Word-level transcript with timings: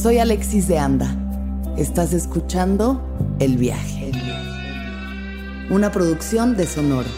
Soy 0.00 0.18
Alexis 0.18 0.68
de 0.68 0.78
Anda. 0.78 1.12
Estás 1.76 2.12
escuchando 2.12 3.02
El 3.40 3.56
Viaje. 3.56 4.12
Una 5.70 5.90
producción 5.90 6.56
de 6.56 6.68
Sonoro. 6.68 7.08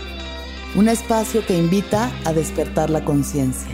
Un 0.74 0.88
espacio 0.88 1.44
que 1.44 1.58
invita 1.58 2.10
a 2.24 2.32
despertar 2.32 2.88
la 2.88 3.04
conciencia. 3.04 3.68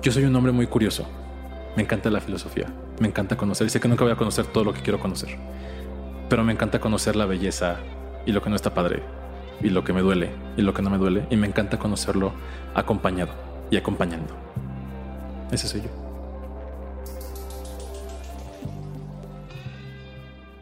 Yo 0.00 0.10
soy 0.10 0.24
un 0.24 0.34
hombre 0.34 0.52
muy 0.52 0.66
curioso. 0.66 1.06
Me 1.76 1.82
encanta 1.82 2.10
la 2.10 2.20
filosofía. 2.20 2.66
Me 3.00 3.08
encanta 3.08 3.36
conocer. 3.36 3.66
Y 3.66 3.70
sé 3.70 3.80
que 3.80 3.88
nunca 3.88 4.04
voy 4.04 4.12
a 4.12 4.16
conocer 4.16 4.46
todo 4.46 4.64
lo 4.64 4.72
que 4.72 4.80
quiero 4.80 4.98
conocer. 4.98 5.36
Pero 6.28 6.42
me 6.42 6.52
encanta 6.52 6.80
conocer 6.80 7.16
la 7.16 7.26
belleza 7.26 7.76
y 8.24 8.32
lo 8.32 8.42
que 8.42 8.50
no 8.50 8.56
está 8.56 8.74
padre. 8.74 9.02
Y 9.62 9.68
lo 9.68 9.84
que 9.84 9.92
me 9.92 10.00
duele 10.00 10.30
y 10.56 10.62
lo 10.62 10.72
que 10.72 10.82
no 10.82 10.90
me 10.90 10.98
duele. 10.98 11.26
Y 11.30 11.36
me 11.36 11.46
encanta 11.46 11.78
conocerlo 11.78 12.32
acompañado 12.74 13.32
y 13.70 13.76
acompañando. 13.76 14.34
Ese 15.52 15.68
soy 15.68 15.82
yo. 15.82 16.05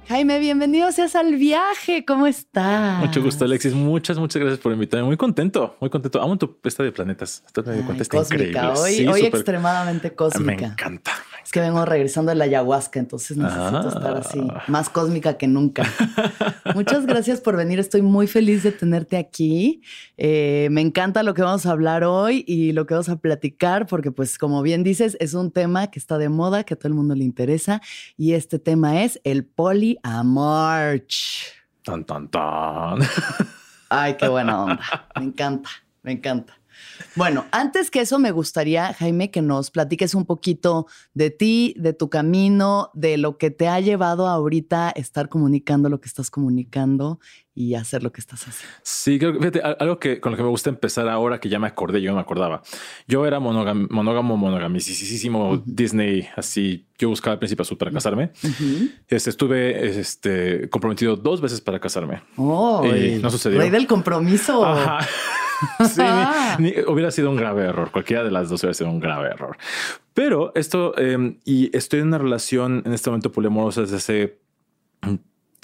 Jaime, 0.08 0.38
bienvenido 0.38 0.92
seas 0.92 1.16
al 1.16 1.36
viaje. 1.36 2.04
¿Cómo 2.04 2.26
estás? 2.26 3.00
Mucho 3.00 3.22
gusto, 3.22 3.46
Alexis. 3.46 3.72
Muchas, 3.72 4.18
muchas 4.18 4.40
gracias 4.40 4.60
por 4.60 4.72
invitarme. 4.72 5.06
Muy 5.06 5.16
contento, 5.16 5.76
muy 5.80 5.88
contento. 5.88 6.20
Amo 6.20 6.36
tu 6.36 6.58
pesta 6.58 6.82
de 6.82 6.92
planetas. 6.92 7.42
Estás 7.46 7.66
me 7.66 7.82
cuenta, 7.82 8.02
está 8.02 8.18
increíble. 8.18 8.60
Hoy, 8.60 9.06
hoy 9.08 9.22
extremadamente 9.22 10.14
cósmica. 10.14 10.54
Me 10.54 10.66
encanta. 10.66 11.12
Es 11.44 11.52
que 11.52 11.60
vengo 11.60 11.84
regresando 11.84 12.30
de 12.30 12.36
la 12.36 12.44
ayahuasca, 12.44 12.98
entonces 12.98 13.36
necesito 13.36 13.88
estar 13.88 14.16
así, 14.16 14.40
ah. 14.50 14.62
más 14.66 14.88
cósmica 14.88 15.36
que 15.36 15.46
nunca. 15.46 15.84
Muchas 16.74 17.04
gracias 17.04 17.42
por 17.42 17.54
venir. 17.54 17.78
Estoy 17.78 18.00
muy 18.00 18.26
feliz 18.26 18.62
de 18.62 18.72
tenerte 18.72 19.18
aquí. 19.18 19.82
Eh, 20.16 20.68
me 20.70 20.80
encanta 20.80 21.22
lo 21.22 21.34
que 21.34 21.42
vamos 21.42 21.66
a 21.66 21.72
hablar 21.72 22.02
hoy 22.02 22.44
y 22.48 22.72
lo 22.72 22.86
que 22.86 22.94
vamos 22.94 23.10
a 23.10 23.16
platicar, 23.16 23.86
porque 23.86 24.10
pues 24.10 24.38
como 24.38 24.62
bien 24.62 24.82
dices, 24.82 25.18
es 25.20 25.34
un 25.34 25.50
tema 25.50 25.88
que 25.88 25.98
está 25.98 26.16
de 26.16 26.30
moda, 26.30 26.64
que 26.64 26.74
a 26.74 26.76
todo 26.78 26.88
el 26.88 26.94
mundo 26.94 27.14
le 27.14 27.24
interesa. 27.24 27.82
Y 28.16 28.32
este 28.32 28.58
tema 28.58 29.02
es 29.02 29.20
el 29.22 29.44
poliamor. 29.44 31.04
Tan, 31.82 32.04
tan, 32.04 32.28
tan. 32.28 33.00
Ay, 33.90 34.14
qué 34.14 34.28
buena 34.28 34.64
onda. 34.64 34.80
Me 35.16 35.24
encanta, 35.26 35.68
me 36.02 36.12
encanta. 36.12 36.54
Bueno, 37.16 37.44
antes 37.52 37.90
que 37.90 38.00
eso, 38.00 38.18
me 38.18 38.30
gustaría, 38.30 38.92
Jaime, 38.94 39.30
que 39.30 39.42
nos 39.42 39.70
platiques 39.70 40.14
un 40.14 40.24
poquito 40.24 40.86
de 41.12 41.30
ti, 41.30 41.74
de 41.78 41.92
tu 41.92 42.08
camino, 42.08 42.90
de 42.94 43.16
lo 43.16 43.38
que 43.38 43.50
te 43.50 43.68
ha 43.68 43.80
llevado 43.80 44.26
ahorita 44.28 44.88
a 44.88 44.90
estar 44.90 45.28
comunicando 45.28 45.88
lo 45.88 46.00
que 46.00 46.08
estás 46.08 46.30
comunicando 46.30 47.18
y 47.54 47.74
hacer 47.74 48.02
lo 48.02 48.12
que 48.12 48.20
estás 48.20 48.46
haciendo. 48.48 48.74
Sí, 48.82 49.18
creo 49.18 49.32
que 49.32 49.38
fíjate, 49.38 49.60
algo 49.78 49.98
que 49.98 50.20
con 50.20 50.32
lo 50.32 50.36
que 50.36 50.42
me 50.42 50.48
gusta 50.48 50.70
empezar 50.70 51.08
ahora 51.08 51.38
que 51.38 51.48
ya 51.48 51.58
me 51.58 51.68
acordé, 51.68 52.02
yo 52.02 52.10
no 52.10 52.16
me 52.16 52.22
acordaba. 52.22 52.62
Yo 53.06 53.26
era 53.26 53.38
monógamo, 53.38 53.86
monógamo, 53.90 54.36
monogamisísimo 54.36 55.62
Disney, 55.64 56.28
así. 56.36 56.86
Yo 56.98 57.08
buscaba 57.08 57.32
al 57.34 57.38
principio 57.38 57.62
azul 57.62 57.78
para 57.78 57.92
casarme. 57.92 58.32
este, 59.08 59.30
estuve 59.30 59.98
este, 60.00 60.68
comprometido 60.68 61.16
dos 61.16 61.40
veces 61.40 61.60
para 61.60 61.78
casarme. 61.78 62.22
Oh, 62.36 62.84
y 62.86 63.16
no 63.16 63.30
sucedió. 63.30 63.58
Rey 63.58 63.70
del 63.70 63.86
compromiso. 63.86 64.64
Ajá. 64.64 65.06
sí, 65.88 66.02
hubiera 66.86 67.10
sido 67.10 67.30
un 67.30 67.36
grave 67.36 67.64
error. 67.64 67.90
Cualquiera 67.90 68.24
de 68.24 68.30
las 68.30 68.48
dos 68.48 68.62
hubiera 68.62 68.74
sido 68.74 68.90
un 68.90 69.00
grave 69.00 69.28
error. 69.28 69.56
Pero 70.12 70.52
esto, 70.54 70.96
em, 70.98 71.38
y 71.44 71.76
estoy 71.76 72.00
en 72.00 72.08
una 72.08 72.18
relación 72.18 72.82
en 72.84 72.92
este 72.92 73.10
momento 73.10 73.32
poliamorosa 73.32 73.82
desde 73.82 73.96
hace 73.96 74.38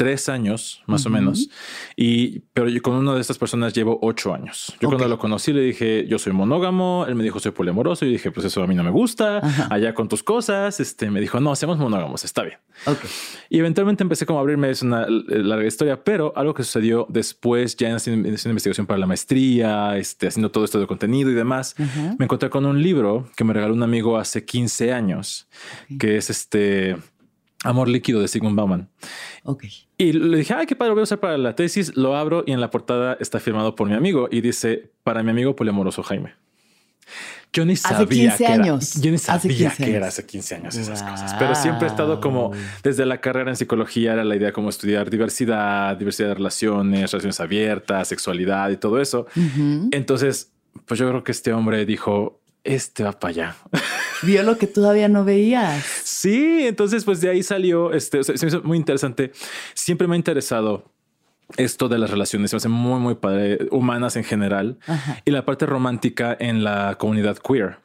tres 0.00 0.30
años, 0.30 0.82
más 0.86 1.04
o 1.04 1.10
menos. 1.10 1.50
Y, 1.94 2.38
pero 2.54 2.70
yo 2.70 2.80
con 2.80 2.94
una 2.94 3.14
de 3.14 3.20
estas 3.20 3.36
personas 3.36 3.74
llevo 3.74 3.98
ocho 4.00 4.32
años. 4.32 4.74
Yo 4.80 4.88
cuando 4.88 5.06
lo 5.06 5.18
conocí 5.18 5.52
le 5.52 5.60
dije, 5.60 6.06
yo 6.08 6.18
soy 6.18 6.32
monógamo. 6.32 7.04
Él 7.06 7.16
me 7.16 7.22
dijo, 7.22 7.38
soy 7.38 7.52
poliamoroso. 7.52 8.06
Y 8.06 8.12
dije, 8.12 8.30
pues 8.30 8.46
eso 8.46 8.62
a 8.62 8.66
mí 8.66 8.74
no 8.74 8.82
me 8.82 8.90
gusta. 8.90 9.42
Allá 9.68 9.92
con 9.92 10.08
tus 10.08 10.22
cosas. 10.22 10.80
Este 10.80 11.10
me 11.10 11.20
dijo, 11.20 11.38
no, 11.38 11.54
seamos 11.54 11.76
monógamos. 11.76 12.24
Está 12.24 12.44
bien. 12.44 12.56
Y 13.50 13.58
eventualmente 13.58 14.02
empecé 14.02 14.24
como 14.24 14.38
a 14.38 14.40
abrirme. 14.40 14.70
Es 14.70 14.80
una 14.80 15.06
larga 15.06 15.66
historia, 15.66 16.02
pero 16.02 16.32
algo 16.34 16.54
que 16.54 16.64
sucedió 16.64 17.06
después, 17.10 17.76
ya 17.76 17.90
en 17.90 17.96
haciendo 17.96 18.26
investigación 18.26 18.86
para 18.86 18.98
la 18.98 19.06
maestría, 19.06 19.98
este, 19.98 20.28
haciendo 20.28 20.50
todo 20.50 20.64
esto 20.64 20.80
de 20.80 20.86
contenido 20.86 21.30
y 21.30 21.34
demás, 21.34 21.74
me 22.18 22.24
encontré 22.24 22.48
con 22.48 22.64
un 22.64 22.82
libro 22.82 23.28
que 23.36 23.44
me 23.44 23.52
regaló 23.52 23.74
un 23.74 23.82
amigo 23.82 24.16
hace 24.16 24.46
15 24.46 24.94
años, 24.94 25.46
que 25.98 26.16
es 26.16 26.30
este 26.30 26.96
Amor 27.64 27.88
líquido 27.88 28.20
de 28.20 28.28
Sigmund 28.28 28.56
Bauman. 28.56 28.88
Ok. 29.44 29.64
Y 29.98 30.12
le 30.12 30.38
dije, 30.38 30.54
ay, 30.54 30.66
qué 30.66 30.76
padre, 30.76 30.92
voy 30.92 31.00
a 31.00 31.04
usar 31.04 31.20
para 31.20 31.36
la 31.36 31.54
tesis. 31.54 31.94
Lo 31.96 32.16
abro 32.16 32.42
y 32.46 32.52
en 32.52 32.60
la 32.60 32.70
portada 32.70 33.18
está 33.20 33.38
firmado 33.38 33.74
por 33.74 33.88
mi 33.88 33.94
amigo 33.94 34.28
y 34.30 34.40
dice, 34.40 34.92
para 35.04 35.22
mi 35.22 35.30
amigo 35.30 35.54
poliamoroso 35.54 36.02
Jaime. 36.02 36.34
Yo 37.52 37.64
ni 37.64 37.74
sabía 37.74 38.36
que 38.36 38.46
años. 38.46 38.94
Era, 38.94 39.04
yo 39.04 39.10
ni 39.10 39.18
sabía 39.18 39.70
que 39.70 39.94
era 39.94 40.06
hace 40.08 40.24
15 40.24 40.54
años 40.54 40.76
esas 40.76 41.02
cosas, 41.02 41.34
pero 41.38 41.54
siempre 41.56 41.88
he 41.88 41.90
estado 41.90 42.20
como 42.20 42.52
desde 42.82 43.04
la 43.06 43.20
carrera 43.20 43.50
en 43.50 43.56
psicología 43.56 44.12
era 44.12 44.22
la 44.24 44.36
idea 44.36 44.52
como 44.52 44.68
estudiar 44.68 45.10
diversidad, 45.10 45.96
diversidad 45.96 46.28
de 46.28 46.34
relaciones, 46.34 47.10
relaciones 47.10 47.40
abiertas, 47.40 48.08
sexualidad 48.08 48.70
y 48.70 48.76
todo 48.76 49.00
eso. 49.00 49.26
Entonces, 49.90 50.52
pues 50.86 51.00
yo 51.00 51.08
creo 51.08 51.24
que 51.24 51.32
este 51.32 51.52
hombre 51.52 51.84
dijo, 51.84 52.39
este 52.64 53.04
va 53.04 53.12
para 53.12 53.30
allá. 53.30 53.56
Vio 54.22 54.42
lo 54.42 54.58
que 54.58 54.66
todavía 54.66 55.08
no 55.08 55.24
veías. 55.24 55.84
Sí, 56.04 56.66
entonces 56.66 57.04
pues 57.04 57.20
de 57.20 57.30
ahí 57.30 57.42
salió, 57.42 57.92
este, 57.92 58.22
se 58.22 58.32
me 58.32 58.48
hizo 58.48 58.62
muy 58.62 58.76
interesante. 58.76 59.32
Siempre 59.74 60.06
me 60.06 60.14
ha 60.14 60.16
interesado 60.16 60.84
esto 61.56 61.88
de 61.88 61.98
las 61.98 62.10
relaciones, 62.10 62.50
se 62.50 62.56
me 62.56 62.58
hace 62.58 62.68
muy, 62.68 63.00
muy 63.00 63.14
padre, 63.16 63.66
humanas 63.70 64.16
en 64.16 64.24
general, 64.24 64.78
y 65.24 65.30
la 65.30 65.44
parte 65.44 65.66
romántica 65.66 66.36
en 66.38 66.62
la 66.62 66.96
comunidad 66.98 67.38
queer. 67.38 67.78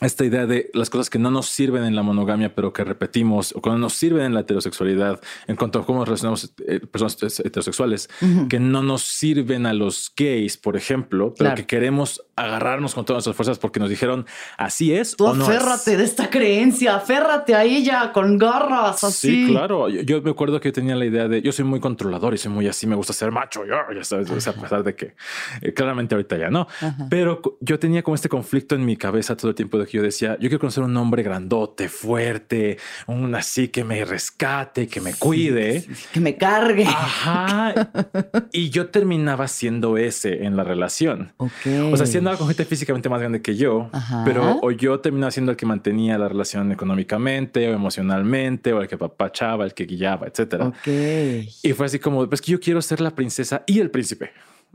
Esta 0.00 0.24
idea 0.24 0.46
de 0.46 0.70
las 0.74 0.90
cosas 0.90 1.08
que 1.08 1.18
no 1.18 1.30
nos 1.30 1.46
sirven 1.46 1.84
en 1.84 1.94
la 1.94 2.02
monogamia, 2.02 2.54
pero 2.54 2.72
que 2.72 2.84
repetimos, 2.84 3.54
o 3.54 3.62
que 3.62 3.70
no 3.70 3.78
nos 3.78 3.94
sirven 3.94 4.26
en 4.26 4.34
la 4.34 4.40
heterosexualidad, 4.40 5.20
en 5.46 5.56
cuanto 5.56 5.78
a 5.78 5.86
cómo 5.86 6.04
relacionamos 6.04 6.52
eh, 6.66 6.80
personas 6.80 7.16
heterosexuales, 7.40 8.10
que 8.48 8.58
no 8.58 8.82
nos 8.82 9.02
sirven 9.02 9.66
a 9.66 9.72
los 9.72 10.12
gays, 10.16 10.56
por 10.56 10.76
ejemplo, 10.76 11.34
pero 11.36 11.54
que 11.54 11.66
queremos 11.66 12.24
agarrarnos 12.44 12.94
con 12.94 13.04
todas 13.04 13.18
nuestras 13.18 13.36
fuerzas 13.36 13.58
porque 13.58 13.80
nos 13.80 13.90
dijeron 13.90 14.26
así 14.56 14.92
es. 14.92 15.16
Tú 15.16 15.26
aférrate 15.26 15.96
de 15.96 16.04
esta 16.04 16.30
creencia, 16.30 16.96
aférrate 16.96 17.54
a 17.54 17.64
ella 17.64 18.12
con 18.12 18.38
garras 18.38 19.04
así. 19.04 19.46
Sí, 19.46 19.52
claro. 19.52 19.88
Yo, 19.88 20.22
me 20.22 20.30
acuerdo 20.30 20.60
que 20.60 20.68
yo 20.68 20.72
tenía 20.72 20.96
la 20.96 21.06
idea 21.06 21.28
de 21.28 21.42
yo 21.42 21.52
soy 21.52 21.64
muy 21.64 21.80
controlador 21.80 22.34
y 22.34 22.38
soy 22.38 22.52
muy 22.52 22.66
así, 22.66 22.86
me 22.86 22.96
gusta 22.96 23.12
ser 23.12 23.30
macho, 23.30 23.64
yo, 23.64 23.74
ya 23.94 24.04
sabes, 24.04 24.48
a 24.48 24.52
pesar 24.52 24.82
de 24.82 24.94
que 24.94 25.14
eh, 25.62 25.72
claramente 25.72 26.14
ahorita 26.14 26.36
ya 26.36 26.50
no. 26.50 26.66
Pero 27.10 27.40
yo 27.60 27.78
tenía 27.78 28.02
como 28.02 28.14
este 28.14 28.28
conflicto 28.28 28.74
en 28.74 28.84
mi 28.84 28.96
cabeza 28.96 29.36
todo 29.36 29.50
el 29.50 29.54
tiempo 29.54 29.78
de 29.78 29.86
que 29.86 29.96
yo 29.98 30.02
decía, 30.02 30.34
yo 30.34 30.48
quiero 30.48 30.58
conocer 30.58 30.84
un 30.84 30.96
hombre 30.96 31.22
grandote, 31.22 31.88
fuerte, 31.88 32.78
un 33.06 33.34
así 33.34 33.68
que 33.68 33.84
me 33.84 34.04
rescate, 34.04 34.86
que 34.88 35.00
me 35.00 35.14
cuide, 35.14 35.84
que 36.12 36.20
me 36.20 36.36
cargue. 36.36 36.84
Ajá. 36.84 37.90
y 38.52 38.70
yo 38.70 38.88
terminaba 38.90 39.48
siendo 39.48 39.96
ese 39.96 40.44
en 40.44 40.56
la 40.56 40.64
relación. 40.64 41.32
O 41.38 41.96
sea, 41.96 42.06
siendo 42.06 42.27
con 42.36 42.48
gente 42.48 42.64
físicamente 42.64 43.08
más 43.08 43.20
grande 43.20 43.40
que 43.40 43.56
yo, 43.56 43.90
pero 44.24 44.58
o 44.62 44.70
yo 44.70 45.00
terminaba 45.00 45.30
siendo 45.30 45.52
el 45.52 45.56
que 45.56 45.66
mantenía 45.66 46.18
la 46.18 46.28
relación 46.28 46.70
económicamente 46.72 47.68
o 47.70 47.74
emocionalmente, 47.74 48.72
o 48.72 48.82
el 48.82 48.88
que 48.88 48.98
papachaba, 48.98 49.64
el 49.64 49.74
que 49.74 49.86
guiaba, 49.86 50.26
etcétera. 50.26 50.72
Y 50.84 51.72
fue 51.72 51.86
así 51.86 51.98
como, 51.98 52.28
pues 52.28 52.40
que 52.42 52.52
yo 52.52 52.60
quiero 52.60 52.82
ser 52.82 53.00
la 53.00 53.14
princesa 53.14 53.62
y 53.66 53.80
el 53.80 53.90
príncipe. 53.90 54.32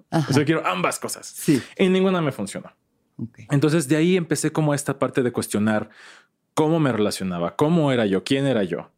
O 0.10 0.22
sea, 0.22 0.38
yo 0.38 0.45
quiero 0.45 0.66
ambas 0.66 1.00
cosas. 1.00 1.27
Sí. 1.27 1.62
Y 1.77 1.88
ninguna 1.89 2.22
me 2.22 2.31
funcionó. 2.31 2.72
Entonces 3.50 3.88
de 3.88 3.95
ahí 3.95 4.18
empecé 4.18 4.51
como 4.51 4.74
esta 4.74 4.98
parte 4.98 5.22
de 5.22 5.31
cuestionar 5.31 5.89
cómo 6.54 6.80
me 6.80 6.92
relacionaba, 6.92 7.56
cómo 7.56 7.92
era 7.92 8.06
yo, 8.06 8.24
quién 8.24 8.45
era 8.45 8.63
yo. 8.63 8.89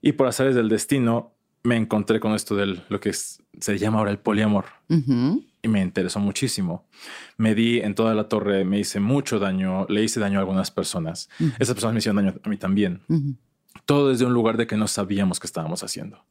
Y 0.00 0.12
por 0.12 0.26
azares 0.26 0.54
del 0.54 0.68
destino 0.68 1.32
me 1.62 1.76
encontré 1.76 2.18
con 2.20 2.32
esto 2.32 2.56
de 2.56 2.80
lo 2.88 3.00
que 3.00 3.12
se 3.12 3.78
llama 3.78 3.98
ahora 3.98 4.10
el 4.10 4.18
poliamor. 4.18 4.64
Y 5.62 5.68
me 5.68 5.80
interesó 5.80 6.18
muchísimo. 6.18 6.84
Me 7.36 7.54
di 7.54 7.78
en 7.80 7.94
toda 7.94 8.14
la 8.14 8.28
torre, 8.28 8.64
me 8.64 8.80
hice 8.80 8.98
mucho 8.98 9.38
daño, 9.38 9.86
le 9.88 10.02
hice 10.02 10.18
daño 10.18 10.38
a 10.38 10.40
algunas 10.40 10.70
personas. 10.72 11.28
Esas 11.58 11.74
personas 11.74 11.94
me 11.94 11.98
hicieron 12.00 12.16
daño 12.16 12.34
a 12.42 12.48
mí 12.48 12.56
también. 12.56 13.00
Todo 13.86 14.08
desde 14.08 14.24
un 14.24 14.34
lugar 14.34 14.56
de 14.56 14.66
que 14.66 14.76
no 14.76 14.88
sabíamos 14.88 15.38
qué 15.38 15.46
estábamos 15.46 15.84
haciendo. 15.84 16.24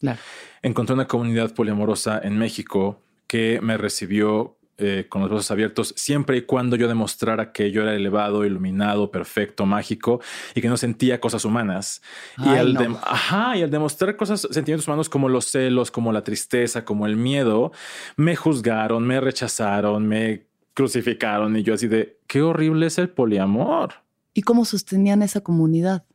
Encontré 0.61 0.93
una 0.93 1.07
comunidad 1.07 1.53
poliamorosa 1.53 2.19
en 2.21 2.37
México 2.37 3.01
que 3.27 3.59
me 3.61 3.77
recibió 3.77 4.57
eh, 4.81 5.07
con 5.07 5.21
los 5.21 5.29
brazos 5.29 5.51
abiertos 5.51 5.93
siempre 5.95 6.37
y 6.37 6.41
cuando 6.43 6.75
yo 6.75 6.87
demostrara 6.87 7.51
que 7.51 7.71
yo 7.71 7.83
era 7.83 7.95
elevado, 7.95 8.45
iluminado, 8.45 9.11
perfecto, 9.11 9.65
mágico 9.65 10.21
y 10.55 10.61
que 10.61 10.69
no 10.69 10.77
sentía 10.77 11.19
cosas 11.19 11.45
humanas. 11.45 12.01
y, 12.37 12.49
al 12.49 12.77
ajá, 13.03 13.57
y 13.57 13.63
al 13.63 13.71
demostrar 13.71 14.15
cosas, 14.15 14.47
sentimientos 14.51 14.87
humanos 14.87 15.09
como 15.09 15.29
los 15.29 15.45
celos, 15.45 15.91
como 15.91 16.11
la 16.11 16.23
tristeza, 16.23 16.85
como 16.85 17.05
el 17.05 17.15
miedo, 17.15 17.71
me 18.15 18.35
juzgaron, 18.35 19.05
me 19.05 19.19
rechazaron, 19.19 20.07
me 20.07 20.47
crucificaron 20.73 21.55
y 21.57 21.63
yo 21.63 21.73
así 21.73 21.87
de, 21.87 22.19
qué 22.27 22.41
horrible 22.41 22.87
es 22.87 22.97
el 22.97 23.09
poliamor. 23.09 23.93
¿Y 24.33 24.43
cómo 24.43 24.65
sostenían 24.65 25.21
esa 25.21 25.41
comunidad? 25.41 26.05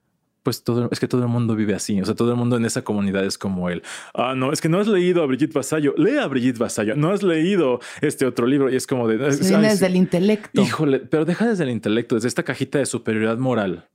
Pues 0.46 0.62
todo, 0.62 0.88
es 0.93 1.00
que 1.00 1.08
todo 1.08 1.22
el 1.22 1.28
mundo 1.28 1.56
vive 1.56 1.75
así. 1.75 2.00
O 2.00 2.04
sea, 2.04 2.14
todo 2.14 2.31
el 2.31 2.37
mundo 2.37 2.56
en 2.56 2.64
esa 2.64 2.82
comunidad 2.82 3.25
es 3.25 3.37
como 3.37 3.69
él. 3.69 3.82
Ah, 4.14 4.34
no, 4.37 4.52
es 4.52 4.60
que 4.60 4.69
no 4.69 4.78
has 4.78 4.87
leído 4.87 5.25
a 5.25 5.26
Brigitte 5.26 5.52
Vasallo. 5.52 5.93
Lee 5.96 6.19
a 6.19 6.28
Brigitte 6.28 6.56
Vasallo. 6.56 6.94
No 6.94 7.10
has 7.10 7.25
leído 7.25 7.81
este 8.00 8.26
otro 8.26 8.46
libro. 8.46 8.70
Y 8.72 8.76
es 8.76 8.87
como 8.87 9.08
de. 9.08 9.19
desde 9.19 9.87
el 9.87 9.96
intelecto. 9.96 10.62
Híjole, 10.62 11.00
pero 11.00 11.25
deja 11.25 11.48
desde 11.48 11.64
el 11.64 11.70
intelecto, 11.70 12.14
desde 12.14 12.28
esta 12.28 12.44
cajita 12.44 12.78
de 12.78 12.87
superioridad 12.87 13.38
moral 13.38 13.88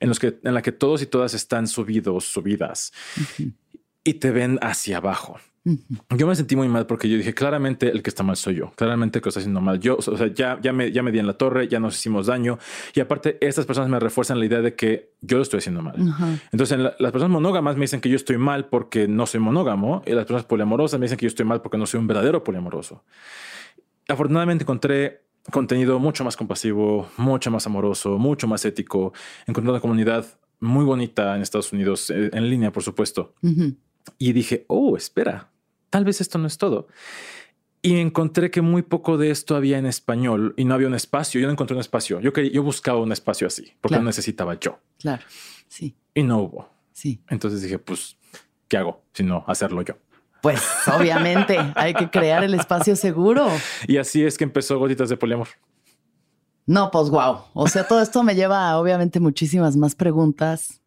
en, 0.00 0.08
los 0.08 0.18
que, 0.18 0.40
en 0.42 0.54
la 0.54 0.62
que 0.62 0.72
todos 0.72 1.02
y 1.02 1.06
todas 1.06 1.34
están 1.34 1.68
subidos, 1.68 2.24
subidas 2.24 2.92
y 4.04 4.14
te 4.14 4.30
ven 4.30 4.58
hacia 4.62 4.98
abajo. 4.98 5.38
Yo 5.64 6.26
me 6.26 6.34
sentí 6.34 6.56
muy 6.56 6.66
mal 6.66 6.86
porque 6.86 7.08
yo 7.08 7.16
dije, 7.16 7.34
claramente 7.34 7.88
el 7.88 8.02
que 8.02 8.10
está 8.10 8.24
mal 8.24 8.36
soy 8.36 8.56
yo, 8.56 8.72
claramente 8.72 9.18
el 9.18 9.22
que 9.22 9.28
está 9.28 9.38
haciendo 9.38 9.60
mal 9.60 9.78
yo, 9.78 9.96
o 9.96 10.02
sea, 10.02 10.26
ya, 10.26 10.58
ya, 10.60 10.72
me, 10.72 10.90
ya 10.90 11.04
me 11.04 11.12
di 11.12 11.20
en 11.20 11.26
la 11.28 11.34
torre, 11.34 11.68
ya 11.68 11.78
nos 11.78 11.96
hicimos 11.96 12.26
daño 12.26 12.58
y 12.94 13.00
aparte 13.00 13.38
estas 13.40 13.64
personas 13.64 13.88
me 13.88 14.00
refuerzan 14.00 14.40
la 14.40 14.46
idea 14.46 14.60
de 14.60 14.74
que 14.74 15.12
yo 15.20 15.36
lo 15.36 15.44
estoy 15.44 15.58
haciendo 15.58 15.80
mal. 15.80 15.94
Entonces 16.50 16.78
las 16.80 17.12
personas 17.12 17.30
monógamas 17.30 17.76
me 17.76 17.82
dicen 17.82 18.00
que 18.00 18.08
yo 18.08 18.16
estoy 18.16 18.38
mal 18.38 18.66
porque 18.66 19.06
no 19.06 19.24
soy 19.26 19.38
monógamo 19.38 20.02
y 20.04 20.10
las 20.10 20.24
personas 20.24 20.46
poliamorosas 20.46 20.98
me 20.98 21.04
dicen 21.04 21.16
que 21.16 21.26
yo 21.26 21.28
estoy 21.28 21.46
mal 21.46 21.62
porque 21.62 21.78
no 21.78 21.86
soy 21.86 22.00
un 22.00 22.08
verdadero 22.08 22.42
poliamoroso. 22.42 23.04
Afortunadamente 24.08 24.64
encontré 24.64 25.26
contenido 25.52 26.00
mucho 26.00 26.24
más 26.24 26.36
compasivo, 26.36 27.08
mucho 27.16 27.52
más 27.52 27.66
amoroso, 27.66 28.18
mucho 28.18 28.48
más 28.48 28.64
ético, 28.64 29.12
encontré 29.46 29.70
una 29.70 29.80
comunidad 29.80 30.26
muy 30.58 30.84
bonita 30.84 31.36
en 31.36 31.42
Estados 31.42 31.72
Unidos, 31.72 32.10
eh, 32.10 32.30
en 32.32 32.50
línea, 32.50 32.72
por 32.72 32.82
supuesto. 32.82 33.34
Y 34.18 34.32
dije, 34.32 34.64
oh, 34.68 34.96
espera, 34.96 35.50
tal 35.90 36.04
vez 36.04 36.20
esto 36.20 36.38
no 36.38 36.46
es 36.46 36.58
todo. 36.58 36.88
Y 37.82 37.98
encontré 37.98 38.50
que 38.50 38.62
muy 38.62 38.82
poco 38.82 39.18
de 39.18 39.30
esto 39.30 39.56
había 39.56 39.78
en 39.78 39.86
español 39.86 40.54
y 40.56 40.64
no 40.64 40.74
había 40.74 40.86
un 40.86 40.94
espacio. 40.94 41.40
Yo 41.40 41.48
no 41.48 41.52
encontré 41.52 41.74
un 41.74 41.80
espacio. 41.80 42.20
Yo, 42.20 42.32
quería, 42.32 42.52
yo 42.52 42.62
buscaba 42.62 43.00
un 43.00 43.10
espacio 43.10 43.46
así 43.46 43.72
porque 43.80 43.96
lo 43.96 44.04
necesitaba 44.04 44.58
yo. 44.60 44.78
Claro, 45.00 45.24
sí. 45.66 45.96
Y 46.14 46.22
no 46.22 46.38
hubo. 46.38 46.68
Sí. 46.92 47.20
Entonces 47.28 47.62
dije, 47.62 47.80
pues, 47.80 48.16
¿qué 48.68 48.76
hago? 48.76 49.02
Si 49.12 49.24
no, 49.24 49.44
hacerlo 49.48 49.82
yo. 49.82 49.96
Pues 50.42 50.62
obviamente 50.86 51.58
hay 51.74 51.94
que 51.94 52.08
crear 52.08 52.44
el 52.44 52.54
espacio 52.54 52.94
seguro. 52.94 53.48
Y 53.88 53.96
así 53.96 54.24
es 54.24 54.38
que 54.38 54.44
empezó 54.44 54.78
Gotitas 54.78 55.08
de 55.08 55.16
Poliamor. 55.16 55.48
No, 56.66 56.90
pues 56.92 57.10
wow. 57.10 57.38
O 57.54 57.66
sea, 57.66 57.88
todo 57.88 58.00
esto 58.00 58.22
me 58.22 58.36
lleva 58.36 58.78
obviamente 58.78 59.18
muchísimas 59.18 59.76
más 59.76 59.96
preguntas 59.96 60.81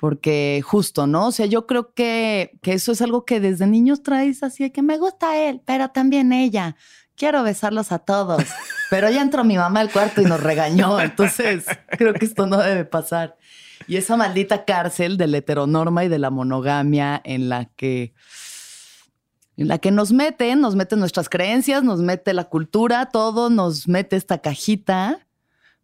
porque 0.00 0.62
justo, 0.64 1.06
¿no? 1.06 1.26
O 1.26 1.32
sea, 1.32 1.44
yo 1.44 1.66
creo 1.66 1.92
que, 1.92 2.58
que 2.62 2.72
eso 2.72 2.90
es 2.90 3.02
algo 3.02 3.26
que 3.26 3.38
desde 3.38 3.66
niños 3.66 4.02
traes 4.02 4.42
así 4.42 4.62
de 4.62 4.72
que 4.72 4.80
me 4.80 4.96
gusta 4.96 5.36
él, 5.36 5.60
pero 5.66 5.90
también 5.90 6.32
ella. 6.32 6.74
Quiero 7.16 7.42
besarlos 7.42 7.92
a 7.92 7.98
todos. 7.98 8.42
Pero 8.88 9.10
ya 9.10 9.20
entró 9.20 9.44
mi 9.44 9.56
mamá 9.56 9.80
al 9.80 9.92
cuarto 9.92 10.20
y 10.20 10.24
nos 10.24 10.42
regañó. 10.42 10.98
Entonces, 11.00 11.66
creo 11.90 12.14
que 12.14 12.24
esto 12.24 12.46
no 12.46 12.56
debe 12.56 12.84
pasar. 12.86 13.36
Y 13.86 13.96
esa 13.96 14.16
maldita 14.16 14.64
cárcel 14.64 15.16
de 15.16 15.26
la 15.28 15.36
heteronorma 15.36 16.02
y 16.04 16.08
de 16.08 16.18
la 16.18 16.30
monogamia 16.30 17.20
en 17.22 17.48
la 17.48 17.66
que 17.66 18.14
en 19.56 19.68
la 19.68 19.78
que 19.78 19.90
nos 19.90 20.12
meten, 20.12 20.60
nos 20.62 20.74
meten 20.74 20.98
nuestras 20.98 21.28
creencias, 21.28 21.84
nos 21.84 22.00
mete 22.00 22.32
la 22.32 22.44
cultura, 22.44 23.10
todo 23.10 23.50
nos 23.50 23.86
mete 23.86 24.16
esta 24.16 24.38
cajita, 24.38 25.28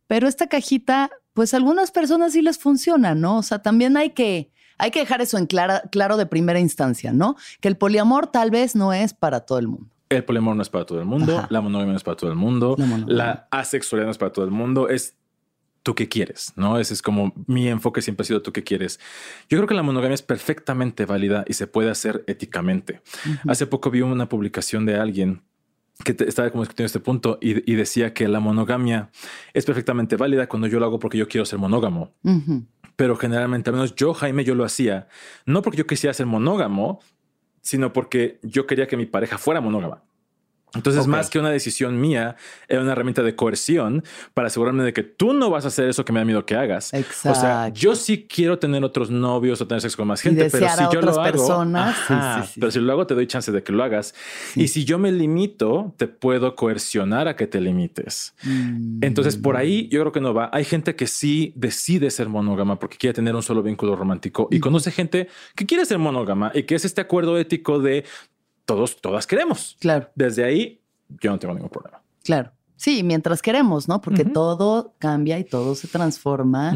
pero 0.06 0.26
esta 0.26 0.48
cajita 0.48 1.10
pues 1.36 1.52
a 1.52 1.58
algunas 1.58 1.90
personas 1.90 2.32
sí 2.32 2.40
les 2.40 2.58
funciona, 2.58 3.14
¿no? 3.14 3.36
O 3.36 3.42
sea, 3.42 3.58
también 3.58 3.98
hay 3.98 4.10
que, 4.10 4.50
hay 4.78 4.90
que 4.90 5.00
dejar 5.00 5.20
eso 5.20 5.36
en 5.36 5.44
claro 5.44 6.16
de 6.16 6.24
primera 6.24 6.58
instancia, 6.58 7.12
¿no? 7.12 7.36
Que 7.60 7.68
el 7.68 7.76
poliamor 7.76 8.28
tal 8.28 8.50
vez 8.50 8.74
no 8.74 8.94
es 8.94 9.12
para 9.12 9.40
todo 9.40 9.58
el 9.58 9.68
mundo. 9.68 9.90
El 10.08 10.24
poliamor 10.24 10.56
no 10.56 10.62
es 10.62 10.70
para 10.70 10.86
todo 10.86 10.98
el 10.98 11.04
mundo, 11.04 11.46
la 11.50 11.60
monogamia 11.60 11.92
no 11.92 11.98
es 11.98 12.04
para 12.04 12.16
todo 12.16 12.30
el 12.30 12.36
mundo, 12.36 12.74
la, 13.06 13.48
asexualidad 13.50 14.06
no 14.06 14.12
es 14.12 14.18
para 14.18 14.32
todo 14.32 14.46
el 14.46 14.50
mundo, 14.50 14.88
es 14.88 15.14
tú 15.82 15.94
qué 15.94 16.08
quieres, 16.08 16.54
¿no? 16.56 16.78
Ese 16.78 16.94
es 16.94 17.02
como 17.02 17.34
mi 17.46 17.68
enfoque 17.68 18.00
siempre 18.00 18.22
ha 18.22 18.26
sido 18.26 18.40
tú 18.40 18.50
qué 18.52 18.64
quieres. 18.64 18.98
Yo 19.50 19.58
creo 19.58 19.68
que 19.68 19.74
la 19.74 19.82
monogamia 19.82 20.14
es 20.14 20.22
perfectamente 20.22 21.04
válida 21.04 21.44
y 21.46 21.52
se 21.52 21.66
puede 21.66 21.90
hacer 21.90 22.24
éticamente. 22.28 23.02
Hace 23.46 23.66
poco 23.66 23.90
vi 23.90 24.00
una 24.00 24.30
publicación 24.30 24.86
de 24.86 24.96
alguien 24.96 25.42
que 26.04 26.16
estaba 26.26 26.50
como 26.50 26.62
discutiendo 26.62 26.86
este 26.86 27.00
punto 27.00 27.38
y, 27.40 27.74
decía 27.74 28.12
que 28.12 28.28
la 28.28 28.40
monogamia 28.40 29.10
es 29.54 29.64
perfectamente 29.64 30.16
válida 30.16 30.46
cuando 30.48 30.66
yo 30.66 30.78
lo 30.78 30.86
hago 30.86 30.98
porque 30.98 31.18
yo 31.18 31.28
quiero 31.28 31.44
ser 31.44 31.58
monógamo. 31.58 32.12
Pero 32.96 33.16
generalmente, 33.16 33.70
al 33.70 33.76
menos 33.76 33.94
yo, 33.94 34.14
Jaime, 34.14 34.44
yo 34.44 34.54
lo 34.54 34.64
hacía, 34.64 35.08
no 35.44 35.62
porque 35.62 35.78
yo 35.78 35.86
quisiera 35.86 36.14
ser 36.14 36.26
monógamo, 36.26 37.00
sino 37.60 37.92
porque 37.92 38.38
yo 38.42 38.66
quería 38.66 38.86
que 38.86 38.96
mi 38.96 39.06
pareja 39.06 39.38
fuera 39.38 39.60
monógama. 39.60 40.02
Entonces, 40.74 41.06
más 41.06 41.30
que 41.30 41.38
una 41.38 41.50
decisión 41.50 42.00
mía, 42.00 42.36
era 42.68 42.82
una 42.82 42.92
herramienta 42.92 43.22
de 43.22 43.34
coerción 43.34 44.04
para 44.34 44.48
asegurarme 44.48 44.84
de 44.84 44.92
que 44.92 45.02
tú 45.02 45.32
no 45.32 45.50
vas 45.50 45.64
a 45.64 45.68
hacer 45.68 45.88
eso 45.88 46.04
que 46.04 46.12
me 46.12 46.20
da 46.20 46.24
miedo 46.24 46.44
que 46.44 46.54
hagas. 46.54 46.92
Exacto. 46.92 47.38
O 47.38 47.40
sea, 47.40 47.68
yo 47.70 47.94
sí 47.96 48.26
quiero 48.28 48.58
tener 48.58 48.84
otros 48.84 49.10
novios 49.10 49.60
o 49.60 49.66
tener 49.66 49.80
sexo 49.80 49.96
con 49.96 50.08
más 50.08 50.20
gente, 50.20 50.48
pero 50.50 50.68
si 50.68 50.84
yo 50.92 51.00
lo 51.00 51.12
hago, 51.12 51.22
personas, 51.22 52.52
pero 52.54 52.70
si 52.70 52.80
lo 52.80 52.92
hago, 52.92 53.06
te 53.06 53.14
doy 53.14 53.26
chance 53.26 53.50
de 53.50 53.62
que 53.62 53.72
lo 53.72 53.82
hagas. 53.82 54.14
Y 54.54 54.68
si 54.68 54.84
yo 54.84 54.98
me 54.98 55.12
limito, 55.12 55.94
te 55.96 56.08
puedo 56.08 56.54
coercionar 56.54 57.28
a 57.28 57.36
que 57.36 57.46
te 57.46 57.60
limites. 57.60 58.34
Mm. 58.42 58.98
Entonces, 59.02 59.36
por 59.36 59.56
ahí 59.56 59.88
yo 59.88 60.00
creo 60.00 60.12
que 60.12 60.20
no 60.20 60.34
va. 60.34 60.50
Hay 60.52 60.64
gente 60.64 60.94
que 60.94 61.06
sí 61.06 61.52
decide 61.56 62.10
ser 62.10 62.28
monógama 62.28 62.78
porque 62.78 62.96
quiere 62.96 63.14
tener 63.14 63.34
un 63.34 63.42
solo 63.42 63.62
vínculo 63.62 63.96
romántico 63.96 64.48
y 64.50 64.60
conoce 64.60 64.90
gente 64.90 65.28
que 65.54 65.66
quiere 65.66 65.86
ser 65.86 65.98
monógama 65.98 66.50
y 66.54 66.64
que 66.64 66.74
es 66.74 66.84
este 66.84 67.00
acuerdo 67.00 67.38
ético 67.38 67.78
de 67.78 68.04
todos, 68.66 69.00
todas 69.00 69.26
queremos. 69.26 69.76
Claro. 69.80 70.10
Desde 70.14 70.44
ahí 70.44 70.82
yo 71.08 71.30
no 71.30 71.38
tengo 71.38 71.54
ningún 71.54 71.70
problema. 71.70 72.02
Claro. 72.22 72.52
Sí, 72.76 73.02
mientras 73.02 73.40
queremos, 73.40 73.88
¿no? 73.88 74.02
Porque 74.02 74.26
todo 74.26 74.94
cambia 74.98 75.38
y 75.38 75.44
todo 75.44 75.74
se 75.74 75.88
transforma. 75.88 76.74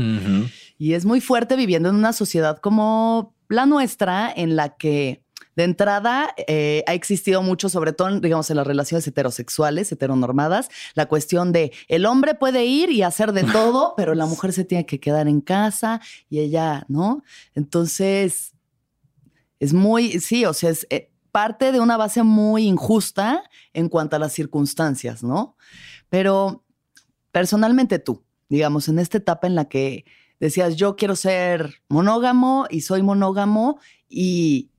Y 0.78 0.94
es 0.94 1.04
muy 1.04 1.20
fuerte 1.20 1.56
viviendo 1.56 1.90
en 1.90 1.94
una 1.94 2.14
sociedad 2.14 2.58
como 2.58 3.34
la 3.48 3.66
nuestra, 3.66 4.32
en 4.34 4.56
la 4.56 4.76
que 4.76 5.22
de 5.56 5.64
entrada 5.64 6.34
eh, 6.46 6.84
ha 6.86 6.94
existido 6.94 7.42
mucho, 7.42 7.68
sobre 7.68 7.92
todo, 7.92 8.18
digamos, 8.20 8.48
en 8.48 8.56
las 8.56 8.66
relaciones 8.66 9.06
heterosexuales, 9.06 9.92
heteronormadas, 9.92 10.70
la 10.94 11.06
cuestión 11.06 11.52
de 11.52 11.72
el 11.88 12.06
hombre 12.06 12.34
puede 12.34 12.64
ir 12.64 12.90
y 12.90 13.02
hacer 13.02 13.32
de 13.32 13.44
todo, 13.52 13.92
pero 13.94 14.14
la 14.14 14.24
mujer 14.24 14.54
se 14.54 14.64
tiene 14.64 14.86
que 14.86 15.00
quedar 15.00 15.28
en 15.28 15.42
casa 15.42 16.00
y 16.30 16.38
ella, 16.38 16.86
¿no? 16.88 17.22
Entonces, 17.54 18.54
es 19.58 19.74
muy, 19.74 20.18
sí, 20.20 20.46
o 20.46 20.54
sea, 20.54 20.70
es, 20.70 20.86
eh, 20.88 21.09
parte 21.30 21.72
de 21.72 21.80
una 21.80 21.96
base 21.96 22.22
muy 22.22 22.66
injusta 22.66 23.42
en 23.72 23.88
cuanto 23.88 24.16
a 24.16 24.18
las 24.18 24.32
circunstancias, 24.32 25.22
¿no? 25.22 25.56
Pero 26.08 26.64
personalmente 27.32 27.98
tú, 27.98 28.24
digamos, 28.48 28.88
en 28.88 28.98
esta 28.98 29.18
etapa 29.18 29.46
en 29.46 29.54
la 29.54 29.66
que 29.66 30.04
decías, 30.40 30.76
yo 30.76 30.96
quiero 30.96 31.16
ser 31.16 31.82
monógamo 31.88 32.66
y 32.70 32.80
soy 32.80 33.02
monógamo 33.02 33.78
y 34.08 34.70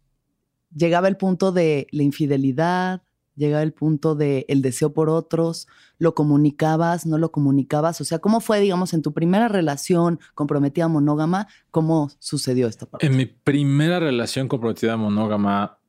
llegaba 0.76 1.08
el 1.08 1.18
punto 1.18 1.52
de 1.52 1.88
la 1.92 2.04
infidelidad, 2.04 3.04
llegaba 3.36 3.64
el 3.64 3.74
punto 3.74 4.16
de 4.16 4.46
el 4.50 4.62
deseo 4.62 4.94
por 4.94 5.10
otros, 5.10 5.68
lo 5.98 6.16
comunicabas, 6.16 7.06
no 7.06 7.18
lo 7.18 7.32
comunicabas, 7.32 8.02
o 8.02 8.06
sea, 8.06 8.20
¿cómo 8.20 8.42
fue, 8.42 8.60
digamos, 8.60 8.94
en 8.94 9.02
tu 9.02 9.14
primera 9.14 9.48
relación 9.48 10.20
comprometida 10.36 10.88
monógama, 10.88 11.48
cómo 11.70 12.10
sucedió 12.20 12.68
esta 12.68 12.86
parte? 12.86 13.06
En 13.06 13.16
mi 13.16 13.26
primera 13.26 14.00
relación 14.00 14.48
comprometida 14.48 14.98
monógama, 14.98 15.80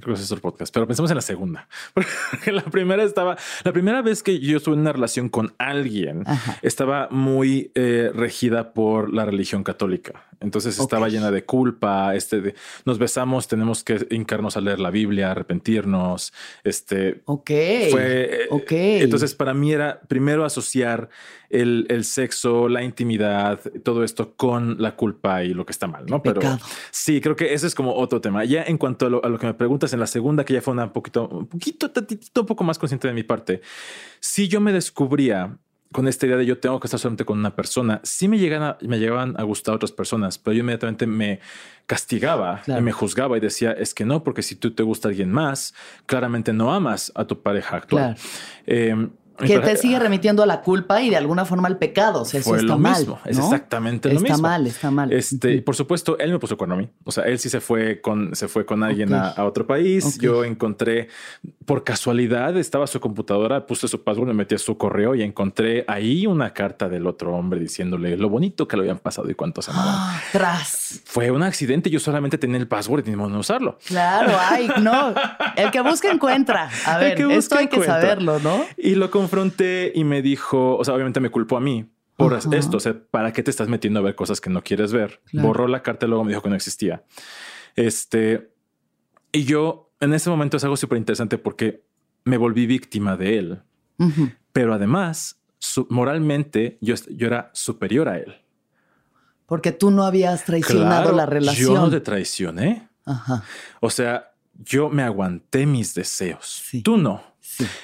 creo 0.00 0.14
que 0.14 0.20
es 0.20 0.30
otro 0.30 0.42
podcast, 0.42 0.72
pero 0.72 0.86
pensemos 0.86 1.10
en 1.10 1.16
la 1.16 1.22
segunda. 1.22 1.68
Porque 1.94 2.52
la 2.52 2.62
primera 2.62 3.02
estaba, 3.02 3.36
la 3.64 3.72
primera 3.72 4.02
vez 4.02 4.22
que 4.22 4.38
yo 4.38 4.58
estuve 4.58 4.74
en 4.74 4.80
una 4.80 4.92
relación 4.92 5.28
con 5.28 5.54
alguien, 5.58 6.24
estaba 6.62 7.08
muy 7.10 7.70
eh, 7.74 8.10
regida 8.14 8.72
por 8.72 9.12
la 9.12 9.24
religión 9.24 9.64
católica. 9.64 10.28
Entonces 10.40 10.78
estaba 10.78 11.08
llena 11.08 11.30
de 11.30 11.44
culpa. 11.44 12.14
Este 12.14 12.40
de, 12.40 12.54
nos 12.84 12.98
besamos, 12.98 13.48
tenemos 13.48 13.82
que 13.82 14.06
hincarnos 14.10 14.56
a 14.56 14.60
leer 14.60 14.78
la 14.78 14.90
Biblia, 14.90 15.32
arrepentirnos. 15.32 16.32
Este 16.62 17.22
ok. 17.24 17.50
Fue 17.90 18.42
eh, 18.42 18.46
ok. 18.50 18.70
Entonces, 18.70 19.34
para 19.34 19.54
mí 19.54 19.72
era 19.72 20.00
primero 20.02 20.44
asociar 20.44 21.08
el, 21.50 21.86
el, 21.88 22.04
sexo, 22.04 22.68
la 22.68 22.82
intimidad, 22.82 23.60
todo 23.82 24.04
esto 24.04 24.34
con 24.36 24.80
la 24.80 24.96
culpa 24.96 25.44
y 25.44 25.54
lo 25.54 25.64
que 25.64 25.72
está 25.72 25.86
mal, 25.86 26.06
¿no? 26.06 26.22
Pero 26.22 26.40
sí, 26.90 27.20
creo 27.20 27.36
que 27.36 27.54
ese 27.54 27.66
es 27.66 27.74
como 27.74 27.94
otro 27.94 28.20
tema. 28.20 28.44
Ya 28.44 28.62
en 28.64 28.78
cuanto 28.78 29.06
a 29.06 29.10
lo, 29.10 29.38
que 29.38 29.46
me 29.46 29.54
preguntas 29.54 29.92
en 29.92 30.00
la 30.00 30.06
segunda, 30.06 30.44
que 30.44 30.54
ya 30.54 30.60
fue 30.60 30.72
una 30.72 30.92
poquito, 30.92 31.28
un 31.28 31.46
poquito, 31.46 31.90
un 32.40 32.46
poco 32.46 32.64
más 32.64 32.78
consciente 32.78 33.08
de 33.08 33.14
mi 33.14 33.22
parte, 33.22 33.62
si 34.20 34.48
yo 34.48 34.60
me 34.60 34.72
descubría 34.72 35.58
con 35.92 36.06
esta 36.06 36.26
idea 36.26 36.36
de 36.36 36.44
yo 36.44 36.58
tengo 36.58 36.78
que 36.80 36.86
estar 36.86 37.00
solamente 37.00 37.24
con 37.24 37.38
una 37.38 37.54
persona, 37.54 38.00
sí 38.02 38.28
me 38.28 38.38
llegan 38.38 38.62
a, 38.62 38.78
me 38.82 38.98
llegaban 38.98 39.34
a 39.38 39.42
gustar 39.44 39.74
otras 39.74 39.92
personas, 39.92 40.38
pero 40.38 40.54
yo 40.54 40.60
inmediatamente 40.60 41.06
me 41.06 41.40
castigaba 41.86 42.62
y 42.66 42.80
me 42.82 42.92
juzgaba 42.92 43.38
y 43.38 43.40
decía, 43.40 43.72
es 43.72 43.94
que 43.94 44.04
no, 44.04 44.22
porque 44.22 44.42
si 44.42 44.54
tú 44.54 44.72
te 44.72 44.82
gusta 44.82 45.08
alguien 45.08 45.32
más, 45.32 45.74
claramente 46.04 46.52
no 46.52 46.74
amas 46.74 47.10
a 47.14 47.24
tu 47.24 47.40
pareja 47.40 47.76
actual. 47.76 48.16
Em, 48.66 49.10
que 49.38 49.58
te 49.58 49.76
sigue 49.76 49.98
remitiendo 49.98 50.42
a 50.42 50.46
la 50.46 50.60
culpa 50.60 51.02
y 51.02 51.10
de 51.10 51.16
alguna 51.16 51.44
forma 51.44 51.68
al 51.68 51.78
pecado. 51.78 52.22
O 52.22 52.24
sea, 52.24 52.40
eso 52.40 52.56
está 52.56 52.76
mal. 52.76 52.98
Mismo. 52.98 53.20
Es 53.24 53.38
exactamente 53.38 54.08
lo 54.08 54.20
mismo. 54.20 54.36
Está 54.36 54.42
mal, 54.42 54.66
está 54.66 54.90
mal. 54.90 55.12
Este, 55.12 55.62
por 55.62 55.76
supuesto, 55.76 56.18
él 56.18 56.32
me 56.32 56.38
puso 56.38 56.56
a 56.58 56.76
mí. 56.76 56.88
O 57.04 57.12
sea, 57.12 57.24
él 57.24 57.38
sí 57.38 57.48
se 57.48 57.60
fue 57.60 58.00
con, 58.00 58.34
se 58.34 58.48
fue 58.48 58.66
con 58.66 58.82
alguien 58.82 59.14
a, 59.14 59.44
otro 59.44 59.66
país. 59.66 60.18
Yo 60.18 60.44
encontré, 60.44 61.08
por 61.64 61.84
casualidad, 61.84 62.56
estaba 62.56 62.86
su 62.86 63.00
computadora, 63.00 63.66
puse 63.66 63.88
su 63.88 64.02
password, 64.02 64.28
me 64.28 64.34
metí 64.34 64.54
a 64.54 64.58
su 64.58 64.76
correo 64.76 65.14
y 65.14 65.22
encontré 65.22 65.84
ahí 65.88 66.26
una 66.26 66.52
carta 66.52 66.88
del 66.88 67.06
otro 67.06 67.34
hombre 67.34 67.60
diciéndole 67.60 68.16
lo 68.16 68.28
bonito 68.28 68.66
que 68.66 68.76
lo 68.76 68.82
habían 68.82 68.98
pasado 68.98 69.30
y 69.30 69.34
cuánto 69.34 69.62
se 69.62 69.70
amaban. 69.70 69.94
Ah, 69.96 70.22
tras. 70.32 71.00
Fue 71.04 71.30
un 71.30 71.42
accidente. 71.42 71.90
Yo 71.90 72.00
solamente 72.00 72.38
tenía 72.38 72.58
el 72.58 72.68
password 72.68 73.06
y 73.06 73.12
que 73.12 73.16
usarlo. 73.16 73.78
Claro, 73.86 74.36
ay, 74.38 74.68
no. 74.80 75.14
El 75.56 75.70
que 75.70 75.80
busca 75.80 76.10
encuentra. 76.10 76.70
A 76.86 76.98
ver, 76.98 77.20
esto 77.30 77.56
hay 77.56 77.68
que 77.68 77.82
saberlo, 77.82 78.38
¿no? 78.40 78.64
Y 78.76 78.94
lo 78.94 79.10
confronté 79.28 79.92
y 79.94 80.04
me 80.04 80.22
dijo, 80.22 80.76
o 80.76 80.84
sea, 80.84 80.94
obviamente 80.94 81.20
me 81.20 81.30
culpó 81.30 81.56
a 81.56 81.60
mí 81.60 81.90
por 82.16 82.38
esto. 82.52 82.76
O 82.76 82.80
sea, 82.80 82.98
¿para 83.10 83.32
qué 83.32 83.42
te 83.42 83.50
estás 83.50 83.68
metiendo 83.68 84.00
a 84.00 84.02
ver 84.02 84.14
cosas 84.14 84.40
que 84.40 84.50
no 84.50 84.62
quieres 84.62 84.92
ver? 84.92 85.20
Borró 85.32 85.68
la 85.68 85.82
carta 85.82 86.06
y 86.06 86.08
luego 86.08 86.24
me 86.24 86.30
dijo 86.30 86.42
que 86.42 86.48
no 86.48 86.56
existía. 86.56 87.04
Este, 87.76 88.52
y 89.32 89.44
yo 89.44 89.92
en 90.00 90.14
ese 90.14 90.30
momento 90.30 90.56
es 90.56 90.64
algo 90.64 90.76
súper 90.76 90.98
interesante 90.98 91.38
porque 91.38 91.84
me 92.24 92.36
volví 92.36 92.66
víctima 92.66 93.16
de 93.16 93.38
él. 93.38 93.62
Pero 94.52 94.74
además, 94.74 95.40
moralmente, 95.88 96.78
yo, 96.80 96.94
yo 97.10 97.26
era 97.26 97.50
superior 97.52 98.08
a 98.08 98.18
él. 98.18 98.36
Porque 99.46 99.72
tú 99.72 99.90
no 99.90 100.04
habías 100.04 100.44
traicionado 100.44 101.12
la 101.12 101.26
relación. 101.26 101.74
Yo 101.74 101.80
no 101.80 101.90
te 101.90 102.00
traicioné. 102.00 102.88
Ajá. 103.04 103.42
O 103.80 103.90
sea, 103.90 104.32
yo 104.52 104.90
me 104.90 105.02
aguanté 105.02 105.66
mis 105.66 105.94
deseos. 105.94 106.62
Tú 106.82 106.98
no. 106.98 107.22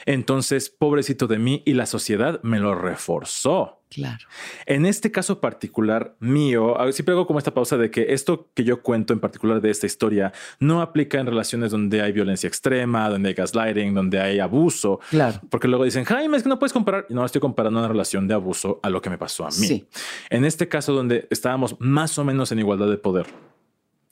Entonces, 0.07 0.71
pobrecito 0.71 1.27
de 1.27 1.39
mí 1.39 1.63
y 1.65 1.75
la 1.75 1.87
sociedad 1.87 2.41
me 2.43 2.59
lo 2.59 2.75
reforzó. 2.75 3.81
Claro. 3.91 4.27
En 4.67 4.87
este 4.87 5.13
caso 5.13 5.41
particular 5.41 6.17
mío, 6.19 6.75
siempre 6.91 7.15
hago 7.15 7.29
como 7.29 7.39
esta 7.39 7.55
pausa 7.55 7.77
de 7.77 7.93
que 7.93 8.13
esto 8.13 8.51
que 8.53 8.65
yo 8.65 8.83
cuento 8.83 9.13
en 9.13 9.21
particular 9.21 9.61
de 9.61 9.71
esta 9.71 9.87
historia 9.87 10.33
no 10.59 10.83
aplica 10.83 11.21
en 11.21 11.27
relaciones 11.27 11.71
donde 11.71 12.03
hay 12.03 12.11
violencia 12.11 12.49
extrema, 12.49 13.09
donde 13.09 13.29
hay 13.29 13.35
gaslighting, 13.35 13.95
donde 13.95 14.19
hay 14.21 14.41
abuso. 14.41 14.99
Claro. 15.11 15.41
Porque 15.49 15.69
luego 15.69 15.85
dicen, 15.85 16.05
Jaime, 16.05 16.37
es 16.37 16.43
que 16.43 16.49
no 16.49 16.59
puedes 16.59 16.73
comparar. 16.73 17.07
No 17.09 17.25
estoy 17.25 17.41
comparando 17.41 17.79
una 17.79 17.87
relación 17.87 18.27
de 18.27 18.35
abuso 18.35 18.81
a 18.83 18.91
lo 18.91 19.01
que 19.01 19.11
me 19.11 19.19
pasó 19.19 19.45
a 19.45 19.51
mí. 19.51 19.67
Sí. 19.67 19.87
En 20.29 20.45
este 20.45 20.67
caso, 20.67 20.93
donde 20.93 21.29
estábamos 21.31 21.77
más 21.79 22.19
o 22.19 22.25
menos 22.25 22.51
en 22.51 22.59
igualdad 22.59 22.89
de 22.89 22.97
poder, 22.97 23.27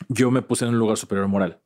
yo 0.09 0.31
me 0.31 0.43
puse 0.43 0.65
en 0.65 0.71
un 0.71 0.79
lugar 0.79 0.97
superior 0.97 1.27
moral. 1.27 1.59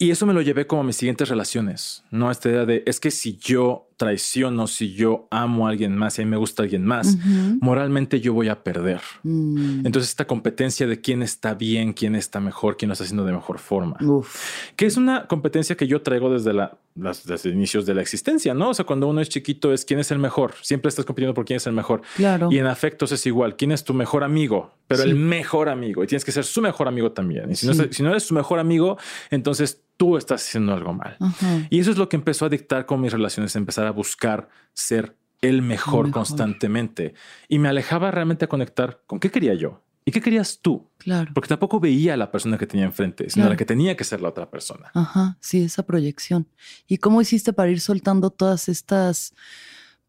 Y 0.00 0.12
eso 0.12 0.26
me 0.26 0.32
lo 0.32 0.42
llevé 0.42 0.66
como 0.68 0.82
a 0.82 0.84
mis 0.84 0.96
siguientes 0.96 1.28
relaciones, 1.28 2.04
¿no? 2.12 2.30
Esta 2.30 2.48
idea 2.48 2.64
de, 2.64 2.84
es 2.86 3.00
que 3.00 3.10
si 3.10 3.36
yo 3.36 3.88
traiciono, 3.96 4.68
si 4.68 4.94
yo 4.94 5.26
amo 5.32 5.66
a 5.66 5.70
alguien 5.70 5.96
más 5.96 6.18
y 6.18 6.22
a 6.22 6.24
mí 6.24 6.30
me 6.30 6.36
gusta 6.36 6.62
alguien 6.62 6.84
más, 6.84 7.16
moralmente 7.60 8.20
yo 8.20 8.32
voy 8.32 8.48
a 8.48 8.62
perder. 8.62 9.00
Mm. 9.24 9.84
Entonces 9.84 10.10
esta 10.10 10.26
competencia 10.26 10.86
de 10.86 11.00
quién 11.00 11.20
está 11.20 11.54
bien, 11.54 11.92
quién 11.92 12.14
está 12.14 12.38
mejor, 12.38 12.76
quién 12.76 12.90
lo 12.90 12.92
está 12.92 13.02
haciendo 13.02 13.24
de 13.24 13.32
mejor 13.32 13.58
forma. 13.58 13.96
Que 14.76 14.86
es 14.86 14.96
una 14.96 15.26
competencia 15.26 15.76
que 15.76 15.88
yo 15.88 16.00
traigo 16.00 16.30
desde, 16.30 16.52
la, 16.52 16.78
las, 16.98 17.26
desde 17.26 17.50
inicios 17.50 17.86
de 17.86 17.94
la 17.94 18.02
existencia, 18.02 18.54
¿no? 18.54 18.70
O 18.70 18.74
sea, 18.74 18.84
cuando 18.84 19.08
uno 19.08 19.20
es 19.20 19.28
chiquito 19.28 19.72
es 19.72 19.84
quién 19.84 20.00
es 20.00 20.10
el 20.10 20.18
mejor. 20.18 20.54
Siempre 20.62 20.88
estás 20.88 21.04
compitiendo 21.04 21.34
por 21.34 21.44
quién 21.44 21.58
es 21.58 21.66
el 21.66 21.72
mejor. 21.72 22.02
Claro. 22.16 22.48
Y 22.50 22.58
en 22.58 22.66
afectos 22.66 23.12
es 23.12 23.24
igual. 23.26 23.56
¿Quién 23.56 23.72
es 23.72 23.84
tu 23.84 23.94
mejor 23.94 24.24
amigo? 24.24 24.74
Pero 24.86 25.02
el 25.02 25.14
mejor 25.14 25.68
amigo. 25.68 26.02
Y 26.04 26.06
tienes 26.06 26.24
que 26.24 26.32
ser 26.32 26.44
su 26.44 26.60
mejor 26.60 26.88
amigo 26.88 27.12
también. 27.12 27.50
Y 27.50 27.56
si, 27.56 27.66
no, 27.66 27.74
si 27.74 28.02
no 28.02 28.10
eres 28.10 28.24
su 28.24 28.34
mejor 28.34 28.58
amigo, 28.58 28.98
entonces 29.30 29.82
tú 29.96 30.16
estás 30.16 30.42
haciendo 30.46 30.72
algo 30.72 30.94
mal. 30.94 31.16
Y 31.70 31.80
eso 31.80 31.90
es 31.90 31.98
lo 31.98 32.08
que 32.08 32.16
empezó 32.16 32.46
a 32.46 32.48
dictar 32.48 32.86
con 32.86 33.00
mis 33.00 33.12
relaciones, 33.12 33.54
empezar 33.56 33.86
a 33.86 33.90
buscar 33.90 34.48
ser 34.72 35.16
el 35.42 35.62
mejor, 35.62 36.10
constantemente. 36.10 37.14
Y 37.48 37.58
me 37.58 37.68
alejaba 37.68 38.10
realmente 38.10 38.46
a 38.46 38.48
conectar 38.48 39.02
con 39.06 39.20
qué 39.20 39.30
quería 39.30 39.54
yo. 39.54 39.82
¿Y 40.08 40.10
qué 40.10 40.22
querías 40.22 40.60
tú? 40.62 40.88
Claro. 40.96 41.30
Porque 41.34 41.48
tampoco 41.48 41.80
veía 41.80 42.14
a 42.14 42.16
la 42.16 42.30
persona 42.30 42.56
que 42.56 42.66
tenía 42.66 42.86
enfrente, 42.86 43.28
sino 43.28 43.46
la 43.46 43.58
que 43.58 43.66
tenía 43.66 43.94
que 43.94 44.04
ser 44.04 44.22
la 44.22 44.30
otra 44.30 44.50
persona. 44.50 44.90
Ajá, 44.94 45.36
sí, 45.38 45.62
esa 45.62 45.82
proyección. 45.82 46.48
¿Y 46.86 46.96
cómo 46.96 47.20
hiciste 47.20 47.52
para 47.52 47.70
ir 47.70 47.78
soltando 47.78 48.30
todas 48.30 48.70
estas 48.70 49.34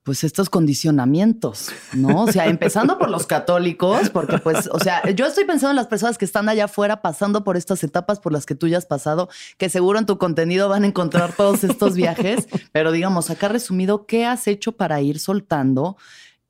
pues 0.03 0.23
estos 0.23 0.49
condicionamientos, 0.49 1.67
¿no? 1.91 2.23
O 2.23 2.31
sea, 2.31 2.47
empezando 2.47 2.97
por 2.97 3.09
los 3.09 3.27
católicos, 3.27 4.09
porque 4.09 4.37
pues, 4.37 4.69
o 4.71 4.79
sea, 4.79 5.03
yo 5.11 5.25
estoy 5.25 5.43
pensando 5.43 5.71
en 5.71 5.75
las 5.75 5.87
personas 5.87 6.17
que 6.17 6.23
están 6.23 6.47
allá 6.47 6.65
afuera 6.65 7.01
pasando 7.01 7.43
por 7.43 7.57
estas 7.57 7.83
etapas 7.83 8.21
por 8.21 8.31
las 8.31 8.45
que 8.45 8.55
tú 8.55 8.69
ya 8.69 8.77
has 8.77 8.85
pasado, 8.85 9.27
que 9.57 9.67
seguro 9.67 9.99
en 9.99 10.05
tu 10.05 10.17
contenido 10.17 10.69
van 10.69 10.85
a 10.85 10.87
encontrar 10.87 11.33
todos 11.33 11.65
estos 11.65 11.95
viajes, 11.95 12.47
pero 12.71 12.93
digamos, 12.93 13.29
acá 13.29 13.49
resumido, 13.49 14.05
¿qué 14.05 14.25
has 14.25 14.47
hecho 14.47 14.71
para 14.71 15.01
ir 15.01 15.19
soltando 15.19 15.97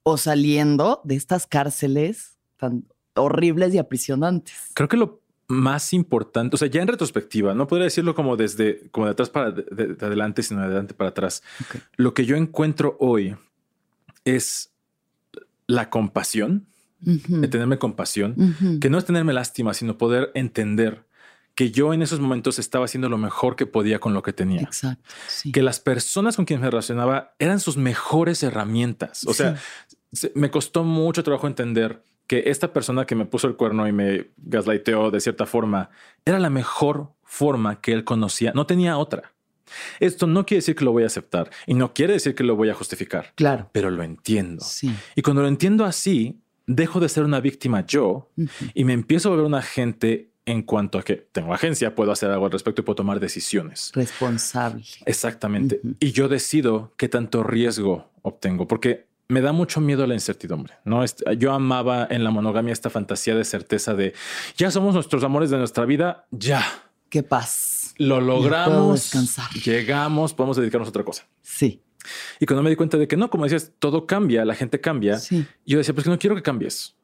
o 0.04 0.18
saliendo 0.18 1.02
de 1.04 1.16
estas 1.16 1.48
cárceles 1.48 2.38
tan 2.56 2.86
horribles 3.22 3.74
y 3.74 3.78
aprisionantes? 3.78 4.56
Creo 4.74 4.88
que 4.88 4.98
lo 4.98 5.22
más 5.48 5.94
importante, 5.94 6.56
o 6.56 6.58
sea, 6.58 6.68
ya 6.68 6.82
en 6.82 6.88
retrospectiva, 6.88 7.56
no 7.56 7.68
podría 7.68 7.86
decirlo 7.86 8.14
como 8.14 8.38
desde, 8.38 8.88
como 8.92 9.08
de 9.08 9.14
atrás 9.14 9.30
para 9.30 9.52
de, 9.52 9.98
adelante, 10.00 10.44
sino 10.44 10.60
de 10.62 10.68
adelante 10.68 10.94
para 10.94 11.10
atrás. 11.10 11.42
Lo 11.98 12.14
que 12.14 12.26
yo 12.26 12.36
encuentro 12.36 12.96
hoy 13.00 13.36
es 14.26 14.72
la 15.66 15.90
compasión, 15.90 16.68
de 17.02 17.48
tenerme 17.48 17.80
compasión, 17.80 18.80
que 18.82 18.90
no 18.90 18.98
es 18.98 19.06
tenerme 19.06 19.34
lástima, 19.34 19.74
sino 19.74 19.98
poder 19.98 20.32
entender 20.36 21.06
que 21.56 21.72
yo 21.72 21.94
en 21.94 22.02
esos 22.02 22.20
momentos 22.20 22.60
estaba 22.60 22.86
haciendo 22.86 23.10
lo 23.10 23.18
mejor 23.18 23.56
que 23.56 23.66
podía 23.66 24.00
con 24.00 24.14
lo 24.14 24.22
que 24.22 24.34
tenía. 24.34 24.62
Exacto. 24.62 25.04
Que 25.52 25.62
las 25.62 25.80
personas 25.80 26.36
con 26.36 26.46
quienes 26.46 26.62
me 26.62 26.70
relacionaba 26.70 27.36
eran 27.40 27.60
sus 27.60 27.76
mejores 27.76 28.44
herramientas. 28.44 29.26
O 29.26 29.34
sea, 29.34 29.58
me 30.36 30.52
costó 30.52 30.84
mucho 30.84 31.24
trabajo 31.24 31.48
entender 31.48 32.04
que 32.30 32.44
esta 32.46 32.72
persona 32.72 33.06
que 33.06 33.16
me 33.16 33.26
puso 33.26 33.48
el 33.48 33.56
cuerno 33.56 33.88
y 33.88 33.92
me 33.92 34.30
gaslighteó 34.38 35.10
de 35.10 35.20
cierta 35.20 35.48
forma 35.48 35.90
era 36.26 36.38
la 36.38 36.52
mejor 36.52 37.12
forma 37.24 37.82
que 37.82 37.92
él 37.92 38.04
conocía. 38.04 38.52
No 38.54 38.68
tenía 38.68 39.00
otra. 39.00 39.34
Esto 40.00 40.28
no 40.28 40.46
quiere 40.46 40.60
decir 40.60 40.76
que 40.76 40.86
lo 40.86 40.92
voy 40.92 41.04
a 41.04 41.08
aceptar 41.08 41.50
y 41.66 41.74
no 41.74 41.92
quiere 41.92 42.14
decir 42.14 42.36
que 42.36 42.44
lo 42.44 42.56
voy 42.56 42.70
a 42.70 42.76
justificar. 42.76 43.34
Claro. 43.34 43.72
Pero 43.72 43.90
lo 43.90 44.04
entiendo. 44.04 44.64
Sí. 44.64 44.96
Y 45.16 45.24
cuando 45.24 45.42
lo 45.42 45.48
entiendo 45.48 45.86
así, 45.86 46.40
dejo 46.68 47.00
de 47.00 47.10
ser 47.10 47.24
una 47.24 47.40
víctima 47.40 47.84
yo 47.88 48.30
y 48.76 48.84
me 48.84 48.94
empiezo 48.94 49.34
a 49.34 49.36
ver 49.36 49.46
un 49.46 49.56
agente 49.56 50.30
en 50.46 50.62
cuanto 50.62 51.00
a 51.00 51.04
que 51.04 51.16
tengo 51.16 51.52
agencia, 51.52 51.96
puedo 51.96 52.12
hacer 52.12 52.30
algo 52.30 52.46
al 52.46 52.52
respecto 52.52 52.82
y 52.82 52.86
puedo 52.86 52.98
tomar 52.98 53.20
decisiones. 53.20 53.92
Responsable. 53.96 54.84
Exactamente. 55.08 55.82
Y 56.00 56.12
yo 56.12 56.28
decido 56.28 56.94
qué 56.96 57.10
tanto 57.10 57.42
riesgo 57.42 58.12
obtengo, 58.22 58.68
porque 58.68 59.09
me 59.30 59.42
da 59.42 59.54
mucho 59.54 59.80
miedo 59.80 60.06
la 60.08 60.16
incertidumbre. 60.16 60.74
No, 60.84 61.06
yo 61.38 61.54
amaba 61.54 62.08
en 62.10 62.24
la 62.24 62.32
monogamia 62.32 62.74
esta 62.74 62.90
fantasía 62.90 63.36
de 63.36 63.46
certeza 63.46 63.94
de 63.94 64.14
ya 64.58 64.72
somos 64.72 64.96
nuestros 64.96 65.24
amores 65.24 65.52
de 65.52 65.58
nuestra 65.58 65.86
vida, 65.86 66.26
ya. 66.32 66.66
Qué 67.10 67.24
paz 67.24 67.94
lo 67.98 68.22
logramos, 68.22 69.12
llegamos, 69.64 70.34
podemos 70.34 70.58
dedicarnos 70.58 70.88
a 70.88 70.90
otra 70.90 71.04
cosa. 71.04 71.28
Sí. 71.42 71.82
Y 72.40 72.46
cuando 72.46 72.64
me 72.64 72.70
di 72.70 72.76
cuenta 72.76 72.98
de 72.98 73.08
que 73.08 73.18
no, 73.18 73.30
como 73.30 73.44
decías, 73.44 73.74
todo 73.78 74.08
cambia, 74.08 74.46
la 74.46 74.56
gente 74.56 74.80
cambia. 74.80 75.20
Yo 75.66 75.78
decía, 75.78 75.94
pues 75.94 76.06
que 76.06 76.10
no 76.10 76.18
quiero 76.18 76.36
que 76.36 76.42
cambies. 76.42 76.96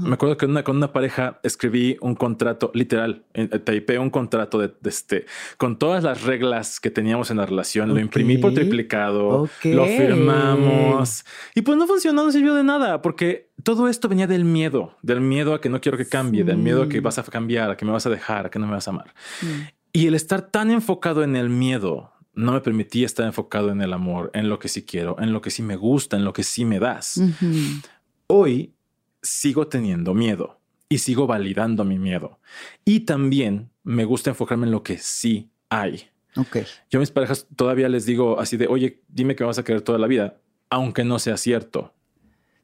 Me 0.00 0.14
acuerdo 0.14 0.38
que 0.38 0.46
una, 0.46 0.64
con 0.64 0.76
una 0.76 0.92
pareja 0.92 1.40
escribí 1.42 1.98
un 2.00 2.14
contrato 2.14 2.70
literal, 2.74 3.24
taipé 3.64 3.98
un 3.98 4.08
contrato 4.08 4.58
de, 4.58 4.72
este 4.84 5.26
con 5.58 5.78
todas 5.78 6.02
las 6.02 6.22
reglas 6.22 6.80
que 6.80 6.90
teníamos 6.90 7.30
en 7.30 7.36
la 7.36 7.44
relación. 7.44 7.92
Lo 7.92 8.00
imprimí 8.00 8.38
por 8.38 8.54
triplicado, 8.54 9.48
lo 9.64 9.84
firmamos 9.86 11.24
y 11.54 11.62
pues 11.62 11.76
no 11.76 11.86
funcionó, 11.86 12.24
no 12.24 12.32
sirvió 12.32 12.54
de 12.54 12.64
nada 12.64 13.02
porque 13.02 13.50
todo 13.62 13.88
esto 13.88 14.08
venía 14.08 14.26
del 14.26 14.44
miedo, 14.44 14.96
del 15.02 15.20
miedo 15.20 15.52
a 15.52 15.60
que 15.60 15.68
no 15.68 15.80
quiero 15.80 15.98
que 15.98 16.06
cambie, 16.06 16.44
del 16.44 16.56
miedo 16.56 16.84
a 16.84 16.88
que 16.88 17.00
vas 17.00 17.18
a 17.18 17.22
cambiar, 17.24 17.70
a 17.70 17.76
que 17.76 17.84
me 17.84 17.92
vas 17.92 18.06
a 18.06 18.10
dejar, 18.10 18.46
a 18.46 18.50
que 18.50 18.58
no 18.58 18.66
me 18.66 18.72
vas 18.72 18.88
a 18.88 18.90
amar. 18.90 19.14
Y 19.92 20.06
el 20.06 20.14
estar 20.14 20.42
tan 20.50 20.70
enfocado 20.70 21.22
en 21.22 21.36
el 21.36 21.50
miedo 21.50 22.12
no 22.34 22.52
me 22.52 22.60
permitía 22.60 23.06
estar 23.06 23.26
enfocado 23.26 23.70
en 23.70 23.80
el 23.80 23.92
amor, 23.92 24.30
en 24.34 24.48
lo 24.48 24.58
que 24.58 24.68
sí 24.68 24.82
quiero, 24.82 25.16
en 25.20 25.32
lo 25.32 25.40
que 25.40 25.50
sí 25.50 25.62
me 25.62 25.76
gusta, 25.76 26.16
en 26.16 26.24
lo 26.24 26.32
que 26.32 26.42
sí 26.42 26.64
me 26.64 26.78
das. 26.78 27.20
Hoy 28.26 28.73
sigo 29.24 29.66
teniendo 29.66 30.14
miedo 30.14 30.60
y 30.88 30.98
sigo 30.98 31.26
validando 31.26 31.84
mi 31.84 31.98
miedo. 31.98 32.38
Y 32.84 33.00
también 33.00 33.70
me 33.82 34.04
gusta 34.04 34.30
enfocarme 34.30 34.66
en 34.66 34.72
lo 34.72 34.84
que 34.84 34.98
sí 34.98 35.50
hay. 35.68 36.08
Ok. 36.36 36.58
Yo 36.90 36.98
a 36.98 37.00
mis 37.00 37.10
parejas 37.10 37.46
todavía 37.56 37.88
les 37.88 38.06
digo 38.06 38.38
así 38.38 38.56
de, 38.56 38.68
oye, 38.68 39.02
dime 39.08 39.34
que 39.34 39.44
vas 39.44 39.58
a 39.58 39.64
querer 39.64 39.82
toda 39.82 39.98
la 39.98 40.06
vida, 40.06 40.36
aunque 40.70 41.04
no 41.04 41.18
sea 41.18 41.36
cierto. 41.36 41.92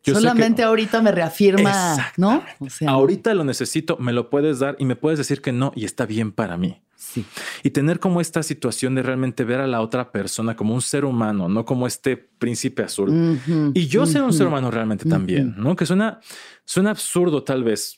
Yo 0.02 0.14
Solamente 0.14 0.62
ahorita 0.62 1.02
me 1.02 1.12
reafirma, 1.12 2.12
¿no? 2.16 2.42
ahorita 2.86 3.34
lo 3.34 3.44
necesito, 3.44 3.98
me 3.98 4.12
lo 4.12 4.30
puedes 4.30 4.58
dar 4.58 4.76
y 4.78 4.86
me 4.86 4.96
puedes 4.96 5.18
decir 5.18 5.42
que 5.42 5.52
no 5.52 5.72
y 5.74 5.84
está 5.84 6.06
bien 6.06 6.32
para 6.32 6.56
mí. 6.56 6.80
Sí. 7.00 7.24
Y 7.62 7.70
tener 7.70 7.98
como 7.98 8.20
esta 8.20 8.42
situación 8.42 8.94
de 8.94 9.02
realmente 9.02 9.42
ver 9.44 9.60
a 9.60 9.66
la 9.66 9.80
otra 9.80 10.12
persona 10.12 10.54
como 10.54 10.74
un 10.74 10.82
ser 10.82 11.06
humano, 11.06 11.48
no 11.48 11.64
como 11.64 11.86
este 11.86 12.18
príncipe 12.18 12.82
azul. 12.82 13.40
y 13.72 13.86
yo 13.86 14.04
ser 14.04 14.22
un 14.22 14.34
ser 14.34 14.46
humano 14.46 14.70
realmente 14.70 15.08
también, 15.08 15.54
¿no? 15.56 15.74
Que 15.76 15.86
suena, 15.86 16.20
suena 16.66 16.90
absurdo 16.90 17.42
tal 17.42 17.64
vez, 17.64 17.96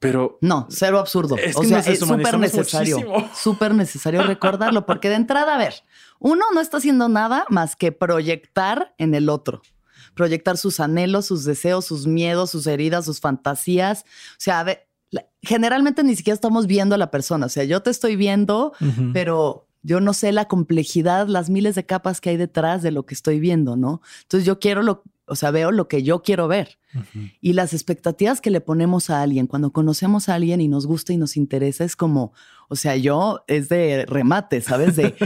Pero 0.00 0.38
no, 0.40 0.66
cero 0.70 0.98
absurdo. 0.98 1.36
o 1.54 1.62
sea, 1.62 1.78
es 1.78 2.00
súper 2.00 2.36
necesario, 2.36 2.98
súper 3.34 3.74
necesario 3.74 4.22
recordarlo, 4.24 4.86
porque 4.86 5.08
de 5.08 5.14
entrada, 5.14 5.54
a 5.54 5.58
ver, 5.58 5.74
uno 6.18 6.44
no 6.52 6.60
está 6.60 6.78
haciendo 6.78 7.08
nada 7.08 7.44
más 7.48 7.76
que 7.76 7.92
proyectar 7.92 8.92
en 8.98 9.14
el 9.14 9.28
otro, 9.28 9.62
proyectar 10.14 10.56
sus 10.56 10.80
anhelos, 10.80 11.26
sus 11.26 11.44
deseos, 11.44 11.84
sus 11.84 12.08
miedos, 12.08 12.50
sus 12.50 12.66
heridas, 12.66 13.04
sus 13.04 13.20
fantasías. 13.20 14.04
O 14.32 14.34
sea, 14.38 14.58
a 14.58 14.64
ver, 14.64 14.89
generalmente 15.42 16.04
ni 16.04 16.16
siquiera 16.16 16.34
estamos 16.34 16.66
viendo 16.66 16.94
a 16.94 16.98
la 16.98 17.10
persona. 17.10 17.46
O 17.46 17.48
sea, 17.48 17.64
yo 17.64 17.82
te 17.82 17.90
estoy 17.90 18.16
viendo, 18.16 18.72
pero 19.12 19.66
yo 19.82 20.00
no 20.00 20.12
sé 20.12 20.32
la 20.32 20.46
complejidad, 20.46 21.26
las 21.26 21.50
miles 21.50 21.74
de 21.74 21.86
capas 21.86 22.20
que 22.20 22.30
hay 22.30 22.36
detrás 22.36 22.82
de 22.82 22.90
lo 22.90 23.06
que 23.06 23.14
estoy 23.14 23.40
viendo, 23.40 23.76
¿no? 23.76 24.02
Entonces 24.22 24.46
yo 24.46 24.58
quiero 24.58 24.82
lo, 24.82 25.02
o 25.26 25.36
sea, 25.36 25.50
veo 25.50 25.70
lo 25.70 25.88
que 25.88 26.02
yo 26.02 26.22
quiero 26.22 26.48
ver. 26.48 26.78
Y 27.40 27.52
las 27.52 27.72
expectativas 27.72 28.40
que 28.40 28.50
le 28.50 28.60
ponemos 28.60 29.10
a 29.10 29.22
alguien, 29.22 29.46
cuando 29.46 29.72
conocemos 29.72 30.28
a 30.28 30.34
alguien 30.34 30.60
y 30.60 30.68
nos 30.68 30.86
gusta 30.86 31.12
y 31.12 31.16
nos 31.16 31.36
interesa, 31.36 31.84
es 31.84 31.94
como, 31.96 32.32
o 32.72 32.76
sea, 32.76 32.94
yo 32.94 33.42
es 33.48 33.68
de 33.68 34.06
remate, 34.06 34.60
¿sabes? 34.60 34.94
De, 34.94 35.16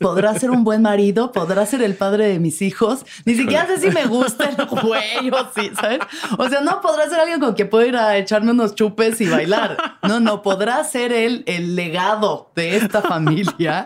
podrá 0.00 0.32
ser 0.38 0.50
un 0.50 0.64
buen 0.64 0.80
marido, 0.80 1.30
podrá 1.30 1.66
ser 1.66 1.82
el 1.82 1.94
padre 1.94 2.26
de 2.26 2.38
mis 2.38 2.62
hijos. 2.62 3.04
Ni 3.26 3.34
siquiera 3.34 3.66
sé 3.66 3.78
si 3.78 3.90
me 3.90 4.06
gusta 4.06 4.48
el 4.48 4.66
güey 4.66 5.30
o 5.30 5.50
sí, 5.54 5.70
¿sabes? 5.78 5.98
O 6.38 6.48
sea, 6.48 6.62
no 6.62 6.80
podrá 6.80 7.06
ser 7.10 7.20
alguien 7.20 7.38
con 7.38 7.52
quien 7.52 7.68
puedo 7.68 7.84
ir 7.84 7.98
a 7.98 8.16
echarme 8.16 8.52
unos 8.52 8.74
chupes 8.74 9.20
y 9.20 9.28
bailar. 9.28 9.76
No, 10.08 10.20
no, 10.20 10.40
podrá 10.40 10.82
ser 10.84 11.12
él 11.12 11.44
el 11.46 11.76
legado 11.76 12.50
de 12.56 12.76
esta 12.76 13.02
familia. 13.02 13.84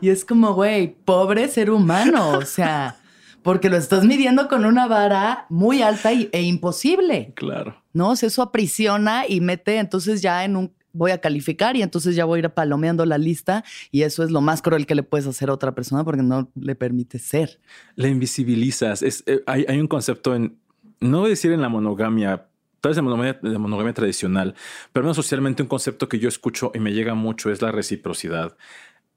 Y 0.00 0.10
es 0.10 0.24
como, 0.24 0.54
güey, 0.54 0.94
pobre 1.04 1.48
ser 1.48 1.68
humano, 1.68 2.38
o 2.38 2.42
sea 2.42 2.96
porque 3.42 3.68
lo 3.68 3.76
estás 3.76 4.04
midiendo 4.04 4.46
con 4.46 4.64
una 4.64 4.86
vara 4.86 5.46
muy 5.48 5.82
alta 5.82 6.12
e 6.12 6.42
imposible. 6.42 7.32
Claro. 7.34 7.82
¿No? 7.92 8.10
O 8.10 8.16
sea, 8.16 8.28
eso 8.28 8.40
aprisiona 8.40 9.24
y 9.26 9.40
mete 9.40 9.78
entonces 9.78 10.22
ya 10.22 10.44
en 10.44 10.56
un 10.56 10.72
voy 10.92 11.10
a 11.10 11.18
calificar 11.18 11.76
y 11.76 11.82
entonces 11.82 12.16
ya 12.16 12.24
voy 12.24 12.38
a 12.38 12.42
ir 12.44 12.50
palomeando 12.50 13.04
la 13.06 13.18
lista 13.18 13.64
y 13.90 14.02
eso 14.02 14.22
es 14.22 14.30
lo 14.30 14.40
más 14.40 14.62
cruel 14.62 14.86
que 14.86 14.94
le 14.94 15.02
puedes 15.02 15.26
hacer 15.26 15.50
a 15.50 15.54
otra 15.54 15.74
persona 15.74 16.04
porque 16.04 16.22
no 16.22 16.50
le 16.54 16.74
permite 16.74 17.18
ser. 17.18 17.60
Le 17.96 18.08
invisibilizas. 18.08 19.02
Es, 19.02 19.24
eh, 19.26 19.42
hay, 19.46 19.78
un 19.78 19.88
concepto 19.88 20.34
en, 20.34 20.58
no 21.00 21.20
voy 21.20 21.26
a 21.26 21.30
decir 21.30 21.52
en 21.52 21.60
la 21.60 21.68
monogamia, 21.68 22.48
tal 22.80 22.90
vez 22.90 22.98
en 22.98 23.04
monogamia, 23.04 23.38
la 23.42 23.58
monogamia 23.58 23.92
tradicional, 23.92 24.54
pero 24.92 25.06
no 25.06 25.14
socialmente 25.14 25.62
un 25.62 25.68
concepto 25.68 26.08
que 26.08 26.18
yo 26.18 26.28
escucho 26.28 26.72
y 26.74 26.78
me 26.78 26.92
llega 26.92 27.14
mucho 27.14 27.50
es 27.50 27.62
la 27.62 27.72
reciprocidad 27.72 28.56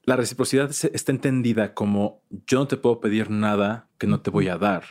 la 0.06 0.14
reciprocidad 0.14 0.70
está 0.70 1.12
entendida 1.12 1.74
como 1.74 2.22
yo 2.46 2.60
no 2.60 2.68
te 2.68 2.76
puedo 2.76 3.00
pedir 3.00 3.28
nada 3.28 3.88
que 3.98 4.06
no 4.06 4.20
te 4.20 4.30
voy 4.30 4.48
a 4.48 4.56
dar. 4.56 4.84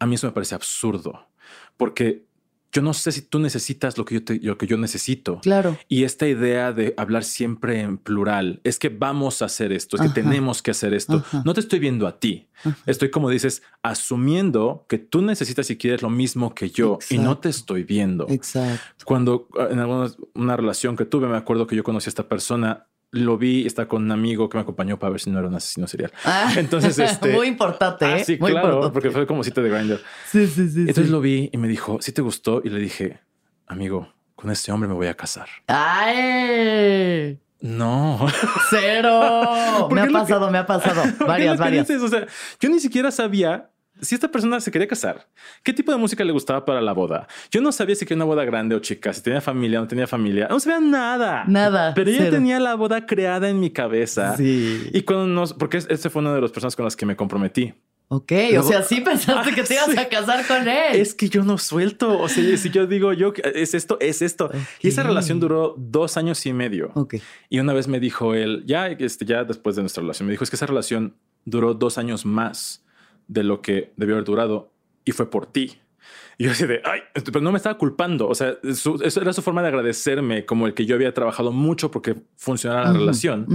A 0.00 0.06
mí 0.06 0.16
eso 0.16 0.26
me 0.26 0.32
parece 0.32 0.56
absurdo, 0.56 1.28
porque 1.76 2.26
yo 2.72 2.82
no 2.82 2.94
sé 2.94 3.12
si 3.12 3.22
tú 3.22 3.38
necesitas 3.38 3.98
lo 3.98 4.04
que 4.04 4.20
yo, 4.20 4.34
lo 4.42 4.58
que 4.58 4.66
yo 4.66 4.76
necesito. 4.76 5.40
Claro. 5.40 5.76
Y 5.88 6.04
esta 6.04 6.28
idea 6.28 6.72
de 6.72 6.94
hablar 6.96 7.24
siempre 7.24 7.80
en 7.80 7.98
plural 7.98 8.60
es 8.64 8.78
que 8.78 8.88
vamos 8.88 9.42
a 9.42 9.46
hacer 9.46 9.72
esto, 9.72 9.96
es 9.96 10.02
que 10.02 10.20
tenemos 10.20 10.62
que 10.62 10.70
hacer 10.70 10.94
esto. 10.94 11.24
No 11.44 11.54
te 11.54 11.60
estoy 11.60 11.78
viendo 11.78 12.06
a 12.06 12.18
ti. 12.18 12.48
Estoy, 12.86 13.10
como 13.10 13.30
dices, 13.30 13.62
asumiendo 13.82 14.84
que 14.88 14.98
tú 14.98 15.22
necesitas 15.22 15.70
y 15.70 15.76
quieres 15.76 16.02
lo 16.02 16.10
mismo 16.10 16.54
que 16.54 16.70
yo 16.70 16.98
y 17.08 17.18
no 17.18 17.38
te 17.38 17.48
estoy 17.48 17.84
viendo. 17.84 18.26
Exacto. 18.28 19.04
Cuando 19.04 19.48
en 19.70 19.78
alguna 19.78 20.10
una 20.34 20.56
relación 20.56 20.96
que 20.96 21.04
tuve, 21.04 21.26
me 21.26 21.36
acuerdo 21.36 21.66
que 21.66 21.76
yo 21.76 21.82
conocí 21.82 22.08
a 22.08 22.10
esta 22.10 22.28
persona 22.28 22.86
lo 23.12 23.38
vi, 23.38 23.66
está 23.66 23.86
con 23.86 24.04
un 24.04 24.12
amigo 24.12 24.48
que 24.48 24.56
me 24.56 24.62
acompañó 24.62 24.98
para 24.98 25.10
ver 25.10 25.20
si 25.20 25.30
no 25.30 25.38
era 25.38 25.48
un 25.48 25.54
asesino 25.54 25.86
serial. 25.86 26.12
Ah, 26.24 26.52
Entonces, 26.56 26.98
este. 26.98 27.32
Muy 27.32 27.48
importante. 27.48 28.04
Ah, 28.04 28.18
¿eh? 28.18 28.24
sí, 28.24 28.38
claro, 28.38 28.92
porque 28.92 29.10
fue 29.10 29.26
como 29.26 29.42
cita 29.42 29.60
de 29.60 29.70
Grindr. 29.70 30.00
Sí, 30.26 30.46
sí, 30.46 30.68
sí. 30.68 30.80
Entonces 30.80 31.10
lo 31.10 31.20
vi 31.20 31.50
y 31.52 31.58
me 31.58 31.68
dijo, 31.68 31.98
si 32.00 32.12
te 32.12 32.22
gustó? 32.22 32.62
Y 32.64 32.70
le 32.70 32.78
dije, 32.78 33.20
amigo, 33.66 34.12
con 34.34 34.50
este 34.50 34.72
hombre 34.72 34.88
me 34.88 34.94
voy 34.94 35.08
a 35.08 35.14
casar. 35.14 35.48
¡Ay! 35.66 37.38
No. 37.60 38.26
Cero. 38.70 39.88
me 39.90 40.00
ha 40.00 40.06
pasado, 40.06 40.50
me 40.50 40.58
ha 40.58 40.66
pasado. 40.66 41.02
Varias, 41.26 41.58
varias. 41.58 41.90
O 41.90 42.08
sea, 42.08 42.26
yo 42.58 42.70
ni 42.70 42.80
siquiera 42.80 43.10
sabía 43.10 43.70
si 44.00 44.14
esta 44.14 44.30
persona 44.30 44.60
se 44.60 44.70
quería 44.70 44.88
casar, 44.88 45.28
¿qué 45.62 45.72
tipo 45.72 45.92
de 45.92 45.98
música 45.98 46.24
le 46.24 46.32
gustaba 46.32 46.64
para 46.64 46.80
la 46.80 46.92
boda? 46.92 47.26
Yo 47.50 47.60
no 47.60 47.72
sabía 47.72 47.94
si 47.94 48.04
quería 48.04 48.24
una 48.24 48.24
boda 48.24 48.44
grande 48.44 48.74
o 48.74 48.78
chica, 48.80 49.12
si 49.12 49.22
tenía 49.22 49.40
familia 49.40 49.78
o 49.78 49.82
no 49.82 49.88
tenía 49.88 50.06
familia. 50.06 50.48
No 50.48 50.60
sabía 50.60 50.80
nada. 50.80 51.44
Nada. 51.46 51.94
Pero 51.94 52.10
ella 52.10 52.30
tenía 52.30 52.60
la 52.60 52.74
boda 52.74 53.06
creada 53.06 53.48
en 53.48 53.60
mi 53.60 53.70
cabeza. 53.70 54.36
Sí. 54.36 54.90
Y 54.92 55.02
cuando 55.02 55.26
nos, 55.26 55.52
porque 55.52 55.78
ese 55.78 56.10
fue 56.10 56.20
una 56.22 56.34
de 56.34 56.40
las 56.40 56.50
personas 56.50 56.76
con 56.76 56.84
las 56.84 56.96
que 56.96 57.06
me 57.06 57.16
comprometí. 57.16 57.74
Ok, 58.12 58.32
o 58.58 58.62
sea, 58.64 58.82
sí 58.82 59.02
pensaste 59.02 59.54
que 59.54 59.62
te 59.62 59.74
ibas 59.76 59.96
a 59.96 60.08
casar 60.08 60.44
con 60.44 60.66
él. 60.66 60.96
Es 60.96 61.14
que 61.14 61.28
yo 61.28 61.44
no 61.44 61.58
suelto. 61.58 62.18
O 62.18 62.28
sea, 62.28 62.56
si 62.56 62.68
yo 62.70 62.88
digo, 62.88 63.12
yo 63.12 63.32
es 63.54 63.72
esto, 63.72 63.98
es 64.00 64.20
esto. 64.20 64.50
Y 64.80 64.88
esa 64.88 65.04
relación 65.04 65.38
duró 65.38 65.76
dos 65.78 66.16
años 66.16 66.44
y 66.44 66.52
medio. 66.52 66.90
Ok. 66.96 67.14
Y 67.48 67.60
una 67.60 67.72
vez 67.72 67.86
me 67.86 68.00
dijo 68.00 68.34
él, 68.34 68.64
ya, 68.66 68.88
este, 68.88 69.24
ya 69.24 69.44
después 69.44 69.76
de 69.76 69.82
nuestra 69.82 70.00
relación, 70.00 70.26
me 70.26 70.32
dijo, 70.32 70.42
es 70.42 70.50
que 70.50 70.56
esa 70.56 70.66
relación 70.66 71.14
duró 71.44 71.72
dos 71.72 71.98
años 71.98 72.26
más 72.26 72.84
de 73.30 73.44
lo 73.44 73.62
que 73.62 73.92
debió 73.96 74.16
haber 74.16 74.24
durado 74.24 74.72
y 75.04 75.12
fue 75.12 75.30
por 75.30 75.46
ti. 75.46 75.78
Y 76.36 76.44
yo 76.44 76.50
así 76.50 76.66
de, 76.66 76.82
ay, 76.84 77.00
pero 77.12 77.40
no 77.40 77.52
me 77.52 77.58
estaba 77.58 77.78
culpando. 77.78 78.28
O 78.28 78.34
sea, 78.34 78.56
eso 78.62 78.98
era 79.04 79.32
su 79.32 79.42
forma 79.42 79.62
de 79.62 79.68
agradecerme, 79.68 80.44
como 80.44 80.66
el 80.66 80.74
que 80.74 80.84
yo 80.84 80.96
había 80.96 81.14
trabajado 81.14 81.52
mucho 81.52 81.90
porque 81.90 82.16
funcionara 82.36 82.86
la 82.86 82.92
relación. 82.92 83.46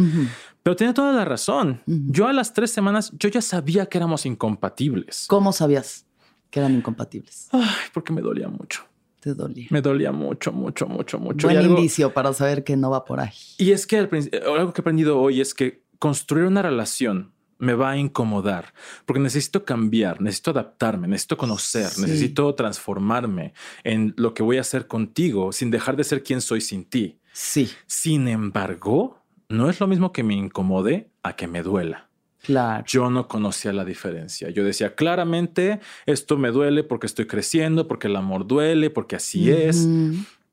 Pero 0.64 0.76
tenía 0.76 0.94
toda 0.94 1.12
la 1.12 1.26
razón. 1.26 1.82
Yo 1.86 2.28
a 2.28 2.34
las 2.34 2.54
tres 2.54 2.72
semanas, 2.72 3.12
yo 3.20 3.28
ya 3.30 3.42
sabía 3.42 3.88
que 3.88 3.98
éramos 3.98 4.26
incompatibles. 4.26 5.26
¿Cómo 5.28 5.52
sabías 5.52 6.06
que 6.50 6.60
eran 6.60 6.74
incompatibles? 6.76 7.50
Ay, 7.52 7.90
porque 7.94 8.14
me 8.14 8.22
dolía 8.22 8.48
mucho. 8.48 8.84
Te 9.20 9.34
dolía. 9.34 9.68
Me 9.72 9.82
dolía 9.82 10.12
mucho, 10.12 10.54
mucho, 10.54 10.88
mucho, 10.88 11.20
mucho. 11.20 11.48
Buen 11.48 11.62
indicio 11.62 12.14
para 12.14 12.32
saber 12.32 12.64
que 12.64 12.78
no 12.78 12.92
va 12.92 13.04
por 13.04 13.20
ahí. 13.20 13.32
Y 13.58 13.72
es 13.72 13.88
que 13.88 13.98
algo 13.98 14.72
que 14.74 14.80
he 14.80 14.84
aprendido 14.84 15.20
hoy 15.20 15.42
es 15.42 15.54
que 15.54 15.84
construir 15.98 16.46
una 16.46 16.62
relación 16.62 17.34
me 17.58 17.74
va 17.74 17.92
a 17.92 17.98
incomodar 17.98 18.74
porque 19.06 19.20
necesito 19.20 19.66
cambiar, 19.66 20.22
necesito 20.22 20.52
adaptarme, 20.52 21.08
necesito 21.08 21.38
conocer, 21.38 21.98
necesito 22.00 22.54
transformarme 22.56 23.54
en 23.84 24.14
lo 24.18 24.34
que 24.34 24.44
voy 24.44 24.58
a 24.58 24.62
hacer 24.62 24.88
contigo 24.88 25.52
sin 25.52 25.72
dejar 25.72 25.96
de 25.96 26.04
ser 26.04 26.24
quien 26.24 26.42
soy 26.42 26.62
sin 26.62 26.86
ti. 26.86 27.20
Sí. 27.32 27.70
Sin 27.86 28.28
embargo, 28.28 29.22
no 29.50 29.70
es 29.70 29.80
lo 29.80 29.88
mismo 29.88 30.12
que 30.12 30.24
me 30.24 30.34
incomode 30.34 31.10
a 31.24 31.36
que 31.36 31.48
me 31.48 31.64
duela. 31.64 32.10
Claro. 32.44 32.84
Yo 32.88 33.10
no 33.10 33.28
conocía 33.28 33.74
la 33.74 33.84
diferencia. 33.84 34.50
Yo 34.52 34.64
decía 34.64 34.94
claramente 34.94 35.80
esto 36.06 36.38
me 36.38 36.52
duele 36.52 36.84
porque 36.84 37.08
estoy 37.08 37.26
creciendo, 37.26 37.88
porque 37.88 38.08
el 38.08 38.16
amor 38.16 38.46
duele, 38.46 38.90
porque 38.90 39.16
así 39.16 39.52
es. 39.52 39.88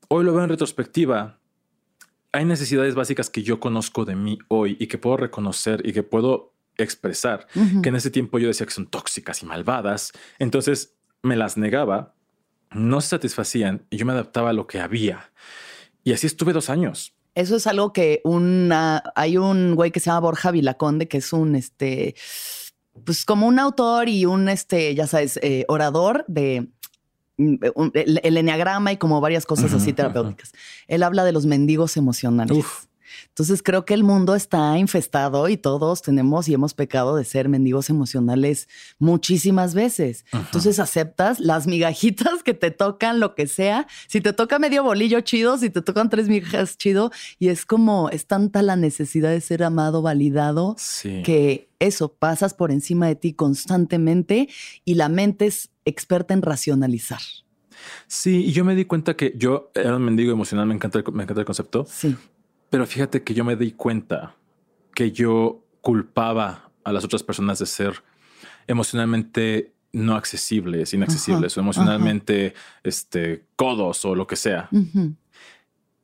Hoy 0.07 0.23
lo 0.25 0.33
veo 0.33 0.43
en 0.43 0.49
retrospectiva. 0.49 1.39
Hay 2.31 2.45
necesidades 2.45 2.95
básicas 2.95 3.29
que 3.29 3.43
yo 3.43 3.59
conozco 3.59 4.05
de 4.05 4.15
mí 4.15 4.39
hoy 4.47 4.75
y 4.79 4.87
que 4.87 4.97
puedo 4.97 5.17
reconocer 5.17 5.87
y 5.87 5.93
que 5.93 6.01
puedo 6.01 6.52
expresar, 6.77 7.47
que 7.81 7.89
en 7.89 7.95
ese 7.95 8.11
tiempo 8.11 8.39
yo 8.39 8.47
decía 8.47 8.65
que 8.65 8.73
son 8.73 8.87
tóxicas 8.87 9.41
y 9.43 9.45
malvadas, 9.45 10.11
entonces 10.39 10.95
me 11.21 11.35
las 11.35 11.57
negaba, 11.57 12.15
no 12.71 13.01
se 13.01 13.09
satisfacían 13.09 13.85
y 13.89 13.97
yo 13.97 14.05
me 14.05 14.13
adaptaba 14.13 14.49
a 14.49 14.53
lo 14.53 14.67
que 14.67 14.79
había. 14.79 15.31
Y 16.03 16.13
así 16.13 16.27
estuve 16.27 16.53
dos 16.53 16.69
años. 16.69 17.13
Eso 17.35 17.55
es 17.55 17.65
algo 17.65 17.93
que 17.93 18.21
una, 18.23 19.03
hay 19.15 19.37
un 19.37 19.75
güey 19.75 19.91
que 19.91 19.99
se 19.99 20.07
llama 20.07 20.19
Borja 20.19 20.51
Vilaconde, 20.51 21.07
que 21.07 21.17
es 21.17 21.33
un, 21.33 21.55
este, 21.55 22.15
pues 23.05 23.25
como 23.25 23.47
un 23.47 23.57
autor 23.57 24.07
y 24.07 24.25
un, 24.25 24.49
este, 24.49 24.93
ya 24.93 25.07
sabes, 25.07 25.39
eh, 25.41 25.65
orador 25.67 26.25
de 26.27 26.67
mm, 27.37 27.55
el, 27.93 28.19
el, 28.23 28.37
enneagrama 28.37 28.91
y 28.91 28.97
como 28.97 29.19
varias 29.19 29.45
cosas 29.45 29.73
así 29.73 29.93
terapéuticas. 29.93 30.51
Él 30.87 31.01
habla 31.01 31.23
de 31.23 31.31
los 31.31 31.45
mendigos 31.45 31.97
emocionales. 31.97 32.65
Entonces 33.29 33.63
creo 33.63 33.85
que 33.85 33.93
el 33.93 34.03
mundo 34.03 34.35
está 34.35 34.77
infestado 34.77 35.49
y 35.49 35.57
todos 35.57 36.01
tenemos 36.01 36.47
y 36.47 36.53
hemos 36.53 36.73
pecado 36.73 37.15
de 37.15 37.25
ser 37.25 37.49
mendigos 37.49 37.89
emocionales 37.89 38.67
muchísimas 38.99 39.73
veces. 39.73 40.25
Entonces 40.31 40.79
aceptas 40.79 41.39
las 41.39 41.67
migajitas 41.67 42.43
que 42.43 42.53
te 42.53 42.71
tocan, 42.71 43.19
lo 43.19 43.35
que 43.35 43.47
sea. 43.47 43.87
Si 44.07 44.21
te 44.21 44.33
toca 44.33 44.59
medio 44.59 44.83
bolillo 44.83 45.21
chido, 45.21 45.57
si 45.57 45.69
te 45.69 45.81
tocan 45.81 46.09
tres 46.09 46.27
migajas 46.27 46.77
chido, 46.77 47.11
y 47.39 47.49
es 47.49 47.65
como 47.65 48.09
es 48.09 48.27
tanta 48.27 48.61
la 48.61 48.75
necesidad 48.75 49.31
de 49.31 49.41
ser 49.41 49.63
amado, 49.63 50.01
validado, 50.01 50.75
que 51.01 51.69
eso 51.79 52.13
pasas 52.13 52.53
por 52.53 52.71
encima 52.71 53.07
de 53.07 53.15
ti 53.15 53.33
constantemente 53.33 54.47
y 54.85 54.95
la 54.95 55.09
mente 55.09 55.47
es 55.47 55.69
experta 55.85 56.33
en 56.33 56.41
racionalizar. 56.41 57.19
Sí, 58.07 58.45
y 58.45 58.51
yo 58.51 58.63
me 58.63 58.75
di 58.75 58.85
cuenta 58.85 59.15
que 59.15 59.33
yo 59.35 59.71
era 59.73 59.95
un 59.95 60.03
mendigo 60.03 60.31
emocional, 60.31 60.65
me 60.67 60.75
encanta 60.75 61.03
me 61.11 61.23
encanta 61.23 61.41
el 61.41 61.45
concepto. 61.45 61.85
Sí. 61.89 62.15
Pero 62.73 62.87
fíjate 62.87 63.21
que 63.21 63.35
yo 63.35 63.43
me 63.43 63.55
di 63.55 63.73
cuenta 63.73 64.35
que 64.95 65.11
yo 65.11 65.63
culpaba 65.81 66.71
a 66.83 66.91
las 66.91 67.05
otras 67.05 67.21
personas 67.21 67.59
de 67.59 67.67
ser 67.67 68.01
emocionalmente 68.65 69.75
no 69.91 70.15
accesibles, 70.15 70.91
inaccesibles 70.91 71.55
o 71.55 71.59
emocionalmente 71.59 72.55
este, 72.81 73.45
codos 73.55 74.03
o 74.05 74.15
lo 74.15 74.25
que 74.25 74.35
sea. 74.35 74.71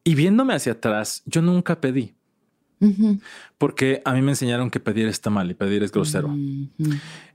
Y 0.04 0.14
viéndome 0.14 0.54
hacia 0.54 0.74
atrás, 0.74 1.24
yo 1.26 1.42
nunca 1.42 1.82
pedí. 1.82 2.14
Porque 3.58 4.04
a 4.06 4.14
mí 4.14 4.22
me 4.22 4.34
enseñaron 4.34 4.70
que 4.70 4.80
pedir 4.80 5.08
está 5.08 5.32
mal 5.32 5.50
y 5.50 5.56
pedir 5.56 5.82
es 5.82 5.92
grosero. 5.92 6.32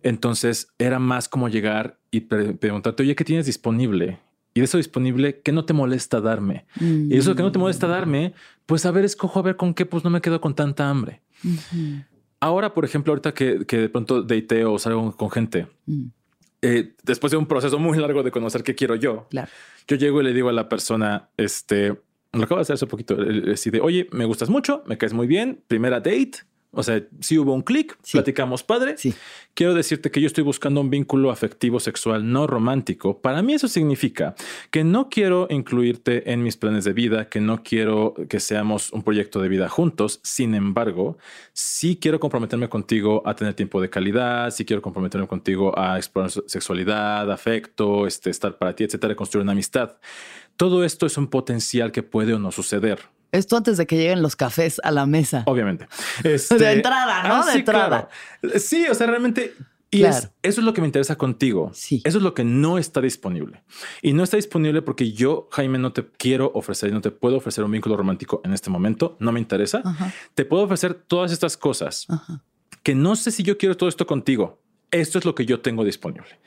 Entonces 0.04 0.68
era 0.78 1.00
más 1.00 1.28
como 1.28 1.48
llegar 1.48 1.98
y 2.12 2.20
preguntarte, 2.20 3.02
oye, 3.02 3.16
¿qué 3.16 3.24
tienes 3.24 3.46
disponible? 3.46 4.20
Y 4.54 4.60
de 4.60 4.66
eso 4.66 4.78
disponible, 4.78 5.40
¿qué 5.40 5.50
no 5.50 5.64
te 5.64 5.72
molesta 5.72 6.20
darme? 6.20 6.64
Y 6.80 7.16
eso 7.16 7.34
que 7.34 7.42
no 7.42 7.50
te 7.50 7.58
molesta 7.58 7.88
darme, 7.88 8.34
pues 8.66 8.86
a 8.86 8.92
ver, 8.92 9.04
escojo 9.04 9.40
a 9.40 9.42
ver 9.42 9.56
con 9.56 9.74
qué, 9.74 9.84
pues 9.84 10.04
no 10.04 10.10
me 10.10 10.20
quedo 10.20 10.40
con 10.40 10.54
tanta 10.54 10.88
hambre. 10.88 11.22
Ahora, 12.38 12.72
por 12.72 12.84
ejemplo, 12.84 13.12
ahorita 13.12 13.34
que, 13.34 13.64
de 13.66 13.88
pronto 13.88 14.22
deiteo 14.22 14.74
o 14.74 14.78
salgo 14.78 15.16
con 15.16 15.28
gente, 15.30 15.66
mm. 15.86 16.04
eh, 16.62 16.94
después 17.02 17.32
de 17.32 17.36
un 17.36 17.46
proceso 17.46 17.80
muy 17.80 17.98
largo 17.98 18.22
de 18.22 18.30
conocer 18.30 18.62
qué 18.62 18.76
quiero 18.76 18.94
yo, 18.94 19.26
yo 19.88 19.96
llego 19.96 20.20
y 20.20 20.24
le 20.24 20.32
digo 20.32 20.48
a 20.48 20.52
la 20.52 20.68
persona, 20.68 21.30
este, 21.36 21.88
lo 22.32 22.44
acabo 22.44 22.56
de 22.56 22.62
hacer 22.62 22.74
hace 22.74 22.86
poquito, 22.86 23.16
decide, 23.16 23.80
oye, 23.80 24.08
me 24.12 24.24
gustas 24.24 24.50
mucho, 24.50 24.84
me 24.86 24.96
caes 24.98 25.14
muy 25.14 25.26
bien, 25.26 25.64
primera 25.66 25.98
date, 25.98 26.44
o 26.76 26.82
sea, 26.82 27.02
si 27.20 27.38
hubo 27.38 27.52
un 27.52 27.62
clic, 27.62 27.96
platicamos 28.12 28.62
padre. 28.62 28.96
Sí. 28.96 29.14
Quiero 29.54 29.74
decirte 29.74 30.10
que 30.10 30.20
yo 30.20 30.26
estoy 30.26 30.42
buscando 30.44 30.80
un 30.80 30.90
vínculo 30.90 31.30
afectivo 31.30 31.78
sexual 31.80 32.30
no 32.30 32.46
romántico. 32.46 33.20
Para 33.20 33.42
mí 33.42 33.54
eso 33.54 33.68
significa 33.68 34.34
que 34.70 34.84
no 34.84 35.08
quiero 35.08 35.46
incluirte 35.50 36.32
en 36.32 36.42
mis 36.42 36.56
planes 36.56 36.84
de 36.84 36.92
vida, 36.92 37.28
que 37.28 37.40
no 37.40 37.62
quiero 37.62 38.14
que 38.28 38.40
seamos 38.40 38.92
un 38.92 39.02
proyecto 39.02 39.40
de 39.40 39.48
vida 39.48 39.68
juntos. 39.68 40.20
Sin 40.22 40.54
embargo, 40.54 41.18
sí 41.52 41.98
quiero 42.00 42.18
comprometerme 42.20 42.68
contigo 42.68 43.22
a 43.24 43.34
tener 43.36 43.54
tiempo 43.54 43.80
de 43.80 43.90
calidad, 43.90 44.50
sí 44.50 44.64
quiero 44.64 44.82
comprometerme 44.82 45.26
contigo 45.26 45.78
a 45.78 45.96
explorar 45.96 46.30
sexualidad, 46.46 47.30
afecto, 47.30 48.06
este, 48.06 48.30
estar 48.30 48.58
para 48.58 48.74
ti, 48.74 48.84
etcétera, 48.84 49.14
construir 49.14 49.42
una 49.42 49.52
amistad. 49.52 49.96
Todo 50.56 50.84
esto 50.84 51.06
es 51.06 51.18
un 51.18 51.28
potencial 51.28 51.92
que 51.92 52.02
puede 52.02 52.34
o 52.34 52.38
no 52.38 52.52
suceder. 52.52 53.13
Esto 53.34 53.56
antes 53.56 53.76
de 53.76 53.86
que 53.86 53.96
lleguen 53.96 54.22
los 54.22 54.36
cafés 54.36 54.80
a 54.84 54.92
la 54.92 55.06
mesa. 55.06 55.42
Obviamente. 55.46 55.88
de 56.22 56.34
este, 56.34 56.72
entrada, 56.72 57.24
¿no? 57.24 57.42
Ah, 57.42 57.46
de 57.46 57.58
entrada. 57.58 58.08
Sí, 58.58 58.86
o 58.88 58.94
sea, 58.94 59.08
realmente. 59.08 59.54
Y 59.90 60.04
eso 60.04 60.30
es 60.42 60.58
lo 60.58 60.72
que 60.72 60.80
me 60.80 60.86
interesa 60.86 61.16
contigo. 61.16 61.70
Sí. 61.74 62.00
Eso 62.04 62.18
es 62.18 62.24
lo 62.24 62.32
que 62.34 62.44
no 62.44 62.78
está 62.78 63.00
disponible. 63.00 63.62
Y 64.02 64.12
no 64.12 64.22
está 64.22 64.36
disponible 64.36 64.82
porque 64.82 65.12
yo, 65.12 65.48
Jaime, 65.52 65.78
no 65.78 65.92
te 65.92 66.04
quiero 66.06 66.50
ofrecer 66.54 66.90
y 66.90 66.92
no 66.92 67.00
te 67.00 67.10
puedo 67.10 67.36
ofrecer 67.36 67.64
un 67.64 67.70
vínculo 67.72 67.96
romántico 67.96 68.40
en 68.44 68.52
este 68.52 68.70
momento. 68.70 69.16
No 69.20 69.32
me 69.32 69.40
interesa. 69.40 69.82
Te 70.34 70.44
puedo 70.44 70.64
ofrecer 70.64 70.94
todas 70.94 71.32
estas 71.32 71.56
cosas 71.56 72.06
que 72.82 72.94
no 72.94 73.16
sé 73.16 73.32
si 73.32 73.42
yo 73.42 73.58
quiero 73.58 73.76
todo 73.76 73.88
esto 73.88 74.06
contigo. 74.06 74.60
Esto 74.90 75.18
es 75.18 75.24
lo 75.24 75.34
que 75.34 75.44
yo 75.44 75.60
tengo 75.60 75.84
disponible. 75.84 76.40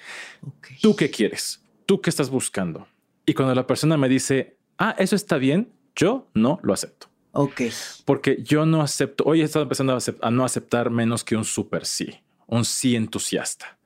¿Tú 0.81 0.95
qué 0.95 1.09
quieres? 1.09 1.61
¿Tú 1.85 1.99
qué 1.99 2.09
estás 2.09 2.29
buscando? 2.29 2.87
Y 3.25 3.33
cuando 3.33 3.53
la 3.55 3.67
persona 3.67 3.97
me 3.97 4.07
dice, 4.07 4.57
ah, 4.77 4.95
eso 4.97 5.15
está 5.15 5.37
bien, 5.37 5.73
yo 5.97 6.29
no 6.33 6.59
lo 6.63 6.73
acepto. 6.73 7.07
Ok. 7.33 7.61
Porque 8.05 8.41
yo 8.41 8.65
no 8.65 8.81
acepto, 8.81 9.25
hoy 9.25 9.41
he 9.41 9.43
estado 9.43 9.63
empezando 9.63 9.97
a, 10.21 10.31
no 10.31 10.45
aceptar 10.45 10.89
menos 10.89 11.23
que 11.23 11.35
un 11.35 11.43
super 11.43 11.85
sí, 11.85 12.21
un 12.45 12.63
sí 12.63 12.95
entusiasta. 12.95 13.77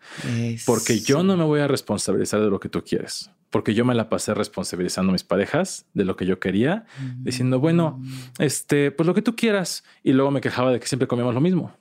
Porque 0.66 1.00
yo 1.00 1.24
no 1.24 1.38
me 1.38 1.44
voy 1.44 1.62
a 1.62 1.68
responsabilizar 1.68 2.42
de 2.42 2.50
lo 2.50 2.60
que 2.60 2.70
tú 2.70 2.84
quieres. 2.84 3.32
Porque 3.50 3.74
yo 3.74 3.84
me 3.84 3.96
la 3.96 4.10
pasé 4.10 4.34
responsabilizando 4.34 5.12
a 5.12 5.14
mis 5.14 5.24
parejas 5.24 5.86
de 5.94 6.06
lo 6.06 6.16
que 6.16 6.26
yo 6.26 6.40
quería, 6.40 6.86
diciendo, 7.18 7.60
bueno, 7.60 8.02
este, 8.40 8.92
pues 8.92 9.08
lo 9.08 9.14
que 9.14 9.22
tú 9.22 9.36
quieras. 9.36 9.84
Y 10.04 10.14
luego 10.14 10.32
me 10.32 10.42
quejaba 10.42 10.72
de 10.72 10.80
que 10.80 10.88
siempre 10.88 11.08
comíamos 11.08 11.34
lo 11.34 11.42
mismo. 11.42 11.76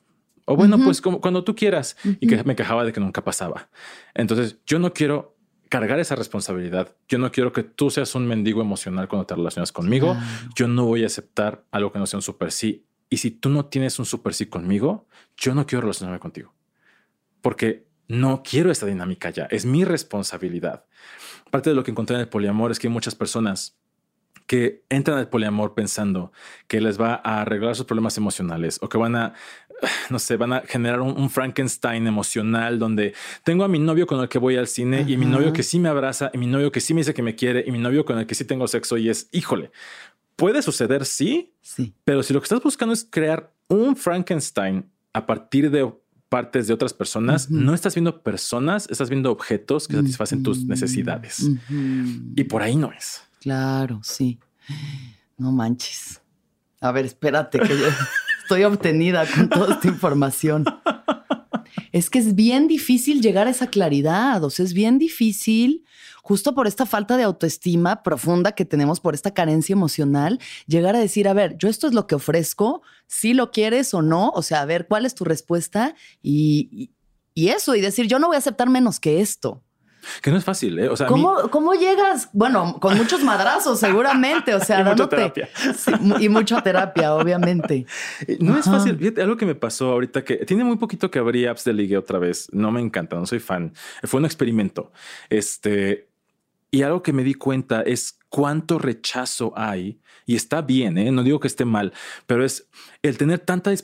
O 0.46 0.56
bueno, 0.56 0.78
pues 0.82 1.00
como, 1.00 1.20
cuando 1.20 1.44
tú 1.44 1.54
quieras. 1.54 1.96
Y 2.18 2.26
que 2.26 2.42
me 2.42 2.56
quejaba 2.56 2.84
de 2.84 2.92
que 2.92 2.98
nunca 2.98 3.22
pasaba. 3.22 3.68
Entonces 4.14 4.58
yo 4.66 4.80
no 4.80 4.92
quiero 4.92 5.36
cargar 5.70 6.00
esa 6.00 6.16
responsabilidad. 6.16 6.94
Yo 7.09 7.18
no 7.18 7.30
quiero 7.30 7.52
que 7.52 7.62
tú 7.62 7.90
seas 7.90 8.14
un 8.14 8.26
mendigo 8.26 8.61
emocional 8.61 9.09
cuando 9.09 9.24
te 9.24 9.37
relacionas 9.37 9.72
conmigo. 9.72 10.16
Yo 10.54 10.68
no 10.68 10.85
voy 10.85 11.04
a 11.04 11.06
aceptar 11.06 11.64
algo 11.70 11.92
que 11.92 11.98
no 12.00 12.06
sea 12.06 12.18
un 12.18 12.22
super 12.22 12.52
sí. 12.52 12.85
Y 13.09 13.18
si 13.18 13.30
tú 13.30 13.48
no 13.48 13.66
tienes 13.66 13.98
un 13.98 14.04
super 14.04 14.35
sí 14.35 14.46
conmigo, 14.46 15.06
yo 15.37 15.54
no 15.54 15.66
quiero 15.66 15.83
relacionarme 15.83 16.18
contigo. 16.18 16.52
Porque 17.40 17.87
no 18.09 18.42
quiero 18.42 18.72
esta 18.72 18.85
dinámica 18.85 19.30
ya. 19.30 19.44
Es 19.44 19.64
mi 19.64 19.85
responsabilidad. 19.85 20.85
Parte 21.50 21.70
de 21.70 21.76
lo 21.76 21.85
que 21.85 21.92
encontré 21.92 22.16
en 22.16 22.22
el 22.22 22.28
poliamor 22.28 22.72
es 22.72 22.80
que 22.80 22.88
hay 22.88 22.92
muchas 22.92 23.14
personas 23.14 23.78
que 24.48 24.83
entran 24.88 25.18
al 25.18 25.28
poliamor 25.28 25.74
pensando 25.74 26.33
que 26.66 26.80
les 26.80 27.00
va 27.00 27.20
a 27.22 27.42
arreglar 27.42 27.76
sus 27.76 27.87
problemas 27.87 28.18
emocionales 28.18 28.80
o 28.83 28.88
que 28.88 28.98
van 28.98 29.14
a 29.14 29.35
no 30.10 30.18
sé, 30.18 30.36
van 30.36 30.52
a 30.52 30.60
generar 30.62 31.00
un, 31.00 31.30
Frankenstein 31.30 32.06
emocional 32.06 32.78
donde 32.78 33.14
tengo 33.44 33.64
a 33.64 33.68
mi 33.68 33.78
novio 33.78 34.06
con 34.06 34.20
el 34.20 34.28
que 34.28 34.38
voy 34.38 34.56
al 34.56 34.66
cine 34.66 35.04
y 35.06 35.16
mi 35.16 35.26
novio 35.26 35.52
que 35.52 35.62
sí 35.62 35.78
me 35.78 35.88
abraza 35.88 36.30
y 36.32 36.38
mi 36.38 36.46
novio 36.46 36.72
que 36.72 36.80
sí 36.80 36.94
me 36.94 37.00
dice 37.00 37.14
que 37.14 37.22
me 37.22 37.34
quiere 37.34 37.64
y 37.66 37.70
mi 37.70 37.78
novio 37.78 38.04
con 38.04 38.18
el 38.18 38.26
que 38.26 38.34
sí 38.34 38.44
tengo 38.44 38.66
sexo 38.68 38.96
y 38.96 39.08
es, 39.08 39.28
híjole, 39.32 39.70
puede 40.36 40.62
suceder, 40.62 41.04
sí, 41.04 41.52
sí. 41.60 41.94
pero 42.04 42.22
si 42.22 42.32
lo 42.32 42.40
que 42.40 42.44
estás 42.44 42.62
buscando 42.62 42.92
es 42.92 43.06
crear 43.08 43.52
un 43.68 43.96
Frankenstein 43.96 44.90
a 45.12 45.26
partir 45.26 45.70
de 45.70 45.92
partes 46.30 46.68
de 46.68 46.74
otras 46.74 46.94
personas, 46.94 47.50
no 47.50 47.74
estás 47.74 47.94
viendo 47.94 48.22
personas, 48.22 48.88
estás 48.88 49.10
viendo 49.10 49.30
objetos 49.32 49.88
que 49.88 49.96
satisfacen 49.96 50.42
tus 50.42 50.64
necesidades. 50.64 51.50
Y 52.36 52.44
por 52.44 52.62
ahí 52.62 52.76
no 52.76 52.92
es. 52.92 53.22
Claro, 53.40 54.00
sí. 54.04 54.38
No 55.36 55.50
manches. 55.50 56.22
A 56.80 56.92
ver, 56.92 57.04
espérate 57.04 57.58
que 57.58 57.76
yo... 57.76 57.86
estoy 58.50 58.64
obtenida 58.64 59.24
con 59.32 59.48
toda 59.48 59.74
esta 59.74 59.86
información. 59.86 60.64
Es 61.92 62.10
que 62.10 62.18
es 62.18 62.34
bien 62.34 62.66
difícil 62.66 63.22
llegar 63.22 63.46
a 63.46 63.50
esa 63.50 63.68
claridad, 63.68 64.42
o 64.42 64.50
sea, 64.50 64.64
es 64.64 64.74
bien 64.74 64.98
difícil, 64.98 65.84
justo 66.20 66.52
por 66.52 66.66
esta 66.66 66.84
falta 66.84 67.16
de 67.16 67.22
autoestima 67.22 68.02
profunda 68.02 68.50
que 68.52 68.64
tenemos, 68.64 68.98
por 68.98 69.14
esta 69.14 69.32
carencia 69.32 69.72
emocional, 69.72 70.40
llegar 70.66 70.96
a 70.96 70.98
decir, 70.98 71.28
a 71.28 71.32
ver, 71.32 71.56
yo 71.58 71.68
esto 71.68 71.86
es 71.86 71.94
lo 71.94 72.08
que 72.08 72.16
ofrezco, 72.16 72.82
si 73.06 73.34
lo 73.34 73.52
quieres 73.52 73.94
o 73.94 74.02
no, 74.02 74.30
o 74.30 74.42
sea, 74.42 74.62
a 74.62 74.64
ver, 74.64 74.88
¿cuál 74.88 75.06
es 75.06 75.14
tu 75.14 75.24
respuesta? 75.24 75.94
Y, 76.20 76.90
y 77.34 77.48
eso, 77.50 77.76
y 77.76 77.80
decir, 77.80 78.08
yo 78.08 78.18
no 78.18 78.26
voy 78.26 78.34
a 78.34 78.40
aceptar 78.40 78.68
menos 78.68 78.98
que 78.98 79.20
esto. 79.20 79.62
Que 80.22 80.30
no 80.30 80.36
es 80.36 80.44
fácil, 80.44 80.78
¿eh? 80.78 80.88
O 80.88 80.96
sea, 80.96 81.06
¿Cómo, 81.06 81.74
llegas? 81.74 82.28
Bueno, 82.32 82.78
con 82.80 82.96
muchos 82.96 83.22
madrazos, 83.22 83.80
seguramente. 83.80 84.54
O 84.54 84.60
sea, 84.60 84.80
y 84.80 84.84
mucha 84.84 85.08
terapia. 85.08 85.48
y 86.20 86.28
mucha 86.28 86.62
terapia, 86.62 87.14
obviamente. 87.14 87.86
No 88.40 88.58
es 88.58 88.64
fácil. 88.64 88.96
Fíjate, 88.98 89.22
algo 89.22 89.36
que 89.36 89.46
me 89.46 89.54
pasó 89.54 89.92
ahorita 89.92 90.24
que 90.24 90.38
tiene 90.46 90.64
muy 90.64 90.76
poquito 90.76 91.10
que 91.10 91.18
abrí 91.18 91.46
apps 91.46 91.64
de 91.64 91.72
ligue 91.72 91.96
otra 91.96 92.18
vez. 92.18 92.48
No 92.52 92.70
me 92.70 92.80
encanta, 92.80 93.16
no 93.16 93.26
soy 93.26 93.38
fan. 93.38 93.72
Fue 94.02 94.18
un 94.18 94.24
experimento. 94.24 94.92
Este, 95.28 96.08
y 96.70 96.82
algo 96.82 97.02
que 97.02 97.12
me 97.12 97.24
di 97.24 97.34
cuenta 97.34 97.82
es 97.82 98.18
cuánto 98.28 98.78
rechazo 98.78 99.52
hay, 99.56 100.00
y 100.30 100.36
está 100.36 100.62
bien, 100.62 100.96
¿eh? 100.96 101.10
no 101.10 101.24
digo 101.24 101.40
que 101.40 101.48
esté 101.48 101.64
mal, 101.64 101.92
pero 102.28 102.44
es 102.44 102.68
el 103.02 103.18
tener 103.18 103.40
tanta, 103.40 103.74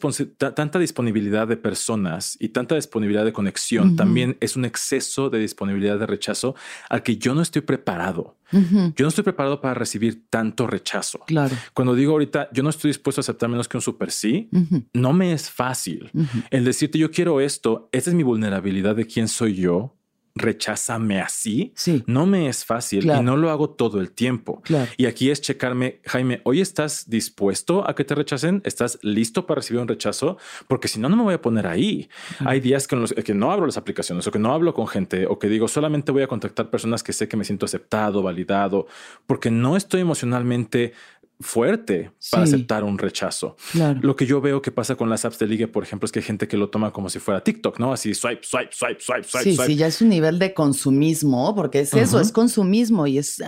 tanta 0.55 0.79
disponibilidad 0.79 1.49
de 1.49 1.57
personas 1.57 2.37
y 2.39 2.51
tanta 2.51 2.77
disponibilidad 2.77 3.25
de 3.25 3.33
conexión, 3.33 3.97
también 3.97 4.37
es 4.39 4.55
un 4.55 4.65
exceso 4.65 5.29
de 5.29 5.41
disponibilidad 5.41 5.99
de 5.99 6.07
rechazo 6.07 6.55
al 6.89 7.03
que 7.03 7.17
yo 7.17 7.35
no 7.35 7.43
estoy 7.43 7.63
preparado. 7.63 8.37
Yo 8.53 9.03
no 9.03 9.09
estoy 9.09 9.25
preparado 9.25 9.61
para 9.61 9.75
recibir 9.75 10.29
tanto 10.31 10.69
rechazo. 10.69 11.19
Claro. 11.27 11.57
Cuando 11.75 11.97
digo 11.97 12.13
ahorita, 12.13 12.49
yo 12.53 12.63
no 12.63 12.71
estoy 12.71 12.91
dispuesto 12.91 13.19
a 13.19 13.23
aceptar 13.23 13.49
menos 13.49 13.67
que 13.67 13.77
un 13.77 13.83
super 13.83 14.13
sí, 14.13 14.49
no 14.93 15.13
me 15.13 15.33
es 15.33 15.51
fácil. 15.51 16.13
El 16.51 16.65
decirte 16.65 16.97
yo 16.97 17.11
quiero 17.11 17.41
esto, 17.41 17.89
esa 17.91 18.11
es 18.11 18.15
mi 18.15 18.23
vulnerabilidad 18.23 18.95
de 18.95 19.05
quién 19.05 19.27
soy 19.27 19.57
yo, 19.57 19.96
recházame 20.37 21.21
así, 21.21 21.73
sí. 21.75 22.05
no 22.07 22.27
me 22.27 22.49
es 22.49 22.65
fácil 22.65 23.05
y 23.05 23.23
no 23.23 23.37
lo 23.37 23.51
hago 23.51 23.71
todo 23.71 24.01
el 24.01 24.13
tiempo. 24.13 24.63
Y 24.97 25.07
aquí 25.07 25.31
es 25.31 25.41
checarme, 25.41 26.01
Jaime, 26.05 26.43
hoy 26.45 26.61
estás 26.61 27.09
dispuesto 27.09 27.89
a 27.89 27.95
que 27.95 28.05
te 28.05 28.15
rechacen, 28.15 28.61
estás 28.65 28.99
listo 29.03 29.47
para 29.47 29.61
recibir 29.61 29.81
un 29.81 29.89
rechazo, 29.89 30.37
porque 30.69 30.89
si 30.89 31.01
no, 31.01 31.09
no 31.09 31.17
me 31.17 31.23
voy 31.23 31.35
a 31.35 31.41
poner 31.41 31.67
ahí. 31.67 32.09
Hay 32.45 32.61
días 32.61 32.87
que, 32.87 32.97
que 33.25 33.35
no 33.35 33.51
abro 33.51 33.67
las 33.67 33.79
aplicaciones 33.79 34.27
o 34.27 34.31
que 34.31 34.39
no 34.39 34.53
hablo 34.53 34.75
con 34.75 34.87
gente 34.87 35.27
o 35.27 35.39
que 35.39 35.49
digo 35.49 35.69
solamente 35.69 36.13
voy 36.13 36.23
a 36.23 36.29
contactar 36.29 36.69
personas 36.69 37.03
que 37.03 37.15
sé 37.15 37.29
que 37.29 37.37
me 37.37 37.45
siento 37.45 37.65
aceptado, 37.65 38.23
validado, 38.23 38.87
porque 39.27 39.51
no 39.51 39.77
estoy 39.77 40.03
emocionalmente 40.03 40.93
fuerte 41.41 42.13
para 42.31 42.45
aceptar 42.45 42.85
un 42.85 42.99
rechazo. 42.99 43.57
Lo 44.01 44.17
que 44.17 44.27
yo 44.27 44.41
veo 44.41 44.63
que 44.63 44.71
pasa 44.71 44.97
con 44.97 45.11
las 45.11 45.25
apps 45.25 45.39
de 45.39 45.47
ligue, 45.47 45.69
por 45.69 45.83
ejemplo, 45.83 46.07
es 46.07 46.13
que 46.13 46.21
hay 46.21 46.25
gente 46.25 46.49
que 46.49 46.57
lo 46.57 46.71
toma 46.71 46.93
como 46.93 47.09
si 47.11 47.19
fuera 47.19 47.43
TikTok, 47.43 47.79
¿no? 47.79 47.93
Así 47.93 48.15
swipe, 48.15 48.43
swipe, 48.43 48.71
swipe, 48.73 49.01
swipe, 49.01 49.25
swipe. 49.25 49.45
Sí, 49.45 49.57
sí, 49.57 49.77
ya 49.77 49.87
es 49.87 50.01
un 50.01 50.09
nivel 50.09 50.39
de 50.39 50.55
consumismo, 50.55 51.55
porque 51.55 51.81
es 51.81 51.93
eso, 51.95 52.21
es 52.21 52.33
consumismo 52.33 53.07
y 53.07 53.19
es 53.19 53.39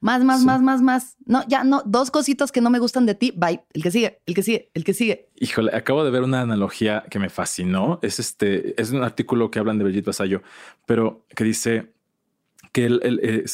más, 0.00 0.24
más, 0.24 0.44
más, 0.44 0.62
más, 0.62 0.82
más. 0.82 1.16
No, 1.26 1.46
ya 1.46 1.64
no, 1.64 1.82
dos 1.86 2.10
cositas 2.10 2.52
que 2.52 2.60
no 2.60 2.70
me 2.70 2.78
gustan 2.78 3.06
de 3.06 3.14
ti, 3.14 3.32
bye. 3.36 3.62
El 3.72 3.82
que 3.82 3.90
sigue, 3.90 4.20
el 4.26 4.34
que 4.34 4.42
sigue, 4.42 4.70
el 4.74 4.84
que 4.84 4.94
sigue. 4.94 5.28
Híjole, 5.36 5.74
acabo 5.74 6.04
de 6.04 6.10
ver 6.10 6.22
una 6.22 6.40
analogía 6.40 7.04
que 7.10 7.18
me 7.18 7.30
fascinó. 7.30 7.98
Es 8.02 8.18
este, 8.18 8.80
es 8.80 8.90
un 8.90 9.02
artículo 9.02 9.50
que 9.50 9.58
hablan 9.58 9.78
de 9.78 9.84
Brigitte 9.84 10.06
Vasallo, 10.06 10.42
pero 10.86 11.26
que 11.34 11.44
dice 11.44 11.92
que 12.72 12.86
el, 12.86 13.00
el, 13.02 13.20
eh, 13.22 13.44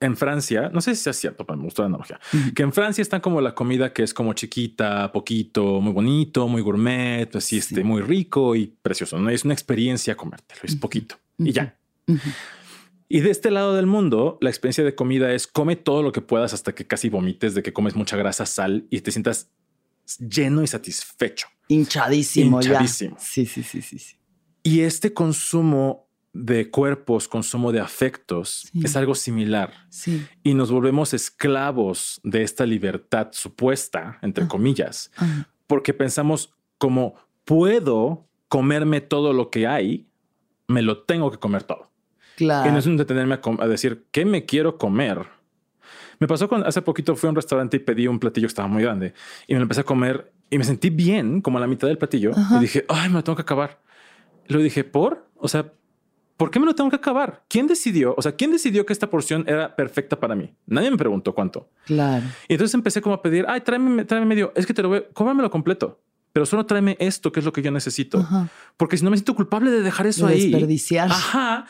en 0.00 0.16
Francia, 0.16 0.70
no 0.72 0.80
sé 0.80 0.94
si 0.94 1.08
es 1.08 1.16
cierto, 1.16 1.44
pero 1.44 1.56
me 1.56 1.64
gustó 1.64 1.82
la 1.82 1.86
analogía, 1.86 2.20
que 2.54 2.62
en 2.62 2.72
Francia 2.72 3.02
están 3.02 3.20
como 3.20 3.40
la 3.40 3.54
comida 3.54 3.92
que 3.92 4.02
es 4.02 4.14
como 4.14 4.32
chiquita, 4.32 5.10
poquito, 5.12 5.80
muy 5.80 5.92
bonito, 5.92 6.48
muy 6.48 6.62
gourmet, 6.62 7.34
así 7.34 7.58
este, 7.58 7.82
muy 7.82 8.02
rico 8.02 8.54
y 8.54 8.66
precioso. 8.66 9.18
No 9.18 9.30
es 9.30 9.44
una 9.44 9.54
experiencia 9.54 10.16
comértelo, 10.16 10.60
es 10.64 10.76
poquito 10.76 11.16
y 11.38 11.52
ya. 11.52 11.78
Y 13.08 13.20
de 13.20 13.30
este 13.30 13.50
lado 13.50 13.74
del 13.74 13.86
mundo, 13.86 14.38
la 14.40 14.50
experiencia 14.50 14.84
de 14.84 14.94
comida 14.94 15.32
es 15.32 15.46
come 15.46 15.76
todo 15.76 16.02
lo 16.02 16.12
que 16.12 16.20
puedas 16.20 16.52
hasta 16.52 16.74
que 16.74 16.86
casi 16.86 17.08
vomites 17.08 17.54
de 17.54 17.62
que 17.62 17.72
comes 17.72 17.94
mucha 17.94 18.16
grasa, 18.16 18.44
sal 18.46 18.86
y 18.90 19.00
te 19.00 19.10
sientas 19.10 19.50
lleno 20.18 20.62
y 20.62 20.66
satisfecho. 20.66 21.48
Hinchadísimo, 21.68 22.60
Hinchadísimo. 22.60 23.16
Sí, 23.18 23.46
sí, 23.46 23.62
sí, 23.62 23.82
sí, 23.82 23.98
sí. 23.98 24.16
Y 24.62 24.80
este 24.80 25.14
consumo 25.14 26.07
de 26.38 26.70
cuerpos, 26.70 27.26
consumo 27.26 27.72
de 27.72 27.80
afectos, 27.80 28.70
es 28.72 28.96
algo 28.96 29.16
similar. 29.16 29.72
Sí. 29.88 30.24
Y 30.44 30.54
nos 30.54 30.70
volvemos 30.70 31.12
esclavos 31.12 32.20
de 32.22 32.42
esta 32.44 32.64
libertad 32.64 33.28
supuesta, 33.32 34.18
entre 34.22 34.46
comillas, 34.46 35.10
porque 35.66 35.92
pensamos 35.92 36.54
como 36.78 37.16
puedo 37.44 38.28
comerme 38.46 39.00
todo 39.00 39.32
lo 39.32 39.50
que 39.50 39.66
hay, 39.66 40.06
me 40.68 40.82
lo 40.82 41.02
tengo 41.02 41.32
que 41.32 41.38
comer 41.38 41.64
todo. 41.64 41.90
Claro. 42.36 42.68
Y 42.68 42.72
no 42.72 42.78
es 42.78 42.86
un 42.86 42.96
detenerme 42.96 43.40
a, 43.58 43.66
decir, 43.66 44.06
¿qué 44.12 44.24
me 44.24 44.44
quiero 44.44 44.78
comer? 44.78 45.26
Me 46.20 46.28
pasó 46.28 46.48
con 46.48 46.64
hace 46.64 46.82
poquito 46.82 47.16
fui 47.16 47.26
a 47.26 47.30
un 47.30 47.36
restaurante 47.36 47.78
y 47.78 47.80
pedí 47.80 48.06
un 48.06 48.20
platillo 48.20 48.46
que 48.46 48.52
estaba 48.52 48.68
muy 48.68 48.82
grande 48.84 49.12
y 49.48 49.54
me 49.54 49.58
lo 49.58 49.64
empecé 49.64 49.80
a 49.80 49.84
comer 49.84 50.32
y 50.50 50.58
me 50.58 50.64
sentí 50.64 50.90
bien, 50.90 51.40
como 51.40 51.58
a 51.58 51.60
la 51.60 51.66
mitad 51.66 51.88
del 51.88 51.98
platillo. 51.98 52.30
Y 52.56 52.60
dije, 52.60 52.84
ay, 52.88 53.08
me 53.08 53.16
lo 53.16 53.24
tengo 53.24 53.36
que 53.36 53.42
acabar. 53.42 53.80
Luego 54.46 54.62
dije, 54.62 54.84
¿por? 54.84 55.28
O 55.36 55.48
sea, 55.48 55.72
¿por 56.38 56.50
qué 56.50 56.58
me 56.58 56.64
lo 56.64 56.74
tengo 56.74 56.88
que 56.88 56.96
acabar? 56.96 57.44
¿Quién 57.48 57.66
decidió? 57.66 58.14
O 58.16 58.22
sea, 58.22 58.32
¿quién 58.32 58.50
decidió 58.50 58.86
que 58.86 58.94
esta 58.94 59.10
porción 59.10 59.44
era 59.46 59.76
perfecta 59.76 60.18
para 60.18 60.34
mí? 60.34 60.54
Nadie 60.66 60.90
me 60.90 60.96
preguntó 60.96 61.34
cuánto. 61.34 61.68
Claro. 61.84 62.24
Y 62.48 62.54
entonces 62.54 62.74
empecé 62.74 63.02
como 63.02 63.16
a 63.16 63.20
pedir, 63.20 63.44
ay, 63.46 63.60
tráeme, 63.60 64.06
tráeme 64.06 64.24
medio. 64.24 64.52
Es 64.56 64.64
que 64.64 64.72
te 64.72 64.82
lo 64.82 64.88
voy, 64.88 65.04
cómamelo 65.12 65.50
completo 65.50 66.00
pero 66.32 66.46
solo 66.46 66.66
tráeme 66.66 66.96
esto, 67.00 67.32
que 67.32 67.40
es 67.40 67.46
lo 67.46 67.52
que 67.52 67.62
yo 67.62 67.72
necesito. 67.72 68.24
Porque 68.76 68.96
si 68.96 69.02
no 69.02 69.10
me 69.10 69.16
siento 69.16 69.34
culpable 69.34 69.72
de 69.72 69.82
dejar 69.82 70.06
eso 70.06 70.24
ahí. 70.24 70.50
Desperdiciar. 70.50 71.10
Ajá. 71.10 71.66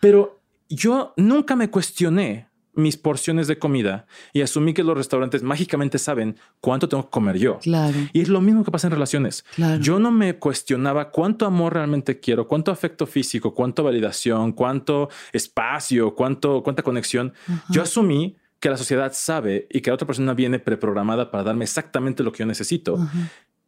Pero 0.00 0.40
yo 0.70 1.12
nunca 1.18 1.56
me 1.56 1.68
cuestioné 1.68 2.47
mis 2.78 2.96
porciones 2.96 3.48
de 3.48 3.58
comida 3.58 4.06
y 4.32 4.40
asumí 4.42 4.72
que 4.72 4.84
los 4.84 4.96
restaurantes 4.96 5.42
mágicamente 5.42 5.98
saben 5.98 6.36
cuánto 6.60 6.88
tengo 6.88 7.04
que 7.04 7.10
comer 7.10 7.36
yo. 7.36 7.58
Claro. 7.58 7.96
Y 8.12 8.20
es 8.20 8.28
lo 8.28 8.40
mismo 8.40 8.64
que 8.64 8.70
pasa 8.70 8.86
en 8.86 8.92
relaciones. 8.92 9.44
Claro. 9.56 9.82
Yo 9.82 9.98
no 9.98 10.12
me 10.12 10.38
cuestionaba 10.38 11.10
cuánto 11.10 11.44
amor 11.44 11.74
realmente 11.74 12.20
quiero, 12.20 12.46
cuánto 12.46 12.70
afecto 12.70 13.06
físico, 13.06 13.52
cuánto 13.52 13.82
validación, 13.82 14.52
cuánto 14.52 15.08
espacio, 15.32 16.14
cuánto, 16.14 16.62
cuánta 16.62 16.82
conexión. 16.82 17.34
Yo 17.68 17.82
asumí 17.82 18.36
que 18.60 18.70
la 18.70 18.76
sociedad 18.76 19.12
sabe 19.12 19.66
y 19.70 19.80
que 19.80 19.90
la 19.90 19.94
otra 19.94 20.06
persona 20.06 20.34
viene 20.34 20.60
preprogramada 20.60 21.30
para 21.30 21.42
darme 21.42 21.64
exactamente 21.64 22.22
lo 22.22 22.30
que 22.30 22.38
yo 22.38 22.46
necesito. 22.46 22.98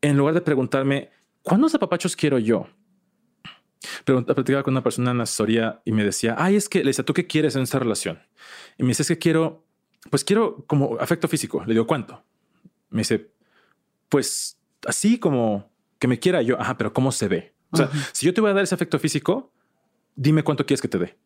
En 0.00 0.16
lugar 0.16 0.34
de 0.34 0.40
preguntarme, 0.40 1.10
¿cuántos 1.42 1.72
zapapachos 1.72 2.14
quiero 2.14 2.38
yo? 2.38 2.68
Platicaba 4.04 4.62
con 4.62 4.74
una 4.74 4.82
persona 4.82 5.10
en 5.10 5.18
la 5.18 5.24
asesoría 5.24 5.80
y 5.84 5.92
me 5.92 6.04
decía, 6.04 6.36
ay, 6.38 6.56
es 6.56 6.68
que 6.68 6.80
le 6.80 6.86
decía, 6.86 7.04
¿tú 7.04 7.14
qué 7.14 7.26
quieres 7.26 7.56
en 7.56 7.62
esta 7.62 7.78
relación? 7.78 8.20
Y 8.78 8.82
me 8.82 8.88
dice, 8.88 9.02
es 9.02 9.08
que 9.08 9.18
quiero, 9.18 9.64
pues 10.10 10.24
quiero 10.24 10.64
como 10.66 10.98
afecto 11.00 11.28
físico. 11.28 11.64
Le 11.64 11.74
digo, 11.74 11.86
¿cuánto? 11.86 12.22
Me 12.90 13.00
dice, 13.00 13.30
pues 14.08 14.58
así 14.86 15.18
como 15.18 15.70
que 15.98 16.08
me 16.08 16.18
quiera 16.18 16.42
yo. 16.42 16.60
Ajá, 16.60 16.76
pero 16.76 16.92
¿cómo 16.92 17.12
se 17.12 17.28
ve? 17.28 17.54
O 17.70 17.76
sea, 17.76 17.90
si 18.12 18.26
yo 18.26 18.34
te 18.34 18.40
voy 18.40 18.50
a 18.50 18.54
dar 18.54 18.64
ese 18.64 18.74
afecto 18.74 18.98
físico, 18.98 19.52
dime 20.16 20.42
cuánto 20.42 20.66
quieres 20.66 20.82
que 20.82 20.88
te 20.88 20.98
dé. 20.98 21.16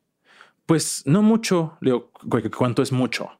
Pues 0.66 1.02
no 1.06 1.22
mucho. 1.22 1.78
Le 1.80 1.92
digo, 1.92 2.12
¿cuánto 2.56 2.82
es 2.82 2.92
mucho? 2.92 3.30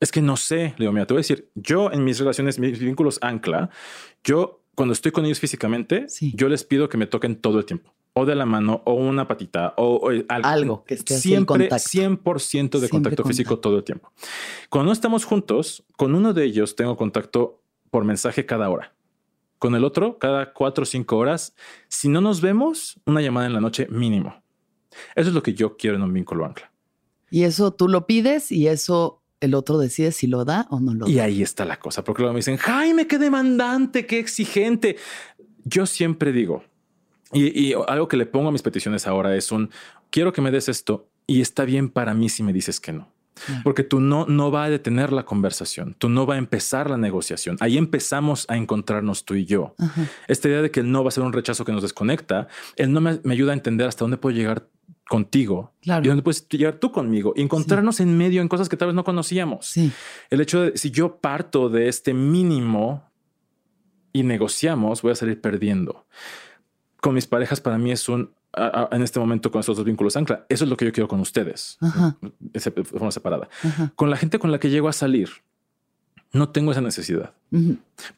Es 0.00 0.10
que 0.10 0.20
no 0.20 0.36
sé. 0.36 0.74
Le 0.76 0.84
digo, 0.84 0.92
mira, 0.92 1.06
te 1.06 1.14
voy 1.14 1.20
a 1.20 1.22
decir, 1.22 1.50
yo 1.54 1.92
en 1.92 2.02
mis 2.02 2.18
relaciones, 2.18 2.58
mis 2.58 2.80
vínculos 2.80 3.18
ancla, 3.22 3.70
yo 4.24 4.61
cuando 4.74 4.92
estoy 4.92 5.12
con 5.12 5.24
ellos 5.24 5.40
físicamente, 5.40 6.06
yo 6.34 6.48
les 6.48 6.64
pido 6.64 6.88
que 6.88 6.96
me 6.96 7.06
toquen 7.06 7.36
todo 7.36 7.58
el 7.58 7.64
tiempo. 7.64 7.94
O 8.14 8.26
de 8.26 8.34
la 8.34 8.44
mano, 8.44 8.82
o 8.84 8.92
una 8.94 9.26
patita, 9.26 9.74
o, 9.78 10.10
algo. 10.28 10.84
que 10.84 10.94
esté 10.94 11.16
siempre 11.16 11.70
100% 11.70 12.78
de 12.78 12.88
contacto 12.88 13.24
físico 13.24 13.58
todo 13.58 13.78
el 13.78 13.84
tiempo. 13.84 14.12
Cuando 14.68 14.86
no 14.86 14.92
estamos 14.92 15.24
juntos, 15.24 15.84
con 15.96 16.14
uno 16.14 16.34
de 16.34 16.44
ellos 16.44 16.76
tengo 16.76 16.96
contacto 16.96 17.62
por 17.90 18.04
mensaje 18.04 18.44
cada 18.44 18.68
hora. 18.68 18.94
Con 19.58 19.74
el 19.74 19.84
otro, 19.84 20.18
cada 20.18 20.52
cuatro 20.52 20.82
o 20.82 20.86
cinco 20.86 21.16
horas. 21.16 21.54
Si 21.88 22.08
no 22.08 22.20
nos 22.20 22.40
vemos, 22.40 23.00
una 23.06 23.22
llamada 23.22 23.46
en 23.46 23.54
la 23.54 23.60
noche 23.60 23.86
mínimo. 23.88 24.42
Eso 25.14 25.28
es 25.28 25.34
lo 25.34 25.42
que 25.42 25.54
yo 25.54 25.76
quiero 25.76 25.96
en 25.96 26.02
un 26.02 26.12
vínculo 26.12 26.44
ancla. 26.44 26.70
Y 27.30 27.44
eso 27.44 27.72
tú 27.72 27.88
lo 27.88 28.06
pides 28.06 28.52
y 28.52 28.68
eso 28.68 29.21
el 29.42 29.54
otro 29.54 29.76
decide 29.76 30.12
si 30.12 30.28
lo 30.28 30.44
da 30.44 30.66
o 30.70 30.78
no 30.78 30.94
lo 30.94 31.06
da. 31.06 31.10
Y 31.10 31.18
ahí 31.18 31.42
está 31.42 31.64
la 31.64 31.78
cosa, 31.78 32.04
porque 32.04 32.22
luego 32.22 32.32
me 32.32 32.38
dicen, 32.38 32.56
Jaime, 32.56 33.08
qué 33.08 33.18
demandante, 33.18 34.06
qué 34.06 34.20
exigente. 34.20 34.96
Yo 35.64 35.84
siempre 35.86 36.32
digo, 36.32 36.62
y, 37.32 37.74
algo 37.88 38.06
que 38.08 38.16
le 38.16 38.26
pongo 38.26 38.48
a 38.48 38.52
mis 38.52 38.62
peticiones 38.62 39.06
ahora 39.06 39.34
es 39.34 39.50
un, 39.50 39.70
quiero 40.10 40.32
que 40.32 40.40
me 40.40 40.52
des 40.52 40.68
esto 40.68 41.08
y 41.26 41.40
está 41.40 41.64
bien 41.64 41.88
para 41.88 42.14
mí 42.14 42.28
si 42.28 42.42
me 42.44 42.52
dices 42.52 42.78
que 42.78 42.92
no. 42.92 43.10
Porque 43.64 43.82
tú 43.82 43.98
no, 43.98 44.26
no 44.26 44.52
va 44.52 44.64
a 44.64 44.70
detener 44.70 45.10
la 45.10 45.24
conversación, 45.24 45.96
tú 45.98 46.08
no 46.08 46.26
va 46.26 46.34
a 46.34 46.38
empezar 46.38 46.88
la 46.88 46.98
negociación. 46.98 47.56
Ahí 47.60 47.78
empezamos 47.78 48.44
a 48.48 48.56
encontrarnos 48.56 49.24
tú 49.24 49.34
y 49.34 49.46
yo. 49.46 49.74
Esta 50.28 50.48
idea 50.48 50.62
de 50.62 50.70
que 50.70 50.80
el 50.80 50.92
no 50.92 51.02
va 51.02 51.08
a 51.08 51.12
ser 51.12 51.24
un 51.24 51.32
rechazo 51.32 51.64
que 51.64 51.72
nos 51.72 51.82
desconecta, 51.82 52.46
el 52.76 52.92
no 52.92 53.00
me, 53.00 53.20
me 53.24 53.32
ayuda 53.32 53.52
a 53.52 53.54
entender 53.54 53.88
hasta 53.88 54.04
dónde 54.04 54.18
puedo 54.18 54.36
llegar 54.36 54.68
contigo 55.08 55.72
claro. 55.80 56.04
y 56.04 56.08
dónde 56.08 56.22
puedes 56.22 56.48
llegar 56.48 56.76
tú 56.76 56.92
conmigo 56.92 57.32
y 57.36 57.42
encontrarnos 57.42 58.00
en 58.00 58.16
medio 58.16 58.40
en 58.40 58.48
cosas 58.48 58.68
que 58.68 58.76
tal 58.76 58.88
vez 58.88 58.94
no 58.94 59.04
conocíamos. 59.04 59.66
Sí. 59.66 59.92
El 60.30 60.40
hecho 60.40 60.62
de 60.62 60.78
si 60.78 60.90
yo 60.90 61.16
parto 61.16 61.68
de 61.68 61.88
este 61.88 62.14
mínimo 62.14 63.10
y 64.12 64.22
negociamos, 64.22 65.02
voy 65.02 65.12
a 65.12 65.14
salir 65.14 65.40
perdiendo. 65.40 66.06
Con 67.00 67.14
mis 67.14 67.26
parejas, 67.26 67.60
para 67.60 67.78
mí 67.78 67.90
es 67.90 68.08
un 68.08 68.30
en 68.54 69.02
este 69.02 69.18
momento 69.18 69.50
con 69.50 69.60
estos 69.60 69.76
dos 69.76 69.86
vínculos 69.86 70.16
ancla. 70.16 70.44
Eso 70.48 70.64
es 70.64 70.70
lo 70.70 70.76
que 70.76 70.84
yo 70.84 70.92
quiero 70.92 71.08
con 71.08 71.20
ustedes 71.20 71.78
de 72.38 72.84
forma 72.84 73.10
separada. 73.10 73.48
Con 73.96 74.10
la 74.10 74.16
gente 74.16 74.38
con 74.38 74.52
la 74.52 74.58
que 74.58 74.70
llego 74.70 74.88
a 74.88 74.92
salir, 74.92 75.30
no 76.32 76.50
tengo 76.50 76.72
esa 76.72 76.80
necesidad, 76.80 77.34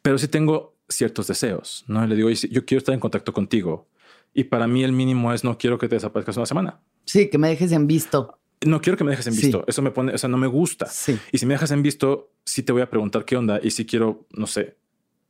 pero 0.03 0.19
sí 0.19 0.29
tengo 0.29 0.75
ciertos 0.89 1.29
deseos. 1.29 1.85
No 1.87 2.05
le 2.07 2.17
digo, 2.17 2.31
yo 2.31 2.65
quiero 2.65 2.79
estar 2.79 2.95
en 2.95 3.01
contacto 3.01 3.33
contigo 3.33 3.87
y 4.35 4.45
para 4.45 4.67
mí 4.67 4.83
el 4.85 4.93
mínimo 4.93 5.33
es 5.33 5.45
no 5.45 5.57
quiero 5.57 5.79
que 5.79 5.89
te 5.89 5.95
desaparezcas 5.97 6.37
una 6.37 6.47
semana. 6.47 6.81
Sí, 7.07 7.31
que 7.31 7.39
me 7.39 7.49
dejes 7.49 7.73
en 7.73 7.87
visto. 7.87 8.39
No 8.67 8.81
quiero 8.81 8.97
que 8.97 9.05
me 9.05 9.11
dejes 9.11 9.27
en 9.27 9.37
visto. 9.37 9.65
Eso 9.67 9.83
me 9.83 9.91
pone, 9.91 10.13
o 10.15 10.19
sea, 10.19 10.29
no 10.29 10.39
me 10.39 10.47
gusta. 10.47 10.87
Sí. 10.87 11.19
Y 11.33 11.39
si 11.39 11.47
me 11.47 11.55
dejas 11.55 11.71
en 11.71 11.83
visto, 11.83 12.33
sí 12.45 12.63
te 12.63 12.73
voy 12.73 12.83
a 12.83 12.91
preguntar 12.91 13.25
qué 13.25 13.37
onda 13.37 13.61
y 13.63 13.71
si 13.71 13.87
quiero, 13.87 14.27
no 14.31 14.47
sé. 14.47 14.77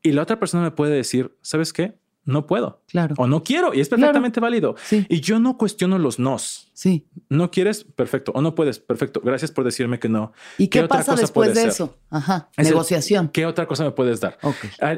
Y 0.03 0.13
la 0.13 0.23
otra 0.23 0.39
persona 0.39 0.63
me 0.63 0.71
puede 0.71 0.95
decir, 0.95 1.37
¿sabes 1.43 1.73
qué? 1.73 1.95
No 2.25 2.47
puedo. 2.47 2.83
Claro. 2.89 3.15
O 3.19 3.27
no 3.27 3.43
quiero 3.43 3.75
y 3.75 3.81
es 3.81 3.89
perfectamente 3.89 4.41
válido. 4.41 4.77
Sí. 4.83 5.07
Y 5.09 5.21
yo 5.21 5.39
no 5.39 5.59
cuestiono 5.59 5.99
los 5.99 6.19
nos. 6.19 6.71
Sí. 6.73 7.07
No 7.29 7.51
quieres, 7.51 7.85
perfecto. 7.85 8.33
O 8.35 8.41
no 8.41 8.55
puedes, 8.55 8.79
perfecto. 8.79 9.21
Gracias 9.23 9.51
por 9.51 9.65
decirme 9.65 9.99
que 9.99 10.09
no. 10.09 10.33
¿Y 10.59 10.69
qué, 10.69 10.85
pasa 10.85 11.15
después 11.15 11.55
de 11.55 11.65
eso? 11.65 11.97
Ajá. 12.11 12.51
Negociación. 12.57 13.29
¿Qué 13.29 13.47
otra 13.47 13.67
cosa 13.67 13.85
me 13.85 13.91
puedes 13.91 14.21
dar? 14.21 14.39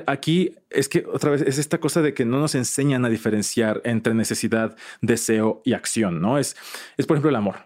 Aquí 0.06 0.54
es 0.70 0.88
que 0.88 1.04
otra 1.12 1.30
vez 1.30 1.42
es 1.42 1.58
esta 1.58 1.78
cosa 1.78 2.02
de 2.02 2.14
que 2.14 2.24
no 2.24 2.38
nos 2.38 2.54
enseñan 2.54 3.04
a 3.04 3.08
diferenciar 3.08 3.80
entre 3.84 4.14
necesidad, 4.14 4.76
deseo 5.00 5.62
y 5.64 5.72
acción, 5.72 6.20
¿no? 6.20 6.38
Es, 6.38 6.56
es 6.96 7.06
por 7.06 7.16
ejemplo, 7.16 7.30
el 7.30 7.36
amor. 7.36 7.56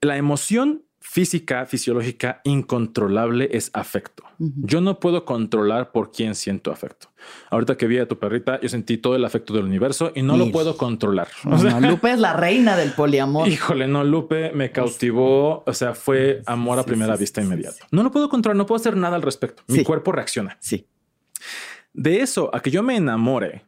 La 0.00 0.16
emoción 0.16 0.84
física, 1.10 1.64
fisiológica, 1.64 2.42
incontrolable 2.44 3.48
es 3.50 3.70
afecto. 3.72 4.24
Yo 4.38 4.82
no 4.82 5.00
puedo 5.00 5.24
controlar 5.24 5.90
por 5.90 6.12
quién 6.12 6.34
siento 6.34 6.70
afecto. 6.70 7.08
Ahorita 7.50 7.78
que 7.78 7.86
vi 7.86 7.98
a 7.98 8.06
tu 8.06 8.18
perrita, 8.18 8.60
yo 8.60 8.68
sentí 8.68 8.98
todo 8.98 9.16
el 9.16 9.24
afecto 9.24 9.54
del 9.54 9.64
universo 9.64 10.12
y 10.14 10.20
no 10.20 10.36
lo 10.36 10.52
puedo 10.52 10.76
controlar. 10.76 11.28
Lupe 11.80 12.12
es 12.12 12.20
la 12.20 12.34
reina 12.34 12.76
del 12.76 12.92
poliamor. 12.92 13.48
Híjole, 13.48 13.88
no, 13.88 14.04
Lupe 14.04 14.52
me 14.52 14.70
cautivó. 14.70 15.64
O 15.66 15.72
sea, 15.72 15.94
fue 15.94 16.42
amor 16.44 16.78
a 16.78 16.84
primera 16.84 17.16
vista 17.16 17.40
inmediato. 17.40 17.78
No 17.90 18.02
lo 18.02 18.10
puedo 18.10 18.28
controlar, 18.28 18.56
no 18.56 18.66
puedo 18.66 18.78
hacer 18.78 18.94
nada 18.94 19.16
al 19.16 19.22
respecto. 19.22 19.62
Mi 19.66 19.82
cuerpo 19.82 20.12
reacciona. 20.12 20.58
Sí. 20.60 20.86
De 21.94 22.20
eso 22.20 22.54
a 22.54 22.60
que 22.60 22.70
yo 22.70 22.82
me 22.82 22.96
enamore 22.96 23.64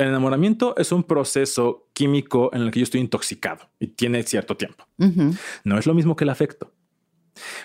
el 0.00 0.08
enamoramiento 0.08 0.74
es 0.78 0.92
un 0.92 1.04
proceso 1.04 1.89
químico 2.00 2.48
en 2.54 2.62
el 2.62 2.70
que 2.70 2.80
yo 2.80 2.84
estoy 2.84 3.02
intoxicado 3.02 3.68
y 3.78 3.88
tiene 3.88 4.22
cierto 4.22 4.56
tiempo. 4.56 4.88
No 5.64 5.78
es 5.78 5.86
lo 5.86 5.92
mismo 5.92 6.16
que 6.16 6.24
el 6.24 6.30
afecto, 6.30 6.72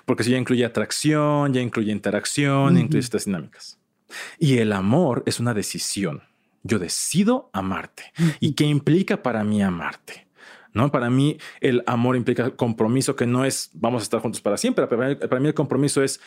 porque 0.03 0.25
si 0.25 0.31
ya 0.31 0.37
incluye 0.37 0.65
atracción, 0.65 1.53
ya 1.53 1.61
incluye 1.61 1.89
interacción, 1.93 2.77
incluye 2.77 2.99
estas 2.99 3.23
dinámicas. 3.23 3.79
Y 4.37 4.57
el 4.57 4.73
amor 4.73 5.23
es 5.25 5.39
una 5.39 5.53
decisión. 5.53 6.23
Yo 6.63 6.79
decido 6.79 7.49
amarte. 7.53 8.11
¿Y 8.41 8.55
qué 8.55 8.65
implica 8.65 9.23
para 9.23 9.45
mí 9.45 9.63
amarte? 9.63 10.27
¿no? 10.73 10.91
Para 10.91 11.09
mí 11.09 11.37
el 11.61 11.81
amor 11.85 12.17
implica 12.17 12.49
compromiso 12.51 13.15
que 13.15 13.25
no 13.25 13.45
es 13.45 13.69
vamos 13.71 14.01
a 14.01 14.03
estar 14.03 14.19
juntos 14.19 14.41
para 14.41 14.57
siempre. 14.57 14.85
Para 14.85 15.39
mí 15.39 15.47
el 15.47 15.53
compromiso 15.53 16.03
es 16.03 16.19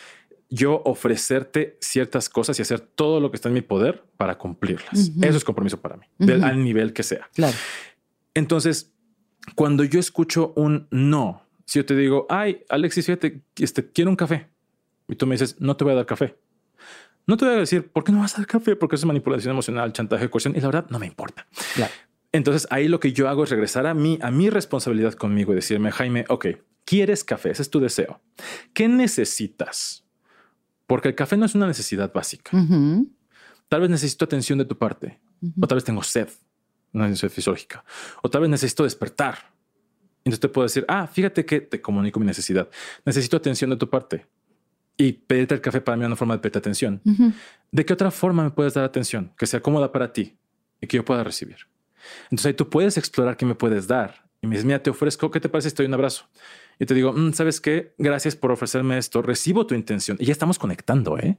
yo 0.49 0.81
ofrecerte 0.87 1.77
ciertas 1.81 2.31
cosas 2.31 2.59
y 2.59 2.63
hacer 2.63 2.81
todo 2.81 3.21
lo 3.21 3.31
que 3.31 3.37
está 3.37 3.49
en 3.49 3.55
mi 3.55 3.61
poder 3.61 4.03
para 4.17 4.39
cumplirlas. 4.39 5.11
Eso 5.21 5.37
es 5.37 5.45
compromiso 5.45 5.81
para 5.81 5.99
mí, 5.99 6.07
al 6.43 6.65
nivel 6.65 6.95
que 6.95 7.03
sea. 7.03 7.29
Claro. 7.35 7.57
Entonces, 8.39 8.95
cuando 9.57 9.83
yo 9.83 9.99
escucho 9.99 10.53
un 10.55 10.87
no, 10.93 11.43
si 11.65 11.81
yo 11.81 11.85
te 11.85 11.97
digo, 11.97 12.25
ay, 12.31 12.65
Alexis, 12.69 13.07
fíjate, 13.07 13.43
este, 13.57 13.91
quiero 13.91 14.11
un 14.11 14.17
café, 14.17 14.49
y 15.09 15.17
tú 15.17 15.27
me 15.27 15.35
dices, 15.35 15.61
no 15.61 15.77
te 15.77 15.83
voy 15.83 15.95
a 15.95 15.97
dar 15.97 16.07
café. 16.07 16.39
No 17.27 17.37
te 17.37 17.45
voy 17.45 17.55
a 17.55 17.59
decir, 17.59 17.91
¿por 17.91 18.05
qué 18.05 18.13
no 18.13 18.21
vas 18.21 18.35
a 18.35 18.39
dar 18.39 18.47
café? 18.47 18.77
Porque 18.77 18.95
eso 18.95 19.03
es 19.03 19.07
manipulación 19.07 19.51
emocional, 19.51 19.93
chantaje, 19.93 20.31
coerción, 20.31 20.55
y 20.55 20.61
la 20.61 20.69
verdad 20.69 20.87
no 20.89 21.01
me 21.01 21.07
importa. 21.07 21.49
Claro. 21.75 21.93
Entonces 22.31 22.69
ahí 22.71 22.87
lo 22.87 23.01
que 23.01 23.13
yo 23.13 23.29
hago 23.29 23.43
es 23.43 23.51
regresar 23.51 23.89
a 23.89 23.95
mí, 23.95 24.21
a 24.23 24.31
mi 24.31 24.51
responsabilidad 24.51 25.15
conmigo 25.15 25.53
y 25.53 25.57
decirme, 25.57 25.91
Jaime, 25.91 26.25
ok, 26.29 26.47
¿quieres 26.85 27.25
café? 27.25 27.51
Ese 27.51 27.63
es 27.63 27.71
tu 27.71 27.81
deseo. 27.81 28.21
¿Qué 28.73 28.87
necesitas? 28.87 30.05
Porque 30.87 31.09
el 31.09 31.17
café 31.17 31.37
no 31.37 31.45
es 31.45 31.57
una 31.57 31.67
necesidad 31.67 32.13
básica. 32.13 32.53
Tal 33.69 33.81
vez 33.81 33.91
necesito 33.91 34.25
atención 34.25 34.59
de 34.59 34.65
tu 34.65 34.79
parte 34.79 35.19
o 35.61 35.67
tal 35.67 35.77
vez 35.77 35.85
tengo 35.85 36.05
sed. 36.05 36.29
Una 36.93 37.09
necesidad 37.09 37.33
fisiológica. 37.33 37.85
O 38.23 38.31
tal 38.31 38.43
vez 38.43 38.51
necesito 38.51 38.85
despertar. 38.85 39.53
Entonces 40.19 40.41
te 40.41 40.49
puedo 40.49 40.67
decir, 40.67 40.85
ah, 40.89 41.07
fíjate 41.07 41.45
que 41.45 41.61
te 41.61 41.81
comunico 41.81 42.21
mi 42.21 42.27
necesidad. 42.27 42.69
Necesito 43.05 43.37
atención 43.37 43.71
de 43.71 43.77
tu 43.77 43.89
parte. 43.89 44.27
Y 44.97 45.13
pedirte 45.13 45.55
el 45.55 45.61
café 45.61 45.81
para 45.81 45.97
mí 45.97 46.03
es 46.03 46.09
una 46.09 46.17
forma 46.17 46.35
de 46.35 46.41
pedirte 46.41 46.59
atención. 46.59 47.01
¿De 47.71 47.85
qué 47.85 47.93
otra 47.93 48.11
forma 48.11 48.43
me 48.45 48.51
puedes 48.51 48.75
dar 48.75 48.85
atención 48.85 49.33
que 49.39 49.47
sea 49.47 49.61
cómoda 49.61 49.93
para 49.93 50.13
ti 50.13 50.37
y 50.81 50.87
que 50.87 50.97
yo 50.97 51.05
pueda 51.05 51.23
recibir? 51.23 51.57
Entonces 52.25 52.47
ahí 52.47 52.55
tú 52.55 52.69
puedes 52.69 52.97
explorar 52.97 53.37
qué 53.37 53.47
me 53.47 53.55
puedes 53.55 53.87
dar. 53.87 54.29
Y 54.41 54.47
me 54.47 54.53
dices, 54.53 54.65
mira, 54.65 54.83
te 54.83 54.91
ofrezco, 54.91 55.31
¿qué 55.31 55.41
te 55.41 55.49
parece? 55.49 55.69
Estoy 55.69 55.87
un 55.87 55.95
abrazo. 55.95 56.29
Y 56.79 56.87
te 56.87 56.95
digo, 56.95 57.13
mm, 57.13 57.33
¿sabes 57.33 57.61
qué? 57.61 57.95
Gracias 57.99 58.37
por 58.37 58.53
ofrecerme 58.53 58.99
esto. 58.99 59.21
Recibo 59.21 59.67
tu 59.67 59.75
intención. 59.75 60.17
Y 60.21 60.27
ya 60.27 60.33
estamos 60.33 60.59
conectando, 60.59 61.19
¿eh? 61.19 61.39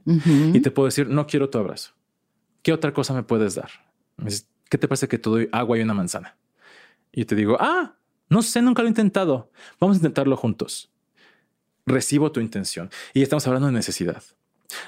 Y 0.52 0.60
te 0.60 0.70
puedo 0.70 0.86
decir, 0.86 1.08
no 1.08 1.26
quiero 1.26 1.48
tu 1.48 1.58
abrazo. 1.58 1.92
¿Qué 2.62 2.72
otra 2.72 2.92
cosa 2.92 3.14
me 3.14 3.22
puedes 3.22 3.54
dar? 3.54 3.70
Me 4.16 4.26
dices, 4.26 4.48
¿qué 4.70 4.78
te 4.78 4.88
parece 4.88 5.08
que 5.08 5.18
te 5.18 5.28
doy 5.28 5.48
agua 5.52 5.76
y 5.76 5.82
una 5.82 5.92
manzana? 5.92 6.36
Y 7.12 7.26
te 7.26 7.34
digo, 7.34 7.58
ah, 7.60 7.96
no 8.30 8.40
sé, 8.40 8.62
nunca 8.62 8.80
lo 8.80 8.88
he 8.88 8.90
intentado. 8.90 9.50
Vamos 9.78 9.96
a 9.96 9.98
intentarlo 9.98 10.36
juntos. 10.36 10.90
Recibo 11.84 12.32
tu 12.32 12.40
intención. 12.40 12.88
Y 13.12 13.22
estamos 13.22 13.46
hablando 13.46 13.66
de 13.66 13.74
necesidad. 13.74 14.22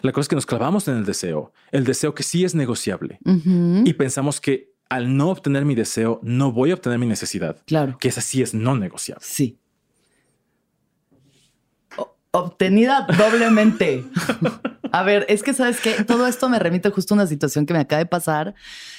La 0.00 0.12
cosa 0.12 0.22
es 0.22 0.28
que 0.28 0.36
nos 0.36 0.46
clavamos 0.46 0.86
en 0.86 0.96
el 0.96 1.04
deseo, 1.04 1.52
el 1.72 1.84
deseo 1.84 2.14
que 2.14 2.22
sí 2.22 2.44
es 2.44 2.54
negociable. 2.54 3.18
Y 3.24 3.92
pensamos 3.94 4.40
que 4.40 4.72
al 4.88 5.16
no 5.16 5.30
obtener 5.30 5.64
mi 5.64 5.74
deseo, 5.74 6.20
no 6.22 6.52
voy 6.52 6.70
a 6.70 6.74
obtener 6.74 7.00
mi 7.00 7.06
necesidad. 7.06 7.56
Claro. 7.66 7.98
Que 7.98 8.08
esa 8.08 8.20
sí 8.20 8.42
es 8.42 8.54
no 8.54 8.76
negociable. 8.76 9.24
Sí. 9.26 9.58
obtenida 12.30 13.06
doblemente. 13.18 14.04
a 14.92 15.02
ver, 15.02 15.24
es 15.28 15.42
que 15.42 15.55
sabes 15.55 15.81
que 15.81 16.05
todo 16.05 16.26
esto 16.26 16.48
me 16.48 16.59
remite 16.59 16.90
justo 16.90 17.14
a 17.14 17.16
una 17.16 17.26
situación 17.26 17.64
que 17.66 17.72
me 17.72 17.81
acaba 17.81 17.98
de 17.98 18.07
pasar 18.07 18.55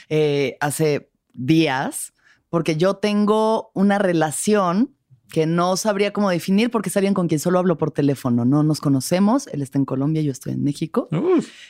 eh, 0.10 0.58
hace 0.60 1.12
días, 1.34 2.14
porque 2.50 2.76
yo 2.78 2.96
tengo 2.96 3.72
una 3.74 4.00
relación 4.00 4.96
que 5.34 5.48
no 5.48 5.76
sabría 5.78 6.14
cómo 6.14 6.30
definir 6.30 6.70
porque 6.70 6.90
es 6.90 6.96
alguien 6.96 7.16
con 7.16 7.28
quien 7.28 7.40
solo 7.40 7.58
hablo 7.58 7.76
por 7.76 7.90
teléfono. 7.90 8.46
No 8.46 8.62
nos 8.62 8.80
conocemos. 8.80 9.48
Él 9.48 9.64
está 9.64 9.80
en 9.80 9.86
Colombia, 9.86 10.22
yo 10.22 10.32
estoy 10.32 10.54
en 10.54 10.64
México. 10.64 11.10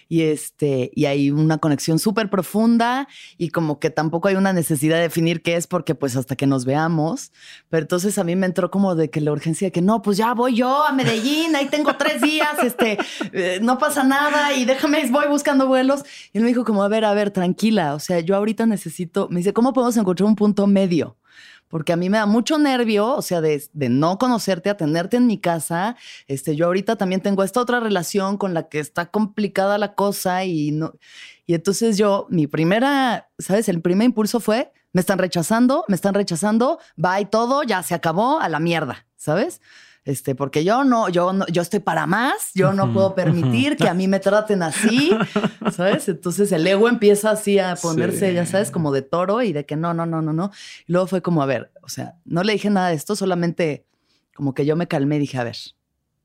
Y 0.10 0.24
este, 0.24 0.92
y 0.94 1.06
hay 1.06 1.32
una 1.32 1.60
conexión 1.60 1.98
súper 1.98 2.30
profunda 2.30 3.08
y 3.38 3.52
como 3.52 3.80
que 3.80 3.90
tampoco 3.90 4.28
hay 4.28 4.36
una 4.36 4.52
necesidad 4.52 4.98
de 4.98 5.04
definir 5.04 5.42
qué 5.42 5.56
es 5.56 5.68
porque 5.68 5.96
pues 5.96 6.18
hasta 6.18 6.36
que 6.36 6.46
nos 6.46 6.66
veamos. 6.66 7.32
Pero 7.70 7.84
entonces 7.84 8.18
a 8.18 8.26
mí 8.26 8.36
me 8.36 8.48
entró 8.48 8.70
como 8.70 8.96
de 8.96 9.10
que 9.10 9.22
la 9.22 9.32
urgencia 9.32 9.68
de 9.68 9.72
que 9.72 9.82
no, 9.82 10.02
pues 10.02 10.18
ya 10.18 10.34
voy 10.34 10.56
yo 10.56 10.86
a 10.86 10.92
Medellín, 10.92 11.56
ahí 11.56 11.68
tengo 11.70 11.96
tres 11.96 12.22
días, 12.22 12.62
este, 12.62 12.98
eh, 13.32 13.60
no 13.62 13.78
pasa 13.78 14.04
nada 14.04 14.52
y 14.52 14.66
déjame, 14.66 15.10
voy 15.10 15.28
buscando 15.30 15.68
vuelos. 15.68 16.04
Y 16.34 16.40
él 16.40 16.44
me 16.44 16.50
dijo 16.50 16.66
como, 16.66 16.84
a 16.84 16.90
ver, 16.90 17.06
a 17.06 17.14
ver, 17.14 17.32
tranquila. 17.32 17.96
O 17.96 18.00
sea, 18.00 18.20
yo 18.20 18.36
ahorita 18.36 18.66
necesito, 18.66 19.30
me 19.30 19.38
dice, 19.38 19.54
¿cómo 19.54 19.72
podemos 19.72 19.96
encontrar 19.96 20.28
un 20.28 20.36
punto 20.36 20.68
medio? 20.68 21.16
Porque 21.74 21.92
a 21.92 21.96
mí 21.96 22.08
me 22.08 22.20
da 22.20 22.28
mucho 22.28 22.60
nervio, 22.60 23.16
o 23.16 23.24
sea, 23.24 23.42
de, 23.42 23.68
no 23.74 24.20
conocerte, 24.20 24.70
a 24.70 24.78
tenerte 24.78 25.18
en 25.18 25.26
mi 25.26 25.40
casa. 25.40 25.96
Este, 26.28 26.56
yo 26.56 26.68
ahorita 26.68 26.98
también 26.98 27.20
tengo 27.20 27.44
esta 27.44 27.60
otra 27.62 27.80
relación 27.80 28.38
con 28.38 28.54
la 28.54 28.70
que 28.70 28.78
está 28.78 29.08
complicada 29.08 29.80
la 29.80 29.96
cosa 29.96 30.46
y 30.46 30.70
no. 30.70 30.94
Y 31.48 31.56
entonces 31.56 31.98
yo, 31.98 32.28
mi 32.30 32.46
primera, 32.46 33.32
¿sabes? 33.40 33.70
El 33.70 33.82
primer 33.82 34.06
impulso 34.06 34.40
fue, 34.40 34.72
me 34.92 35.02
están 35.02 35.18
rechazando, 35.18 35.84
me 35.88 35.96
están 35.96 36.14
rechazando, 36.14 36.78
va 37.04 37.20
y 37.20 37.26
todo, 37.26 37.64
ya 37.64 37.82
se 37.82 37.96
acabó, 37.96 38.40
a 38.40 38.50
la 38.50 38.60
mierda, 38.60 39.08
¿sabes? 39.16 39.60
Este, 40.06 40.36
porque 40.36 40.66
yo 40.66 40.84
no, 40.84 41.08
yo 41.08 41.32
no, 41.32 41.46
yo 41.48 41.62
estoy 41.62 41.80
para 41.80 42.06
más, 42.06 42.52
yo 42.54 42.74
no 42.74 42.92
puedo 42.92 43.16
permitir 43.16 43.78
que 43.78 43.88
a 43.88 43.94
mí 43.94 44.08
me 44.08 44.20
traten 44.20 44.62
así, 44.62 45.12
¿sabes? 45.72 46.10
Entonces 46.10 46.52
el 46.52 46.68
ego 46.68 46.90
empieza 46.90 47.32
así 47.32 47.58
a 47.58 47.76
ponerse, 47.76 48.34
ya 48.34 48.46
sabes, 48.46 48.70
como 48.70 48.92
de 48.92 49.02
toro 49.02 49.42
y 49.42 49.54
de 49.54 49.66
que 49.66 49.78
no, 49.78 49.94
no, 49.94 50.06
no, 50.06 50.22
no, 50.22 50.34
no. 50.34 50.52
Y 50.88 50.92
luego 50.92 51.08
fue 51.08 51.22
como, 51.22 51.42
a 51.42 51.46
ver, 51.46 51.72
o 51.82 51.90
sea, 51.90 52.16
no 52.26 52.44
le 52.44 52.54
dije 52.54 52.70
nada 52.70 52.90
de 52.90 52.96
esto, 52.96 53.16
solamente 53.16 53.86
como 54.36 54.54
que 54.54 54.66
yo 54.66 54.76
me 54.76 54.88
calmé 54.88 55.16
y 55.18 55.20
dije, 55.20 55.38
a 55.38 55.46
ver, 55.46 55.56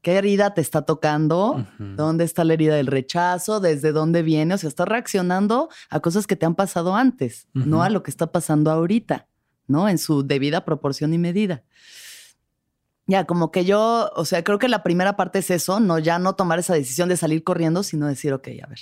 ¿qué 0.02 0.16
herida 0.16 0.54
te 0.54 0.60
está 0.60 0.82
tocando? 0.82 1.64
¿Dónde 1.78 2.24
está 2.24 2.42
la 2.42 2.54
herida 2.54 2.74
del 2.74 2.86
rechazo? 2.86 3.60
¿Desde 3.60 3.92
dónde 3.92 4.22
viene? 4.22 4.54
O 4.54 4.58
sea, 4.58 4.68
estás 4.68 4.88
reaccionando 4.88 5.68
a 5.90 6.00
cosas 6.00 6.26
que 6.26 6.34
te 6.34 6.46
han 6.46 6.54
pasado 6.56 6.96
antes, 6.96 7.46
no 7.52 7.82
a 7.82 7.90
lo 7.90 8.02
que 8.02 8.10
está 8.10 8.32
pasando 8.32 8.72
ahorita, 8.72 9.28
¿no? 9.68 9.88
En 9.88 9.98
su 9.98 10.26
debida 10.26 10.64
proporción 10.64 11.14
y 11.14 11.18
medida. 11.18 11.62
Ya, 13.08 13.24
como 13.24 13.50
que 13.50 13.64
yo, 13.64 14.10
o 14.14 14.24
sea, 14.26 14.44
creo 14.44 14.58
que 14.58 14.68
la 14.68 14.82
primera 14.82 15.16
parte 15.16 15.38
es 15.38 15.50
eso, 15.50 15.80
no 15.80 15.98
ya 15.98 16.18
no 16.18 16.34
tomar 16.34 16.58
esa 16.58 16.74
decisión 16.74 17.08
de 17.08 17.16
salir 17.16 17.42
corriendo, 17.42 17.82
sino 17.82 18.06
decir, 18.06 18.34
ok, 18.34 18.48
a 18.62 18.66
ver. 18.68 18.80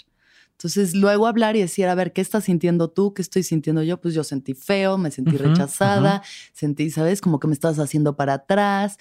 Entonces, 0.51 0.95
luego 0.97 1.29
hablar 1.29 1.55
y 1.55 1.61
decir, 1.61 1.87
a 1.87 1.95
ver, 1.95 2.13
¿qué 2.13 2.23
estás 2.23 2.45
sintiendo 2.45 2.89
tú? 2.89 3.15
¿Qué 3.15 3.23
estoy 3.23 3.45
sintiendo 3.45 3.85
yo? 3.85 4.01
Pues 4.01 4.15
yo 4.15 4.25
sentí 4.25 4.55
feo, 4.55 4.99
me 4.99 5.13
sentí 5.13 5.37
rechazada, 5.37 6.23
sentí, 6.53 6.91
¿sabes? 6.91 7.21
Como 7.21 7.39
que 7.39 7.47
me 7.47 7.55
estás 7.55 7.79
haciendo 7.79 8.17
para 8.17 8.35
atrás 8.35 8.97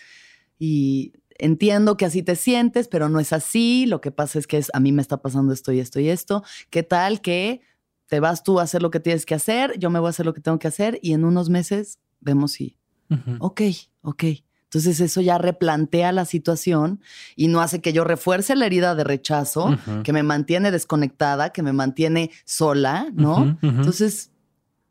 y 0.59 1.13
entiendo 1.39 1.97
que 1.97 2.05
así 2.05 2.21
te 2.21 2.35
sientes, 2.35 2.87
pero 2.87 3.09
no 3.09 3.19
es 3.19 3.33
así. 3.33 3.85
Lo 3.87 4.01
que 4.01 4.11
pasa 4.11 4.37
es 4.37 4.45
que 4.45 4.57
es, 4.57 4.69
a 4.73 4.79
mí 4.79 4.91
me 4.91 5.01
está 5.01 5.23
pasando 5.23 5.53
esto 5.53 5.71
y 5.71 5.79
esto 5.79 5.99
y 5.99 6.09
esto. 6.09 6.43
¿Qué 6.69 6.83
tal 6.83 7.21
que 7.21 7.61
te 8.07 8.19
vas 8.19 8.43
tú 8.43 8.59
a 8.59 8.63
hacer 8.63 8.83
lo 8.83 8.91
que 8.91 8.99
tienes 8.99 9.25
que 9.25 9.33
hacer? 9.33 9.79
Yo 9.79 9.89
me 9.89 9.99
voy 9.99 10.07
a 10.07 10.09
hacer 10.11 10.25
lo 10.25 10.35
que 10.35 10.41
tengo 10.41 10.59
que 10.59 10.67
hacer 10.67 10.99
y 11.01 11.13
en 11.13 11.23
unos 11.23 11.49
meses 11.49 11.99
vemos 12.19 12.51
si, 12.51 12.77
ok, 13.39 13.61
ok. 14.01 14.23
Entonces 14.75 14.99
eso 14.99 15.21
ya 15.21 15.37
replantea 15.37 16.11
la 16.11 16.25
situación 16.25 16.99
y 17.37 17.47
no 17.47 17.61
hace 17.61 17.79
que 17.79 17.93
yo 17.93 18.03
refuerce 18.03 18.57
la 18.57 18.65
herida 18.65 18.93
de 18.93 19.05
rechazo, 19.05 19.77
que 20.03 20.11
me 20.11 20.21
mantiene 20.21 20.69
desconectada, 20.69 21.51
que 21.51 21.63
me 21.63 21.71
mantiene 21.71 22.29
sola, 22.43 23.07
¿no? 23.13 23.57
Entonces, 23.61 24.31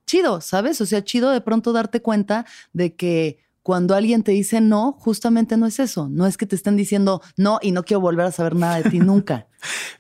chido, 0.07 0.41
¿sabes? 0.41 0.81
O 0.81 0.87
sea, 0.87 1.05
chido 1.05 1.29
de 1.29 1.43
pronto 1.43 1.75
darte 1.75 2.01
cuenta 2.01 2.47
de 2.73 2.95
que 2.95 3.45
cuando 3.63 3.95
alguien 3.95 4.23
te 4.23 4.33
dice 4.33 4.63
no, 4.63 4.93
justamente 4.93 5.59
no 5.59 5.67
es 5.67 5.79
eso. 5.79 6.09
No 6.11 6.27
es 6.27 6.39
que 6.39 6.47
te 6.47 6.57
estén 6.57 6.79
diciendo 6.79 7.21
no 7.37 7.59
y 7.61 7.73
no 7.73 7.83
quiero 7.83 8.01
volver 8.01 8.25
a 8.25 8.33
saber 8.33 8.57
nada 8.57 8.77
de 8.81 8.89
ti 8.89 8.99
nunca. 9.01 9.49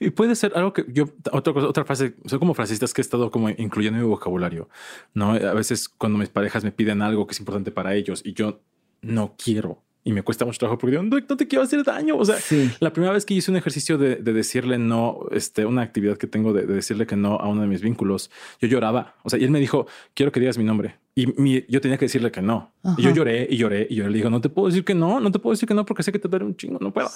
y 0.01 0.09
puede 0.09 0.35
ser 0.35 0.53
algo 0.55 0.73
que 0.73 0.87
yo, 0.89 1.11
otra 1.31 1.53
cosa, 1.53 1.69
otra 1.69 1.85
frase, 1.85 2.15
soy 2.25 2.39
como 2.39 2.55
frasistas 2.55 2.95
que 2.95 3.03
he 3.03 3.05
estado 3.05 3.31
como 3.31 3.51
incluyendo 3.51 3.99
en 3.99 4.05
mi 4.05 4.11
vocabulario, 4.11 4.71
¿no? 5.13 5.33
A 5.33 5.53
veces 5.53 5.91
cuando 5.91 6.19
mis 6.19 6.31
parejas 6.31 6.65
me 6.65 6.73
piden 6.73 7.03
algo 7.03 7.27
que 7.27 7.33
es 7.33 7.41
importante 7.41 7.71
para 7.71 7.95
ellos 7.95 8.23
y 8.25 8.33
yo 8.33 8.63
no 9.05 9.35
quiero. 9.37 9.85
Y 10.07 10.13
me 10.13 10.23
cuesta 10.23 10.45
mucho 10.45 10.59
trabajo 10.59 10.77
porque 10.79 10.91
digo, 10.93 11.03
no, 11.03 11.17
no 11.17 11.37
te 11.37 11.49
quiero 11.49 11.65
hacer 11.65 11.83
daño. 11.83 12.19
O 12.19 12.25
sea, 12.27 12.37
la 12.79 12.93
primera 12.93 13.15
vez 13.15 13.25
que 13.25 13.33
hice 13.33 13.51
un 13.51 13.57
ejercicio 13.57 13.97
de, 13.97 14.17
decirle 14.17 14.77
no, 14.77 15.21
este, 15.31 15.65
una 15.65 15.81
actividad 15.81 16.19
que 16.19 16.27
tengo 16.27 16.53
de, 16.53 16.67
decirle 16.67 17.07
que 17.07 17.17
no 17.17 17.37
a 17.37 17.49
uno 17.49 17.63
de 17.63 17.69
mis 17.69 17.81
vínculos, 17.81 18.31
yo 18.61 18.69
lloraba. 18.69 19.15
O 19.23 19.31
sea, 19.31 19.39
y 19.39 19.45
él 19.45 19.51
me 19.51 19.61
dijo, 19.61 19.87
quiero 20.13 20.31
que 20.31 20.41
digas 20.41 20.59
mi 20.59 20.65
nombre. 20.65 20.97
Y 21.15 21.73
yo 21.73 21.81
tenía 21.81 21.97
que 21.97 22.05
decirle 22.05 22.31
que 22.31 22.43
no. 22.43 22.75
Y 22.99 23.03
yo 23.03 23.13
lloré 23.13 23.47
y 23.51 23.57
lloré 23.57 23.87
y 23.89 23.95
yo 23.95 24.07
le 24.07 24.15
digo, 24.15 24.29
no 24.29 24.43
te 24.43 24.51
puedo 24.51 24.69
decir 24.69 24.85
que 24.85 24.95
no, 24.95 25.21
no 25.21 25.33
te 25.33 25.39
puedo 25.39 25.55
decir 25.55 25.67
que 25.67 25.75
no 25.75 25.87
porque 25.87 26.03
sé 26.03 26.13
que 26.13 26.19
te 26.19 26.29
duele 26.29 26.45
un 26.45 26.57
chingo, 26.57 26.79
no 26.81 26.93
puedo. 26.93 27.09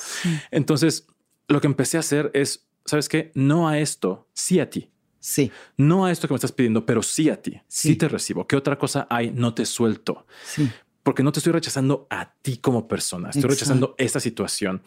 Entonces, 0.51 1.07
lo 1.47 1.61
que 1.61 1.67
empecé 1.67 1.99
a 1.99 2.01
hacer 2.01 2.31
es, 2.33 2.71
¿sabes 2.87 3.11
qué? 3.11 3.33
No 3.35 3.69
a 3.69 3.79
esto, 3.79 4.29
sí 4.33 4.61
a 4.61 4.71
ti. 4.71 4.89
Sí. 5.21 5.51
No 5.77 6.07
a 6.07 6.13
esto 6.13 6.27
que 6.27 6.33
me 6.33 6.37
estás 6.37 6.53
pidiendo, 6.53 6.87
pero 6.87 7.03
sí 7.03 7.29
a 7.29 7.43
ti. 7.43 7.61
Sí, 7.67 7.89
sí 7.89 7.97
te 7.97 8.09
recibo. 8.09 8.47
¿Qué 8.47 8.57
otra 8.57 8.79
cosa 8.79 9.07
hay? 9.11 9.31
No 9.31 9.53
te 9.53 9.67
suelto. 9.67 10.25
Sí 10.47 10.71
porque 11.09 11.23
no 11.23 11.33
te 11.33 11.39
estoy 11.39 11.55
rechazando 11.55 12.07
a 12.11 12.35
ti 12.43 12.59
como 12.59 12.87
persona, 12.87 13.31
estoy 13.31 13.49
rechazando 13.49 13.95
esta 13.97 14.21
situación. 14.21 14.83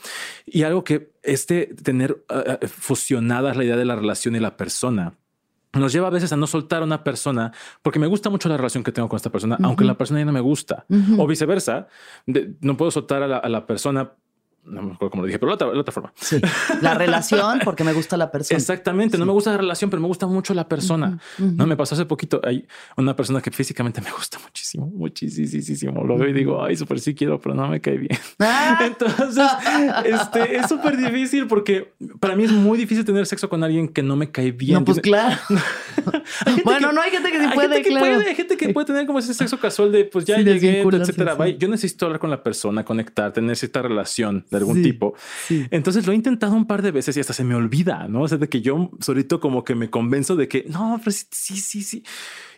Y 0.45 0.61
algo 0.61 0.83
que 0.83 1.13
este 1.23 1.73
tener 1.81 2.23
ah, 2.29 2.59
ah, 2.61 2.67
fusionadas 2.67 3.57
la 3.57 3.63
idea 3.63 3.75
de 3.75 3.85
la 3.85 3.95
relación 3.95 4.35
y 4.35 4.39
la 4.39 4.55
persona 4.55 5.15
nos 5.73 5.91
lleva 5.91 6.09
a 6.09 6.11
veces 6.11 6.31
a 6.31 6.37
no 6.37 6.45
soltar 6.45 6.83
a 6.83 6.85
una 6.85 7.03
persona 7.03 7.51
porque 7.81 7.97
me 7.97 8.05
gusta 8.05 8.29
mucho 8.29 8.49
la 8.49 8.57
relación 8.57 8.83
que 8.83 8.91
tengo 8.91 9.09
con 9.09 9.17
esta 9.17 9.31
persona, 9.31 9.57
aunque 9.63 9.83
la 9.83 9.97
persona 9.97 10.19
ya 10.19 10.25
no 10.25 10.31
me 10.31 10.41
gusta, 10.41 10.85
o 11.17 11.25
viceversa. 11.25 11.87
no 12.27 12.77
puedo 12.77 12.91
soltar 12.91 13.23
a 13.23 13.49
la 13.49 13.65
persona 13.65 14.11
no 14.63 14.81
me 14.83 14.93
acuerdo 14.93 15.11
cómo 15.11 15.23
lo 15.23 15.27
dije, 15.27 15.39
pero 15.39 15.49
la 15.49 15.55
otra, 15.55 15.73
la 15.73 15.79
otra 15.79 15.91
forma. 15.91 16.13
Sí. 16.15 16.39
La 16.81 16.93
relación, 16.93 17.59
porque 17.65 17.83
me 17.83 17.93
gusta 17.93 18.15
la 18.17 18.31
persona. 18.31 18.57
Exactamente. 18.57 19.17
No 19.17 19.25
me 19.25 19.31
gusta 19.31 19.51
la 19.51 19.57
relación, 19.57 19.89
pero 19.89 20.01
me 20.01 20.07
gusta 20.07 20.27
mucho 20.27 20.53
la 20.53 20.67
persona. 20.67 21.19
No 21.37 21.65
me 21.65 21.75
pasó 21.75 21.95
hace 21.95 22.05
poquito. 22.05 22.39
Hay 22.43 22.67
una 22.97 23.15
persona 23.15 23.41
que 23.41 23.51
físicamente 23.51 24.01
me 24.01 24.11
gusta 24.11 24.39
muchísimo, 24.39 24.87
muchísimo. 24.87 26.03
Lo 26.03 26.17
veo 26.17 26.29
y 26.29 26.33
digo, 26.33 26.63
ay, 26.63 26.75
súper 26.75 26.99
sí 26.99 27.15
quiero, 27.15 27.39
pero 27.39 27.55
no 27.55 27.67
me 27.67 27.81
cae 27.81 27.97
bien. 27.97 28.19
Ah. 28.39 28.79
Entonces, 28.85 29.43
este 30.05 30.57
es 30.57 30.67
súper 30.67 30.97
difícil 30.97 31.47
porque 31.47 31.93
para 32.19 32.35
mí 32.35 32.43
es 32.43 32.51
muy 32.51 32.77
difícil 32.77 33.03
tener 33.03 33.25
sexo 33.25 33.49
con 33.49 33.63
alguien 33.63 33.87
que 33.87 34.03
no 34.03 34.15
me 34.15 34.31
cae 34.31 34.51
bien. 34.51 34.75
No, 34.75 34.85
pues 34.85 34.99
claro. 34.99 35.37
bueno, 36.63 36.91
no 36.91 37.01
hay 37.01 37.11
gente 37.11 37.31
que 37.31 37.39
sí 37.41 37.47
puede, 37.53 37.75
gente 37.75 37.89
que 37.89 37.99
puede. 37.99 38.27
Hay 38.27 38.35
gente 38.35 38.57
que 38.57 38.69
puede 38.69 38.87
tener 38.87 39.07
como 39.07 39.19
ese 39.19 39.33
sexo 39.33 39.59
casual 39.59 39.91
de 39.91 40.05
pues 40.05 40.25
ya 40.25 40.37
llegué, 40.37 40.81
etcétera. 40.81 41.35
Yo 41.49 41.67
necesito 41.67 42.05
hablar 42.05 42.19
con 42.19 42.29
la 42.29 42.43
persona, 42.43 42.85
conectar, 42.85 43.33
tener 43.33 43.55
cierta 43.55 43.81
relación 43.81 44.45
de 44.51 44.57
algún 44.57 44.83
tipo. 44.83 45.15
Entonces 45.49 46.05
lo 46.05 46.11
he 46.11 46.15
intentado 46.15 46.53
un 46.53 46.67
par 46.67 46.81
de 46.81 46.91
veces 46.91 47.15
y 47.17 47.21
hasta 47.21 47.33
se 47.33 47.43
me 47.43 47.55
olvida, 47.55 48.07
¿no? 48.07 48.21
O 48.23 48.27
sea, 48.27 48.37
de 48.37 48.49
que 48.49 48.61
yo 48.61 48.91
solito 48.99 49.39
como 49.39 49.63
que 49.63 49.73
me 49.73 49.89
convenzo 49.89 50.35
de 50.35 50.47
que 50.47 50.65
no, 50.67 50.99
pero 51.03 51.11
sí, 51.11 51.55
sí, 51.57 51.81
sí. 51.81 52.03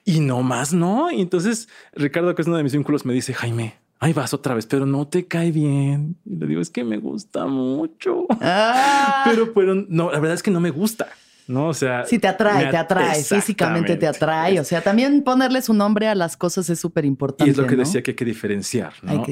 Y 0.04 0.20
no 0.20 0.42
más, 0.42 0.74
¿no? 0.74 1.12
Y 1.12 1.22
entonces 1.22 1.70
Ricardo, 1.94 2.36
que 2.36 2.42
es 2.42 2.48
uno 2.48 2.58
de 2.58 2.64
mis 2.64 2.74
vínculos, 2.74 3.06
me 3.06 3.14
dice, 3.14 3.34
Jaime, 3.34 3.76
ahí 4.00 4.12
vas 4.12 4.34
otra 4.34 4.56
vez, 4.56 4.66
pero 4.66 4.86
no 4.86 5.08
te 5.08 5.28
cae 5.28 5.52
bien. 5.52 6.18
Y 6.26 6.36
le 6.36 6.48
digo, 6.48 6.62
es 6.62 6.70
que 6.70 6.84
me 6.84 6.98
gusta 6.98 7.46
mucho. 7.46 8.26
Ah. 8.42 9.24
Pero, 9.30 9.54
pero 9.54 9.74
no, 9.74 10.12
la 10.12 10.20
verdad 10.20 10.36
es 10.36 10.44
que 10.44 10.52
no 10.52 10.60
me 10.60 10.70
gusta. 10.70 11.08
¿No? 11.48 11.68
O 11.68 11.74
sea, 11.74 12.06
sí 12.06 12.20
te 12.20 12.28
atrae, 12.28 12.70
te 12.70 12.78
atrae, 12.78 13.24
físicamente 13.24 13.96
te 13.96 14.08
atrae. 14.08 14.60
O 14.60 14.64
sea, 14.64 14.82
también 14.82 15.24
ponerle 15.24 15.62
su 15.62 15.74
nombre 15.74 16.08
a 16.08 16.16
las 16.16 16.36
cosas 16.36 16.70
es 16.70 16.80
súper 16.80 17.06
importante. 17.06 17.50
Y 17.50 17.52
es 17.52 17.58
lo 17.58 17.68
que 17.68 17.76
decía 17.76 18.02
que 18.02 18.12
hay 18.12 18.16
que 18.16 18.26
diferenciar, 18.26 18.94
¿no? 19.02 19.26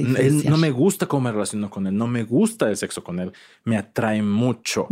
no 0.45 0.57
me 0.57 0.71
gusta 0.71 1.05
cómo 1.07 1.23
me 1.23 1.31
relaciono 1.31 1.69
con 1.69 1.87
él, 1.87 1.95
no 1.95 2.07
me 2.07 2.23
gusta 2.23 2.69
el 2.69 2.77
sexo 2.77 3.03
con 3.03 3.19
él, 3.19 3.31
me 3.63 3.77
atrae 3.77 4.21
mucho, 4.21 4.87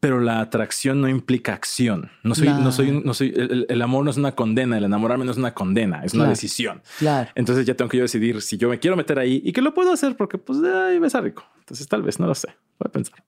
pero 0.00 0.20
la 0.20 0.40
atracción 0.40 1.00
no 1.00 1.08
implica 1.08 1.52
acción. 1.52 2.10
No 2.22 2.34
soy, 2.34 2.48
no 2.48 2.72
soy, 2.72 3.02
no 3.04 3.14
soy, 3.14 3.32
el, 3.36 3.82
amor 3.82 4.04
no 4.04 4.10
es 4.10 4.16
una 4.16 4.34
condena, 4.34 4.78
el 4.78 4.84
enamorarme 4.84 5.24
no 5.24 5.30
es 5.30 5.38
una 5.38 5.54
condena, 5.54 6.04
es 6.04 6.14
una 6.14 6.28
decisión. 6.28 6.82
Claro. 6.98 7.30
Entonces 7.34 7.66
ya 7.66 7.74
tengo 7.74 7.88
que 7.88 7.98
yo 7.98 8.04
decidir 8.04 8.40
si 8.42 8.56
yo 8.56 8.68
me 8.68 8.78
quiero 8.78 8.96
meter 8.96 9.18
ahí 9.18 9.42
y 9.44 9.52
que 9.52 9.62
lo 9.62 9.74
puedo 9.74 9.92
hacer 9.92 10.16
porque 10.16 10.38
pues 10.38 10.58
ahí 10.62 10.98
me 10.98 11.08
rico. 11.20 11.44
Entonces 11.58 11.88
tal 11.88 12.02
vez, 12.02 12.20
no 12.20 12.26
lo 12.26 12.34
sé, 12.34 12.48
voy 12.78 12.86
a 12.88 12.92
pensar. 12.92 13.22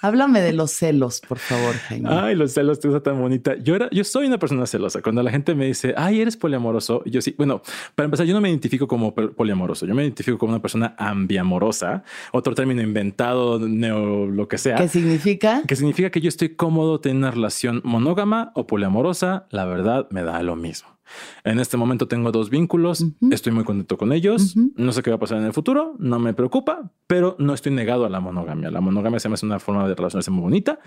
Háblame 0.00 0.40
de 0.40 0.52
los 0.52 0.70
celos, 0.70 1.20
por 1.20 1.38
favor, 1.38 1.74
Jaime. 1.74 2.08
Ay, 2.10 2.36
los 2.36 2.52
celos, 2.52 2.78
te 2.78 2.88
usa 2.88 3.00
tan 3.00 3.20
bonita. 3.20 3.56
Yo 3.56 3.74
era, 3.74 3.88
yo 3.90 4.04
soy 4.04 4.26
una 4.26 4.38
persona 4.38 4.66
celosa. 4.66 5.02
Cuando 5.02 5.22
la 5.22 5.30
gente 5.30 5.54
me 5.54 5.66
dice, 5.66 5.94
ay, 5.96 6.20
eres 6.20 6.36
poliamoroso, 6.36 7.02
yo 7.04 7.20
sí. 7.20 7.34
Bueno, 7.36 7.62
para 7.94 8.04
empezar, 8.04 8.26
yo 8.26 8.34
no 8.34 8.40
me 8.40 8.48
identifico 8.48 8.86
como 8.86 9.14
poliamoroso. 9.14 9.86
Yo 9.86 9.94
me 9.94 10.04
identifico 10.04 10.38
como 10.38 10.52
una 10.52 10.62
persona 10.62 10.94
ambiamorosa. 10.98 12.04
Otro 12.32 12.54
término 12.54 12.82
inventado, 12.82 13.58
neo, 13.58 14.26
lo 14.26 14.46
que 14.46 14.58
sea. 14.58 14.76
¿Qué 14.76 14.88
significa? 14.88 15.62
Que 15.66 15.76
significa 15.76 16.10
que 16.10 16.20
yo 16.20 16.28
estoy 16.28 16.50
cómodo 16.50 17.00
teniendo 17.00 17.26
una 17.26 17.34
relación 17.34 17.80
monógama 17.84 18.52
o 18.54 18.66
poliamorosa. 18.66 19.46
La 19.50 19.64
verdad, 19.64 20.06
me 20.10 20.22
da 20.22 20.42
lo 20.42 20.56
mismo. 20.56 20.97
En 21.44 21.58
este 21.60 21.76
momento 21.76 22.08
tengo 22.08 22.32
dos 22.32 22.50
vínculos, 22.50 23.04
estoy 23.30 23.52
muy 23.52 23.64
contento 23.64 23.96
con 23.96 24.12
ellos, 24.12 24.54
no 24.56 24.92
sé 24.92 25.02
qué 25.02 25.10
va 25.10 25.16
a 25.16 25.20
pasar 25.20 25.38
en 25.38 25.44
el 25.44 25.52
futuro, 25.52 25.94
no 25.98 26.18
me 26.18 26.34
preocupa, 26.34 26.92
pero 27.06 27.36
no 27.38 27.54
estoy 27.54 27.72
negado 27.72 28.04
a 28.04 28.08
la 28.08 28.20
monogamia. 28.20 28.70
La 28.70 28.80
monogamia 28.80 29.20
se 29.20 29.28
me 29.28 29.34
hace 29.34 29.46
una 29.46 29.58
forma 29.58 29.88
de 29.88 29.94
relacionarse 29.94 30.30
muy 30.30 30.42
bonita 30.42 30.78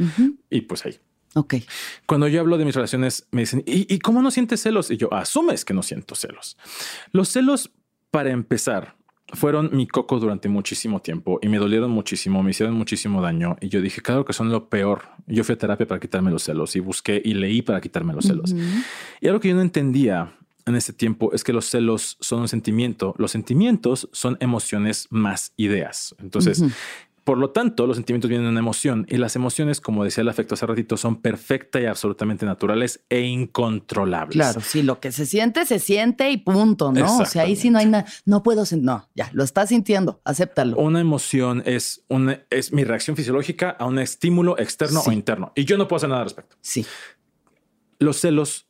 y 0.50 0.62
pues 0.62 0.86
ahí. 0.86 1.00
Ok. 1.34 1.56
Cuando 2.06 2.28
yo 2.28 2.42
hablo 2.42 2.58
de 2.58 2.66
mis 2.66 2.76
relaciones, 2.76 3.28
me 3.32 3.42
dicen, 3.42 3.64
¿y, 3.66 3.94
¿y 3.94 4.00
cómo 4.00 4.22
no 4.22 4.32
sientes 4.32 4.62
celos? 4.62 4.92
Y 4.92 4.98
yo, 4.98 5.14
asumes 5.14 5.64
que 5.64 5.74
no 5.74 5.82
siento 5.82 6.16
celos. 6.16 6.58
Los 7.12 7.30
celos, 7.30 7.72
para 8.12 8.32
empezar, 8.32 8.98
fueron 9.34 9.70
mi 9.74 9.88
coco 9.88 10.20
durante 10.20 10.50
muchísimo 10.50 11.02
tiempo 11.02 11.40
y 11.42 11.48
me 11.48 11.58
dolieron 11.58 11.92
muchísimo, 11.92 12.44
me 12.44 12.52
hicieron 12.52 12.76
muchísimo 12.76 13.22
daño. 13.22 13.56
Y 13.62 13.70
yo 13.70 13.82
dije, 13.82 14.02
claro 14.02 14.26
que 14.26 14.34
son 14.34 14.52
lo 14.52 14.68
peor. 14.70 15.04
Yo 15.28 15.44
fui 15.44 15.54
a 15.54 15.58
terapia 15.58 15.88
para 15.88 16.00
quitarme 16.00 16.32
los 16.32 16.44
celos 16.44 16.76
y 16.76 16.80
busqué 16.80 17.22
y 17.24 17.34
leí 17.34 17.62
para 17.62 17.80
quitarme 17.82 18.14
los 18.14 18.26
celos. 18.26 18.54
Y 19.22 19.28
algo 19.28 19.40
que 19.40 19.50
yo 19.50 19.56
no 19.56 19.62
entendía 19.62 20.36
en 20.66 20.76
ese 20.76 20.94
tiempo 20.94 21.32
es 21.34 21.44
que 21.44 21.54
los 21.54 21.66
celos 21.66 22.18
son 22.20 22.42
un 22.42 22.48
sentimiento. 22.48 23.16
Los 23.18 23.32
sentimientos 23.32 24.10
son 24.12 24.38
emociones 24.40 25.08
más 25.10 25.54
ideas. 25.58 26.16
Entonces, 26.20 26.64
por 27.24 27.38
lo 27.38 27.52
tanto, 27.52 27.86
los 27.86 27.98
sentimientos 27.98 28.30
vienen 28.30 28.48
de 28.48 28.52
una 28.52 28.60
emoción 28.60 29.06
y 29.08 29.18
las 29.18 29.36
emociones, 29.36 29.80
como 29.80 30.04
decía 30.04 30.22
el 30.22 30.30
afecto 30.30 30.56
hace 30.56 30.66
ratito, 30.66 30.98
son 30.98 31.22
perfecta 31.22 31.80
y 31.80 31.86
absolutamente 31.86 32.46
naturales 32.46 33.04
e 33.10 33.22
incontrolables. 33.22 34.36
Claro, 34.36 34.62
sí, 34.62 34.82
lo 34.82 35.00
que 35.00 35.12
se 35.12 35.26
siente, 35.26 35.66
se 35.66 35.80
siente 35.80 36.32
y 36.32 36.38
punto, 36.38 36.92
¿no? 36.92 37.20
O 37.20 37.26
sea, 37.26 37.44
ahí 37.44 37.56
sí 37.56 37.70
no 37.70 37.80
hay 37.80 37.86
nada, 37.86 38.06
no 38.26 38.42
puedo 38.42 38.66
sentir, 38.66 38.86
no, 38.86 39.10
ya, 39.14 39.30
lo 39.34 39.44
estás 39.44 39.70
sintiendo, 39.70 40.22
acéptalo. 40.26 40.78
Una 40.78 41.00
emoción 41.00 41.62
es, 41.66 42.04
una, 42.08 42.42
es 42.50 42.74
mi 42.74 42.84
reacción 42.84 43.16
fisiológica 43.16 43.70
a 43.70 43.86
un 43.86 44.00
estímulo 44.00 44.58
externo 44.58 45.02
o 45.06 45.12
interno 45.12 45.52
y 45.56 45.66
yo 45.66 45.78
no 45.78 45.88
puedo 45.88 45.98
hacer 45.98 46.10
nada 46.10 46.22
al 46.22 46.28
respecto. 46.28 46.56
Sí. 46.62 46.86
Los 48.00 48.20
celos 48.20 48.68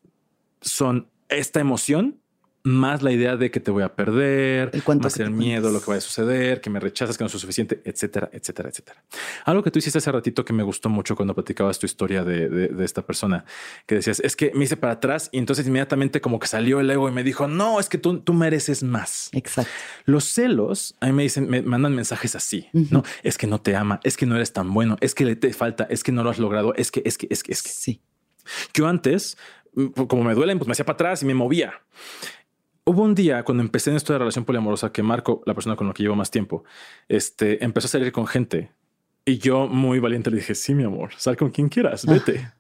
son 0.60 1.10
esta 1.30 1.60
emoción 1.60 2.20
más 2.64 3.01
la 3.01 3.12
idea 3.12 3.38
de 3.38 3.51
que 3.51 3.59
te 3.59 3.72
voy 3.72 3.84
a 3.84 3.95
perder, 3.95 4.72
el 4.74 4.99
más 4.99 5.20
el 5.20 5.32
miedo, 5.32 5.72
lo 5.72 5.80
que 5.80 5.88
vaya 5.88 5.97
a 5.97 6.01
suceder, 6.01 6.62
que 6.62 6.70
me 6.70 6.80
rechazas, 6.80 7.18
que 7.18 7.24
no 7.24 7.30
soy 7.30 7.39
suficiente, 7.39 7.82
etcétera, 7.86 8.30
etcétera, 8.32 8.70
etcétera. 8.70 9.03
Algo 9.45 9.64
que 9.64 9.72
tú 9.72 9.80
hiciste 9.80 9.97
hace 9.97 10.12
ratito 10.12 10.45
que 10.45 10.53
me 10.53 10.64
gustó 10.64 10.89
mucho 10.89 11.16
cuando 11.16 11.34
platicabas 11.34 11.80
tu 11.80 11.86
historia 11.86 12.24
de, 12.24 12.72
esta 12.84 13.01
persona, 13.01 13.45
que 13.86 13.95
decías, 13.95 14.20
es 14.20 14.36
que 14.36 14.51
me 14.53 14.66
hice 14.66 14.78
para 14.78 14.93
atrás 14.93 15.30
y 15.32 15.38
entonces 15.38 15.68
inmediatamente 15.68 16.22
como 16.22 16.39
que 16.39 16.47
salió 16.47 16.80
el 16.80 16.89
ego 16.89 17.09
y 17.09 17.12
me 17.12 17.24
dijo, 17.24 17.47
no, 17.47 17.80
es 17.80 17.89
que 17.89 17.97
tú, 17.97 18.20
tú 18.20 18.34
mereces 18.34 18.84
más. 18.84 19.30
Exacto. 19.34 19.72
Los 20.05 20.26
celos, 20.26 20.95
a 20.99 21.07
mí 21.07 21.14
me 21.14 21.24
dicen, 21.24 21.49
me 21.49 21.62
mandan 21.62 21.95
mensajes 21.95 22.36
así, 22.36 22.68
¿no? 22.74 23.03
Es 23.24 23.38
que 23.38 23.47
no 23.47 23.62
te 23.62 23.76
ama, 23.76 23.99
es 24.03 24.18
que 24.18 24.26
no 24.26 24.36
eres 24.36 24.53
tan 24.53 24.74
bueno, 24.74 24.97
es 25.01 25.16
que 25.16 25.26
le 25.26 25.36
te 25.36 25.53
falta, 25.53 25.86
es 25.89 26.03
que 26.03 26.12
no 26.12 26.24
lo 26.24 26.30
has 26.30 26.39
logrado, 26.39 26.74
es 26.76 26.91
que, 26.91 27.01
es 27.05 27.18
que, 27.18 27.28
es 27.30 27.43
que, 27.43 27.51
es 27.51 27.64
que. 27.64 27.70
Sí. 27.70 28.01
Yo 28.74 28.88
antes, 28.88 29.38
mm, 29.74 29.88
como 30.07 30.24
me 30.24 30.34
duelen, 30.34 30.57
pues 30.57 30.68
me 30.68 30.74
hacía 30.74 30.86
para 30.86 30.95
atrás 30.95 31.24
y 31.24 31.26
me 31.26 31.34
movía. 31.34 31.74
Hubo 32.84 33.03
un 33.03 33.15
día 33.15 33.43
cuando 33.43 33.63
empecé 33.63 33.91
en 33.91 33.95
esto 33.95 34.13
de 34.13 34.19
relación 34.19 34.43
poliamorosa 34.43 34.91
que 34.91 35.03
Marco, 35.03 35.43
la 35.45 35.53
persona 35.53 35.75
con 35.75 35.88
la 35.88 35.93
que 35.93 36.03
llevo 36.03 36.15
más 36.15 36.32
tiempo, 36.32 36.63
este, 37.07 37.63
empezó 37.63 37.86
a 37.86 37.89
salir 37.89 38.11
con 38.11 38.25
gente 38.25 38.71
y 39.23 39.38
yo 39.38 39.67
muy 39.67 39.99
valiente 39.99 40.32
le 40.32 40.38
dije, 40.38 40.55
sí, 40.55 40.73
mi 40.73 40.84
amor, 40.84 41.11
sal 41.17 41.38
con 41.38 41.51
quien 41.51 41.69
quieras, 41.69 42.05
vete. 42.05 42.51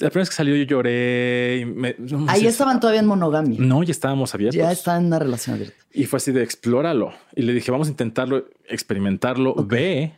La 0.00 0.08
primera 0.08 0.22
vez 0.22 0.30
que 0.30 0.36
salió 0.36 0.56
yo 0.56 0.64
lloré. 0.64 1.58
Y 1.60 1.64
me, 1.66 1.94
Ahí 2.28 2.46
estaban 2.46 2.80
todavía 2.80 3.00
en 3.00 3.06
monogamia. 3.06 3.58
No, 3.60 3.82
ya 3.82 3.90
estábamos 3.90 4.34
abiertos. 4.34 4.56
Ya 4.56 4.72
está 4.72 4.96
en 4.96 5.04
una 5.04 5.18
relación 5.18 5.54
abierta. 5.54 5.76
Y 5.92 6.06
fue 6.06 6.16
así 6.16 6.32
de 6.32 6.42
explóralo. 6.42 7.12
Y 7.36 7.42
le 7.42 7.52
dije, 7.52 7.70
vamos 7.70 7.88
a 7.88 7.90
intentarlo, 7.90 8.46
experimentarlo, 8.66 9.54
ve. 9.54 10.14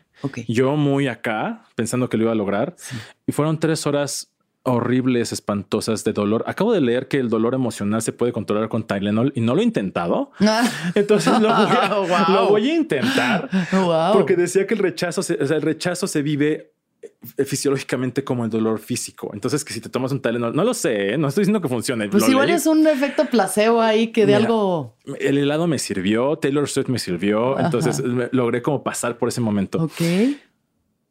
Yo 0.47 0.77
muy 0.77 1.09
acá, 1.09 1.65
pensando 1.75 2.09
que 2.09 2.17
lo 2.17 2.23
iba 2.23 2.33
a 2.33 2.37
lograr. 2.37 2.77
Y 3.27 3.33
fueron 3.33 3.59
tres 3.59 3.85
horas 3.87 4.33
horribles, 4.65 5.33
espantosas 5.33 6.05
de 6.05 6.13
dolor. 6.13 6.43
Acabo 6.47 6.73
de 6.73 6.81
leer 6.81 7.07
que 7.07 7.19
el 7.19 7.29
dolor 7.29 7.55
emocional 7.55 8.03
se 8.03 8.13
puede 8.13 8.33
controlar 8.33 8.69
con 8.69 8.87
Tylenol 8.87 9.33
y 9.35 9.41
no 9.41 9.55
lo 9.55 9.61
he 9.61 9.65
intentado. 9.65 10.33
Entonces 10.95 11.39
lo 11.41 11.49
voy, 12.49 12.71
a, 12.71 12.75
intentar 12.75 13.49
porque 14.13 14.37
decía 14.37 14.67
que 14.67 14.75
el 14.75 14.81
rechazo, 14.81 15.21
el 15.33 15.63
rechazo 15.63 16.07
se 16.07 16.23
vive 16.23 16.73
eh, 17.37 17.45
fisiológicamente 17.45 18.25
como 18.25 18.45
el 18.45 18.51
dolor 18.51 18.79
físico. 18.79 19.31
Entonces, 19.35 19.65
que 19.65 19.75
si 19.75 19.81
te 19.81 19.91
tomas 19.91 20.13
un 20.13 20.21
Tylenol, 20.21 20.57
no 20.57 20.65
lo 20.65 20.73
sé, 20.73 21.13
¿eh? 21.13 21.19
no 21.19 21.29
estoy 21.29 21.43
diciendo 21.43 21.61
que 21.61 21.69
funcione. 21.69 22.09
Pues 22.09 22.27
igual 22.29 22.49
es 22.49 22.67
un 22.67 22.87
efecto 22.87 23.27
placebo 23.27 23.83
ahí 23.83 24.09
que 24.09 24.25
de 24.25 24.35
algo. 24.35 24.97
El 25.21 25.37
helado 25.37 25.67
me 25.67 25.79
sirvió, 25.79 26.37
Taylor 26.37 26.67
Swift 26.69 26.89
me 26.89 26.99
sirvió. 26.99 27.59
Entonces 27.59 28.03
logré 28.33 28.63
como 28.63 28.83
pasar 28.83 29.19
por 29.19 29.29
ese 29.29 29.43
momento. 29.43 29.83
Ok. 29.83 30.01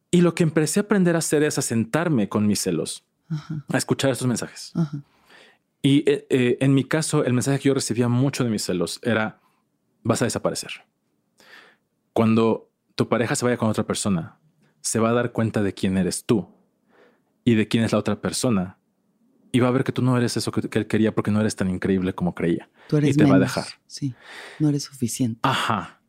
Y 0.10 0.22
lo 0.22 0.34
que 0.34 0.42
empecé 0.42 0.80
a 0.80 0.84
aprender 0.84 1.16
a 1.16 1.20
hacer 1.20 1.44
es 1.44 1.60
a 1.60 1.62
sentarme 1.62 2.30
con 2.30 2.48
mis 2.48 2.60
celos 2.60 3.04
a 3.30 3.78
escuchar 3.78 4.12
estos 4.12 4.28
mensajes. 4.28 4.74
Y 5.82 6.10
eh, 6.10 6.26
eh, 6.30 6.58
en 6.62 6.74
mi 6.74 6.86
caso, 6.86 7.26
el 7.26 7.34
mensaje 7.34 7.60
que 7.60 7.68
yo 7.68 7.74
recibía 7.74 8.08
mucho 8.08 8.44
de 8.44 8.50
mis 8.50 8.64
celos 8.64 9.00
era, 9.04 9.42
vas 10.04 10.22
a 10.22 10.26
desaparecer. 10.26 10.86
Cuando 12.14 12.72
tu 12.96 13.10
pareja 13.10 13.36
se 13.36 13.44
vaya 13.44 13.58
con 13.58 13.70
otra 13.70 13.86
persona, 13.86 14.38
se 14.82 15.00
va 15.00 15.10
a 15.10 15.14
dar 15.14 15.32
cuenta 15.32 15.62
de 15.62 15.74
quién 15.74 15.98
eres 15.98 16.26
tú 16.26 16.48
y 17.44 17.56
de 17.56 17.68
quién 17.68 17.84
es 17.84 17.92
la 17.92 17.98
otra 17.98 18.22
persona. 18.22 18.78
Y 19.52 19.60
va 19.60 19.68
a 19.68 19.72
ver 19.72 19.84
que 19.84 19.92
tú 19.92 20.02
no 20.02 20.18
eres 20.18 20.38
eso 20.38 20.52
que, 20.52 20.80
él 20.80 20.88
quería 20.88 21.14
porque 21.14 21.32
no 21.32 21.42
eres 21.42 21.56
tan 21.56 21.70
increíble 21.70 22.16
como 22.16 22.34
creía. 22.34 22.70
Tú 22.88 22.98
eres 22.98 23.12
y 23.12 23.18
te 23.18 23.26
va 23.26 23.36
a 23.36 23.40
dejar. 23.40 23.66
Sí, 23.86 24.16
no 24.60 24.70
eres 24.70 24.84
suficiente. 24.84 25.40
Ajá. 25.44 26.02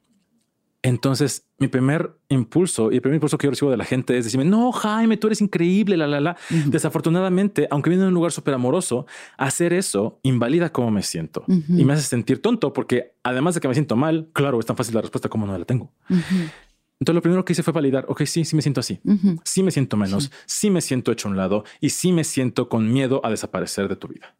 Entonces, 0.84 1.46
mi 1.56 1.68
primer 1.68 2.14
impulso 2.28 2.92
y 2.92 2.96
el 2.96 3.00
primer 3.00 3.14
impulso 3.14 3.38
que 3.38 3.46
yo 3.46 3.50
recibo 3.50 3.70
de 3.70 3.78
la 3.78 3.86
gente 3.86 4.18
es 4.18 4.26
decirme, 4.26 4.44
no, 4.44 4.70
Jaime, 4.70 5.16
tú 5.16 5.28
eres 5.28 5.40
increíble, 5.40 5.96
la, 5.96 6.06
la, 6.06 6.20
la. 6.20 6.36
Desafortunadamente, 6.66 7.66
aunque 7.70 7.88
viene 7.88 8.02
de 8.02 8.08
un 8.08 8.14
lugar 8.14 8.32
súper 8.32 8.52
amoroso, 8.52 9.06
hacer 9.38 9.72
eso 9.72 10.20
invalida 10.22 10.70
cómo 10.72 10.90
me 10.90 11.00
siento 11.02 11.42
y 11.48 11.86
me 11.86 11.94
hace 11.94 12.02
sentir 12.02 12.42
tonto 12.42 12.74
porque 12.74 13.14
además 13.22 13.54
de 13.54 13.62
que 13.62 13.68
me 13.68 13.72
siento 13.72 13.96
mal, 13.96 14.28
claro, 14.34 14.60
es 14.60 14.66
tan 14.66 14.76
fácil 14.76 14.94
la 14.94 15.00
respuesta 15.00 15.30
como 15.30 15.46
no 15.46 15.56
la 15.56 15.64
tengo. 15.64 15.90
Entonces, 16.10 17.14
lo 17.14 17.22
primero 17.22 17.46
que 17.46 17.54
hice 17.54 17.62
fue 17.62 17.72
validar, 17.72 18.04
ok, 18.06 18.22
sí, 18.26 18.44
sí 18.44 18.54
me 18.54 18.60
siento 18.60 18.80
así, 18.80 19.00
sí 19.42 19.62
me 19.62 19.70
siento 19.70 19.96
menos, 19.96 20.30
sí. 20.44 20.68
me 20.68 20.82
siento 20.82 21.12
hecho 21.12 21.28
a 21.28 21.30
un 21.30 21.38
lado 21.38 21.64
y 21.80 21.90
sí 21.90 22.12
me 22.12 22.24
siento 22.24 22.68
con 22.68 22.92
miedo 22.92 23.22
a 23.24 23.30
desaparecer 23.30 23.88
de 23.88 23.96
tu 23.96 24.08
vida. 24.08 24.36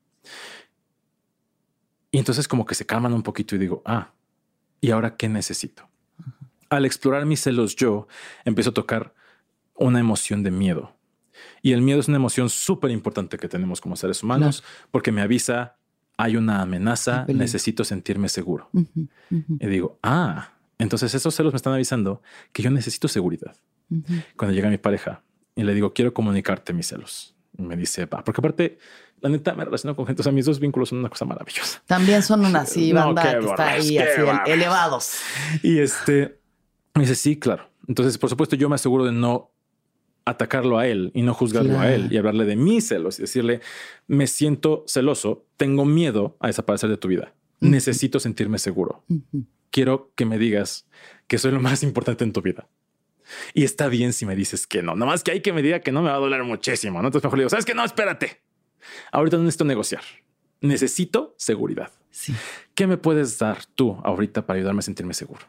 Y 2.11 2.19
entonces 2.19 2.47
como 2.47 2.67
que 2.67 2.75
se 2.75 2.85
calman 2.85 3.15
un 3.15 3.23
poquito 3.23 3.57
y 3.57 3.59
digo, 3.59 3.83
ah, 3.87 4.13
¿y 4.83 4.91
ahora 4.91 5.17
qué 5.17 5.31
necesito? 5.31 5.89
Al 6.77 6.87
explorar 6.87 7.27
mis 7.27 7.41
celos 7.41 7.77
yo, 7.77 8.07
empiezo 8.45 8.71
a 8.71 8.75
tocar 8.75 9.15
una 9.75 10.01
emoción 10.01 10.43
de 10.43 10.51
miedo. 10.51 10.95
Y 11.63 11.73
el 11.73 11.83
miedo 11.83 12.01
es 12.01 12.09
una 12.09 12.17
emoción 12.17 12.49
súper 12.49 12.91
importante 12.91 13.39
que 13.39 13.49
tenemos 13.49 13.81
como 13.81 13.97
seres 13.97 14.23
humanos 14.23 14.63
porque 14.91 15.13
me 15.13 15.23
avisa, 15.23 15.77
hay 16.17 16.37
una 16.37 16.61
amenaza, 16.63 17.25
necesito 17.29 17.85
sentirme 17.85 18.29
seguro. 18.29 18.71
Y 19.31 19.67
digo, 19.67 19.99
ah, 20.03 20.53
entonces 20.79 21.15
esos 21.15 21.35
celos 21.35 21.53
me 21.53 21.57
están 21.57 21.73
avisando 21.73 22.23
que 22.53 22.63
yo 22.63 22.71
necesito 22.71 23.09
seguridad. 23.09 23.57
Cuando 24.37 24.55
llega 24.55 24.69
mi 24.69 24.79
pareja 24.79 25.23
y 25.57 25.63
le 25.63 25.75
digo, 25.75 25.93
quiero 25.93 26.15
comunicarte 26.15 26.73
mis 26.73 26.87
celos. 26.89 27.35
Y 27.57 27.63
me 27.63 27.77
dice, 27.77 28.07
va, 28.07 28.25
porque 28.25 28.41
aparte, 28.41 28.79
la 29.21 29.31
neta 29.31 29.55
me 29.55 29.65
relaciono 29.65 29.95
con 29.95 30.07
gente. 30.07 30.23
O 30.23 30.25
sea, 30.25 30.33
mis 30.33 30.45
dos 30.45 30.59
vínculos 30.59 30.89
son 30.89 30.99
una 30.99 31.09
cosa 31.09 31.25
maravillosa. 31.25 31.83
También 31.87 32.23
son 32.23 32.45
una 32.45 32.61
así, 32.61 32.93
banda 32.93 33.39
que 33.39 33.47
está 33.47 33.69
ahí, 33.69 33.99
así, 33.99 34.21
elevados. 34.47 35.19
Y 35.63 35.79
este, 35.79 36.41
me 36.95 37.03
dice, 37.03 37.15
sí, 37.15 37.37
claro. 37.37 37.69
Entonces, 37.89 38.19
por 38.19 38.31
supuesto, 38.31 38.57
yo 38.57 38.69
me 38.69 38.77
aseguro 38.77 39.05
de 39.05 39.13
no 39.13 39.51
atacarlo 40.25 40.79
a 40.79 40.87
él 40.87 41.11
y 41.15 41.23
no 41.23 41.35
juzgarlo 41.35 41.79
a 41.79 41.93
él 41.93 42.09
y 42.11 42.17
hablarle 42.17 42.45
de 42.45 42.57
mis 42.57 42.89
celos 42.89 43.19
y 43.19 43.23
decirle, 43.23 43.61
me 44.07 44.27
siento 44.27 44.85
celoso, 44.87 45.45
tengo 45.57 45.85
miedo 45.85 46.37
a 46.41 46.47
desaparecer 46.47 46.89
de 46.89 46.97
tu 46.97 47.09
vida. 47.09 47.35
Necesito 47.61 48.21
sentirme 48.21 48.59
seguro. 48.59 49.05
Quiero 49.71 50.13
que 50.15 50.25
me 50.25 50.39
digas 50.39 50.87
que 51.27 51.39
soy 51.39 51.53
lo 51.53 51.61
más 51.61 51.83
importante 51.83 52.25
en 52.25 52.33
tu 52.33 52.43
vida. 52.43 52.69
Y 53.55 53.65
está 53.65 53.89
bien 53.89 54.13
si 54.13 54.27
me 54.27 54.37
dices 54.37 54.67
que 54.67 54.83
no. 54.83 54.95
Nada 54.95 55.11
más 55.11 55.23
que 55.23 55.33
hay 55.33 55.41
que 55.41 55.53
me 55.53 55.63
diga 55.63 55.81
que 55.81 55.93
no 55.93 56.03
me 56.03 56.11
va 56.11 56.17
a 56.17 56.21
doler 56.21 56.45
muchísimo. 56.45 57.01
¿no? 57.01 57.09
Entonces 57.09 57.25
mejor 57.25 57.39
le 57.39 57.43
digo, 57.43 57.51
¿sabes 57.51 57.65
que 57.65 57.75
No, 57.75 57.85
espérate. 57.85 58.43
Ahorita 59.13 59.37
no 59.37 59.45
necesito 59.45 59.65
negociar. 59.65 60.03
Necesito 60.61 61.35
seguridad. 61.39 61.91
Sí. 62.11 62.35
¿Qué 62.75 62.87
me 62.87 62.97
puedes 62.97 63.39
dar 63.39 63.65
tú 63.75 63.99
ahorita 64.05 64.47
para 64.47 64.59
ayudarme 64.59 64.81
a 64.81 64.83
sentirme 64.83 65.15
seguro? 65.15 65.41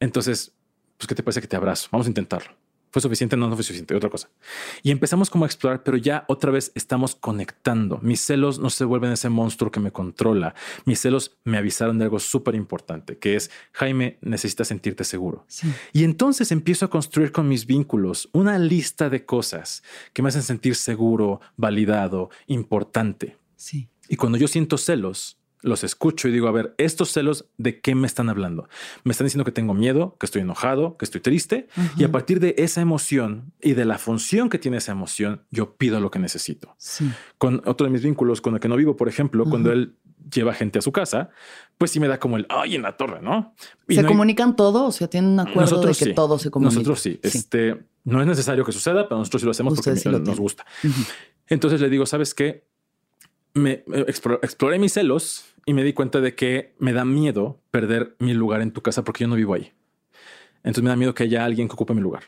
Entonces, 0.00 0.52
pues, 0.96 1.06
¿qué 1.06 1.14
te 1.14 1.22
parece 1.22 1.40
que 1.40 1.48
te 1.48 1.56
abrazo? 1.56 1.88
Vamos 1.90 2.06
a 2.06 2.10
intentarlo. 2.10 2.52
¿Fue 2.96 3.02
suficiente? 3.02 3.36
No, 3.36 3.48
no 3.48 3.56
fue 3.56 3.62
suficiente. 3.62 3.94
Otra 3.94 4.08
cosa. 4.08 4.30
Y 4.82 4.90
empezamos 4.90 5.28
como 5.28 5.44
a 5.44 5.48
explorar, 5.48 5.82
pero 5.82 5.98
ya 5.98 6.24
otra 6.28 6.50
vez 6.50 6.72
estamos 6.74 7.14
conectando. 7.14 7.98
Mis 7.98 8.22
celos 8.22 8.58
no 8.58 8.70
se 8.70 8.86
vuelven 8.86 9.12
ese 9.12 9.28
monstruo 9.28 9.70
que 9.70 9.80
me 9.80 9.92
controla. 9.92 10.54
Mis 10.86 11.00
celos 11.00 11.36
me 11.44 11.58
avisaron 11.58 11.98
de 11.98 12.04
algo 12.04 12.18
súper 12.18 12.54
importante, 12.54 13.18
que 13.18 13.36
es, 13.36 13.50
Jaime, 13.72 14.16
necesitas 14.22 14.68
sentirte 14.68 15.04
seguro. 15.04 15.44
Y 15.92 16.04
entonces 16.04 16.50
empiezo 16.52 16.86
a 16.86 16.90
construir 16.90 17.32
con 17.32 17.48
mis 17.48 17.66
vínculos 17.66 18.30
una 18.32 18.58
lista 18.58 19.10
de 19.10 19.26
cosas 19.26 19.82
que 20.14 20.22
me 20.22 20.30
hacen 20.30 20.42
sentir 20.42 20.74
seguro, 20.74 21.42
validado, 21.56 22.30
importante. 22.46 23.36
Sí. 23.56 23.90
Y 24.08 24.16
cuando 24.16 24.38
yo 24.38 24.48
siento 24.48 24.78
celos, 24.78 25.38
los 25.66 25.84
escucho 25.84 26.28
y 26.28 26.32
digo, 26.32 26.48
a 26.48 26.52
ver, 26.52 26.74
estos 26.78 27.12
celos, 27.12 27.46
¿de 27.58 27.80
qué 27.80 27.94
me 27.94 28.06
están 28.06 28.28
hablando? 28.28 28.68
Me 29.04 29.12
están 29.12 29.26
diciendo 29.26 29.44
que 29.44 29.52
tengo 29.52 29.74
miedo, 29.74 30.16
que 30.18 30.26
estoy 30.26 30.42
enojado, 30.42 30.96
que 30.96 31.04
estoy 31.04 31.20
triste. 31.20 31.68
Y 31.96 32.04
a 32.04 32.12
partir 32.12 32.40
de 32.40 32.54
esa 32.58 32.80
emoción 32.80 33.52
y 33.60 33.74
de 33.74 33.84
la 33.84 33.98
función 33.98 34.48
que 34.48 34.58
tiene 34.58 34.78
esa 34.78 34.92
emoción, 34.92 35.42
yo 35.50 35.76
pido 35.76 36.00
lo 36.00 36.10
que 36.10 36.18
necesito. 36.18 36.74
Sí. 36.78 37.10
Con 37.38 37.62
otro 37.66 37.86
de 37.86 37.92
mis 37.92 38.02
vínculos 38.02 38.40
con 38.40 38.54
el 38.54 38.60
que 38.60 38.68
no 38.68 38.76
vivo, 38.76 38.96
por 38.96 39.08
ejemplo, 39.08 39.44
cuando 39.44 39.72
él 39.72 39.96
lleva 40.32 40.54
gente 40.54 40.78
a 40.78 40.82
su 40.82 40.92
casa, 40.92 41.30
pues 41.78 41.90
sí 41.90 42.00
me 42.00 42.08
da 42.08 42.18
como 42.18 42.36
el 42.36 42.46
ay 42.48 42.74
en 42.74 42.82
la 42.82 42.96
torre, 42.96 43.20
¿no? 43.22 43.54
¿Se 43.88 44.04
comunican 44.04 44.56
todo? 44.56 44.86
O 44.86 44.92
sea, 44.92 45.08
tienen 45.08 45.32
un 45.32 45.40
acuerdo 45.40 45.80
de 45.82 45.94
que 45.94 46.14
todo 46.14 46.38
se 46.38 46.50
comunica. 46.50 46.74
Nosotros 46.74 47.00
sí. 47.00 47.20
Este 47.22 47.84
no 48.04 48.20
es 48.20 48.26
necesario 48.26 48.64
que 48.64 48.72
suceda, 48.72 49.08
pero 49.08 49.18
nosotros 49.18 49.42
sí 49.42 49.46
lo 49.46 49.50
hacemos 49.50 49.74
porque 49.74 50.20
nos 50.20 50.40
gusta. 50.40 50.64
Entonces 51.48 51.80
le 51.80 51.88
digo, 51.88 52.06
¿sabes 52.06 52.34
qué? 52.34 52.64
Me 53.56 53.84
exploré 54.06 54.78
mis 54.78 54.92
celos 54.92 55.54
y 55.64 55.72
me 55.72 55.82
di 55.82 55.92
cuenta 55.92 56.20
de 56.20 56.34
que 56.34 56.74
me 56.78 56.92
da 56.92 57.04
miedo 57.04 57.60
perder 57.70 58.14
mi 58.18 58.34
lugar 58.34 58.60
en 58.60 58.70
tu 58.70 58.82
casa 58.82 59.02
porque 59.02 59.24
yo 59.24 59.28
no 59.28 59.34
vivo 59.34 59.54
ahí. 59.54 59.72
Entonces 60.58 60.84
me 60.84 60.90
da 60.90 60.96
miedo 60.96 61.14
que 61.14 61.24
haya 61.24 61.44
alguien 61.44 61.68
que 61.68 61.74
ocupe 61.74 61.94
mi 61.94 62.00
lugar. 62.00 62.24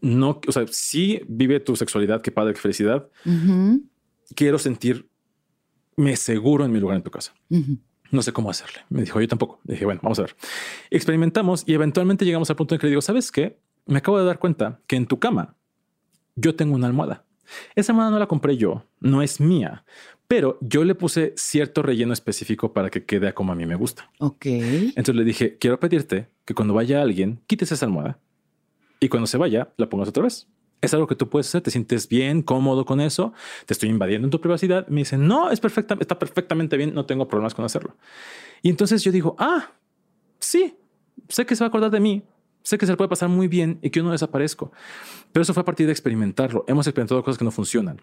No, 0.00 0.40
o 0.46 0.52
sea, 0.52 0.66
sí 0.68 1.22
vive 1.26 1.58
tu 1.60 1.74
sexualidad, 1.74 2.20
qué 2.20 2.30
padre, 2.30 2.54
qué 2.54 2.60
felicidad. 2.60 3.08
Quiero 4.34 4.58
sentirme 4.58 5.06
seguro 6.14 6.64
en 6.64 6.72
mi 6.72 6.80
lugar 6.80 6.96
en 6.96 7.02
tu 7.02 7.10
casa. 7.10 7.34
No 8.10 8.22
sé 8.22 8.32
cómo 8.32 8.50
hacerle. 8.50 8.80
Me 8.88 9.02
dijo, 9.02 9.20
yo 9.20 9.28
tampoco. 9.28 9.60
dije, 9.64 9.84
bueno, 9.84 10.00
vamos 10.02 10.18
a 10.18 10.22
ver. 10.22 10.36
Experimentamos 10.90 11.64
y 11.66 11.74
eventualmente 11.74 12.24
llegamos 12.24 12.50
al 12.50 12.56
punto 12.56 12.74
en 12.74 12.80
que 12.80 12.86
le 12.86 12.90
digo, 12.90 13.02
¿sabes 13.02 13.32
qué? 13.32 13.58
Me 13.86 13.98
acabo 13.98 14.18
de 14.18 14.24
dar 14.24 14.38
cuenta 14.38 14.80
que 14.86 14.96
en 14.96 15.06
tu 15.06 15.18
cama 15.18 15.56
yo 16.34 16.54
tengo 16.54 16.74
una 16.74 16.86
almohada. 16.86 17.24
Esa 17.74 17.92
almohada 17.92 18.10
no 18.10 18.18
la 18.18 18.26
compré 18.26 18.56
yo, 18.56 18.84
no 19.00 19.22
es 19.22 19.40
mía, 19.40 19.84
pero 20.28 20.58
yo 20.60 20.84
le 20.84 20.94
puse 20.94 21.34
cierto 21.36 21.82
relleno 21.82 22.12
específico 22.12 22.72
para 22.72 22.90
que 22.90 23.04
quede 23.04 23.32
como 23.34 23.52
a 23.52 23.54
mí 23.54 23.66
me 23.66 23.76
gusta. 23.76 24.10
Ok. 24.18 24.46
Entonces 24.46 25.14
le 25.14 25.24
dije, 25.24 25.56
quiero 25.58 25.78
pedirte 25.78 26.28
que 26.44 26.54
cuando 26.54 26.74
vaya 26.74 27.02
alguien, 27.02 27.40
quites 27.46 27.72
esa 27.72 27.86
almohada 27.86 28.18
y 29.00 29.08
cuando 29.08 29.26
se 29.26 29.36
vaya, 29.36 29.72
la 29.76 29.88
pongas 29.88 30.08
otra 30.08 30.24
vez. 30.24 30.48
Es 30.80 30.92
algo 30.94 31.06
que 31.06 31.14
tú 31.14 31.28
puedes 31.28 31.48
hacer, 31.48 31.62
te 31.62 31.70
sientes 31.70 32.08
bien, 32.08 32.42
cómodo 32.42 32.84
con 32.84 33.00
eso, 33.00 33.32
te 33.64 33.72
estoy 33.72 33.88
invadiendo 33.88 34.26
en 34.26 34.30
tu 34.30 34.40
privacidad. 34.40 34.86
Me 34.88 35.00
dice, 35.00 35.16
no, 35.16 35.50
es 35.50 35.60
perfecta, 35.60 35.96
está 36.00 36.18
perfectamente 36.18 36.76
bien, 36.76 36.94
no 36.94 37.06
tengo 37.06 37.28
problemas 37.28 37.54
con 37.54 37.64
hacerlo. 37.64 37.96
Y 38.62 38.68
entonces 38.68 39.02
yo 39.02 39.12
digo, 39.12 39.36
ah, 39.38 39.70
sí, 40.38 40.76
sé 41.28 41.46
que 41.46 41.56
se 41.56 41.64
va 41.64 41.66
a 41.66 41.68
acordar 41.68 41.90
de 41.90 42.00
mí, 42.00 42.22
sé 42.62 42.78
que 42.78 42.86
se 42.86 42.92
le 42.92 42.96
puede 42.96 43.08
pasar 43.08 43.28
muy 43.28 43.48
bien 43.48 43.78
y 43.80 43.90
que 43.90 44.00
yo 44.00 44.04
no 44.04 44.12
desaparezco. 44.12 44.72
Pero 45.32 45.42
eso 45.42 45.54
fue 45.54 45.62
a 45.62 45.64
partir 45.64 45.86
de 45.86 45.92
experimentarlo. 45.92 46.64
Hemos 46.66 46.86
experimentado 46.86 47.22
cosas 47.22 47.38
que 47.38 47.44
no 47.44 47.50
funcionan. 47.50 48.02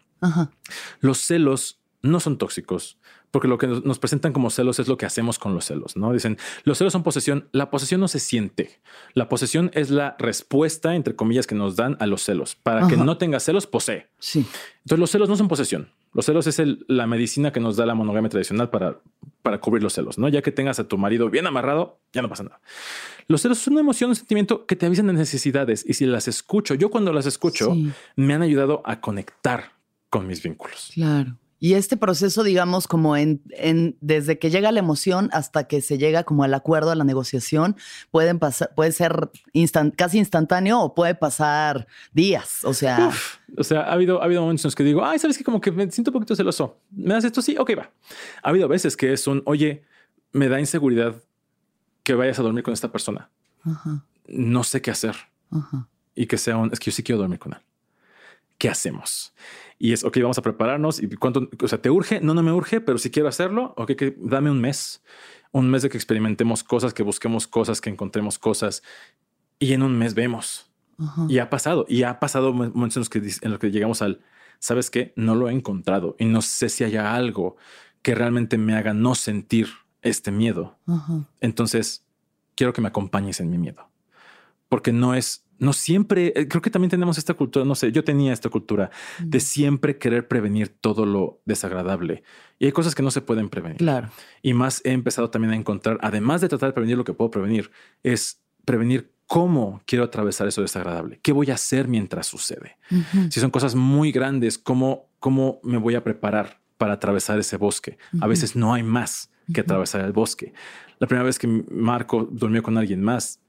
Los 0.99 1.19
celos 1.19 1.82
no 2.03 2.19
son 2.19 2.37
tóxicos, 2.37 2.97
porque 3.31 3.47
lo 3.47 3.57
que 3.57 3.65
nos 3.65 3.97
presentan 3.97 4.33
como 4.33 4.49
celos 4.49 4.77
es 4.77 4.87
lo 4.87 4.97
que 4.97 5.05
hacemos 5.05 5.39
con 5.39 5.55
los 5.55 5.65
celos, 5.65 5.95
¿no? 5.95 6.11
Dicen, 6.13 6.37
los 6.65 6.77
celos 6.77 6.93
son 6.93 7.01
posesión, 7.01 7.47
la 7.51 7.71
posesión 7.71 8.01
no 8.01 8.07
se 8.07 8.19
siente. 8.19 8.81
La 9.13 9.29
posesión 9.29 9.71
es 9.73 9.89
la 9.89 10.15
respuesta, 10.19 10.95
entre 10.95 11.15
comillas, 11.15 11.47
que 11.47 11.55
nos 11.55 11.75
dan 11.77 11.97
a 11.99 12.05
los 12.05 12.21
celos. 12.21 12.55
Para 12.55 12.87
que 12.87 12.97
no 12.97 13.17
tenga 13.17 13.39
celos, 13.39 13.65
posee. 13.65 14.07
Sí. 14.19 14.45
Entonces 14.79 14.99
los 14.99 15.09
celos 15.09 15.29
no 15.29 15.37
son 15.37 15.47
posesión. 15.47 15.89
Los 16.13 16.25
celos 16.25 16.45
es 16.45 16.61
la 16.87 17.07
medicina 17.07 17.51
que 17.51 17.59
nos 17.59 17.77
da 17.77 17.85
la 17.85 17.95
monogamia 17.95 18.29
tradicional 18.29 18.69
para, 18.69 18.99
para 19.41 19.59
cubrir 19.59 19.81
los 19.81 19.93
celos, 19.93 20.19
¿no? 20.19 20.27
Ya 20.27 20.41
que 20.41 20.51
tengas 20.51 20.79
a 20.79 20.87
tu 20.87 20.97
marido 20.97 21.29
bien 21.29 21.47
amarrado, 21.47 21.99
ya 22.11 22.21
no 22.21 22.29
pasa 22.29 22.43
nada. 22.43 22.59
Los 23.27 23.41
celos 23.41 23.57
son 23.57 23.73
una 23.73 23.81
emoción, 23.81 24.09
un 24.09 24.15
sentimiento 24.15 24.65
que 24.65 24.75
te 24.75 24.85
avisan 24.85 25.07
de 25.07 25.13
necesidades 25.13 25.85
y 25.87 25.93
si 25.93 26.05
las 26.05 26.27
escucho, 26.27 26.75
yo 26.75 26.91
cuando 26.91 27.13
las 27.13 27.25
escucho, 27.25 27.75
me 28.17 28.33
han 28.33 28.41
ayudado 28.41 28.83
a 28.85 28.99
conectar 28.99 29.71
con 30.09 30.27
mis 30.27 30.43
vínculos. 30.43 30.91
Claro. 30.93 31.37
Y 31.63 31.75
este 31.75 31.95
proceso, 31.95 32.43
digamos, 32.43 32.89
como 32.89 33.15
en, 33.15 33.41
desde 34.01 34.37
que 34.37 34.49
llega 34.49 34.73
la 34.73 34.79
emoción 34.79 35.29
hasta 35.31 35.63
que 35.63 35.79
se 35.79 35.97
llega 35.97 36.25
como 36.25 36.43
al 36.43 36.53
acuerdo, 36.53 36.91
a 36.91 36.95
la 36.95 37.05
negociación, 37.05 37.77
pueden 38.11 38.37
pasar, 38.37 38.75
puede 38.75 38.91
ser 38.91 39.31
casi 39.95 40.17
instantáneo 40.17 40.81
o 40.81 40.93
puede 40.93 41.15
pasar 41.15 41.87
días. 42.11 42.65
O 42.65 42.73
sea, 42.73 43.11
o 43.55 43.63
sea, 43.63 43.83
ha 43.83 43.93
habido, 43.93 44.21
ha 44.21 44.25
habido 44.25 44.41
momentos 44.41 44.65
en 44.65 44.67
los 44.67 44.75
que 44.75 44.83
digo, 44.83 45.05
ay, 45.05 45.19
sabes 45.19 45.37
que 45.37 45.45
como 45.45 45.61
que 45.61 45.71
me 45.71 45.89
siento 45.89 46.11
un 46.11 46.15
poquito 46.15 46.35
celoso. 46.35 46.81
¿Me 46.91 47.13
das 47.13 47.23
esto? 47.23 47.41
Sí, 47.41 47.55
ok, 47.57 47.71
va. 47.77 47.89
Ha 48.43 48.49
habido 48.49 48.67
veces 48.67 48.97
que 48.97 49.13
es 49.13 49.25
un, 49.25 49.41
oye, 49.45 49.85
me 50.33 50.49
da 50.49 50.59
inseguridad 50.59 51.15
que 52.03 52.13
vayas 52.13 52.39
a 52.39 52.43
dormir 52.43 52.63
con 52.63 52.73
esta 52.73 52.91
persona. 52.91 53.29
No 54.27 54.65
sé 54.65 54.81
qué 54.81 54.91
hacer. 54.91 55.15
Y 56.13 56.25
que 56.25 56.37
sea 56.37 56.57
un, 56.57 56.73
es 56.73 56.79
que 56.81 56.91
yo 56.91 56.95
sí 56.97 57.03
quiero 57.03 57.19
dormir 57.19 57.39
con 57.39 57.53
él. 57.53 57.59
¿Qué 58.63 58.69
hacemos? 58.69 59.33
Y 59.77 59.91
es, 59.91 60.05
ok, 60.05 60.19
vamos 60.21 60.37
a 60.37 60.41
prepararnos. 60.41 61.03
¿Y 61.03 61.09
cuánto? 61.17 61.49
O 61.61 61.67
sea, 61.67 61.81
¿te 61.81 61.89
urge? 61.89 62.21
No, 62.21 62.33
no 62.33 62.41
me 62.41 62.53
urge, 62.53 62.79
pero 62.79 62.97
si 62.97 63.11
quiero 63.11 63.27
hacerlo, 63.27 63.73
ok, 63.75 63.91
que 63.91 64.15
dame 64.17 64.49
un 64.49 64.61
mes. 64.61 65.03
Un 65.51 65.69
mes 65.69 65.81
de 65.81 65.89
que 65.89 65.97
experimentemos 65.97 66.63
cosas, 66.63 66.93
que 66.93 67.03
busquemos 67.03 67.45
cosas, 67.45 67.81
que 67.81 67.89
encontremos 67.89 68.39
cosas. 68.39 68.81
Y 69.59 69.73
en 69.73 69.83
un 69.83 69.97
mes 69.97 70.13
vemos. 70.13 70.71
Y 71.27 71.39
ha 71.39 71.49
pasado. 71.49 71.85
Y 71.89 72.03
ha 72.03 72.21
pasado 72.21 72.53
momentos 72.53 72.95
en 72.95 73.01
los, 73.01 73.09
que, 73.09 73.19
en 73.19 73.51
los 73.51 73.59
que 73.59 73.69
llegamos 73.69 74.01
al, 74.01 74.21
¿sabes 74.59 74.89
qué? 74.89 75.11
No 75.17 75.35
lo 75.35 75.49
he 75.49 75.51
encontrado. 75.51 76.15
Y 76.17 76.23
no 76.23 76.41
sé 76.41 76.69
si 76.69 76.85
haya 76.85 77.13
algo 77.13 77.57
que 78.01 78.15
realmente 78.15 78.57
me 78.57 78.77
haga 78.77 78.93
no 78.93 79.13
sentir 79.13 79.67
este 80.03 80.31
miedo. 80.31 80.79
Entonces, 81.41 82.05
quiero 82.55 82.71
que 82.71 82.79
me 82.79 82.87
acompañes 82.87 83.41
en 83.41 83.49
mi 83.49 83.57
miedo. 83.57 83.89
Porque 84.69 84.93
no 84.93 85.15
es 85.15 85.42
no 85.63 85.73
siempre, 85.73 86.33
eh, 86.35 86.47
creo 86.47 86.61
que 86.61 86.69
también 86.69 86.89
tenemos 86.89 87.17
esta 87.17 87.33
cultura, 87.33 87.65
no 87.65 87.75
sé, 87.75 87.91
yo 87.91 88.03
tenía 88.03 88.33
esta 88.33 88.49
cultura 88.49 88.91
de 89.19 89.39
siempre 89.39 89.97
querer 89.97 90.27
prevenir 90.27 90.69
todo 90.69 91.05
lo 91.05 91.41
desagradable. 91.45 92.23
Y 92.59 92.65
hay 92.65 92.71
cosas 92.71 92.93
que 92.95 93.01
no 93.01 93.11
se 93.11 93.21
pueden 93.21 93.49
prevenir. 93.49 93.77
Claro. 93.77 94.09
Y 94.41 94.53
más 94.53 94.81
he 94.83 94.91
empezado 94.91 95.29
también 95.29 95.53
a 95.53 95.55
encontrar, 95.55 95.97
además 96.01 96.41
de 96.41 96.49
tratar 96.49 96.69
de 96.69 96.73
prevenir 96.73 96.97
lo 96.97 97.03
que 97.03 97.13
puedo 97.13 97.31
prevenir, 97.31 97.71
es 98.03 98.41
prevenir 98.65 99.11
cómo 99.25 99.81
quiero 99.85 100.03
atravesar 100.03 100.47
eso 100.47 100.61
desagradable, 100.61 101.19
qué 101.23 101.31
voy 101.31 101.49
a 101.49 101.55
hacer 101.55 101.87
mientras 101.87 102.27
sucede. 102.27 102.77
Si 103.29 103.39
son 103.39 103.49
cosas 103.49 103.73
muy 103.73 104.11
grandes, 104.11 104.57
cómo, 104.57 105.09
cómo 105.19 105.59
me 105.63 105.77
voy 105.77 105.95
a 105.95 106.03
preparar 106.03 106.59
para 106.77 106.93
atravesar 106.93 107.39
ese 107.39 107.57
bosque. 107.57 107.97
A 108.19 108.27
veces 108.27 108.55
no 108.55 108.73
hay 108.73 108.83
más 108.83 109.31
que 109.53 109.61
atravesar 109.61 110.01
el 110.01 110.11
bosque. 110.11 110.53
La 110.99 111.07
primera 111.07 111.25
vez 111.25 111.39
que 111.39 111.47
Marco 111.47 112.27
durmió 112.29 112.61
con 112.61 112.77
alguien 112.77 113.01
más, 113.01 113.39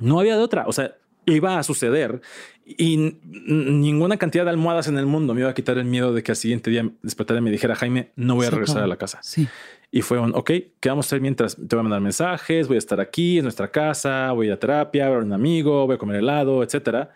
no 0.00 0.18
había 0.18 0.36
de 0.36 0.42
otra. 0.42 0.64
O 0.66 0.72
sea, 0.72 0.96
iba 1.26 1.58
a 1.58 1.62
suceder 1.62 2.20
y 2.64 3.16
ninguna 3.24 4.16
cantidad 4.16 4.44
de 4.44 4.50
almohadas 4.50 4.88
en 4.88 4.98
el 4.98 5.06
mundo 5.06 5.34
me 5.34 5.40
iba 5.40 5.50
a 5.50 5.54
quitar 5.54 5.78
el 5.78 5.84
miedo 5.84 6.12
de 6.12 6.22
que 6.22 6.32
al 6.32 6.36
siguiente 6.36 6.70
día 6.70 6.88
despertara 7.02 7.40
y 7.40 7.42
me 7.42 7.50
dijera, 7.50 7.74
Jaime, 7.74 8.12
no 8.16 8.34
voy 8.34 8.46
a 8.46 8.50
regresar 8.50 8.82
a 8.82 8.86
la 8.86 8.96
casa. 8.96 9.18
Sí. 9.22 9.48
Y 9.90 10.02
fue 10.02 10.18
un, 10.18 10.34
ok, 10.34 10.50
¿qué 10.80 10.88
vamos 10.88 11.06
a 11.06 11.08
hacer 11.08 11.20
mientras 11.20 11.56
te 11.56 11.76
voy 11.76 11.80
a 11.80 11.82
mandar 11.82 12.00
mensajes? 12.00 12.66
Voy 12.66 12.76
a 12.76 12.78
estar 12.78 13.00
aquí 13.00 13.38
en 13.38 13.44
nuestra 13.44 13.70
casa, 13.70 14.32
voy 14.32 14.46
a 14.46 14.48
ir 14.48 14.52
a 14.54 14.58
terapia, 14.58 15.04
voy 15.04 15.12
a 15.12 15.14
ver 15.16 15.22
a 15.22 15.26
un 15.26 15.32
amigo, 15.32 15.86
voy 15.86 15.96
a 15.96 15.98
comer 15.98 16.16
helado, 16.16 16.62
etcétera. 16.62 17.10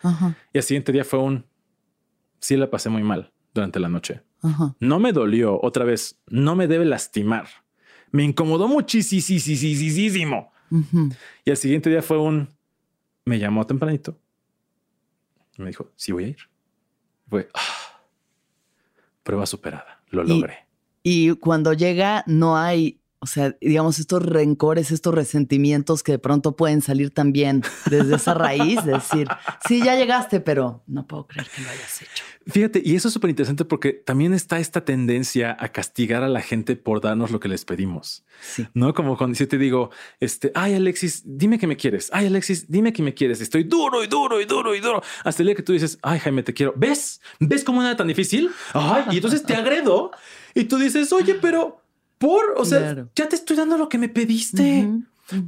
Y 0.52 0.59
al 0.59 0.64
siguiente 0.64 0.92
día 0.92 1.04
fue 1.04 1.20
un, 1.20 1.46
sí 2.38 2.57
la 2.57 2.68
pasé 2.68 2.90
muy 2.90 3.02
mal 3.02 3.32
durante 3.54 3.80
la 3.80 3.88
noche. 3.88 4.22
No 4.78 5.00
me 5.00 5.12
dolió, 5.12 5.59
otra 5.62 5.84
vez, 5.84 6.20
no 6.28 6.54
me 6.54 6.68
debe 6.68 6.84
lastimar. 6.84 7.46
Me 8.11 8.22
incomodó 8.24 8.68
muchísimo. 8.68 10.52
Y 11.44 11.50
al 11.50 11.57
siguiente 11.57 11.88
día 11.90 12.02
fue 12.02 12.18
un, 12.18 12.55
me 13.26 13.38
llamó 13.38 13.66
tempranito. 13.66 14.18
Me 15.58 15.66
dijo, 15.66 15.90
sí 15.96 16.12
voy 16.12 16.24
a 16.24 16.28
ir. 16.28 16.38
Fue, 17.28 17.48
prueba 19.22 19.44
superada, 19.44 20.00
lo 20.08 20.24
logré. 20.24 20.66
Y 21.02 21.34
cuando 21.36 21.72
llega, 21.72 22.24
no 22.26 22.56
hay, 22.56 23.00
O 23.26 23.28
sea, 23.28 23.56
digamos, 23.60 23.98
estos 23.98 24.22
rencores, 24.24 24.92
estos 24.92 25.12
resentimientos 25.12 26.04
que 26.04 26.12
de 26.12 26.20
pronto 26.20 26.54
pueden 26.54 26.80
salir 26.80 27.10
también 27.10 27.64
desde 27.90 28.14
esa 28.14 28.34
raíz, 28.34 28.84
de 28.84 28.92
decir, 28.92 29.26
sí, 29.66 29.82
ya 29.82 29.96
llegaste, 29.96 30.38
pero 30.38 30.84
no 30.86 31.08
puedo 31.08 31.26
creer 31.26 31.48
que 31.48 31.60
lo 31.62 31.70
hayas 31.70 32.02
hecho. 32.02 32.22
Fíjate, 32.46 32.80
y 32.84 32.94
eso 32.94 33.08
es 33.08 33.14
súper 33.14 33.30
interesante 33.30 33.64
porque 33.64 33.94
también 33.94 34.32
está 34.32 34.60
esta 34.60 34.84
tendencia 34.84 35.56
a 35.58 35.70
castigar 35.70 36.22
a 36.22 36.28
la 36.28 36.40
gente 36.40 36.76
por 36.76 37.00
darnos 37.00 37.32
lo 37.32 37.40
que 37.40 37.48
les 37.48 37.64
pedimos. 37.64 38.24
Sí. 38.40 38.68
No 38.74 38.94
como 38.94 39.18
cuando 39.18 39.36
yo 39.36 39.48
te 39.48 39.58
digo, 39.58 39.90
este, 40.20 40.52
ay, 40.54 40.74
Alexis, 40.74 41.24
dime 41.24 41.58
que 41.58 41.66
me 41.66 41.76
quieres. 41.76 42.10
Ay, 42.12 42.26
Alexis, 42.26 42.70
dime 42.70 42.92
que 42.92 43.02
me 43.02 43.12
quieres. 43.12 43.40
Estoy 43.40 43.64
duro 43.64 44.04
y 44.04 44.06
duro 44.06 44.40
y 44.40 44.44
duro 44.44 44.72
y 44.72 44.78
duro. 44.78 45.02
Hasta 45.24 45.42
el 45.42 45.48
día 45.48 45.56
que 45.56 45.64
tú 45.64 45.72
dices, 45.72 45.98
ay, 46.02 46.20
Jaime, 46.20 46.44
te 46.44 46.54
quiero. 46.54 46.74
¿Ves? 46.76 47.20
¿Ves 47.40 47.64
cómo 47.64 47.82
era 47.82 47.96
tan 47.96 48.06
difícil? 48.06 48.52
Ay, 48.72 49.02
y 49.10 49.16
entonces 49.16 49.42
te 49.42 49.54
agredo 49.56 50.12
y 50.54 50.66
tú 50.66 50.78
dices, 50.78 51.12
oye, 51.12 51.34
pero 51.34 51.82
por, 52.18 52.54
o 52.56 52.64
sea, 52.64 53.08
ya 53.14 53.28
te 53.28 53.36
estoy 53.36 53.56
dando 53.56 53.76
lo 53.78 53.88
que 53.88 53.98
me 53.98 54.08
pediste. 54.08 54.88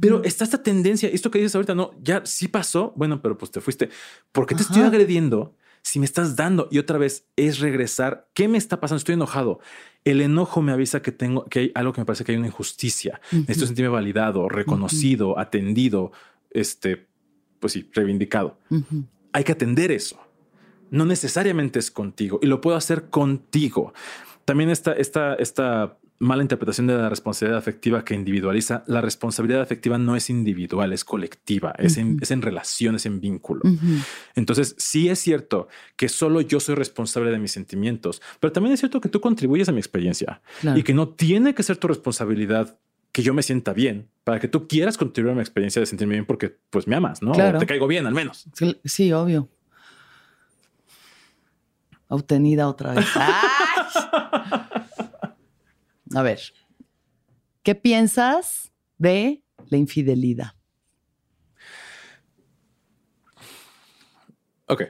Pero 0.01 0.23
está 0.25 0.43
esta 0.43 0.61
tendencia, 0.61 1.07
esto 1.07 1.31
que 1.31 1.39
dices 1.39 1.55
ahorita, 1.55 1.73
no, 1.73 1.91
ya 2.01 2.21
sí 2.25 2.49
pasó. 2.49 2.91
Bueno, 2.97 3.21
pero 3.21 3.37
pues 3.37 3.49
te 3.49 3.61
fuiste. 3.61 3.89
porque 4.33 4.53
te 4.53 4.61
estoy 4.61 4.81
agrediendo? 4.81 5.55
si 5.81 5.99
me 5.99 6.05
estás 6.05 6.35
dando 6.35 6.67
y 6.71 6.77
otra 6.77 6.97
vez 6.97 7.25
es 7.35 7.59
regresar, 7.59 8.27
¿qué 8.33 8.47
me 8.47 8.57
está 8.57 8.79
pasando? 8.79 8.97
Estoy 8.97 9.13
enojado. 9.13 9.59
El 10.05 10.21
enojo 10.21 10.61
me 10.61 10.71
avisa 10.71 11.01
que 11.01 11.11
tengo 11.11 11.45
que 11.45 11.59
hay 11.59 11.71
algo 11.75 11.93
que 11.93 12.01
me 12.01 12.05
parece 12.05 12.23
que 12.23 12.31
hay 12.31 12.37
una 12.37 12.47
injusticia. 12.47 13.19
Necesito 13.31 13.65
sentirme 13.65 13.89
validado, 13.89 14.49
reconocido, 14.49 15.37
atendido, 15.39 16.11
este, 16.51 17.07
pues 17.59 17.73
sí, 17.73 17.89
reivindicado. 17.93 18.57
Hay 19.33 19.43
que 19.43 19.51
atender 19.51 19.91
eso. 19.91 20.19
No 20.91 21.05
necesariamente 21.05 21.79
es 21.79 21.91
contigo 21.91 22.39
y 22.41 22.47
lo 22.47 22.61
puedo 22.61 22.77
hacer 22.77 23.09
contigo. 23.09 23.93
También 24.45 24.69
esta, 24.69 24.93
esta, 24.93 25.35
esta 25.35 25.97
mala 26.19 26.41
interpretación 26.41 26.85
de 26.87 26.95
la 26.95 27.09
responsabilidad 27.09 27.57
afectiva 27.57 28.03
que 28.03 28.13
individualiza. 28.13 28.83
La 28.87 28.99
responsabilidad 28.99 29.61
afectiva 29.61 29.97
no 29.97 30.17
es 30.17 30.29
individual, 30.29 30.91
es 30.91 31.05
colectiva, 31.05 31.73
es, 31.77 31.97
en, 31.97 32.17
es, 32.21 32.31
en, 32.31 32.41
relación, 32.41 32.95
es 32.95 33.05
en 33.05 33.21
vínculo. 33.21 33.61
Entonces, 34.35 34.75
sí 34.77 35.07
es 35.09 35.19
cierto 35.19 35.69
que 35.95 36.09
solo 36.09 36.41
yo 36.41 36.59
soy 36.59 36.75
responsable 36.75 37.31
de 37.31 37.39
mis 37.39 37.53
sentimientos, 37.53 38.21
pero 38.41 38.51
también 38.51 38.73
es 38.73 38.81
cierto 38.81 38.99
que 38.99 39.07
tú 39.07 39.21
contribuyes 39.21 39.69
a 39.69 39.71
mi 39.71 39.79
experiencia 39.79 40.41
y 40.75 40.83
que 40.83 40.93
no 40.93 41.07
tiene 41.07 41.55
que 41.55 41.63
ser 41.63 41.77
tu 41.77 41.87
responsabilidad 41.87 42.77
que 43.13 43.23
yo 43.23 43.33
me 43.33 43.41
sienta 43.41 43.73
bien 43.73 44.07
para 44.23 44.39
que 44.39 44.47
tú 44.47 44.67
quieras 44.67 44.97
contribuir 44.97 45.31
a 45.31 45.35
mi 45.35 45.41
experiencia 45.41 45.79
de 45.79 45.85
sentirme 45.85 46.15
bien 46.15 46.25
porque 46.25 46.55
pues 46.69 46.85
me 46.85 46.95
amas, 46.95 47.21
¿no? 47.21 47.31
te 47.31 47.65
caigo 47.65 47.87
bien 47.87 48.05
al 48.05 48.13
menos. 48.13 48.45
Sí, 48.83 49.13
obvio. 49.13 49.47
Obtenida 52.09 52.67
otra 52.67 52.93
vez. 52.93 53.05
A 56.15 56.21
ver, 56.21 56.39
¿qué 57.63 57.75
piensas 57.75 58.71
de 58.97 59.43
la 59.67 59.77
infidelidad? 59.77 60.53
Ok. 64.67 64.83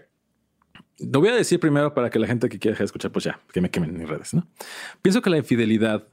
Lo 1.00 1.20
voy 1.22 1.30
a 1.30 1.36
decir 1.36 1.60
primero 1.60 1.94
para 1.94 2.10
que 2.10 2.20
la 2.20 2.28
gente 2.28 2.50
que 2.50 2.60
quiera 2.60 2.84
escuchar, 2.84 3.12
pues 3.12 3.26
ya, 3.26 3.42
que 3.54 3.62
me 3.62 3.72
quemen 3.72 3.92
en 3.92 3.98
mis 4.00 4.10
redes, 4.10 4.34
¿no? 4.34 4.48
Pienso 5.02 5.22
que 5.22 5.30
la 5.30 5.38
infidelidad 5.38 6.08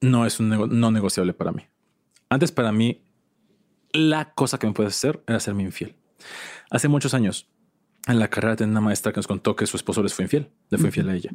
no 0.00 0.24
es 0.24 0.40
un 0.40 0.48
no 0.48 0.90
negociable 0.90 1.34
para 1.34 1.52
mí. 1.52 1.62
Antes 2.30 2.52
para 2.52 2.72
mí, 2.72 3.02
la 3.92 4.32
cosa 4.32 4.58
que 4.58 4.66
me 4.66 4.72
puede 4.72 4.88
hacer 4.88 5.22
era 5.26 5.40
serme 5.40 5.62
infiel. 5.62 5.96
Hace 6.70 6.88
muchos 6.88 7.14
años, 7.14 7.50
en 8.12 8.18
la 8.18 8.28
carrera 8.28 8.56
tenía 8.56 8.72
una 8.72 8.80
maestra 8.80 9.12
que 9.12 9.18
nos 9.18 9.26
contó 9.26 9.54
que 9.54 9.66
su 9.66 9.76
esposo 9.76 10.02
les 10.02 10.14
fue 10.14 10.24
infiel, 10.24 10.50
le 10.70 10.78
fue 10.78 10.88
infiel 10.88 11.08
a 11.10 11.14
ella. 11.14 11.30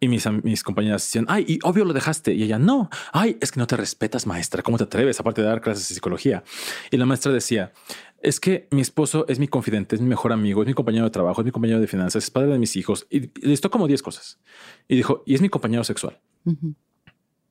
Y 0.00 0.08
mis, 0.08 0.26
mis 0.42 0.62
compañeras 0.62 1.02
decían, 1.02 1.26
ay, 1.28 1.44
y 1.46 1.58
obvio 1.62 1.84
lo 1.84 1.92
dejaste. 1.92 2.34
Y 2.34 2.42
ella, 2.42 2.58
no, 2.58 2.90
ay, 3.12 3.38
es 3.40 3.52
que 3.52 3.60
no 3.60 3.66
te 3.66 3.76
respetas, 3.76 4.26
maestra. 4.26 4.62
¿Cómo 4.62 4.78
te 4.78 4.84
atreves? 4.84 5.20
Aparte 5.20 5.42
de 5.42 5.48
dar 5.48 5.60
clases 5.60 5.88
de 5.88 5.94
psicología. 5.94 6.42
Y 6.90 6.96
la 6.96 7.06
maestra 7.06 7.32
decía, 7.32 7.72
es 8.20 8.40
que 8.40 8.66
mi 8.70 8.80
esposo 8.80 9.26
es 9.28 9.38
mi 9.38 9.46
confidente, 9.46 9.94
es 9.94 10.02
mi 10.02 10.08
mejor 10.08 10.32
amigo, 10.32 10.62
es 10.62 10.68
mi 10.68 10.74
compañero 10.74 11.04
de 11.04 11.10
trabajo, 11.10 11.40
es 11.40 11.44
mi 11.44 11.52
compañero 11.52 11.80
de 11.80 11.86
finanzas, 11.86 12.24
es 12.24 12.30
padre 12.30 12.50
de 12.50 12.58
mis 12.58 12.74
hijos. 12.76 13.06
Y 13.10 13.30
listó 13.46 13.70
como 13.70 13.86
10 13.86 14.02
cosas. 14.02 14.40
Y 14.88 14.96
dijo, 14.96 15.22
y 15.24 15.34
es 15.34 15.40
mi 15.40 15.48
compañero 15.48 15.84
sexual. 15.84 16.20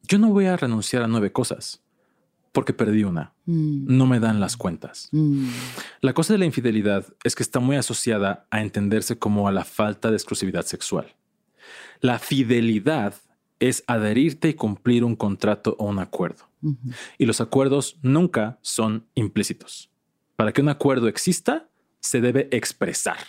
Yo 0.04 0.18
no 0.20 0.30
voy 0.30 0.46
a 0.46 0.58
renunciar 0.58 1.04
a 1.04 1.08
nueve 1.08 1.32
cosas 1.32 1.84
porque 2.58 2.74
perdí 2.74 3.04
una. 3.04 3.36
Mm. 3.46 3.86
No 3.86 4.08
me 4.08 4.20
dan 4.20 4.40
las 4.40 4.58
cuentas. 4.58 5.10
Mm. 5.12 5.48
La 6.02 6.16
cosa 6.16 6.34
de 6.34 6.40
la 6.40 6.46
infidelidad 6.46 7.06
es 7.24 7.36
que 7.36 7.44
está 7.44 7.60
muy 7.60 7.76
asociada 7.76 8.48
a 8.50 8.64
entenderse 8.64 9.20
como 9.20 9.48
a 9.48 9.52
la 9.52 9.64
falta 9.64 10.10
de 10.10 10.16
exclusividad 10.16 10.66
sexual. 10.66 11.06
La 12.02 12.18
fidelidad 12.18 13.14
es 13.60 13.84
adherirte 13.86 14.50
y 14.50 14.54
cumplir 14.56 15.04
un 15.04 15.16
contrato 15.16 15.76
o 15.78 15.86
un 15.86 16.00
acuerdo. 16.00 16.50
Y 17.20 17.28
los 17.28 17.42
acuerdos 17.42 18.00
nunca 18.02 18.58
son 18.64 19.06
implícitos. 19.14 19.92
Para 20.36 20.52
que 20.52 20.62
un 20.62 20.70
acuerdo 20.70 21.10
exista, 21.10 21.70
se 22.00 22.22
debe 22.22 22.48
expresar. 22.50 23.20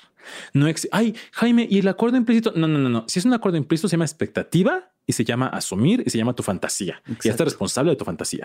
No 0.54 0.68
Ay, 0.90 1.14
Jaime, 1.32 1.68
¿y 1.70 1.80
el 1.80 1.88
acuerdo 1.88 2.16
implícito? 2.16 2.54
No, 2.56 2.66
no, 2.66 2.78
no, 2.78 2.88
no. 2.88 3.04
Si 3.08 3.18
es 3.18 3.26
un 3.26 3.34
acuerdo 3.34 3.58
implícito, 3.58 3.88
se 3.88 3.96
llama 3.96 4.06
expectativa 4.06 4.90
y 5.08 5.14
se 5.14 5.24
llama 5.24 5.46
asumir 5.46 6.02
y 6.06 6.10
se 6.10 6.18
llama 6.18 6.34
tu 6.34 6.42
fantasía. 6.42 7.02
Y 7.24 7.28
estás 7.28 7.46
responsable 7.46 7.90
de 7.90 7.96
tu 7.96 8.04
fantasía. 8.04 8.44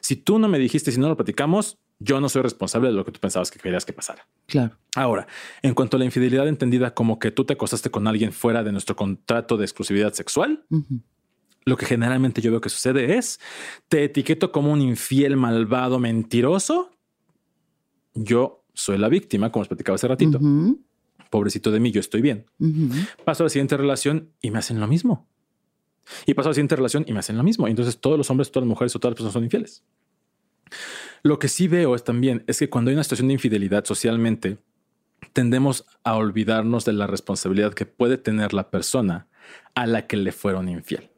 Si 0.00 0.16
tú 0.16 0.38
no 0.38 0.48
me 0.48 0.58
dijiste, 0.58 0.90
si 0.90 0.98
no 0.98 1.06
lo 1.06 1.16
platicamos, 1.16 1.76
yo 1.98 2.18
no 2.18 2.30
soy 2.30 2.40
responsable 2.40 2.88
de 2.88 2.94
lo 2.94 3.04
que 3.04 3.12
tú 3.12 3.20
pensabas 3.20 3.50
que 3.50 3.58
querías 3.58 3.84
que 3.84 3.92
pasara. 3.92 4.26
Claro. 4.46 4.78
Ahora, 4.96 5.26
en 5.60 5.74
cuanto 5.74 5.98
a 5.98 5.98
la 5.98 6.06
infidelidad 6.06 6.48
entendida 6.48 6.94
como 6.94 7.18
que 7.18 7.30
tú 7.30 7.44
te 7.44 7.52
acostaste 7.52 7.90
con 7.90 8.06
alguien 8.06 8.32
fuera 8.32 8.64
de 8.64 8.72
nuestro 8.72 8.96
contrato 8.96 9.58
de 9.58 9.66
exclusividad 9.66 10.14
sexual, 10.14 10.64
lo 11.66 11.76
que 11.76 11.84
generalmente 11.84 12.40
yo 12.40 12.50
veo 12.50 12.62
que 12.62 12.70
sucede 12.70 13.18
es 13.18 13.38
te 13.88 14.04
etiqueto 14.04 14.50
como 14.50 14.72
un 14.72 14.80
infiel, 14.80 15.36
malvado, 15.36 15.98
mentiroso. 15.98 16.90
Yo 18.14 18.64
soy 18.72 18.96
la 18.96 19.10
víctima, 19.10 19.52
como 19.52 19.60
os 19.60 19.68
platicaba 19.68 19.96
hace 19.96 20.08
ratito 20.08 20.40
pobrecito 21.30 21.70
de 21.70 21.80
mí, 21.80 21.90
yo 21.90 22.00
estoy 22.00 22.22
bien. 22.22 22.46
Paso 23.24 23.42
a 23.42 23.46
la 23.46 23.50
siguiente 23.50 23.76
relación 23.76 24.30
y 24.40 24.50
me 24.50 24.58
hacen 24.58 24.80
lo 24.80 24.86
mismo. 24.86 25.28
Y 26.26 26.34
paso 26.34 26.48
a 26.48 26.50
la 26.50 26.54
siguiente 26.54 26.76
relación 26.76 27.04
y 27.06 27.12
me 27.12 27.20
hacen 27.20 27.36
lo 27.36 27.42
mismo. 27.42 27.68
entonces 27.68 27.98
todos 27.98 28.18
los 28.18 28.30
hombres, 28.30 28.50
todas 28.50 28.64
las 28.64 28.68
mujeres 28.68 28.94
o 28.96 28.98
todas 28.98 29.12
las 29.12 29.16
personas 29.16 29.32
son 29.32 29.44
infieles. 29.44 29.84
Lo 31.22 31.38
que 31.38 31.48
sí 31.48 31.68
veo 31.68 31.94
es 31.94 32.04
también 32.04 32.44
es 32.46 32.58
que 32.58 32.70
cuando 32.70 32.90
hay 32.90 32.94
una 32.94 33.04
situación 33.04 33.28
de 33.28 33.34
infidelidad 33.34 33.84
socialmente, 33.84 34.58
tendemos 35.32 35.84
a 36.04 36.16
olvidarnos 36.16 36.84
de 36.84 36.92
la 36.92 37.06
responsabilidad 37.06 37.74
que 37.74 37.86
puede 37.86 38.18
tener 38.18 38.52
la 38.52 38.70
persona 38.70 39.26
a 39.74 39.86
la 39.86 40.06
que 40.06 40.16
le 40.16 40.32
fueron 40.32 40.68
infiel. 40.68 41.10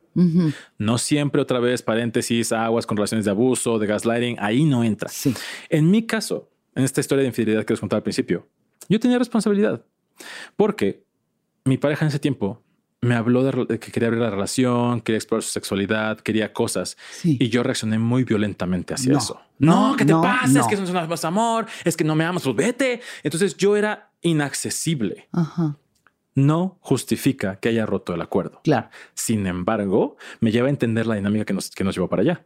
No 0.77 0.99
siempre 0.99 1.41
otra 1.41 1.61
vez 1.61 1.83
paréntesis, 1.83 2.53
aguas 2.53 2.85
con 2.85 2.97
relaciones 2.97 3.25
de 3.25 3.31
abuso, 3.31 3.79
de 3.79 3.87
gaslighting, 3.87 4.37
ahí 4.39 4.65
no 4.65 4.85
entra. 4.85 5.09
En 5.69 5.91
mi 5.91 6.07
caso, 6.07 6.51
en 6.75 6.85
esta 6.85 7.01
historia 7.01 7.23
de 7.23 7.29
infidelidad 7.29 7.65
que 7.65 7.73
les 7.73 7.81
contaba 7.81 7.99
al 7.99 8.03
principio, 8.03 8.49
yo 8.89 8.99
tenía 8.99 9.19
responsabilidad. 9.19 9.85
Porque 10.57 11.05
mi 11.65 11.79
pareja 11.79 12.05
en 12.05 12.09
ese 12.09 12.19
tiempo 12.19 12.63
me 13.03 13.15
habló 13.15 13.43
de, 13.43 13.79
que 13.79 13.91
quería 13.91 14.09
abrir 14.09 14.23
la 14.23 14.31
relación, 14.31 15.01
quería 15.01 15.19
explorar 15.19 15.43
su 15.43 15.51
sexualidad, 15.51 16.21
quería 16.21 16.53
cosas. 16.53 16.97
Y 17.25 17.49
yo 17.49 17.63
reaccioné 17.63 17.99
muy 17.99 18.25
violentamente 18.25 18.95
hacia 18.95 19.17
eso. 19.17 19.41
No, 19.59 19.95
¿qué 19.97 20.05
te 20.05 20.13
pasa? 20.13 20.61
Es 20.61 20.67
que 20.67 20.75
eso 20.75 20.93
no 20.93 21.01
es 21.01 21.09
más 21.09 21.25
amor, 21.25 21.67
es 21.85 21.97
que 21.97 22.05
no 22.05 22.15
me 22.15 22.25
amas, 22.25 22.43
pues 22.43 22.57
vete. 22.57 23.01
Entonces 23.23 23.57
yo 23.57 23.77
era 23.77 24.13
inaccesible. 24.21 25.29
No 26.35 26.79
justifica 26.81 27.57
que 27.57 27.71
haya 27.71 27.87
roto 27.87 28.15
el 28.15 28.21
acuerdo. 28.21 28.61
Claro. 28.63 28.91
Sin 29.15 29.47
embargo, 29.47 30.17
me 30.41 30.53
lleva 30.53 30.69
a 30.69 30.71
entender 30.71 31.07
la 31.07 31.17
dinámica 31.17 31.45
que 31.45 31.55
nos, 31.55 31.71
que 31.71 31.85
nos 31.85 31.95
llevó 31.95 32.09
para 32.09 32.23
allá. 32.23 32.45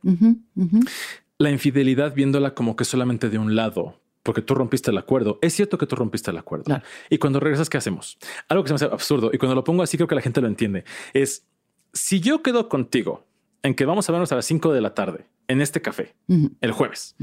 La 1.38 1.50
infidelidad 1.50 2.14
viéndola 2.14 2.54
como 2.54 2.76
que 2.76 2.84
solamente 2.84 3.28
de 3.28 3.38
un 3.38 3.56
lado, 3.56 4.00
porque 4.24 4.42
tú 4.42 4.54
rompiste 4.54 4.90
el 4.90 4.98
acuerdo. 4.98 5.38
Es 5.42 5.52
cierto 5.52 5.78
que 5.78 5.86
tú 5.86 5.94
rompiste 5.94 6.30
el 6.32 6.38
acuerdo. 6.38 6.82
Y 7.10 7.18
cuando 7.18 7.38
regresas, 7.38 7.70
¿qué 7.70 7.76
hacemos? 7.76 8.18
Algo 8.48 8.64
que 8.64 8.68
se 8.68 8.72
me 8.72 8.76
hace 8.76 8.84
absurdo 8.86 9.30
y 9.32 9.38
cuando 9.38 9.54
lo 9.54 9.62
pongo 9.62 9.84
así 9.84 9.96
creo 9.96 10.08
que 10.08 10.14
la 10.16 10.22
gente 10.22 10.40
lo 10.40 10.48
entiende. 10.48 10.84
Es, 11.12 11.46
si 11.92 12.20
yo 12.20 12.42
quedo 12.42 12.68
contigo 12.68 13.26
en 13.62 13.74
que 13.74 13.84
vamos 13.84 14.08
a 14.08 14.12
vernos 14.12 14.32
a 14.32 14.36
las 14.36 14.46
5 14.46 14.72
de 14.72 14.80
la 14.80 14.94
tarde 14.94 15.26
en 15.46 15.60
este 15.60 15.82
café, 15.82 16.16
el 16.60 16.72
jueves, 16.72 17.16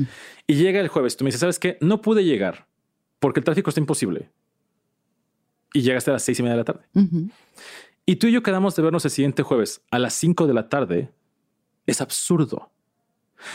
y 0.46 0.56
llega 0.56 0.80
el 0.80 0.88
jueves, 0.88 1.18
tú 1.18 1.24
me 1.24 1.30
dices, 1.30 1.42
¿sabes 1.42 1.58
qué? 1.58 1.78
No 1.82 2.02
pude 2.02 2.24
llegar 2.24 2.68
porque 3.20 3.40
el 3.40 3.44
tráfico 3.44 3.72
está 3.72 3.82
imposible. 3.82 4.30
Y 5.74 5.82
llegaste 5.82 6.12
a 6.12 6.14
las 6.14 6.24
seis 6.24 6.40
y 6.40 6.44
media 6.44 6.54
de 6.54 6.60
la 6.60 6.66
tarde. 6.66 6.86
Y 8.06 8.18
tú 8.18 8.28
y 8.28 8.32
yo 8.32 8.44
quedamos 8.44 8.76
de 8.76 8.84
vernos 8.84 9.06
el 9.06 9.12
siguiente 9.12 9.42
jueves 9.42 9.82
a 9.90 10.00
las 10.00 10.14
5 10.16 10.46
de 10.46 10.54
la 10.54 10.70
tarde. 10.70 11.14
Es 11.88 12.02
absurdo. 12.02 12.72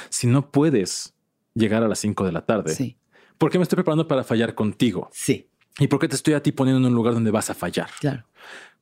Si 0.09 0.27
no 0.27 0.51
puedes 0.51 1.15
llegar 1.55 1.83
a 1.83 1.89
las 1.89 1.99
5 1.99 2.25
de 2.25 2.33
la 2.33 2.47
tarde, 2.47 2.75
sí 2.75 2.97
¿Por 3.39 3.51
qué 3.51 3.59
me 3.59 3.63
estoy 3.63 3.77
preparando 3.77 4.09
para 4.09 4.25
fallar 4.25 4.55
contigo? 4.55 5.09
Sí. 5.13 5.49
¿Y 5.79 5.89
por 5.89 6.01
qué 6.01 6.09
te 6.09 6.17
estoy 6.17 6.35
a 6.35 6.43
ti 6.43 6.53
poniendo 6.53 6.79
en 6.79 6.93
un 6.93 6.95
lugar 6.95 7.15
donde 7.15 7.31
vas 7.31 7.51
a 7.51 7.55
fallar? 7.55 7.91
Claro. 8.01 8.25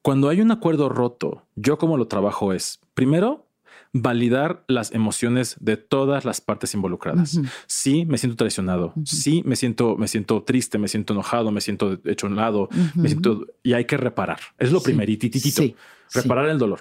Cuando 0.03 0.29
hay 0.29 0.41
un 0.41 0.51
acuerdo 0.51 0.89
roto, 0.89 1.47
yo 1.57 1.79
como 1.79 1.97
lo 1.97 2.07
trabajo 2.07 2.53
es, 2.53 2.81
primero, 2.95 3.49
validar 3.93 4.65
las 4.67 4.93
emociones 4.93 5.57
de 5.61 5.77
todas 5.77 6.25
las 6.25 6.41
partes 6.41 6.75
involucradas. 6.75 7.41
Sí, 7.67 8.05
me 8.05 8.19
siento 8.19 8.37
traicionado. 8.37 8.93
Sí, 9.05 9.43
me 9.47 9.57
siento, 9.57 9.97
me 9.97 10.09
siento 10.09 10.43
triste, 10.43 10.79
me 10.79 10.89
siento 10.89 11.15
enojado, 11.15 11.53
me 11.53 11.61
siento 11.61 11.99
hecho 12.05 12.27
un 12.27 12.37
lado, 12.37 12.69
me 12.95 13.09
siento 13.09 13.47
y 13.63 13.73
hay 13.73 13.87
que 13.87 13.97
reparar. 13.97 14.41
Es 14.59 14.73
lo 14.73 14.83
primerititito. 14.83 15.63
Sí. 15.63 15.75
Reparar 16.13 16.49
el 16.49 16.59
dolor 16.59 16.81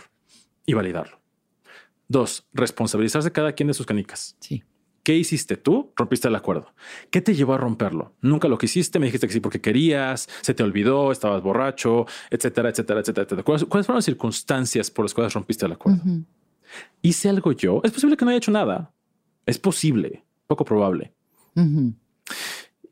y 0.65 0.73
validarlo. 0.73 1.19
Dos, 2.07 2.47
responsabilizarse 2.51 3.31
cada 3.31 3.53
quien 3.53 3.67
de 3.67 3.73
sus 3.73 3.85
canicas. 3.85 4.35
Sí. 4.39 4.63
¿Qué 5.03 5.17
hiciste 5.17 5.57
tú? 5.57 5.91
Rompiste 5.97 6.29
el 6.29 6.35
acuerdo. 6.35 6.73
¿Qué 7.11 7.21
te 7.21 7.35
llevó 7.35 7.53
a 7.53 7.57
romperlo? 7.57 8.13
Nunca 8.21 8.47
lo 8.47 8.57
quisiste, 8.57 8.99
me 8.99 9.07
dijiste 9.07 9.27
que 9.27 9.33
sí 9.33 9.41
porque 9.41 9.59
querías, 9.59 10.29
se 10.41 10.53
te 10.53 10.63
olvidó, 10.63 11.11
estabas 11.11 11.43
borracho, 11.43 12.05
etcétera, 12.29 12.69
etcétera, 12.69 13.01
etcétera. 13.01 13.43
¿Cuáles, 13.43 13.67
fueron 13.67 13.95
las 13.95 14.05
circunstancias 14.05 14.89
por 14.89 15.03
las 15.03 15.13
cuales 15.13 15.33
rompiste 15.33 15.65
el 15.65 15.73
acuerdo? 15.73 16.01
¿Hice 17.01 17.27
algo 17.27 17.51
yo? 17.51 17.81
Es 17.83 17.91
posible 17.91 18.15
que 18.15 18.23
no 18.23 18.31
haya 18.31 18.37
hecho 18.37 18.51
nada. 18.51 18.93
Es 19.45 19.59
posible, 19.59 20.23
poco 20.47 20.63
probable. 20.63 21.13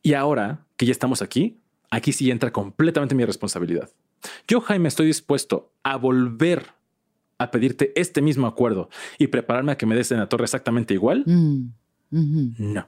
Y 0.03 0.13
ahora 0.13 0.65
que 0.75 0.85
ya 0.85 0.91
estamos 0.91 1.21
aquí, 1.21 1.61
aquí 1.89 2.11
sí 2.11 2.29
entra 2.29 2.51
completamente 2.51 3.15
mi 3.15 3.23
responsabilidad. 3.23 3.89
Yo, 4.49 4.59
Jaime, 4.59 4.89
estoy 4.89 5.07
dispuesto 5.07 5.71
a 5.83 5.95
volver 5.95 6.73
a 7.37 7.51
pedirte 7.51 7.91
este 7.95 8.21
mismo 8.21 8.47
acuerdo 8.47 8.89
y 9.17 9.27
prepararme 9.27 9.71
a 9.71 9.77
que 9.77 9.85
me 9.85 9.95
des 9.95 10.11
en 10.11 10.19
la 10.19 10.29
torre 10.29 10.43
exactamente 10.43 10.93
igual. 10.93 11.23
No. 12.11 12.87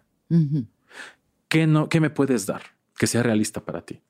¿Qué 1.48 1.68
no, 1.68 1.90
¿Qué 1.90 2.00
me 2.00 2.10
puedes 2.10 2.46
dar 2.46 2.64
que 2.98 3.08
sea 3.08 3.24
realista 3.24 3.62
para 3.62 3.82
ti? 3.82 4.02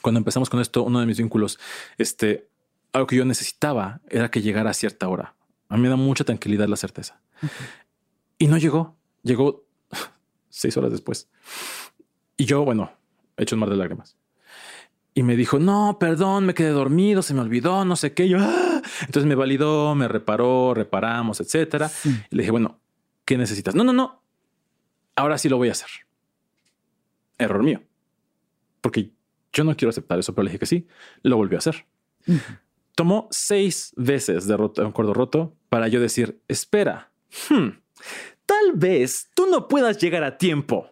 Cuando 0.00 0.18
empezamos 0.18 0.50
con 0.50 0.60
esto, 0.60 0.82
uno 0.82 1.00
de 1.00 1.06
mis 1.06 1.18
vínculos, 1.18 1.58
este, 1.96 2.48
algo 2.92 3.06
que 3.06 3.16
yo 3.16 3.24
necesitaba 3.24 4.00
era 4.08 4.30
que 4.30 4.42
llegara 4.42 4.70
a 4.70 4.74
cierta 4.74 5.08
hora. 5.08 5.34
A 5.68 5.76
mí 5.76 5.82
me 5.82 5.88
da 5.88 5.96
mucha 5.96 6.24
tranquilidad 6.24 6.68
la 6.68 6.76
certeza. 6.76 7.20
Y 8.38 8.48
no 8.48 8.58
llegó. 8.58 8.96
Llegó 9.22 9.64
seis 10.50 10.76
horas 10.76 10.90
después. 10.90 11.28
Y 12.36 12.44
yo, 12.44 12.64
bueno, 12.64 12.90
he 13.36 13.44
hecho 13.44 13.54
un 13.54 13.60
mar 13.60 13.70
de 13.70 13.76
lágrimas. 13.76 14.16
Y 15.14 15.22
me 15.22 15.36
dijo, 15.36 15.58
no, 15.58 15.98
perdón, 16.00 16.46
me 16.46 16.54
quedé 16.54 16.70
dormido, 16.70 17.22
se 17.22 17.34
me 17.34 17.40
olvidó, 17.40 17.84
no 17.84 17.96
sé 17.96 18.14
qué. 18.14 18.28
Yo, 18.28 18.38
ah". 18.40 18.82
entonces 19.00 19.26
me 19.26 19.34
validó, 19.34 19.94
me 19.94 20.08
reparó, 20.08 20.74
reparamos, 20.74 21.40
etcétera. 21.40 21.90
Y 22.04 22.36
le 22.36 22.42
dije, 22.42 22.50
bueno, 22.50 22.80
¿qué 23.24 23.36
necesitas? 23.36 23.74
No, 23.74 23.84
no, 23.84 23.92
no, 23.92 24.21
ahora 25.16 25.38
sí 25.38 25.48
lo 25.48 25.56
voy 25.56 25.68
a 25.68 25.72
hacer. 25.72 25.88
Error 27.38 27.62
mío. 27.62 27.82
Porque 28.80 29.10
yo 29.52 29.64
no 29.64 29.76
quiero 29.76 29.90
aceptar 29.90 30.18
eso, 30.18 30.34
pero 30.34 30.44
le 30.44 30.50
dije 30.50 30.58
que 30.58 30.66
sí, 30.66 30.86
lo 31.22 31.36
volvió 31.36 31.58
a 31.58 31.60
hacer. 31.60 31.86
Tomó 32.94 33.28
seis 33.30 33.92
veces 33.96 34.46
de 34.46 34.56
roto, 34.56 34.82
un 34.82 34.88
acuerdo 34.88 35.14
roto 35.14 35.56
para 35.68 35.88
yo 35.88 36.00
decir, 36.00 36.40
espera, 36.48 37.10
hmm, 37.48 37.68
tal 38.46 38.72
vez 38.74 39.30
tú 39.34 39.46
no 39.46 39.68
puedas 39.68 39.98
llegar 39.98 40.24
a 40.24 40.38
tiempo. 40.38 40.88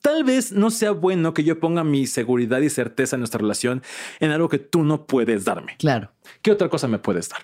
Tal 0.00 0.22
vez 0.22 0.52
no 0.52 0.70
sea 0.70 0.90
bueno 0.90 1.32
que 1.32 1.44
yo 1.44 1.60
ponga 1.60 1.82
mi 1.82 2.06
seguridad 2.06 2.60
y 2.60 2.68
certeza 2.68 3.16
en 3.16 3.20
nuestra 3.20 3.38
relación 3.38 3.82
en 4.20 4.32
algo 4.32 4.50
que 4.50 4.58
tú 4.58 4.82
no 4.82 5.06
puedes 5.06 5.46
darme. 5.46 5.76
Claro. 5.78 6.12
¿Qué 6.42 6.52
otra 6.52 6.68
cosa 6.68 6.88
me 6.88 6.98
puedes 6.98 7.30
dar? 7.30 7.42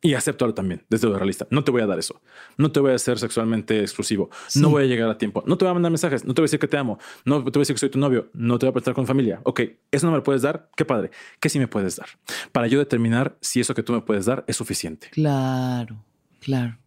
Y 0.00 0.14
acepto 0.14 0.52
también, 0.54 0.84
desde 0.88 1.08
lo 1.08 1.16
realista. 1.16 1.48
No 1.50 1.64
te 1.64 1.72
voy 1.72 1.82
a 1.82 1.86
dar 1.86 1.98
eso. 1.98 2.20
No 2.56 2.70
te 2.70 2.78
voy 2.78 2.92
a 2.92 2.94
hacer 2.94 3.18
sexualmente 3.18 3.80
exclusivo. 3.80 4.30
No 4.54 4.70
voy 4.70 4.84
a 4.84 4.86
llegar 4.86 5.10
a 5.10 5.18
tiempo. 5.18 5.42
No 5.44 5.58
te 5.58 5.64
voy 5.64 5.70
a 5.70 5.74
mandar 5.74 5.90
mensajes. 5.90 6.24
No 6.24 6.34
te 6.34 6.40
voy 6.40 6.44
a 6.44 6.48
decir 6.48 6.60
que 6.60 6.68
te 6.68 6.76
amo. 6.76 6.98
No 7.24 7.38
te 7.38 7.50
voy 7.50 7.58
a 7.58 7.58
decir 7.60 7.74
que 7.74 7.80
soy 7.80 7.90
tu 7.90 7.98
novio. 7.98 8.30
No 8.32 8.58
te 8.58 8.66
voy 8.66 8.70
a 8.70 8.72
prestar 8.74 8.94
con 8.94 9.06
familia. 9.08 9.40
Ok, 9.42 9.60
eso 9.90 10.06
no 10.06 10.12
me 10.12 10.18
lo 10.18 10.22
puedes 10.22 10.42
dar. 10.42 10.70
Qué 10.76 10.84
padre. 10.84 11.10
¿Qué 11.40 11.48
sí 11.48 11.58
me 11.58 11.66
puedes 11.66 11.96
dar? 11.96 12.08
Para 12.52 12.68
yo 12.68 12.78
determinar 12.78 13.36
si 13.40 13.58
eso 13.58 13.74
que 13.74 13.82
tú 13.82 13.92
me 13.92 14.00
puedes 14.00 14.26
dar 14.26 14.44
es 14.46 14.56
suficiente. 14.56 15.08
Claro, 15.10 16.04
claro. 16.40 16.78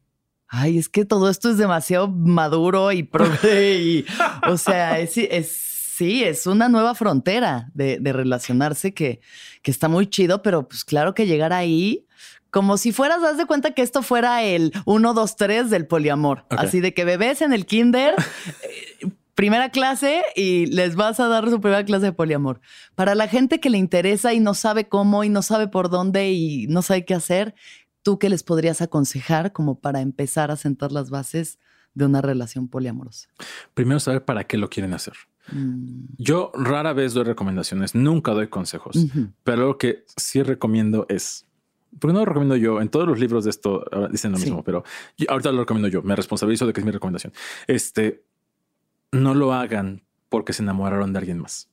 Ay, 0.47 0.77
es 0.77 0.87
que 0.87 1.03
todo 1.03 1.29
esto 1.29 1.49
es 1.49 1.57
demasiado 1.57 2.07
maduro 2.07 2.91
y 2.91 3.09
y, 3.43 4.05
o 4.47 4.57
sea, 4.57 4.99
es, 4.99 5.13
sí, 5.47 6.23
es 6.23 6.45
una 6.45 6.67
nueva 6.67 6.93
frontera 6.93 7.69
de, 7.73 7.99
relacionarse 8.03 8.93
que, 8.93 9.21
que 9.61 9.71
está 9.71 9.87
muy 9.87 10.07
chido, 10.07 10.41
pero 10.41 10.67
pues 10.67 10.83
claro 10.83 11.13
que 11.13 11.25
llegar 11.25 11.53
ahí 11.53 12.05
como 12.51 12.77
si 12.77 12.91
fueras, 12.91 13.23
haz 13.23 13.37
de 13.37 13.45
cuenta 13.45 13.71
que 13.71 13.81
esto 13.81 14.03
fuera 14.03 14.43
el 14.43 14.73
1, 14.85 15.13
2, 15.13 15.35
3 15.37 15.69
del 15.69 15.87
poliamor. 15.87 16.45
Así 16.49 16.81
de 16.81 16.93
que 16.93 17.05
bebés 17.05 17.41
en 17.41 17.53
el 17.53 17.65
kinder, 17.65 18.13
eh, 19.01 19.09
primera 19.35 19.69
clase 19.69 20.21
y 20.35 20.65
les 20.67 20.95
vas 20.95 21.21
a 21.21 21.29
dar 21.29 21.49
su 21.49 21.61
primera 21.61 21.85
clase 21.85 22.07
de 22.07 22.11
poliamor. 22.11 22.59
Para 22.93 23.15
la 23.15 23.29
gente 23.29 23.61
que 23.61 23.69
le 23.69 23.77
interesa 23.77 24.33
y 24.33 24.41
no 24.41 24.53
sabe 24.53 24.89
cómo 24.89 25.23
y 25.23 25.29
no 25.29 25.41
sabe 25.41 25.69
por 25.69 25.89
dónde 25.89 26.31
y 26.31 26.67
no 26.67 26.81
sabe 26.81 27.05
qué 27.05 27.13
hacer, 27.13 27.55
¿tú 28.03 28.19
qué 28.19 28.29
les 28.29 28.43
podrías 28.43 28.81
aconsejar 28.81 29.53
como 29.53 29.79
para 29.79 30.01
empezar 30.01 30.51
a 30.51 30.57
sentar 30.57 30.91
las 30.91 31.09
bases 31.09 31.57
de 31.93 32.05
una 32.05 32.21
relación 32.21 32.67
poliamorosa? 32.67 33.29
Primero 33.73 34.01
saber 34.01 34.25
para 34.25 34.43
qué 34.43 34.57
lo 34.57 34.69
quieren 34.69 34.93
hacer. 34.93 35.13
Mm. 35.53 36.05
Yo 36.17 36.51
rara 36.53 36.91
vez 36.91 37.13
doy 37.13 37.23
recomendaciones, 37.23 37.95
nunca 37.95 38.33
doy 38.33 38.47
consejos, 38.47 38.97
pero 39.43 39.67
lo 39.67 39.77
que 39.77 40.03
sí 40.17 40.43
recomiendo 40.43 41.05
es 41.09 41.45
porque 41.99 42.13
no 42.13 42.19
lo 42.19 42.25
recomiendo 42.25 42.55
yo. 42.55 42.81
En 42.81 42.89
todos 42.89 43.07
los 43.07 43.19
libros 43.19 43.43
de 43.43 43.49
esto 43.49 43.83
dicen 44.11 44.31
lo 44.31 44.37
mismo, 44.37 44.63
pero 44.63 44.83
ahorita 45.27 45.51
lo 45.51 45.59
recomiendo 45.59 45.87
yo. 45.87 46.01
Me 46.01 46.15
responsabilizo 46.15 46.65
de 46.65 46.73
que 46.73 46.79
es 46.79 46.85
mi 46.85 46.91
recomendación. 46.91 47.33
Este 47.67 48.23
no 49.11 49.33
lo 49.33 49.53
hagan 49.53 50.03
porque 50.29 50.53
se 50.53 50.63
enamoraron 50.63 51.13
de 51.13 51.19
alguien 51.19 51.39
más. 51.39 51.69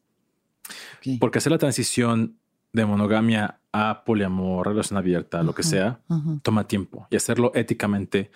Porque 1.20 1.38
hacer 1.38 1.52
la 1.52 1.58
transición 1.58 2.36
de 2.72 2.84
monogamia 2.84 3.60
a 3.72 4.04
poliamor, 4.04 4.66
relación 4.66 4.98
abierta, 4.98 5.42
lo 5.42 5.54
que 5.54 5.62
sea, 5.62 6.00
toma 6.42 6.66
tiempo 6.66 7.06
y 7.10 7.16
hacerlo 7.16 7.52
éticamente, 7.54 8.30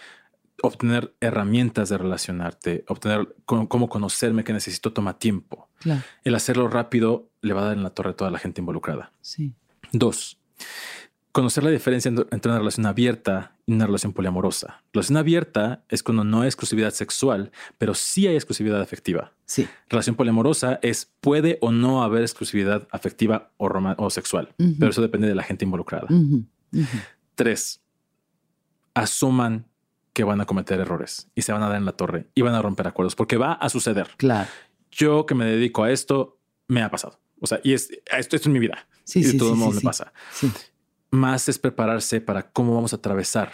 obtener 0.63 1.15
herramientas 1.21 1.89
de 1.89 1.99
relacionarte, 1.99 2.85
obtener 2.89 3.35
cómo 3.45 3.89
conocerme 3.89 4.45
que 4.45 4.53
necesito, 4.53 4.93
toma 4.93 5.19
tiempo. 5.19 5.69
El 6.25 6.35
hacerlo 6.35 6.69
rápido 6.69 7.29
le 7.41 7.55
va 7.55 7.63
a 7.63 7.65
dar 7.67 7.77
en 7.77 7.83
la 7.83 7.91
torre 7.91 8.11
a 8.11 8.17
toda 8.17 8.31
la 8.31 8.39
gente 8.39 8.61
involucrada. 8.61 9.13
Sí. 9.21 9.53
Dos, 9.91 10.39
conocer 11.33 11.65
la 11.65 11.71
diferencia 11.71 12.11
entre 12.11 12.51
una 12.51 12.59
relación 12.59 12.85
abierta 12.87 13.57
y 13.67 13.73
una 13.73 13.87
relación 13.87 14.13
poliamorosa. 14.13 14.83
Relación 14.93 15.17
abierta 15.17 15.83
es 15.89 16.03
cuando 16.03 16.25
no 16.25 16.43
hay 16.43 16.47
exclusividad 16.47 16.93
sexual, 16.93 17.51
pero 17.79 17.95
sí 17.95 18.27
hay 18.27 18.35
exclusividad 18.35 18.81
afectiva. 18.81 19.33
Sí. 19.47 19.67
Relación 19.89 20.15
poliamorosa 20.15 20.79
es 20.83 21.11
puede 21.21 21.59
o 21.63 21.73
no 21.73 22.03
haber 22.03 22.23
exclusividad 22.23 22.87
afectiva 22.91 23.51
o, 23.57 23.67
o 23.97 24.11
sexual, 24.11 24.55
pero 24.79 24.91
eso 24.91 25.01
depende 25.01 25.27
de 25.27 25.35
la 25.35 25.43
gente 25.43 25.65
involucrada. 25.65 26.07
Tres, 27.35 27.81
asuman 28.95 29.67
que 30.13 30.25
van 30.25 30.43
a 30.43 30.45
cometer 30.45 30.79
errores 30.81 31.29
y 31.35 31.43
se 31.43 31.53
van 31.53 31.63
a 31.63 31.69
dar 31.69 31.77
en 31.77 31.87
la 31.87 31.93
torre 31.93 32.29
y 32.35 32.43
van 32.43 32.55
a 32.55 32.61
romper 32.61 32.87
acuerdos 32.87 33.15
porque 33.15 33.39
va 33.39 33.55
a 33.55 33.71
suceder. 33.71 34.09
Claro. 34.19 34.49
Yo 34.91 35.25
que 35.25 35.35
me 35.35 35.47
dedico 35.47 35.85
a 35.85 35.91
esto, 35.91 36.39
me 36.69 36.83
ha 36.83 36.91
pasado. 36.91 37.19
O 37.41 37.47
sea, 37.47 37.61
y 37.65 37.73
es, 37.73 37.91
esto, 38.17 38.37
es 38.37 38.47
mi 38.47 38.59
vida. 38.59 38.87
Sí, 39.05 39.21
y 39.21 39.25
de 39.25 39.35
todos 39.35 39.57
modos 39.57 39.77
me 39.77 39.81
pasa. 39.81 40.13
Más 41.13 41.49
es 41.49 41.59
prepararse 41.59 42.21
para 42.21 42.51
cómo 42.51 42.75
vamos 42.75 42.93
a 42.93 42.97
atravesar 42.97 43.53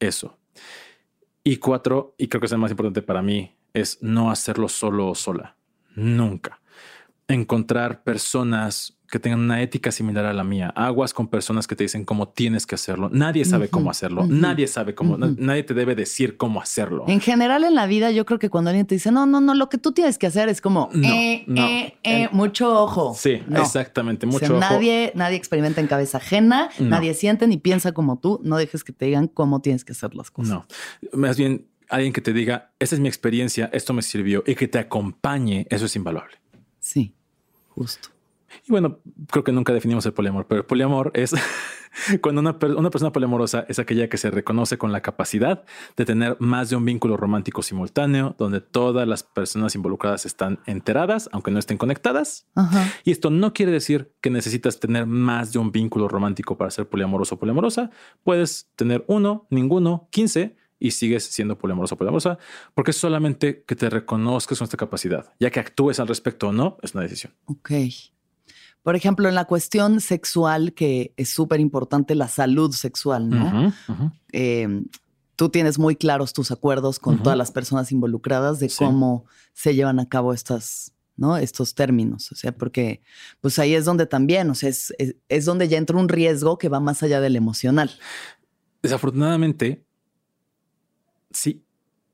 eso. 0.00 0.38
Y 1.44 1.58
cuatro, 1.58 2.14
y 2.18 2.28
creo 2.28 2.40
que 2.40 2.46
es 2.46 2.52
el 2.52 2.58
más 2.58 2.70
importante 2.70 3.02
para 3.02 3.20
mí, 3.20 3.54
es 3.74 3.98
no 4.02 4.30
hacerlo 4.30 4.68
solo 4.68 5.10
o 5.10 5.14
sola. 5.14 5.56
Nunca. 5.94 6.60
Encontrar 7.28 8.02
personas 8.02 8.93
que 9.10 9.18
tengan 9.18 9.40
una 9.40 9.62
ética 9.62 9.92
similar 9.92 10.24
a 10.24 10.32
la 10.32 10.44
mía. 10.44 10.72
Aguas 10.74 11.12
con 11.12 11.28
personas 11.28 11.66
que 11.66 11.76
te 11.76 11.84
dicen 11.84 12.04
cómo 12.04 12.28
tienes 12.28 12.66
que 12.66 12.74
hacerlo. 12.74 13.10
Nadie 13.12 13.44
sabe 13.44 13.68
cómo 13.68 13.90
hacerlo. 13.90 14.26
Nadie 14.26 14.66
sabe 14.66 14.94
cómo. 14.94 15.16
Nadie 15.18 15.62
te 15.62 15.74
debe 15.74 15.94
decir 15.94 16.36
cómo 16.36 16.60
hacerlo. 16.60 17.04
En 17.06 17.20
general 17.20 17.64
en 17.64 17.74
la 17.74 17.86
vida 17.86 18.10
yo 18.10 18.24
creo 18.24 18.38
que 18.38 18.50
cuando 18.50 18.70
alguien 18.70 18.86
te 18.86 18.94
dice, 18.94 19.12
no, 19.12 19.26
no, 19.26 19.40
no, 19.40 19.54
lo 19.54 19.68
que 19.68 19.78
tú 19.78 19.92
tienes 19.92 20.18
que 20.18 20.26
hacer 20.26 20.48
es 20.48 20.60
como, 20.60 20.88
no, 20.92 21.08
eh, 21.08 21.44
eh, 21.54 21.94
eh, 22.02 22.28
mucho 22.32 22.82
ojo. 22.82 23.14
Sí, 23.14 23.42
exactamente, 23.54 24.26
mucho 24.26 24.46
ojo. 24.46 24.60
Nadie, 24.60 25.12
nadie 25.14 25.36
experimenta 25.36 25.80
en 25.80 25.86
cabeza 25.86 26.18
ajena, 26.18 26.70
nadie 26.78 27.14
siente 27.14 27.46
ni 27.46 27.56
piensa 27.56 27.92
como 27.92 28.18
tú. 28.18 28.40
No 28.42 28.56
dejes 28.56 28.84
que 28.84 28.92
te 28.92 29.06
digan 29.06 29.28
cómo 29.28 29.60
tienes 29.60 29.84
que 29.84 29.92
hacer 29.92 30.14
las 30.14 30.30
cosas. 30.30 30.50
No, 30.50 30.66
más 31.12 31.36
bien 31.36 31.66
alguien 31.88 32.12
que 32.12 32.20
te 32.20 32.32
diga, 32.32 32.72
esta 32.78 32.96
es 32.96 33.00
mi 33.00 33.08
experiencia, 33.08 33.70
esto 33.72 33.92
me 33.92 34.02
sirvió 34.02 34.42
y 34.46 34.54
que 34.54 34.66
te 34.66 34.78
acompañe, 34.78 35.66
eso 35.70 35.86
es 35.86 35.94
invaluable. 35.96 36.36
Sí, 36.80 37.14
justo. 37.68 38.13
Y 38.66 38.70
bueno, 38.70 39.00
creo 39.30 39.44
que 39.44 39.52
nunca 39.52 39.72
definimos 39.72 40.06
el 40.06 40.12
poliamor, 40.12 40.46
pero 40.46 40.60
el 40.60 40.66
poliamor 40.66 41.10
es 41.14 41.34
cuando 42.20 42.40
una, 42.40 42.56
una, 42.76 42.90
persona 42.90 43.12
poliamorosa 43.12 43.64
es 43.68 43.78
aquella 43.78 44.08
que 44.08 44.16
se 44.16 44.30
reconoce 44.30 44.78
con 44.78 44.92
la 44.92 45.00
capacidad 45.00 45.64
de 45.96 46.04
tener 46.04 46.36
más 46.40 46.70
de 46.70 46.76
un 46.76 46.84
vínculo 46.84 47.16
romántico 47.16 47.62
simultáneo, 47.62 48.34
donde 48.38 48.60
todas 48.60 49.06
las 49.06 49.22
personas 49.22 49.74
involucradas 49.74 50.26
están 50.26 50.60
enteradas, 50.66 51.28
aunque 51.32 51.50
no 51.50 51.58
estén 51.58 51.78
conectadas. 51.78 52.46
Y 53.04 53.10
esto 53.10 53.30
no 53.30 53.52
quiere 53.52 53.72
decir 53.72 54.12
que 54.20 54.30
necesitas 54.30 54.80
tener 54.80 55.06
más 55.06 55.52
de 55.52 55.58
un 55.58 55.72
vínculo 55.72 56.08
romántico 56.08 56.56
para 56.56 56.70
ser 56.70 56.88
poliamoroso 56.88 57.36
o 57.36 57.38
poliamorosa. 57.38 57.90
Puedes 58.22 58.70
tener 58.76 59.04
uno, 59.08 59.46
ninguno, 59.50 60.08
quince 60.10 60.56
y 60.78 60.90
sigues 60.90 61.24
siendo 61.24 61.56
poliamoroso 61.56 61.94
o 61.94 61.98
poliamorosa, 61.98 62.38
porque 62.74 62.90
es 62.90 62.96
solamente 62.96 63.64
que 63.64 63.76
te 63.76 63.88
reconozcas 63.88 64.58
con 64.58 64.64
esta 64.64 64.76
capacidad, 64.76 65.32
ya 65.40 65.50
que 65.50 65.60
actúes 65.60 66.00
al 66.00 66.08
respecto 66.08 66.48
o 66.48 66.52
no, 66.52 66.78
es 66.82 66.94
una 66.94 67.02
decisión. 67.02 67.32
Ok. 67.46 67.70
Por 68.84 68.96
ejemplo, 68.96 69.30
en 69.30 69.34
la 69.34 69.46
cuestión 69.46 69.98
sexual, 70.02 70.74
que 70.74 71.14
es 71.16 71.30
súper 71.30 71.58
importante 71.58 72.14
la 72.14 72.28
salud 72.28 72.70
sexual, 72.70 73.30
¿no? 73.30 73.72
Em, 74.30 74.84
tú 75.36 75.48
tienes 75.48 75.78
muy 75.78 75.96
claros 75.96 76.34
tus 76.34 76.50
acuerdos 76.50 76.98
con 76.98 77.22
todas 77.22 77.38
las 77.38 77.50
personas 77.50 77.90
involucradas 77.92 78.60
de 78.60 78.70
cómo 78.78 79.24
se 79.54 79.74
llevan 79.74 80.00
a 80.00 80.08
cabo 80.10 80.34
estas, 80.34 80.92
¿no? 81.16 81.38
Estos 81.38 81.74
términos. 81.74 82.30
O 82.30 82.34
sea, 82.34 82.52
porque 82.52 83.00
pues 83.40 83.58
ahí 83.58 83.74
es 83.74 83.86
donde 83.86 84.04
también, 84.04 84.50
o 84.50 84.54
sea, 84.54 84.68
es, 84.68 84.94
es, 84.98 85.44
donde 85.46 85.66
ya 85.66 85.78
entra 85.78 85.96
un 85.96 86.10
riesgo 86.10 86.58
que 86.58 86.68
va 86.68 86.78
más 86.78 87.02
allá 87.02 87.22
del 87.22 87.36
emocional. 87.36 87.90
Desafortunadamente, 88.82 89.82
sí, 91.30 91.64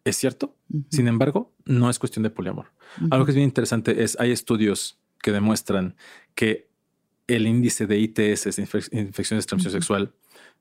es 0.05 0.17
cierto. 0.17 0.57
Sin 0.89 1.09
embargo, 1.09 1.53
no 1.65 1.91
es 1.91 1.99
cuestión 1.99 2.23
de 2.23 2.31
poliamor. 2.31 2.67
Algo 3.11 3.25
que 3.25 3.33
es 3.33 3.37
bien 3.37 3.49
interesante 3.49 4.05
es, 4.05 4.17
hay 4.21 4.31
estudios 4.31 5.01
que 5.23 5.33
demuestran 5.33 5.97
que 6.41 6.71
el 7.27 7.47
índice 7.47 7.87
de 7.87 7.99
ITS, 7.99 8.59
infecciones 8.93 9.45
de 9.45 9.47
transmisión 9.47 9.73
sexual, 9.73 10.15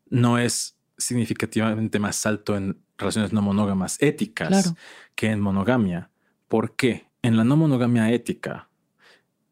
no 0.09 0.37
es 0.37 0.75
significativamente 0.97 1.99
más 1.99 2.25
alto 2.25 2.57
en 2.57 2.83
relaciones 2.97 3.31
no 3.31 3.41
monógamas 3.41 3.95
éticas 4.01 4.73
que 5.15 5.27
en 5.27 5.39
monogamia. 5.39 6.09
¿Por 6.49 6.75
qué? 6.75 7.07
En 7.21 7.37
la 7.37 7.45
no 7.45 7.55
monogamia 7.55 8.11
ética 8.11 8.67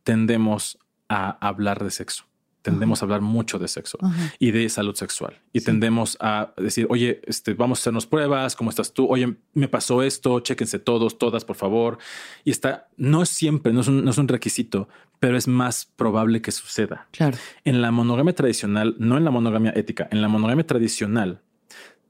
tendemos 0.04 0.78
a 1.08 1.30
hablar 1.48 1.82
de 1.82 1.92
sexo 1.92 2.27
tendemos 2.68 3.02
a 3.02 3.06
hablar 3.06 3.22
mucho 3.22 3.60
de 3.60 3.70
sexo 3.70 3.98
y 4.40 4.52
de 4.52 4.68
salud 4.68 4.94
sexual 4.94 5.40
y 5.54 5.62
tendemos 5.62 6.18
a 6.20 6.52
decir, 6.58 6.86
oye, 6.90 7.22
este, 7.26 7.54
vamos 7.54 7.80
a 7.80 7.82
hacernos 7.82 8.06
pruebas, 8.06 8.58
¿cómo 8.58 8.70
estás 8.70 8.94
tú? 8.94 9.08
Oye, 9.10 9.38
me 9.54 9.70
pasó 9.70 10.04
esto, 10.04 10.42
chéquense 10.42 10.80
todos, 10.80 11.18
todas, 11.18 11.46
por 11.46 11.56
favor. 11.56 11.98
Y 12.44 12.52
está, 12.52 12.90
no 12.98 13.24
es 13.24 13.30
siempre, 13.30 13.72
no 13.72 13.80
es, 13.82 13.88
un, 13.88 14.04
no 14.04 14.12
es 14.12 14.18
un 14.18 14.28
requisito, 14.28 14.90
pero 15.20 15.38
es 15.38 15.48
más 15.48 15.86
probable 15.86 16.42
que 16.42 16.52
suceda. 16.52 17.08
Claro. 17.12 17.38
En 17.64 17.82
la 17.82 17.92
monogamia 17.92 18.36
tradicional, 18.36 18.96
no 19.00 19.18
en 19.18 19.24
la 19.24 19.32
monogamia 19.32 19.72
ética, 19.76 20.10
en 20.12 20.22
la 20.22 20.28
monogamia 20.28 20.68
tradicional, 20.68 21.42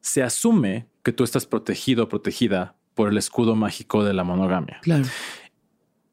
se 0.02 0.24
asume 0.24 0.88
que 1.04 1.12
tú 1.12 1.24
estás 1.24 1.46
protegido 1.46 2.10
protegida 2.10 2.76
por 2.96 3.10
el 3.10 3.18
escudo 3.20 3.56
mágico 3.56 4.04
de 4.04 4.14
la 4.14 4.24
monogamia. 4.24 4.80
Claro. 4.82 5.06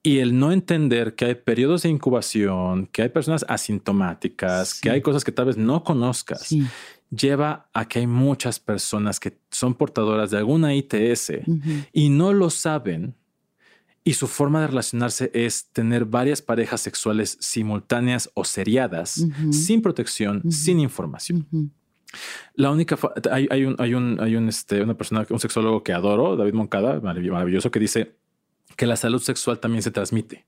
Y 0.06 0.18
el 0.18 0.38
no 0.38 0.52
entender 0.52 1.14
que 1.14 1.24
hay 1.24 1.34
periodos 1.34 1.82
de 1.82 1.88
incubación, 1.88 2.86
que 2.88 3.00
hay 3.00 3.08
personas 3.08 3.42
asintomáticas, 3.48 4.78
que 4.78 4.90
hay 4.90 5.00
cosas 5.00 5.24
que 5.24 5.32
tal 5.32 5.46
vez 5.46 5.56
no 5.56 5.82
conozcas, 5.82 6.54
lleva 7.08 7.70
a 7.72 7.88
que 7.88 8.00
hay 8.00 8.06
muchas 8.06 8.60
personas 8.60 9.18
que 9.18 9.38
son 9.50 9.72
portadoras 9.72 10.30
de 10.30 10.36
alguna 10.36 10.74
ITS 10.74 11.32
y 11.94 12.10
no 12.10 12.34
lo 12.34 12.50
saben. 12.50 13.14
Y 14.04 14.12
su 14.12 14.26
forma 14.26 14.60
de 14.60 14.66
relacionarse 14.66 15.30
es 15.32 15.70
tener 15.72 16.04
varias 16.04 16.42
parejas 16.42 16.82
sexuales 16.82 17.38
simultáneas 17.40 18.30
o 18.34 18.44
seriadas, 18.44 19.24
sin 19.52 19.80
protección, 19.80 20.52
sin 20.52 20.80
información. 20.80 21.72
La 22.54 22.70
única 22.70 22.98
hay, 23.32 23.48
hay, 23.50 23.64
un, 23.64 23.74
hay 23.78 23.94
un, 23.94 24.20
hay 24.20 24.36
un, 24.36 24.50
este, 24.50 24.82
una 24.82 24.98
persona, 24.98 25.26
un 25.30 25.40
sexólogo 25.40 25.82
que 25.82 25.94
adoro, 25.94 26.36
David 26.36 26.52
Moncada, 26.52 27.00
maravilloso, 27.00 27.70
que 27.70 27.80
dice 27.80 28.16
que 28.76 28.86
la 28.86 28.96
salud 28.96 29.20
sexual 29.20 29.60
también 29.60 29.82
se 29.82 29.90
transmite. 29.90 30.46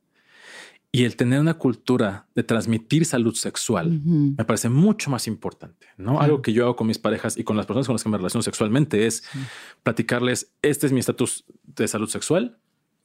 Y 0.93 1.05
el 1.05 1.16
tener 1.16 1.41
una 1.41 1.55
cultura 1.55 2.27
de 2.35 2.43
transmitir 2.43 3.05
salud 3.05 3.35
sexual 3.35 4.01
me 4.03 4.45
parece 4.45 4.70
mucho 4.70 5.11
más 5.11 5.27
importante, 5.27 5.89
¿no? 5.99 6.20
Algo 6.20 6.41
que 6.41 6.53
yo 6.53 6.64
hago 6.64 6.77
con 6.77 6.87
mis 6.87 6.99
parejas 6.99 7.37
y 7.37 7.45
con 7.45 7.57
las 7.57 7.66
personas 7.66 7.87
con 7.87 7.95
las 7.95 8.03
que 8.03 8.09
me 8.09 8.16
relaciono 8.16 8.43
sexualmente 8.43 9.07
es 9.07 9.24
platicarles, 9.83 10.53
este 10.62 10.87
es 10.87 10.93
mi 10.93 11.01
estatus 11.01 11.45
de 11.64 11.87
salud 11.87 12.09
sexual, 12.09 12.57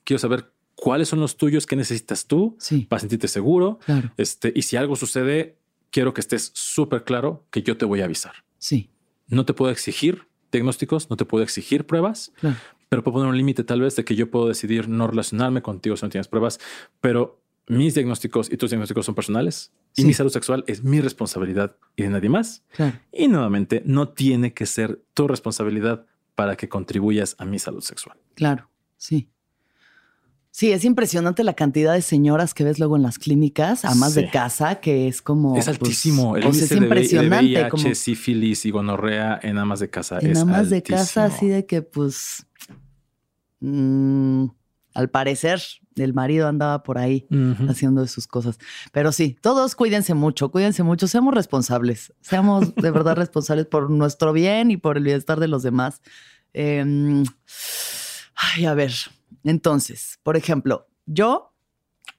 quiero 0.05 0.19
saber 0.19 0.53
cuáles 0.75 1.09
son 1.09 1.19
los 1.19 1.35
tuyos, 1.35 1.65
qué 1.65 1.75
necesitas 1.75 2.27
tú 2.27 2.57
para 2.87 2.99
sentirte 2.99 3.27
seguro. 3.27 3.79
Este, 4.15 4.53
y 4.55 4.61
si 4.61 4.77
algo 4.77 4.95
sucede, 4.95 5.57
quiero 5.89 6.13
que 6.13 6.21
estés 6.21 6.51
súper 6.53 7.03
claro 7.03 7.45
que 7.51 7.61
yo 7.61 7.77
te 7.77 7.85
voy 7.85 8.01
a 8.01 8.05
avisar. 8.05 8.33
Sí. 8.57 8.89
No 9.27 9.45
te 9.45 9.53
puedo 9.53 9.71
exigir 9.71 10.27
diagnósticos, 10.51 11.09
no 11.09 11.17
te 11.17 11.25
puedo 11.25 11.43
exigir 11.43 11.85
pruebas, 11.85 12.31
pero 12.91 13.05
puedo 13.05 13.13
poner 13.13 13.29
un 13.29 13.37
límite 13.37 13.63
tal 13.63 13.79
vez 13.79 13.95
de 13.95 14.03
que 14.03 14.15
yo 14.15 14.29
puedo 14.29 14.49
decidir 14.49 14.89
no 14.89 15.07
relacionarme 15.07 15.61
contigo 15.61 15.95
si 15.95 16.05
no 16.05 16.09
tienes 16.09 16.27
pruebas, 16.27 16.59
pero 16.99 17.41
mis 17.65 17.93
diagnósticos 17.93 18.51
y 18.51 18.57
tus 18.57 18.69
diagnósticos 18.69 19.05
son 19.05 19.15
personales 19.15 19.71
y 19.95 20.03
mi 20.03 20.13
salud 20.13 20.29
sexual 20.29 20.65
es 20.67 20.83
mi 20.83 20.99
responsabilidad 20.99 21.77
y 21.95 22.03
de 22.03 22.09
nadie 22.09 22.27
más. 22.27 22.65
Y 23.13 23.29
nuevamente, 23.29 23.81
no 23.85 24.09
tiene 24.09 24.53
que 24.53 24.65
ser 24.65 25.01
tu 25.13 25.29
responsabilidad 25.29 26.05
para 26.35 26.57
que 26.57 26.67
contribuyas 26.67 27.37
a 27.39 27.45
mi 27.45 27.59
salud 27.59 27.79
sexual. 27.79 28.17
Claro, 28.35 28.69
sí. 28.97 29.29
Sí, 30.51 30.73
es 30.73 30.83
impresionante 30.83 31.45
la 31.45 31.53
cantidad 31.53 31.93
de 31.93 32.01
señoras 32.01 32.53
que 32.53 32.65
ves 32.65 32.77
luego 32.77 32.97
en 32.97 33.03
las 33.03 33.19
clínicas, 33.19 33.85
amas 33.85 34.15
de 34.15 34.29
casa, 34.29 34.81
que 34.81 35.07
es 35.07 35.21
como. 35.21 35.55
Es 35.55 35.63
pues, 35.63 35.77
altísimo. 35.79 36.35
el 36.35 36.43
es 36.43 36.71
impresionante. 36.73 37.45
De, 37.47 37.69
VIH, 37.71 37.95
sífilis 37.95 38.65
y 38.65 38.71
gonorrea 38.71 39.39
en 39.41 39.57
amas 39.57 39.79
de 39.79 39.89
casa 39.89 40.19
en 40.19 40.35
amas 40.35 40.69
de 40.69 40.83
casa, 40.83 41.23
así 41.23 41.47
de 41.47 41.65
que, 41.65 41.81
pues. 41.81 42.45
Mm, 43.61 44.47
al 44.93 45.09
parecer, 45.09 45.61
el 45.95 46.13
marido 46.13 46.47
andaba 46.47 46.83
por 46.83 46.97
ahí 46.97 47.27
haciendo 47.69 48.05
sus 48.07 48.27
cosas. 48.27 48.59
Pero 48.91 49.11
sí, 49.11 49.37
todos 49.41 49.75
cuídense 49.75 50.13
mucho, 50.13 50.51
cuídense 50.51 50.83
mucho, 50.83 51.07
seamos 51.07 51.33
responsables, 51.33 52.13
seamos 52.21 52.75
de 52.75 52.91
verdad 52.91 53.15
responsables 53.17 53.67
por 53.67 53.89
nuestro 53.89 54.33
bien 54.33 54.71
y 54.71 54.77
por 54.77 54.97
el 54.97 55.03
bienestar 55.03 55.39
de 55.39 55.47
los 55.47 55.63
demás. 55.63 56.01
Em, 56.53 57.23
ay, 58.35 58.65
a 58.65 58.73
ver, 58.73 58.91
entonces, 59.43 60.19
por 60.23 60.35
ejemplo, 60.35 60.87
yo 61.05 61.53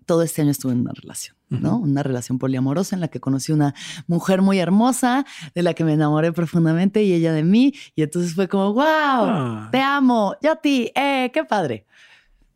todo 0.06 0.22
este 0.22 0.42
año 0.42 0.50
estuve 0.50 0.72
en 0.72 0.80
una 0.80 0.92
relación. 0.92 1.36
¿No? 1.60 1.78
Una 1.78 2.02
relación 2.02 2.38
poliamorosa 2.38 2.96
en 2.96 3.00
la 3.00 3.08
que 3.08 3.20
conocí 3.20 3.52
una 3.52 3.74
mujer 4.06 4.42
muy 4.42 4.58
hermosa, 4.58 5.24
de 5.54 5.62
la 5.62 5.74
que 5.74 5.84
me 5.84 5.92
enamoré 5.92 6.32
profundamente 6.32 7.02
y 7.02 7.12
ella 7.12 7.32
de 7.32 7.44
mí. 7.44 7.74
Y 7.94 8.02
entonces 8.02 8.34
fue 8.34 8.48
como, 8.48 8.72
wow, 8.72 8.84
ah. 8.84 9.68
te 9.70 9.80
amo, 9.80 10.36
yo 10.42 10.52
a 10.52 10.56
ti, 10.56 10.90
eh, 10.94 11.30
qué 11.32 11.44
padre. 11.44 11.86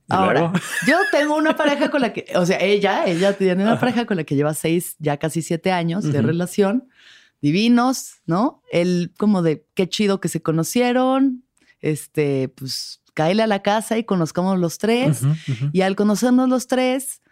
Ahora, 0.09 0.53
yo 0.87 0.97
tengo 1.11 1.37
una 1.37 1.57
pareja 1.57 1.91
con 1.91 2.01
la 2.01 2.13
que, 2.13 2.27
o 2.37 2.47
sea, 2.47 2.59
ella, 2.61 3.07
ella 3.07 3.33
tiene 3.33 3.65
una 3.65 3.79
pareja 3.81 4.07
con 4.07 4.17
la 4.17 4.25
que 4.25 4.37
lleva 4.37 4.55
seis, 4.55 4.95
ya 4.99 5.17
casi 5.17 5.43
siete 5.43 5.73
años 5.73 6.05
de 6.05 6.23
relación, 6.23 6.89
divinos, 7.43 8.21
¿no? 8.25 8.63
Él 8.71 9.13
como 9.19 9.43
de 9.43 9.67
qué 9.75 9.89
chido 9.89 10.21
que 10.21 10.29
se 10.29 10.43
conocieron, 10.43 11.45
este, 11.81 12.49
pues 12.49 13.03
cáele 13.15 13.43
a 13.43 13.47
la 13.47 13.63
casa 13.63 13.99
y 13.99 14.05
conozcamos 14.05 14.59
los 14.59 14.79
tres. 14.79 15.23
Y 15.73 15.81
al 15.81 15.97
conocernos 15.97 16.49
los 16.49 16.67
tres, 16.67 17.23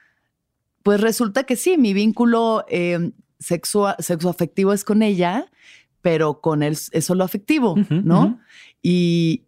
pues 0.84 1.00
resulta 1.00 1.44
que 1.44 1.56
sí, 1.56 1.78
mi 1.78 1.94
vínculo 1.94 2.64
eh, 2.68 3.12
sexoafectivo 3.40 4.72
es 4.74 4.84
con 4.84 5.02
ella, 5.02 5.50
pero 6.02 6.42
con 6.42 6.62
él 6.62 6.76
es 6.92 7.04
solo 7.04 7.24
afectivo, 7.24 7.74
¿no? 7.88 8.38
Y 8.82 9.44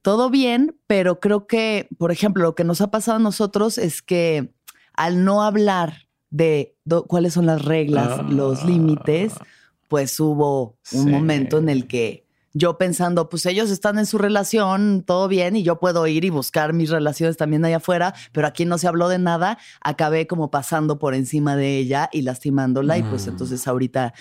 todo 0.00 0.30
bien, 0.30 0.74
pero 0.86 1.20
creo 1.20 1.46
que, 1.46 1.88
por 1.98 2.10
ejemplo, 2.12 2.42
lo 2.42 2.54
que 2.54 2.64
nos 2.64 2.80
ha 2.80 2.90
pasado 2.90 3.18
a 3.18 3.20
nosotros 3.20 3.76
es 3.76 4.00
que 4.00 4.50
al 4.94 5.22
no 5.22 5.42
hablar 5.42 6.08
de 6.30 6.74
cuáles 7.08 7.34
son 7.34 7.44
las 7.44 7.62
reglas, 7.62 8.24
los 8.30 8.64
límites, 8.64 9.34
ah. 9.38 9.44
pues 9.86 10.18
hubo 10.18 10.78
un 10.92 11.10
momento 11.10 11.58
en 11.58 11.68
el 11.68 11.86
que 11.86 12.26
yo 12.54 12.78
pensando, 12.78 13.28
pues 13.28 13.46
ellos 13.46 13.70
están 13.70 13.98
en 13.98 14.06
su 14.06 14.18
relación, 14.18 15.02
todo 15.06 15.28
bien, 15.28 15.56
y 15.56 15.62
yo 15.62 15.78
puedo 15.78 16.06
ir 16.06 16.24
y 16.24 16.30
buscar 16.30 16.72
mis 16.72 16.90
relaciones 16.90 17.36
también 17.36 17.64
allá 17.64 17.78
afuera, 17.78 18.14
pero 18.32 18.46
aquí 18.46 18.64
no 18.64 18.78
se 18.78 18.88
habló 18.88 19.08
de 19.08 19.18
nada, 19.18 19.58
acabé 19.80 20.26
como 20.26 20.50
pasando 20.50 20.98
por 20.98 21.14
encima 21.14 21.56
de 21.56 21.76
ella 21.76 22.08
y 22.12 22.22
lastimándola, 22.22 22.98
y 22.98 23.02
pues 23.02 23.26
mm. 23.26 23.30
entonces 23.30 23.68
ahorita 23.68 24.14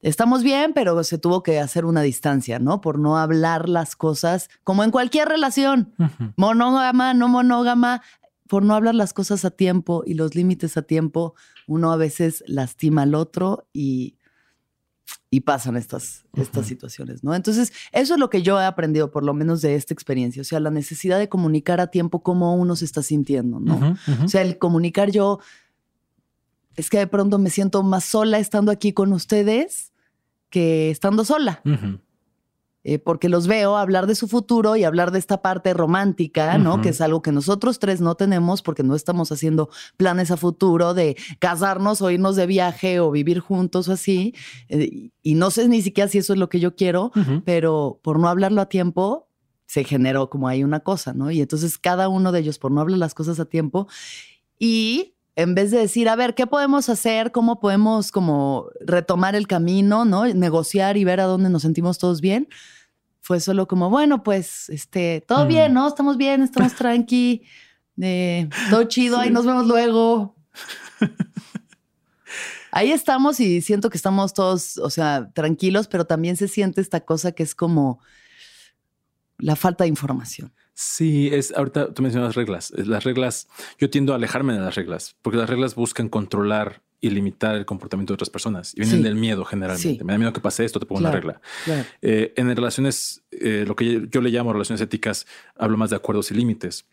estamos 0.00 0.42
bien, 0.42 0.72
pero 0.72 1.02
se 1.04 1.18
tuvo 1.18 1.42
que 1.42 1.60
hacer 1.60 1.84
una 1.84 2.02
distancia, 2.02 2.58
¿no? 2.58 2.80
Por 2.80 2.98
no 2.98 3.18
hablar 3.18 3.68
las 3.68 3.96
cosas, 3.96 4.48
como 4.64 4.84
en 4.84 4.90
cualquier 4.90 5.28
relación, 5.28 5.94
monógama, 6.36 7.14
no 7.14 7.28
monógama, 7.28 8.02
por 8.48 8.62
no 8.62 8.74
hablar 8.74 8.94
las 8.94 9.12
cosas 9.12 9.44
a 9.44 9.50
tiempo 9.50 10.02
y 10.06 10.14
los 10.14 10.34
límites 10.34 10.76
a 10.76 10.82
tiempo, 10.82 11.34
uno 11.66 11.92
a 11.92 11.96
veces 11.96 12.42
lastima 12.46 13.02
al 13.02 13.14
otro 13.14 13.66
y 13.72 14.17
y 15.30 15.40
pasan 15.40 15.76
estas, 15.76 16.24
estas 16.34 16.66
situaciones, 16.66 17.22
¿no? 17.22 17.34
Entonces, 17.34 17.72
eso 17.92 18.14
es 18.14 18.20
lo 18.20 18.30
que 18.30 18.42
yo 18.42 18.60
he 18.60 18.64
aprendido, 18.64 19.10
por 19.10 19.24
lo 19.24 19.34
menos 19.34 19.60
de 19.60 19.74
esta 19.74 19.92
experiencia, 19.92 20.40
o 20.40 20.44
sea, 20.44 20.60
la 20.60 20.70
necesidad 20.70 21.18
de 21.18 21.28
comunicar 21.28 21.80
a 21.80 21.88
tiempo 21.88 22.22
cómo 22.22 22.54
uno 22.56 22.76
se 22.76 22.84
está 22.84 23.02
sintiendo, 23.02 23.60
¿no? 23.60 23.96
O 24.24 24.28
sea, 24.28 24.42
el 24.42 24.58
comunicar 24.58 25.10
yo, 25.10 25.40
es 26.76 26.88
que 26.90 26.98
de 26.98 27.06
pronto 27.06 27.38
me 27.38 27.50
siento 27.50 27.82
más 27.82 28.04
sola 28.04 28.38
estando 28.38 28.72
aquí 28.72 28.92
con 28.92 29.12
ustedes 29.12 29.92
que 30.50 30.90
estando 30.90 31.24
sola. 31.24 31.60
Eh, 32.90 32.98
porque 32.98 33.28
los 33.28 33.46
veo 33.46 33.76
hablar 33.76 34.06
de 34.06 34.14
su 34.14 34.28
futuro 34.28 34.74
y 34.74 34.84
hablar 34.84 35.10
de 35.10 35.18
esta 35.18 35.42
parte 35.42 35.74
romántica, 35.74 36.56
¿no? 36.56 36.80
Que 36.80 36.88
es 36.88 37.02
algo 37.02 37.20
que 37.20 37.32
nosotros 37.32 37.78
tres 37.78 38.00
no 38.00 38.14
tenemos 38.14 38.62
porque 38.62 38.82
no 38.82 38.94
estamos 38.94 39.30
haciendo 39.30 39.68
planes 39.98 40.30
a 40.30 40.38
futuro 40.38 40.94
de 40.94 41.14
casarnos 41.38 42.00
o 42.00 42.10
irnos 42.10 42.34
de 42.34 42.46
viaje 42.46 42.98
o 42.98 43.10
vivir 43.10 43.40
juntos 43.40 43.90
o 43.90 43.92
así. 43.92 44.34
Eh, 44.70 45.10
y 45.22 45.34
no 45.34 45.50
sé 45.50 45.68
ni 45.68 45.82
siquiera 45.82 46.08
si 46.08 46.16
eso 46.16 46.32
es 46.32 46.38
lo 46.38 46.48
que 46.48 46.60
yo 46.60 46.76
quiero, 46.76 47.12
pero 47.44 48.00
por 48.02 48.18
no 48.18 48.26
hablarlo 48.26 48.62
a 48.62 48.70
tiempo, 48.70 49.28
se 49.66 49.84
generó 49.84 50.30
como 50.30 50.48
ahí 50.48 50.64
una 50.64 50.80
cosa, 50.80 51.12
¿no? 51.12 51.30
Y 51.30 51.42
entonces 51.42 51.76
cada 51.76 52.08
uno 52.08 52.32
de 52.32 52.40
ellos, 52.40 52.58
por 52.58 52.72
no 52.72 52.80
hablar 52.80 52.96
las 52.96 53.12
cosas 53.12 53.38
a 53.38 53.44
tiempo, 53.44 53.86
y 54.58 55.14
en 55.36 55.54
vez 55.54 55.70
de 55.70 55.78
decir, 55.78 56.08
a 56.08 56.16
ver, 56.16 56.34
¿qué 56.34 56.46
podemos 56.46 56.88
hacer? 56.88 57.32
¿Cómo 57.32 57.60
podemos 57.60 58.12
como 58.12 58.70
retomar 58.80 59.34
el 59.34 59.46
camino, 59.46 60.06
¿no? 60.06 60.24
Negociar 60.24 60.96
y 60.96 61.04
ver 61.04 61.20
a 61.20 61.24
dónde 61.24 61.50
nos 61.50 61.60
sentimos 61.60 61.98
todos 61.98 62.22
bien 62.22 62.48
fue 63.28 63.40
solo 63.40 63.68
como, 63.68 63.90
bueno, 63.90 64.22
pues, 64.22 64.70
este, 64.70 65.22
todo 65.28 65.44
mm. 65.44 65.48
bien, 65.48 65.74
¿no? 65.74 65.86
Estamos 65.86 66.16
bien, 66.16 66.42
estamos 66.42 66.74
tranqui, 66.74 67.42
eh, 68.00 68.48
todo 68.70 68.84
chido, 68.84 69.18
ahí 69.18 69.28
nos 69.28 69.44
vemos 69.44 69.66
luego. 69.66 70.34
ahí 72.72 72.90
estamos 72.90 73.38
y 73.38 73.60
siento 73.60 73.90
que 73.90 73.98
estamos 73.98 74.32
todos, 74.32 74.78
o 74.78 74.88
sea, 74.88 75.30
tranquilos, 75.34 75.88
pero 75.88 76.06
también 76.06 76.38
se 76.38 76.48
siente 76.48 76.80
esta 76.80 77.00
cosa 77.00 77.32
que 77.32 77.42
es 77.42 77.54
como, 77.54 78.00
la 79.36 79.56
falta 79.56 79.84
de 79.84 79.88
información. 79.88 80.54
Sí, 80.80 81.28
es 81.32 81.52
ahorita 81.56 81.92
tú 81.92 82.02
mencionas 82.02 82.36
reglas. 82.36 82.70
Las 82.70 83.02
reglas, 83.02 83.48
yo 83.80 83.90
tiendo 83.90 84.12
a 84.12 84.16
alejarme 84.16 84.52
de 84.52 84.60
las 84.60 84.76
reglas, 84.76 85.16
porque 85.22 85.36
las 85.36 85.50
reglas 85.50 85.74
buscan 85.74 86.08
controlar 86.08 86.82
y 87.00 87.10
limitar 87.10 87.56
el 87.56 87.66
comportamiento 87.66 88.12
de 88.12 88.14
otras 88.14 88.30
personas. 88.30 88.74
Y 88.76 88.82
vienen 88.82 89.02
del 89.02 89.16
miedo 89.16 89.44
generalmente. 89.44 90.04
Me 90.04 90.12
da 90.12 90.18
miedo 90.18 90.32
que 90.32 90.40
pase 90.40 90.64
esto, 90.64 90.78
te 90.78 90.86
pongo 90.86 91.00
una 91.00 91.10
regla. 91.10 91.40
Eh, 92.00 92.32
en 92.36 92.54
relaciones, 92.54 93.24
eh, 93.32 93.64
lo 93.66 93.74
que 93.74 94.06
yo 94.08 94.20
le 94.20 94.30
llamo 94.30 94.52
relaciones 94.52 94.80
éticas, 94.80 95.26
hablo 95.56 95.76
más 95.76 95.90
de 95.90 95.96
acuerdos 95.96 96.30
y 96.30 96.34
límites. 96.34 96.86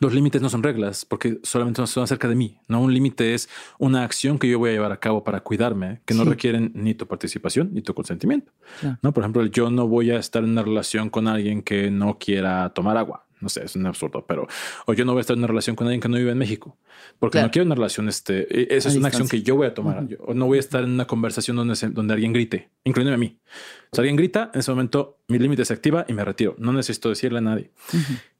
Los 0.00 0.12
límites 0.12 0.42
no 0.42 0.48
son 0.48 0.62
reglas 0.62 1.04
porque 1.04 1.38
solamente 1.42 1.86
son 1.86 2.04
acerca 2.04 2.28
de 2.28 2.34
mí. 2.34 2.58
No 2.68 2.80
un 2.80 2.92
límite 2.92 3.34
es 3.34 3.48
una 3.78 4.02
acción 4.02 4.38
que 4.38 4.48
yo 4.48 4.58
voy 4.58 4.70
a 4.70 4.72
llevar 4.72 4.92
a 4.92 4.98
cabo 4.98 5.24
para 5.24 5.40
cuidarme 5.40 6.00
que 6.04 6.14
no 6.14 6.24
requieren 6.24 6.72
ni 6.74 6.94
tu 6.94 7.06
participación 7.06 7.70
ni 7.72 7.82
tu 7.82 7.94
consentimiento. 7.94 8.52
No, 9.02 9.12
por 9.12 9.22
ejemplo, 9.22 9.44
yo 9.46 9.70
no 9.70 9.86
voy 9.86 10.10
a 10.10 10.18
estar 10.18 10.42
en 10.42 10.50
una 10.50 10.62
relación 10.62 11.10
con 11.10 11.28
alguien 11.28 11.62
que 11.62 11.90
no 11.90 12.18
quiera 12.18 12.70
tomar 12.70 12.96
agua. 12.96 13.26
No 13.40 13.50
sé, 13.50 13.62
es 13.62 13.76
un 13.76 13.86
absurdo, 13.86 14.24
pero 14.26 14.46
o 14.86 14.94
yo 14.94 15.04
no 15.04 15.12
voy 15.12 15.20
a 15.20 15.22
estar 15.22 15.34
en 15.34 15.40
una 15.40 15.48
relación 15.48 15.76
con 15.76 15.86
alguien 15.86 16.00
que 16.00 16.08
no 16.08 16.16
vive 16.16 16.32
en 16.32 16.38
México 16.38 16.78
porque 17.18 17.42
no 17.42 17.50
quiero 17.50 17.66
una 17.66 17.74
relación. 17.74 18.08
Este, 18.08 18.46
e, 18.50 18.74
esa 18.76 18.88
es 18.88 18.96
una 18.96 19.08
acción 19.08 19.28
que 19.28 19.42
yo 19.42 19.56
voy 19.56 19.66
a 19.66 19.74
tomar. 19.74 20.06
O 20.20 20.32
no 20.32 20.46
voy 20.46 20.56
a 20.56 20.60
estar 20.60 20.82
en 20.82 20.90
una 20.90 21.06
conversación 21.06 21.56
donde, 21.56 21.74
donde 21.90 22.14
alguien 22.14 22.32
grite, 22.32 22.70
incluyéndome 22.84 23.14
a 23.14 23.18
mí. 23.18 23.38
Si 23.92 24.00
alguien 24.00 24.16
grita, 24.16 24.50
en 24.54 24.60
ese 24.60 24.70
momento 24.70 25.18
mi 25.28 25.38
límite 25.38 25.64
se 25.64 25.74
activa 25.74 26.06
y 26.08 26.14
me 26.14 26.24
retiro. 26.24 26.54
No 26.58 26.72
necesito 26.72 27.10
decirle 27.10 27.38
a 27.38 27.42
nadie. 27.42 27.70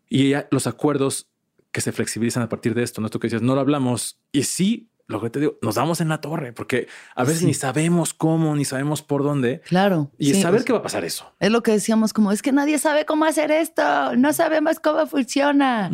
Y 0.09 0.30
ya 0.30 0.49
los 0.51 0.66
acuerdos 0.66 1.28
que 1.75 1.81
se 1.81 1.91
flexibilizan 1.91 2.45
a 2.45 2.49
partir 2.49 2.72
de 2.72 2.85
esto. 2.85 3.01
No 3.01 3.11
tú 3.11 3.18
que 3.18 3.27
decías, 3.27 3.43
no 3.43 3.57
lo 3.57 3.61
hablamos. 3.61 4.20
Y 4.31 4.45
sí, 4.45 4.89
lo 5.07 5.20
que 5.20 5.28
te 5.28 5.38
digo, 5.38 5.59
nos 5.61 5.74
damos 5.74 6.00
en 6.00 6.09
la 6.09 6.20
torre 6.20 6.52
porque 6.52 6.88
a 7.14 7.24
veces 7.24 7.42
ni 7.42 7.52
sabemos 7.52 8.14
cómo, 8.14 8.57
ni 8.57 8.64
sabemos 8.64 9.02
por 9.02 9.22
dónde. 9.22 9.61
Claro. 9.66 10.11
Y 10.18 10.34
saber 10.34 10.64
qué 10.64 10.72
va 10.72 10.78
a 10.78 10.82
pasar 10.82 11.05
eso. 11.05 11.32
Es 11.40 11.50
lo 11.50 11.62
que 11.62 11.72
decíamos, 11.72 12.12
como 12.14 12.32
es 12.32 12.40
que 12.40 12.52
nadie 12.52 12.78
sabe 12.78 13.05
cómo 13.05 13.26
hacer 13.26 13.50
esto, 13.50 14.16
no 14.16 14.32
sabemos 14.32 14.80
cómo 14.80 15.07
funciona. 15.07 15.90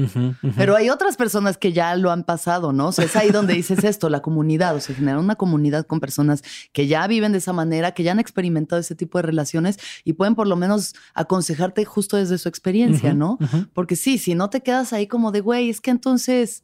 Pero 0.56 0.76
hay 0.76 0.90
otras 0.90 1.16
personas 1.16 1.58
que 1.58 1.72
ya 1.72 1.96
lo 1.96 2.12
han 2.12 2.22
pasado, 2.24 2.72
¿no? 2.72 2.88
O 2.88 2.92
sea, 2.92 3.04
es 3.04 3.16
ahí 3.16 3.30
donde 3.30 3.54
dices 3.54 3.82
esto, 3.82 4.08
la 4.08 4.22
comunidad, 4.22 4.76
o 4.76 4.80
sea, 4.80 4.94
generar 4.94 5.18
una 5.18 5.34
comunidad 5.34 5.86
con 5.86 5.98
personas 5.98 6.42
que 6.72 6.86
ya 6.86 7.06
viven 7.08 7.32
de 7.32 7.38
esa 7.38 7.52
manera, 7.52 7.92
que 7.92 8.04
ya 8.04 8.12
han 8.12 8.20
experimentado 8.20 8.80
ese 8.80 8.94
tipo 8.94 9.18
de 9.18 9.22
relaciones 9.22 9.78
y 10.04 10.12
pueden 10.12 10.36
por 10.36 10.46
lo 10.46 10.54
menos 10.54 10.94
aconsejarte 11.14 11.84
justo 11.84 12.16
desde 12.16 12.38
su 12.38 12.48
experiencia, 12.48 13.12
¿no? 13.12 13.38
Porque 13.74 13.96
sí, 13.96 14.18
si 14.18 14.36
no 14.36 14.50
te 14.50 14.62
quedas 14.62 14.92
ahí 14.92 15.08
como 15.08 15.32
de, 15.32 15.40
güey, 15.40 15.68
es 15.68 15.80
que 15.80 15.90
entonces 15.90 16.62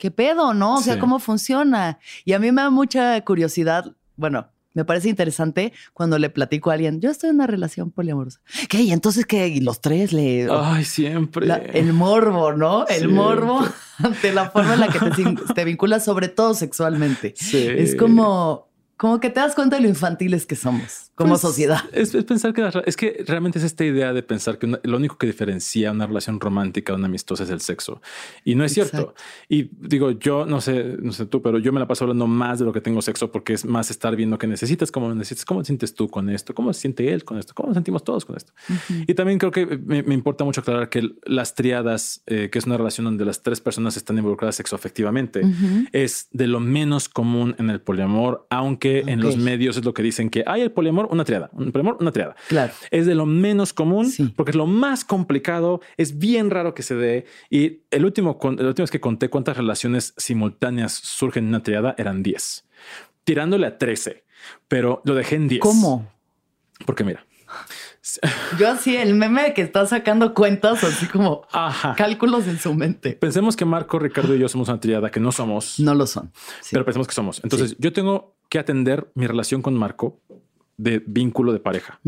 ¿qué 0.00 0.10
pedo, 0.10 0.54
no? 0.54 0.76
O 0.76 0.80
sea, 0.80 0.98
¿cómo 0.98 1.20
funciona? 1.20 1.98
Y 2.24 2.32
a 2.32 2.40
mí 2.40 2.50
me 2.50 2.62
da 2.62 2.70
mucha 2.70 3.20
curiosidad, 3.20 3.94
bueno, 4.16 4.48
me 4.72 4.84
parece 4.84 5.08
interesante 5.08 5.72
cuando 5.92 6.18
le 6.18 6.30
platico 6.30 6.70
a 6.70 6.74
alguien, 6.74 7.00
yo 7.00 7.10
estoy 7.10 7.30
en 7.30 7.36
una 7.36 7.46
relación 7.46 7.90
poliamorosa. 7.90 8.40
¿Qué? 8.68 8.82
¿Y 8.82 8.92
entonces 8.92 9.26
qué? 9.26 9.48
Y 9.48 9.60
los 9.60 9.80
tres 9.80 10.12
le... 10.12 10.48
Ay, 10.50 10.84
siempre. 10.84 11.46
el 11.74 11.92
morbo, 11.92 12.52
¿no? 12.52 12.86
El 12.86 13.08
morbo 13.08 13.62
de 14.22 14.32
la 14.32 14.50
forma 14.50 14.74
en 14.74 14.80
la 14.80 14.88
que 14.88 14.98
te, 14.98 15.54
te 15.54 15.64
vinculas, 15.64 16.04
sobre 16.04 16.28
todo 16.28 16.54
sexualmente. 16.54 17.34
Sí. 17.36 17.66
Es 17.68 17.94
como 17.94 18.69
como 19.00 19.18
que 19.18 19.30
te 19.30 19.40
das 19.40 19.54
cuenta 19.54 19.76
de 19.76 19.82
lo 19.82 19.88
infantiles 19.88 20.44
que 20.44 20.56
somos 20.56 21.10
como 21.14 21.30
pues, 21.30 21.40
sociedad. 21.40 21.80
Es, 21.92 22.12
pensar 22.24 22.52
que 22.52 22.70
es 22.84 22.96
que 22.96 23.24
realmente 23.26 23.58
es 23.58 23.64
esta 23.64 23.82
idea 23.82 24.12
de 24.12 24.22
pensar 24.22 24.58
que 24.58 24.66
lo 24.66 24.96
único 24.96 25.16
que 25.16 25.26
diferencia 25.26 25.90
una 25.90 26.06
relación 26.06 26.38
romántica 26.38 26.92
de 26.92 26.98
una 26.98 27.06
amistosa 27.06 27.44
es 27.44 27.50
el 27.50 27.62
sexo. 27.62 28.02
Y 28.44 28.56
no 28.56 28.64
es 28.64 28.74
cierto. 28.74 29.14
Y 29.48 29.70
digo, 29.86 30.10
yo 30.10 30.44
no 30.44 30.60
sé, 30.60 30.98
no 31.00 31.12
sé 31.12 31.24
tú, 31.24 31.40
pero 31.40 31.58
yo 31.58 31.72
me 31.72 31.80
la 31.80 31.88
paso 31.88 32.04
hablando 32.04 32.26
más 32.26 32.58
de 32.58 32.66
lo 32.66 32.74
que 32.74 32.82
tengo 32.82 33.00
sexo 33.00 33.32
porque 33.32 33.54
es 33.54 33.64
más 33.64 33.90
estar 33.90 34.16
viendo 34.16 34.36
qué 34.36 34.46
necesitas, 34.46 34.92
cómo 34.92 35.14
necesitas, 35.14 35.46
cómo 35.46 35.62
te 35.62 35.68
sientes 35.68 35.94
tú 35.94 36.10
con 36.10 36.28
esto, 36.28 36.54
cómo 36.54 36.70
se 36.74 36.80
siente 36.80 37.10
él 37.10 37.24
con 37.24 37.38
esto, 37.38 37.54
cómo 37.54 37.68
nos 37.68 37.76
sentimos 37.76 38.04
todos 38.04 38.26
con 38.26 38.36
esto. 38.36 38.52
Y 39.06 39.14
también 39.14 39.38
creo 39.38 39.50
que 39.50 39.64
me, 39.64 40.14
importa 40.14 40.44
mucho 40.44 40.60
aclarar 40.60 40.90
que 40.90 41.08
las 41.24 41.54
triadas, 41.54 42.22
eh, 42.26 42.50
que 42.52 42.58
es 42.58 42.66
una 42.66 42.76
relación 42.76 43.06
donde 43.06 43.24
las 43.24 43.42
tres 43.42 43.62
personas 43.62 43.96
están 43.96 44.18
involucradas 44.18 44.56
sexoafectivamente, 44.56 45.40
es 45.92 46.28
de 46.32 46.46
lo 46.46 46.60
menos 46.60 47.08
común 47.08 47.54
en 47.58 47.70
el 47.70 47.80
poliamor, 47.80 48.46
aunque 48.50 48.89
en 48.98 49.20
los 49.20 49.36
medios 49.36 49.76
es 49.76 49.84
lo 49.84 49.94
que 49.94 50.02
dicen 50.02 50.30
que 50.30 50.44
hay 50.46 50.62
el 50.62 50.72
poliamor, 50.72 51.08
una 51.10 51.24
triada, 51.24 51.50
un 51.52 51.72
poliamor, 51.72 51.96
una 52.00 52.12
triada. 52.12 52.34
Claro. 52.48 52.72
Es 52.90 53.06
de 53.06 53.14
lo 53.14 53.26
menos 53.26 53.72
común 53.72 54.12
porque 54.36 54.50
es 54.50 54.56
lo 54.56 54.66
más 54.66 55.04
complicado, 55.04 55.80
es 55.96 56.18
bien 56.18 56.50
raro 56.50 56.74
que 56.74 56.82
se 56.82 56.94
dé. 56.94 57.26
Y 57.48 57.80
el 57.90 58.04
último, 58.04 58.38
el 58.42 58.66
último 58.66 58.84
es 58.84 58.90
que 58.90 59.00
conté 59.00 59.28
cuántas 59.28 59.56
relaciones 59.56 60.14
simultáneas 60.16 60.92
surgen 60.92 61.44
en 61.44 61.48
una 61.48 61.62
triada 61.62 61.94
eran 61.98 62.22
10, 62.22 62.64
tirándole 63.24 63.66
a 63.66 63.78
13, 63.78 64.24
pero 64.68 65.00
lo 65.04 65.14
dejé 65.14 65.36
en 65.36 65.48
10. 65.48 65.60
¿Cómo? 65.60 66.10
Porque 66.86 67.04
mira, 67.04 67.24
yo 68.58 68.70
así, 68.70 68.96
el 68.96 69.14
meme 69.14 69.42
de 69.42 69.54
que 69.54 69.62
está 69.62 69.86
sacando 69.86 70.34
cuentas, 70.34 70.82
así 70.84 71.06
como 71.06 71.46
cálculos 71.96 72.46
en 72.46 72.58
su 72.58 72.74
mente. 72.74 73.12
Pensemos 73.12 73.56
que 73.56 73.64
Marco, 73.64 73.98
Ricardo 73.98 74.34
y 74.34 74.38
yo 74.38 74.48
somos 74.48 74.68
una 74.68 74.80
triada 74.80 75.10
que 75.10 75.20
no 75.20 75.32
somos. 75.32 75.78
No 75.78 75.94
lo 75.94 76.06
son. 76.06 76.32
Pero 76.70 76.84
pensemos 76.84 77.06
que 77.06 77.14
somos. 77.14 77.40
Entonces, 77.44 77.76
yo 77.78 77.92
tengo 77.92 78.36
que 78.48 78.58
atender 78.58 79.10
mi 79.14 79.26
relación 79.26 79.62
con 79.62 79.74
Marco 79.74 80.20
de 80.80 81.02
vínculo 81.06 81.52
de 81.52 81.60
pareja, 81.60 82.00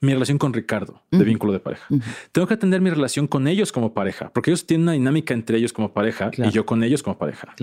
mi 0.00 0.12
relación 0.12 0.38
con 0.38 0.52
Ricardo 0.52 1.02
de 1.10 1.24
vínculo 1.24 1.52
de 1.52 1.60
pareja. 1.60 1.86
Tengo 2.32 2.46
que 2.46 2.54
atender 2.54 2.80
mi 2.80 2.90
relación 2.90 3.26
con 3.26 3.48
ellos 3.48 3.72
como 3.72 3.94
pareja, 3.94 4.30
porque 4.32 4.50
ellos 4.50 4.66
tienen 4.66 4.84
una 4.84 4.92
dinámica 4.92 5.34
entre 5.34 5.58
ellos 5.58 5.72
como 5.72 5.92
pareja 5.92 6.30
y 6.36 6.50
yo 6.50 6.66
con 6.66 6.82
ellos 6.82 7.02
como 7.02 7.18
pareja. 7.18 7.54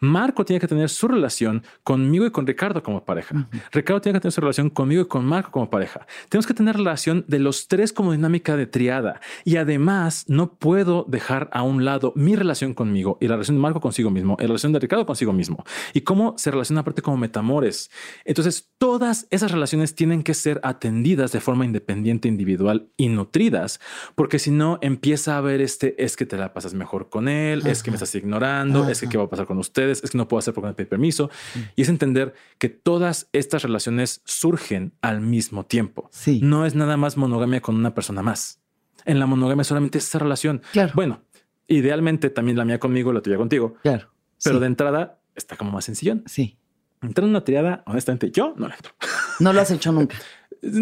Marco 0.00 0.44
tiene 0.44 0.60
que 0.60 0.68
tener 0.68 0.88
su 0.90 1.08
relación 1.08 1.62
conmigo 1.84 2.26
y 2.26 2.30
con 2.30 2.46
Ricardo 2.46 2.82
como 2.82 3.04
pareja. 3.04 3.48
Ricardo 3.72 4.00
tiene 4.00 4.18
que 4.18 4.22
tener 4.22 4.32
su 4.32 4.40
relación 4.40 4.70
conmigo 4.70 5.02
y 5.02 5.06
con 5.06 5.24
Marco 5.24 5.50
como 5.50 5.70
pareja. 5.70 6.06
Tenemos 6.28 6.46
que 6.46 6.54
tener 6.54 6.76
relación 6.76 7.24
de 7.28 7.38
los 7.38 7.68
tres 7.68 7.92
como 7.92 8.12
dinámica 8.12 8.56
de 8.56 8.66
triada. 8.66 9.20
Y 9.44 9.56
además 9.56 10.24
no 10.28 10.54
puedo 10.54 11.04
dejar 11.08 11.48
a 11.52 11.62
un 11.62 11.84
lado 11.84 12.12
mi 12.16 12.36
relación 12.36 12.74
conmigo 12.74 13.18
y 13.20 13.28
la 13.28 13.34
relación 13.34 13.56
de 13.56 13.62
Marco 13.62 13.80
consigo 13.80 14.10
mismo, 14.10 14.36
y 14.38 14.42
la 14.42 14.48
relación 14.48 14.72
de 14.72 14.78
Ricardo 14.78 15.06
consigo 15.06 15.32
mismo 15.32 15.64
y 15.94 16.02
cómo 16.02 16.34
se 16.36 16.50
relaciona 16.50 16.80
aparte 16.80 17.02
como 17.02 17.16
metamores. 17.16 17.90
Entonces 18.24 18.70
todas 18.78 19.26
esas 19.30 19.52
relaciones 19.52 19.94
tienen 19.94 20.07
tienen 20.08 20.22
que 20.22 20.32
ser 20.32 20.58
atendidas 20.62 21.32
de 21.32 21.40
forma 21.40 21.66
independiente, 21.66 22.28
individual 22.28 22.88
y 22.96 23.10
nutridas, 23.10 23.78
porque 24.14 24.38
si 24.38 24.50
no 24.50 24.78
empieza 24.80 25.34
a 25.34 25.38
haber 25.38 25.60
este 25.60 26.02
es 26.02 26.16
que 26.16 26.24
te 26.24 26.38
la 26.38 26.54
pasas 26.54 26.72
mejor 26.72 27.10
con 27.10 27.28
él, 27.28 27.66
es 27.66 27.82
que 27.82 27.90
me 27.90 27.96
estás 27.96 28.14
ignorando, 28.14 28.88
es 28.88 29.02
que 29.02 29.08
qué 29.10 29.18
va 29.18 29.24
a 29.24 29.28
pasar 29.28 29.44
con 29.44 29.58
ustedes, 29.58 30.02
es 30.02 30.12
que 30.12 30.16
no 30.16 30.26
puedo 30.26 30.38
hacer 30.38 30.54
porque 30.54 30.68
no 30.68 30.74
pedí 30.74 30.86
permiso. 30.86 31.28
Y 31.76 31.82
es 31.82 31.90
entender 31.90 32.32
que 32.56 32.70
todas 32.70 33.28
estas 33.34 33.62
relaciones 33.62 34.22
surgen 34.24 34.94
al 35.02 35.20
mismo 35.20 35.66
tiempo. 35.66 36.08
Sí. 36.10 36.40
No 36.42 36.64
es 36.64 36.74
nada 36.74 36.96
más 36.96 37.18
monogamia 37.18 37.60
con 37.60 37.76
una 37.76 37.94
persona 37.94 38.22
más. 38.22 38.62
En 39.04 39.18
la 39.18 39.26
monogamia 39.26 39.64
solamente 39.64 39.98
es 39.98 40.06
esa 40.06 40.20
relación. 40.20 40.62
Claro. 40.72 40.92
Bueno, 40.94 41.20
idealmente 41.66 42.30
también 42.30 42.56
la 42.56 42.64
mía 42.64 42.78
conmigo, 42.78 43.12
la 43.12 43.20
tuya 43.20 43.36
contigo. 43.36 43.74
Claro. 43.82 44.08
Pero 44.42 44.58
de 44.58 44.68
entrada 44.68 45.20
está 45.34 45.56
como 45.56 45.70
más 45.70 45.84
sencillón. 45.84 46.22
Sí. 46.24 46.56
Entrar 47.02 47.24
en 47.24 47.30
una 47.30 47.44
triada, 47.44 47.82
honestamente, 47.84 48.30
yo 48.30 48.54
no 48.56 48.68
la 48.68 48.74
entro. 48.74 48.92
No 49.38 49.52
lo 49.52 49.60
has 49.60 49.70
hecho 49.70 49.92
nunca. 49.92 50.16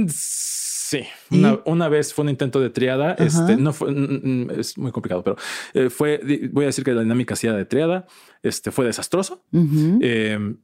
Sí, 0.09 1.01
una, 1.65 1.89
vez 1.89 2.15
fue 2.15 2.23
un 2.23 2.29
intento 2.29 2.61
de 2.61 2.71
triada. 2.71 3.15
Este 3.15 3.57
no 3.57 3.73
fue, 3.73 3.91
es 4.57 4.79
muy 4.79 4.93
complicado, 4.93 5.25
pero 5.25 5.37
eh, 5.75 5.91
fue, 5.91 6.21
voy 6.53 6.65
a 6.65 6.67
decir 6.67 6.85
que 6.85 6.93
la 6.93 7.03
dinámica 7.03 7.35
hacía 7.35 7.53
de 7.53 7.65
triada. 7.65 8.07
Este 8.43 8.71
fue 8.71 8.85
desastroso. 8.85 9.45
Em, 9.53 10.59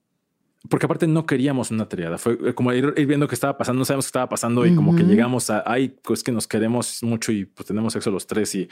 porque 0.68 0.86
aparte 0.86 1.08
no 1.08 1.26
queríamos 1.26 1.72
una 1.72 1.88
triada. 1.88 2.18
Fue 2.18 2.38
eh, 2.44 2.54
como 2.54 2.72
ir, 2.72 2.92
viendo 3.06 3.26
qué 3.26 3.34
estaba 3.34 3.58
pasando, 3.58 3.80
no 3.80 3.84
sabemos 3.84 4.06
qué 4.06 4.10
estaba 4.10 4.28
pasando 4.28 4.64
y 4.64 4.74
como 4.76 4.94
que 4.94 5.02
llegamos 5.02 5.50
a, 5.50 5.64
ay, 5.66 5.96
pues 6.02 6.22
que 6.22 6.30
nos 6.30 6.46
queremos 6.46 7.02
mucho 7.02 7.32
y 7.32 7.44
pues 7.46 7.66
tenemos 7.66 7.92
sexo 7.92 8.12
los 8.12 8.28
tres 8.28 8.54
y, 8.54 8.68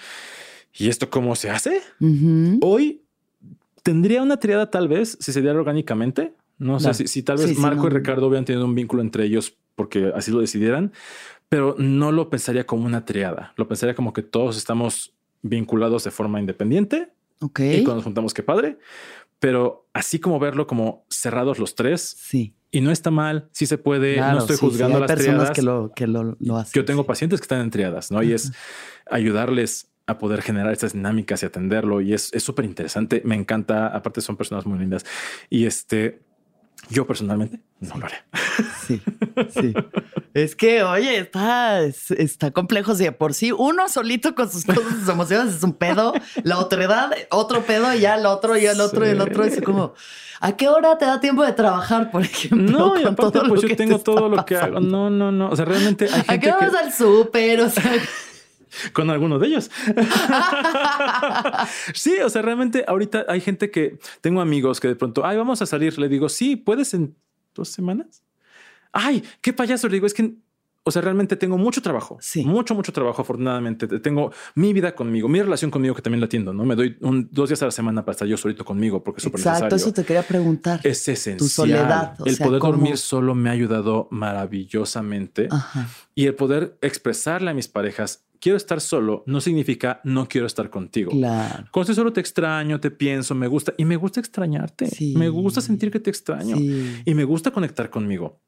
y 0.72 0.88
esto 0.88 1.10
cómo 1.10 1.34
se 1.34 1.50
hace. 1.50 1.80
Hoy 2.60 3.02
tendría 3.82 4.22
una 4.22 4.38
triada 4.38 4.70
tal 4.70 4.86
vez 4.86 5.18
si 5.20 5.32
se 5.32 5.40
diera 5.40 5.58
orgánicamente, 5.58 6.34
no 6.60 6.78
sé 6.78 7.08
si, 7.08 7.22
tal 7.22 7.38
vez 7.38 7.58
Marco 7.58 7.86
y 7.86 7.90
Ricardo 7.90 8.28
hubieran 8.28 8.44
tenido 8.44 8.66
un 8.66 8.74
vínculo 8.74 9.02
entre 9.02 9.24
ellos 9.24 9.56
porque 9.74 10.12
así 10.14 10.30
lo 10.30 10.40
decidieran, 10.40 10.92
pero 11.48 11.74
no 11.78 12.12
lo 12.12 12.28
pensaría 12.28 12.66
como 12.66 12.84
una 12.84 13.06
triada. 13.06 13.54
Lo 13.56 13.66
pensaría 13.66 13.94
como 13.94 14.12
que 14.12 14.22
todos 14.22 14.58
estamos 14.58 15.14
vinculados 15.40 16.04
de 16.04 16.10
forma 16.10 16.38
independiente. 16.38 17.12
Ok. 17.40 17.60
Y 17.60 17.76
cuando 17.76 17.96
nos 17.96 18.04
juntamos, 18.04 18.34
qué 18.34 18.42
padre. 18.42 18.78
Pero 19.38 19.88
así 19.94 20.18
como 20.18 20.38
verlo 20.38 20.66
como 20.66 21.06
cerrados 21.08 21.58
los 21.58 21.74
tres. 21.74 22.14
Sí. 22.18 22.54
Y 22.70 22.82
no 22.82 22.90
está 22.90 23.10
mal, 23.10 23.48
sí 23.52 23.64
se 23.64 23.78
puede. 23.78 24.18
no 24.18 24.38
estoy 24.38 24.58
juzgando 24.58 24.98
a 24.98 25.00
las 25.00 25.12
personas 25.12 25.50
que 25.50 25.62
lo, 25.62 25.92
que 25.96 26.06
lo, 26.06 26.36
hacen. 26.56 26.72
Yo 26.74 26.84
tengo 26.84 27.04
pacientes 27.04 27.40
que 27.40 27.44
están 27.44 27.62
en 27.62 27.70
triadas, 27.70 28.12
¿no? 28.12 28.22
Y 28.22 28.32
es 28.32 28.52
ayudarles 29.10 29.90
a 30.06 30.18
poder 30.18 30.42
generar 30.42 30.72
estas 30.72 30.92
dinámicas 30.92 31.42
y 31.42 31.46
atenderlo. 31.46 32.02
Y 32.02 32.12
es 32.12 32.30
súper 32.36 32.66
interesante. 32.66 33.22
Me 33.24 33.34
encanta. 33.34 33.86
Aparte, 33.86 34.20
son 34.20 34.36
personas 34.36 34.66
muy 34.66 34.78
lindas. 34.78 35.06
Y 35.48 35.64
este, 35.64 36.20
yo 36.88 37.06
personalmente 37.06 37.60
no 37.80 37.96
lo 37.96 38.06
haré. 38.06 38.16
Sí, 38.86 39.00
sí. 39.54 39.72
Es 40.34 40.56
que, 40.56 40.82
oye, 40.82 41.18
está, 41.18 41.80
está 41.82 42.50
complejo. 42.50 42.94
Si 42.96 43.08
por 43.12 43.34
sí 43.34 43.52
uno 43.52 43.88
solito 43.88 44.34
con 44.34 44.50
sus 44.50 44.64
cosas, 44.64 44.98
sus 44.98 45.08
emociones 45.08 45.54
es 45.54 45.62
un 45.62 45.74
pedo, 45.74 46.12
la 46.42 46.58
otra 46.58 46.84
edad, 46.84 47.10
otro 47.30 47.62
pedo, 47.62 47.94
y 47.94 48.00
ya 48.00 48.16
el 48.16 48.26
otro, 48.26 48.56
y 48.56 48.66
el 48.66 48.80
otro, 48.80 49.06
y 49.06 49.10
el 49.10 49.20
otro. 49.20 49.44
Es 49.44 49.60
como, 49.62 49.94
¿a 50.40 50.56
qué 50.56 50.68
hora 50.68 50.98
te 50.98 51.04
da 51.04 51.20
tiempo 51.20 51.44
de 51.44 51.52
trabajar, 51.52 52.10
por 52.10 52.22
ejemplo? 52.22 52.78
No, 52.78 53.00
y 53.00 53.04
aparte, 53.04 53.40
pues 53.46 53.62
yo 53.62 53.76
tengo 53.76 54.00
todo 54.00 54.28
lo 54.28 54.44
que 54.44 54.56
hago. 54.56 54.80
No, 54.80 55.08
no, 55.08 55.30
no. 55.30 55.50
O 55.50 55.56
sea, 55.56 55.64
realmente 55.64 56.06
hay 56.06 56.22
gente 56.22 56.32
¿A 56.32 56.38
qué 56.40 56.50
vas 56.50 56.74
al 56.74 56.92
súper? 56.92 57.60
O 57.60 57.70
sea. 57.70 57.92
Con 58.92 59.10
alguno 59.10 59.38
de 59.38 59.48
ellos. 59.48 59.70
sí, 61.94 62.16
o 62.24 62.30
sea, 62.30 62.42
realmente 62.42 62.84
ahorita 62.86 63.26
hay 63.28 63.40
gente 63.40 63.70
que 63.70 63.98
tengo 64.20 64.40
amigos 64.40 64.80
que 64.80 64.88
de 64.88 64.96
pronto, 64.96 65.24
ay, 65.24 65.36
vamos 65.36 65.62
a 65.62 65.66
salir. 65.66 65.98
Le 65.98 66.08
digo, 66.08 66.28
sí, 66.28 66.56
puedes 66.56 66.94
en 66.94 67.16
dos 67.54 67.68
semanas. 67.68 68.22
Ay, 68.92 69.22
qué 69.40 69.52
payaso. 69.52 69.88
Le 69.88 69.94
digo, 69.94 70.06
es 70.06 70.14
que 70.14 70.34
o 70.82 70.90
sea, 70.90 71.02
realmente 71.02 71.36
tengo 71.36 71.58
mucho 71.58 71.82
trabajo. 71.82 72.16
Sí. 72.20 72.44
Mucho, 72.44 72.74
mucho 72.74 72.92
trabajo, 72.92 73.20
afortunadamente. 73.20 73.86
Tengo 74.00 74.32
mi 74.54 74.72
vida 74.72 74.94
conmigo, 74.94 75.28
mi 75.28 75.42
relación 75.42 75.70
conmigo 75.70 75.94
que 75.94 76.00
también 76.00 76.20
la 76.20 76.26
atiendo, 76.26 76.54
¿no? 76.54 76.64
Me 76.64 76.74
doy 76.74 76.96
dos 77.30 77.50
días 77.50 77.60
a 77.62 77.66
la 77.66 77.70
semana 77.70 78.04
para 78.04 78.12
estar 78.12 78.26
yo 78.26 78.38
solito 78.38 78.64
conmigo 78.64 79.04
porque 79.04 79.18
es 79.18 79.24
súper 79.24 79.40
Exacto, 79.40 79.76
eso 79.76 79.92
te 79.92 80.04
quería 80.04 80.22
preguntar. 80.22 80.80
Es 80.82 81.06
esencial. 81.06 81.36
Tu 81.36 81.48
soledad. 81.48 82.14
el 82.24 82.36
poder 82.38 82.62
dormir 82.62 82.96
solo 82.96 83.34
me 83.34 83.50
ha 83.50 83.52
ayudado 83.52 84.08
maravillosamente. 84.10 85.48
Y 86.14 86.26
el 86.26 86.34
poder 86.34 86.78
expresarle 86.80 87.50
a 87.50 87.54
mis 87.54 87.68
parejas, 87.68 88.24
quiero 88.40 88.56
estar 88.56 88.80
solo, 88.80 89.22
no 89.26 89.40
significa 89.40 90.00
no 90.04 90.26
quiero 90.28 90.46
estar 90.46 90.70
contigo. 90.70 91.12
Claro. 91.12 91.66
Cuando 91.70 91.82
estoy 91.82 91.94
solo 91.94 92.12
te 92.12 92.20
extraño, 92.20 92.80
te 92.80 92.90
pienso, 92.90 93.34
me 93.34 93.46
gusta. 93.46 93.74
Y 93.76 93.84
me 93.84 93.96
gusta 93.96 94.20
extrañarte. 94.20 94.88
Me 95.14 95.28
gusta 95.28 95.60
sentir 95.60 95.90
que 95.90 96.00
te 96.00 96.10
extraño. 96.10 96.56
Y 96.56 97.14
me 97.14 97.24
gusta 97.24 97.50
conectar 97.50 97.90
conmigo. 97.90 98.40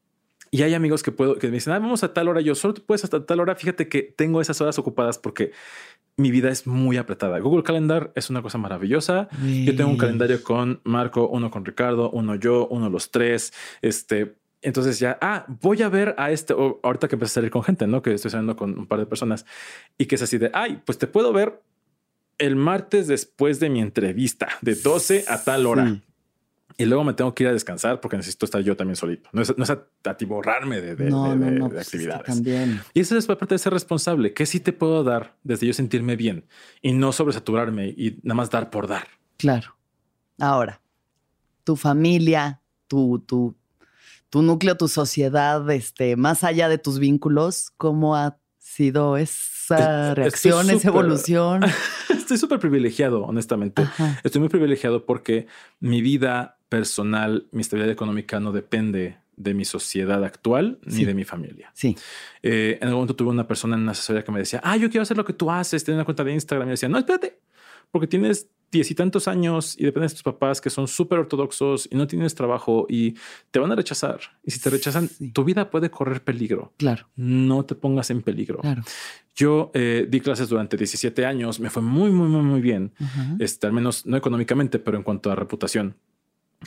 Y 0.54 0.62
hay 0.62 0.74
amigos 0.74 1.02
que 1.02 1.12
puedo 1.12 1.36
que 1.38 1.46
me 1.46 1.54
dicen, 1.54 1.72
ah, 1.72 1.78
vamos 1.78 2.04
a 2.04 2.12
tal 2.12 2.28
hora. 2.28 2.42
Yo 2.42 2.54
solo 2.54 2.74
te 2.74 2.82
puedes 2.82 3.02
hasta 3.04 3.24
tal 3.24 3.40
hora. 3.40 3.54
Fíjate 3.54 3.88
que 3.88 4.02
tengo 4.02 4.38
esas 4.40 4.60
horas 4.60 4.78
ocupadas 4.78 5.18
porque 5.18 5.52
mi 6.18 6.30
vida 6.30 6.50
es 6.50 6.66
muy 6.66 6.98
apretada. 6.98 7.38
Google 7.38 7.62
Calendar 7.62 8.12
es 8.16 8.28
una 8.28 8.42
cosa 8.42 8.58
maravillosa. 8.58 9.28
Yo 9.42 9.74
tengo 9.74 9.88
un 9.88 9.96
calendario 9.96 10.42
con 10.42 10.82
Marco, 10.84 11.26
uno 11.26 11.50
con 11.50 11.64
Ricardo, 11.64 12.10
uno 12.10 12.34
yo, 12.34 12.68
uno 12.68 12.90
los 12.90 13.10
tres. 13.10 13.54
Este, 13.80 14.36
entonces 14.62 14.98
ya, 14.98 15.18
ah, 15.20 15.44
voy 15.60 15.82
a 15.82 15.88
ver 15.88 16.14
a 16.18 16.30
este, 16.30 16.54
ahorita 16.54 17.08
que 17.08 17.16
empecé 17.16 17.32
a 17.32 17.34
salir 17.34 17.50
con 17.50 17.62
gente, 17.62 17.86
¿no? 17.86 18.02
Que 18.02 18.14
estoy 18.14 18.30
saliendo 18.30 18.56
con 18.56 18.78
un 18.78 18.86
par 18.86 18.98
de 18.98 19.06
personas 19.06 19.44
y 19.98 20.06
que 20.06 20.14
es 20.14 20.22
así 20.22 20.38
de, 20.38 20.50
ay, 20.54 20.80
pues 20.84 20.98
te 20.98 21.06
puedo 21.06 21.32
ver 21.32 21.62
el 22.38 22.56
martes 22.56 23.06
después 23.06 23.60
de 23.60 23.70
mi 23.70 23.80
entrevista, 23.80 24.48
de 24.62 24.74
12 24.74 25.24
a 25.28 25.42
tal 25.42 25.66
hora 25.66 26.00
y 26.76 26.84
luego 26.84 27.04
me 27.04 27.12
tengo 27.12 27.34
que 27.34 27.44
ir 27.44 27.48
a 27.48 27.52
descansar 27.52 28.00
porque 28.00 28.16
necesito 28.16 28.44
estar 28.44 28.60
yo 28.62 28.76
también 28.76 28.96
solito. 28.96 29.28
No 29.32 29.42
es, 29.42 29.56
no 29.56 29.64
es 29.64 29.72
atiborrarme 30.04 30.80
de, 30.80 30.96
de, 30.96 31.04
de, 31.04 31.60
pues 31.68 31.86
actividades. 31.86 32.26
también. 32.26 32.80
Y 32.94 33.00
eso 33.00 33.16
es 33.16 33.26
parte 33.26 33.54
de 33.54 33.58
ser 33.58 33.72
responsable. 33.72 34.32
¿Qué 34.32 34.46
sí 34.46 34.60
te 34.60 34.72
puedo 34.72 35.04
dar 35.04 35.36
desde 35.42 35.66
yo 35.66 35.72
sentirme 35.72 36.16
bien 36.16 36.46
y 36.80 36.92
no 36.92 37.12
sobresaturarme 37.12 37.88
y 37.88 38.18
nada 38.22 38.34
más 38.34 38.50
dar 38.50 38.70
por 38.70 38.86
dar? 38.86 39.06
Claro. 39.36 39.76
Ahora, 40.38 40.80
tu 41.64 41.76
familia, 41.76 42.60
tu, 42.88 43.20
tu, 43.20 43.54
tu 44.32 44.40
núcleo, 44.40 44.78
tu 44.78 44.88
sociedad, 44.88 45.70
este, 45.70 46.16
más 46.16 46.42
allá 46.42 46.70
de 46.70 46.78
tus 46.78 46.98
vínculos, 46.98 47.70
¿cómo 47.76 48.16
ha 48.16 48.38
sido 48.56 49.18
esa 49.18 50.14
reacción, 50.14 50.70
esa 50.70 50.88
evolución? 50.88 51.60
Estoy 52.08 52.38
súper 52.38 52.58
privilegiado, 52.58 53.24
honestamente. 53.24 53.86
Estoy 54.24 54.40
muy 54.40 54.48
privilegiado 54.48 55.04
porque 55.04 55.48
mi 55.80 56.00
vida 56.00 56.56
personal, 56.70 57.46
mi 57.52 57.60
estabilidad 57.60 57.92
económica 57.92 58.40
no 58.40 58.52
depende 58.52 59.18
de 59.36 59.52
mi 59.52 59.66
sociedad 59.66 60.24
actual 60.24 60.78
ni 60.86 61.04
de 61.04 61.12
mi 61.12 61.24
familia. 61.24 61.70
Sí. 61.74 61.94
Eh, 62.42 62.78
en 62.80 62.88
algún 62.88 63.00
momento 63.00 63.16
tuve 63.16 63.28
una 63.28 63.46
persona 63.46 63.76
en 63.76 63.82
una 63.82 63.92
asesoría 63.92 64.24
que 64.24 64.32
me 64.32 64.38
decía, 64.38 64.62
ah, 64.64 64.78
yo 64.78 64.88
quiero 64.88 65.02
hacer 65.02 65.18
lo 65.18 65.26
que 65.26 65.34
tú 65.34 65.50
haces, 65.50 65.84
tener 65.84 65.98
una 65.98 66.06
cuenta 66.06 66.24
de 66.24 66.32
Instagram. 66.32 66.68
Y 66.68 66.70
decía, 66.70 66.88
no, 66.88 66.96
espérate, 66.96 67.38
porque 67.90 68.06
tienes 68.06 68.48
diez 68.72 68.90
y 68.90 68.94
tantos 68.94 69.28
años 69.28 69.76
y 69.78 69.84
dependes 69.84 70.12
de 70.12 70.14
tus 70.16 70.22
papás 70.22 70.60
que 70.60 70.70
son 70.70 70.88
súper 70.88 71.18
ortodoxos 71.18 71.88
y 71.90 71.96
no 71.96 72.06
tienes 72.06 72.34
trabajo 72.34 72.86
y 72.88 73.14
te 73.50 73.58
van 73.58 73.70
a 73.70 73.76
rechazar. 73.76 74.20
Y 74.42 74.50
si 74.50 74.58
te 74.58 74.70
rechazan, 74.70 75.08
tu 75.32 75.44
vida 75.44 75.70
puede 75.70 75.90
correr 75.90 76.24
peligro. 76.24 76.72
Claro. 76.78 77.06
No 77.14 77.64
te 77.64 77.74
pongas 77.74 78.10
en 78.10 78.22
peligro. 78.22 78.60
Claro. 78.60 78.82
Yo 79.34 79.70
eh, 79.74 80.06
di 80.08 80.20
clases 80.20 80.48
durante 80.48 80.76
17 80.76 81.24
años, 81.24 81.60
me 81.60 81.70
fue 81.70 81.82
muy, 81.82 82.10
muy, 82.10 82.28
muy, 82.28 82.42
muy 82.42 82.60
bien. 82.60 82.92
este, 83.38 83.66
al 83.66 83.72
menos 83.74 84.06
no 84.06 84.16
económicamente, 84.16 84.78
pero 84.78 84.96
en 84.96 85.04
cuanto 85.04 85.30
a 85.30 85.36
reputación 85.36 85.94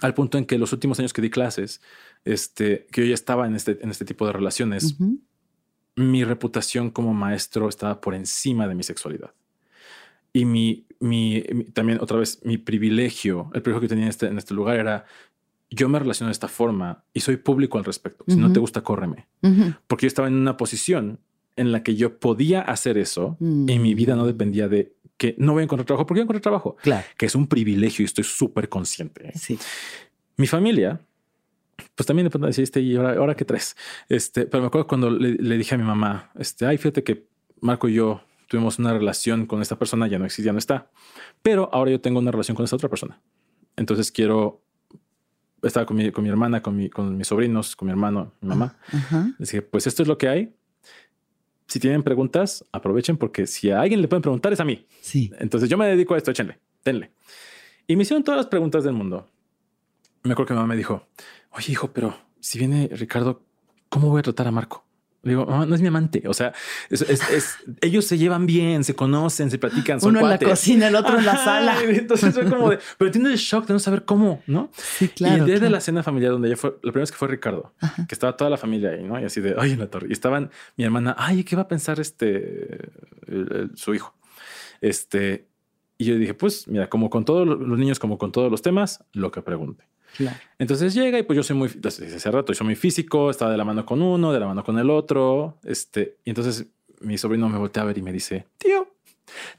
al 0.02 0.14
punto 0.14 0.38
en 0.38 0.46
que 0.46 0.58
los 0.58 0.74
últimos 0.74 1.00
años 1.00 1.14
que 1.14 1.22
di 1.22 1.30
clases, 1.30 1.82
este, 2.26 2.86
que 2.92 3.02
yo 3.02 3.08
ya 3.08 3.14
estaba 3.14 3.48
en 3.48 3.56
este, 3.56 3.80
en 3.82 3.90
este 3.90 4.06
tipo 4.06 4.26
de 4.26 4.34
relaciones, 4.34 4.96
mi 5.96 6.24
reputación 6.24 6.90
como 6.92 7.14
maestro 7.14 7.70
estaba 7.70 8.02
por 8.02 8.14
encima 8.14 8.68
de 8.68 8.76
mi 8.76 8.84
sexualidad. 8.84 9.34
Y 10.34 10.44
mi, 10.44 10.86
mi, 11.00 11.42
también 11.74 12.00
otra 12.02 12.18
vez 12.18 12.40
mi 12.44 12.58
privilegio, 12.58 13.52
el 13.54 13.62
privilegio 13.62 13.82
que 13.82 13.88
tenía 13.88 14.06
en 14.06 14.10
este, 14.10 14.28
en 14.28 14.38
este 14.38 14.54
lugar 14.54 14.78
era 14.78 15.06
yo 15.70 15.90
me 15.90 16.00
relaciono 16.00 16.30
de 16.30 16.34
esta 16.34 16.48
forma 16.48 17.04
y 17.14 17.22
soy 17.22 17.38
público 17.38 17.78
al 17.78 17.84
respecto. 17.84 18.24
Si 18.28 18.36
no 18.36 18.52
te 18.54 18.60
gusta, 18.60 18.82
córreme. 18.82 19.28
Porque 19.88 20.06
yo 20.06 20.08
estaba 20.08 20.28
en 20.28 20.36
una 20.36 20.58
posición 20.58 21.20
en 21.56 21.72
la 21.72 21.84
que 21.84 21.96
yo 21.96 22.20
podía 22.20 22.62
hacer 22.62 22.98
eso 22.98 23.38
y 23.40 23.80
mi 23.80 23.94
vida 23.94 24.16
no 24.16 24.26
dependía 24.26 24.68
de 24.68 24.94
que 25.18 25.36
no 25.38 25.54
voy 25.54 25.62
a 25.62 25.64
encontrar 25.64 25.86
trabajo 25.86 26.06
porque 26.06 26.20
voy 26.20 26.22
a 26.22 26.26
encontrar 26.26 26.42
trabajo. 26.42 26.78
Claro. 26.82 27.06
Que 27.18 27.26
es 27.26 27.36
un 27.36 27.48
privilegio 27.48 28.04
y 28.04 28.06
estoy 28.06 28.24
súper 28.24 28.70
consciente. 28.70 29.32
Sí. 29.36 29.58
Mi 30.38 30.48
familia, 30.48 31.02
pues 31.96 32.06
también 32.06 32.26
de 32.26 32.30
pronto 32.30 32.48
deciste, 32.48 32.82
y 32.82 32.96
ahora, 32.96 33.14
ahora 33.14 33.36
qué 33.36 33.46
tres. 33.46 33.76
Este, 34.10 34.46
pero 34.46 34.62
me 34.62 34.68
acuerdo 34.68 34.88
cuando 34.88 35.10
le, 35.10 35.58
dije 35.58 35.76
a 35.76 35.78
mi 35.78 35.86
mamá, 35.86 36.32
este, 36.38 36.66
ay, 36.66 36.78
fíjate 36.78 37.04
que 37.04 37.26
Marco 37.62 37.88
y 37.88 37.94
yo 37.94 38.22
tuvimos 38.48 38.80
una 38.80 38.94
relación 38.94 39.46
con 39.46 39.62
esta 39.62 39.78
persona, 39.78 40.08
ya 40.08 40.20
no 40.20 40.26
existe, 40.26 40.48
ya 40.48 40.54
no 40.54 40.60
está. 40.60 40.90
Pero 41.42 41.70
ahora 41.74 41.92
yo 41.92 42.02
tengo 42.02 42.20
una 42.20 42.32
relación 42.32 42.56
con 42.56 42.64
esta 42.64 42.76
otra 42.76 42.90
persona. 42.90 43.22
Entonces 43.76 44.12
quiero 44.12 44.62
estar 45.62 45.86
con 45.86 45.98
mi, 45.98 46.12
con 46.12 46.24
mi 46.24 46.30
hermana, 46.30 46.62
con, 46.62 46.76
mi, 46.76 46.90
con 46.90 47.18
mis 47.18 47.28
sobrinos, 47.28 47.76
con 47.76 47.88
mi 47.88 47.92
hermano, 47.92 48.34
mi 48.42 48.50
mamá. 48.50 48.78
Uh 48.94 49.34
dije, 49.40 49.62
pues 49.62 49.88
esto 49.88 50.04
es 50.04 50.08
lo 50.08 50.18
que 50.18 50.30
hay 50.30 50.54
si 51.68 51.80
tienen 51.80 52.04
preguntas, 52.04 52.64
aprovechen 52.72 53.18
porque 53.18 53.48
si 53.48 53.72
a 53.72 53.82
alguien 53.82 54.02
le 54.02 54.08
pueden 54.08 54.22
preguntar 54.22 54.54
es 54.54 54.60
a 54.60 54.66
mí. 54.66 54.86
Sí. 55.02 55.32
Entonces 55.40 55.70
yo 55.70 55.78
me 55.78 55.88
dedico 55.88 56.14
a 56.14 56.18
esto, 56.18 56.32
échenle, 56.32 56.60
denle. 56.84 57.12
Y 57.88 57.96
me 57.96 58.04
hicieron 58.04 58.24
todas 58.24 58.38
las 58.38 58.48
preguntas 58.48 58.84
del 58.84 58.94
mundo. 58.94 59.30
Me 60.24 60.34
acuerdo 60.34 60.48
que 60.48 60.54
mi 60.54 60.58
mamá 60.58 60.70
me 60.70 60.78
dijo, 60.78 61.08
oye 61.52 61.72
hijo, 61.72 61.92
pero 61.92 62.18
si 62.40 62.60
viene 62.60 62.90
Ricardo, 62.92 63.44
¿cómo 63.90 64.10
voy 64.10 64.20
a 64.20 64.24
tratar 64.24 64.48
a 64.48 64.52
Marco? 64.52 64.85
Le 65.26 65.32
digo, 65.32 65.46
no 65.46 65.74
es 65.74 65.82
mi 65.82 65.88
amante. 65.88 66.22
O 66.28 66.36
sea, 66.36 66.54
es, 66.92 67.58
ellos 67.82 68.06
se 68.06 68.20
llevan 68.20 68.46
bien, 68.46 68.84
se 68.84 68.96
conocen, 68.96 69.50
se 69.50 69.58
platican. 69.58 70.00
Son 70.00 70.12
Uno 70.12 70.20
en 70.20 70.30
la 70.30 70.38
cocina, 70.38 70.88
el 70.88 70.96
otro 70.96 71.18
en 71.18 71.26
la 71.26 71.36
sala. 71.36 71.76
Entonces 71.90 72.32
fue 72.32 72.48
como 72.48 72.70
de, 72.70 72.78
pero 73.00 73.10
tienes 73.10 73.32
el 73.32 73.38
shock 73.40 73.66
de 73.66 73.74
no 73.74 73.80
saber 73.80 74.06
cómo, 74.06 74.44
¿no? 74.46 74.70
Sí, 74.74 75.08
claro. 75.08 75.38
Y 75.38 75.40
el 75.40 75.46
día 75.48 75.60
de 75.60 75.72
la 75.72 75.82
cena 75.82 76.04
familiar 76.04 76.32
donde 76.32 76.50
ella 76.50 76.58
fue, 76.58 76.76
la 76.84 76.92
primera 76.92 77.02
vez 77.02 77.12
que 77.12 77.18
fue 77.18 77.28
Ricardo, 77.28 77.74
que 78.08 78.14
estaba 78.14 78.38
toda 78.38 78.52
la 78.52 78.58
familia 78.58 78.92
ahí, 78.92 79.04
¿no? 79.04 79.20
Y 79.20 79.24
así 79.24 79.42
de, 79.42 79.56
ay, 79.58 79.72
en 79.72 79.80
la 79.80 79.88
torre. 79.88 80.06
Y 80.10 80.14
estaban 80.14 80.52
mi 80.78 80.84
hermana, 80.84 81.16
ay, 81.18 81.44
¿qué 81.44 81.56
va 81.56 81.64
a 81.64 81.68
pensar 81.68 82.00
este, 82.00 82.92
su 83.74 83.96
hijo? 83.96 84.14
Este, 84.80 85.48
y 85.98 86.06
yo 86.06 86.20
dije, 86.20 86.36
pues 86.36 86.68
mira, 86.68 86.88
como 86.88 87.10
con 87.10 87.26
todos 87.26 87.48
los 87.48 87.80
niños, 87.80 87.98
como 87.98 88.20
con 88.20 88.32
todos 88.32 88.52
los 88.52 88.62
temas, 88.62 89.04
lo 89.12 89.32
que 89.32 89.42
pregunte. 89.42 89.86
Entonces 90.60 90.94
llega 90.94 91.20
y 91.20 91.24
pues 91.24 91.38
yo 91.38 91.44
soy 91.44 91.56
muy, 91.56 91.70
desde 91.76 92.16
hace 92.16 92.32
rato, 92.32 92.54
yo 92.54 92.58
soy 92.58 92.66
muy 92.66 92.76
físico, 92.76 93.30
estaba 93.30 93.52
de 93.52 93.58
la 93.58 93.66
mano 93.66 93.86
con 93.86 94.02
uno, 94.02 94.32
de 94.32 94.40
la 94.40 94.48
mano 94.48 94.64
con 94.64 94.78
el 94.80 94.90
otro, 94.90 95.58
este, 95.64 96.18
y 96.24 96.30
entonces 96.32 96.68
mi 97.02 97.18
sobrino 97.18 97.50
me 97.50 97.58
voltea 97.58 97.84
a 97.84 97.86
ver 97.86 97.98
y 97.98 98.02
me 98.02 98.12
dice, 98.12 98.48
tío, 98.58 98.88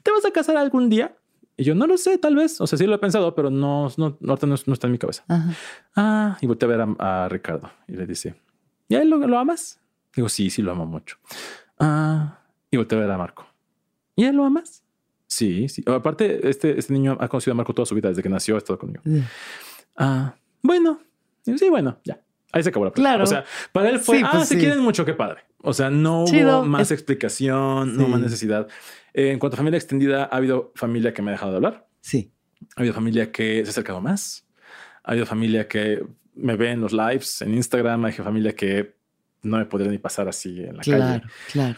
¿te 0.03 0.11
vas 0.11 0.25
a 0.25 0.31
casar 0.31 0.57
algún 0.57 0.89
día? 0.89 1.15
Y 1.55 1.63
yo 1.63 1.73
no 1.73 1.87
lo 1.87 1.97
sé, 1.97 2.19
tal 2.19 2.35
vez. 2.35 2.61
O 2.61 2.67
sea, 2.67 2.77
sí 2.77 2.85
lo 2.85 2.93
he 2.93 2.99
pensado, 2.99 3.33
pero 3.33 3.49
no, 3.49 3.91
no, 3.97 4.17
no, 4.19 4.37
no 4.45 4.73
está 4.73 4.87
en 4.87 4.91
mi 4.91 4.99
cabeza. 4.99 5.25
Ah, 5.95 6.37
y 6.39 6.45
voltea 6.45 6.69
a 6.69 6.77
ver 6.77 6.87
a, 6.99 7.27
Ricardo 7.29 7.71
y 7.87 7.93
le 7.93 8.05
dice, 8.05 8.35
¿y 8.87 8.95
a 8.95 9.01
él 9.01 9.09
lo, 9.09 9.17
lo, 9.17 9.39
amas? 9.39 9.79
Digo, 10.15 10.29
sí, 10.29 10.51
sí 10.51 10.61
lo 10.61 10.71
amo 10.71 10.85
mucho. 10.85 11.17
Ah, 11.79 12.41
y 12.69 12.77
voltea 12.77 12.99
a 12.99 13.01
ver 13.01 13.11
a 13.11 13.17
Marco. 13.17 13.47
¿Y 14.15 14.25
a 14.25 14.29
él 14.29 14.35
lo 14.35 14.45
amas? 14.45 14.83
Sí, 15.25 15.67
sí. 15.67 15.83
Aparte, 15.87 16.47
este, 16.47 16.77
este 16.77 16.93
niño 16.93 17.17
ha 17.19 17.27
conocido 17.27 17.53
a 17.53 17.55
Marco 17.55 17.73
toda 17.73 17.87
su 17.87 17.95
vida 17.95 18.09
desde 18.09 18.21
que 18.21 18.29
nació, 18.29 18.55
ha 18.55 18.59
estado 18.59 18.77
conmigo. 18.77 19.01
Ah, 19.95 20.35
bueno, 20.61 21.01
sí, 21.43 21.69
bueno, 21.69 21.99
ya. 22.03 22.21
Ahí 22.51 22.63
se 22.63 22.69
acabó 22.69 22.85
la 22.85 22.91
Claro. 22.91 23.23
O 23.23 23.27
sea, 23.27 23.45
para 23.71 23.89
él 23.89 23.99
fue, 23.99 24.21
ah, 24.23 24.29
pues 24.33 24.47
se 24.47 24.57
quieren 24.57 24.79
mucho, 24.79 25.05
qué 25.05 25.13
padre. 25.13 25.41
O 25.59 25.73
sea, 25.73 25.89
no 25.89 26.23
hubo 26.23 26.63
más 26.65 26.91
explicación, 26.91 27.97
no 27.97 28.07
más 28.07 28.19
necesidad. 28.19 28.67
Eh, 29.13 29.31
en 29.31 29.39
cuanto 29.39 29.55
a 29.55 29.57
familia 29.57 29.77
extendida, 29.77 30.23
ha 30.23 30.37
habido 30.37 30.71
familia 30.75 31.13
que 31.13 31.21
me 31.21 31.31
ha 31.31 31.33
dejado 31.33 31.51
de 31.51 31.57
hablar. 31.57 31.87
Sí. 32.01 32.31
Ha 32.75 32.81
habido 32.81 32.93
familia 32.93 33.31
que 33.31 33.61
se 33.63 33.69
ha 33.69 33.71
acercado 33.71 34.01
más. 34.01 34.47
Ha 35.03 35.11
habido 35.11 35.25
familia 35.25 35.67
que 35.67 36.05
me 36.35 36.55
ve 36.55 36.71
en 36.71 36.81
los 36.81 36.93
lives, 36.93 37.41
en 37.41 37.53
Instagram. 37.53 38.05
Hay 38.05 38.13
familia 38.13 38.53
que 38.53 38.95
no 39.43 39.57
me 39.57 39.65
podría 39.65 39.89
ni 39.89 39.97
pasar 39.97 40.27
así 40.27 40.61
en 40.63 40.77
la 40.77 40.83
calle. 40.83 40.97
Claro, 40.97 41.27
claro. 41.51 41.75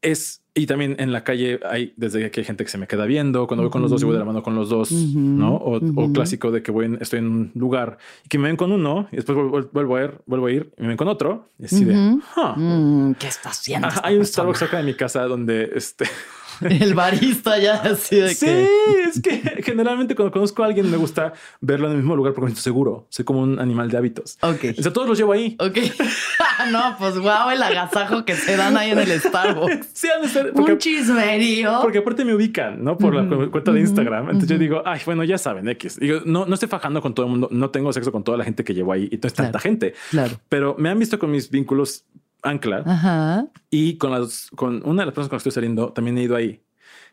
Es 0.00 0.43
y 0.56 0.66
también 0.66 0.94
en 1.00 1.12
la 1.12 1.24
calle 1.24 1.58
hay 1.68 1.92
desde 1.96 2.30
que 2.30 2.40
hay 2.40 2.44
gente 2.44 2.64
que 2.64 2.70
se 2.70 2.78
me 2.78 2.86
queda 2.86 3.06
viendo. 3.06 3.48
Cuando 3.48 3.64
voy 3.64 3.70
con 3.70 3.82
los 3.82 3.90
dos, 3.90 4.02
y 4.02 4.04
voy 4.04 4.12
de 4.12 4.20
la 4.20 4.24
mano 4.24 4.42
con 4.42 4.54
los 4.54 4.68
dos, 4.68 4.92
¿no? 4.92 5.56
O, 5.56 5.80
clásico 6.12 6.52
de 6.52 6.62
que 6.62 6.70
voy 6.70 6.96
estoy 7.00 7.18
en 7.18 7.26
un 7.26 7.52
lugar 7.56 7.98
y 8.24 8.28
que 8.28 8.38
me 8.38 8.46
ven 8.46 8.56
con 8.56 8.70
uno 8.70 9.08
y 9.10 9.16
después 9.16 9.36
vuelvo, 9.72 9.96
a 9.96 10.04
ir, 10.04 10.20
vuelvo 10.26 10.46
a 10.46 10.52
ir 10.52 10.72
y 10.78 10.82
me 10.82 10.88
ven 10.88 10.96
con 10.96 11.08
otro. 11.08 11.48
Y 11.58 11.64
así 11.64 11.84
de, 11.84 11.94
mm, 11.96 13.14
¿qué 13.14 13.26
está 13.26 13.48
haciendo? 13.48 13.88
hay 14.02 14.16
un 14.16 14.24
Starbucks 14.24 14.62
acá 14.62 14.76
de 14.76 14.84
mi 14.84 14.94
casa 14.94 15.22
donde 15.24 15.72
este 15.74 16.04
El 16.60 16.94
barista 16.94 17.58
ya 17.58 17.74
así 17.74 18.16
de 18.16 18.34
sí, 18.34 18.46
es 18.48 19.20
que 19.20 19.62
generalmente 19.62 20.14
cuando 20.14 20.32
conozco 20.32 20.62
a 20.62 20.66
alguien 20.66 20.90
me 20.90 20.96
gusta 20.96 21.32
verlo 21.60 21.86
en 21.86 21.92
el 21.92 21.98
mismo 21.98 22.16
lugar 22.16 22.32
porque 22.32 22.46
me 22.46 22.50
siento 22.50 22.62
seguro. 22.62 23.06
Soy 23.08 23.24
como 23.24 23.40
un 23.40 23.58
animal 23.58 23.90
de 23.90 23.96
hábitos. 23.96 24.38
Ok. 24.42 24.64
O 24.78 24.82
sea, 24.82 24.92
todos 24.92 25.08
los 25.08 25.18
llevo 25.18 25.32
ahí. 25.32 25.56
Ok. 25.58 25.78
no, 26.70 26.96
pues 26.98 27.18
guau, 27.18 27.50
el 27.50 27.62
agasajo 27.62 28.24
que 28.24 28.34
se 28.34 28.56
dan 28.56 28.76
ahí 28.76 28.90
en 28.90 28.98
el 28.98 29.20
Starbucks. 29.20 29.88
sí, 29.92 30.08
han 30.14 30.22
de 30.22 30.28
ser. 30.28 30.52
Porque, 30.52 30.72
un 30.72 30.78
chismerío. 30.78 31.78
Porque 31.82 31.98
aparte 31.98 32.24
me 32.24 32.34
ubican, 32.34 32.82
¿no? 32.82 32.96
Por 32.96 33.14
la 33.14 33.50
cuenta 33.50 33.72
de 33.72 33.80
Instagram. 33.80 34.26
Entonces 34.26 34.50
yo 34.50 34.58
digo, 34.58 34.82
ay, 34.84 35.00
bueno, 35.04 35.24
ya 35.24 35.38
saben, 35.38 35.68
X. 35.68 35.98
Digo, 35.98 36.20
no, 36.24 36.46
no 36.46 36.54
estoy 36.54 36.68
fajando 36.68 37.00
con 37.00 37.14
todo 37.14 37.26
el 37.26 37.30
mundo. 37.30 37.48
No 37.50 37.70
tengo 37.70 37.92
sexo 37.92 38.12
con 38.12 38.24
toda 38.24 38.38
la 38.38 38.44
gente 38.44 38.64
que 38.64 38.74
llevo 38.74 38.92
ahí 38.92 39.08
y 39.10 39.16
no 39.16 39.26
es 39.26 39.34
tanta 39.34 39.58
gente. 39.58 39.94
Claro. 40.10 40.40
Pero 40.48 40.76
me 40.78 40.90
han 40.90 40.98
visto 40.98 41.18
con 41.18 41.30
mis 41.30 41.50
vínculos 41.50 42.04
ancla. 42.44 42.82
Ajá. 42.86 43.48
Y 43.70 43.98
con 43.98 44.12
las, 44.12 44.50
con 44.54 44.86
una 44.86 45.02
de 45.02 45.06
las 45.06 45.14
personas 45.14 45.28
con 45.28 45.36
las 45.36 45.42
que 45.42 45.48
estoy 45.48 45.62
saliendo, 45.62 45.92
también 45.92 46.16
he 46.18 46.22
ido 46.22 46.36
ahí. 46.36 46.62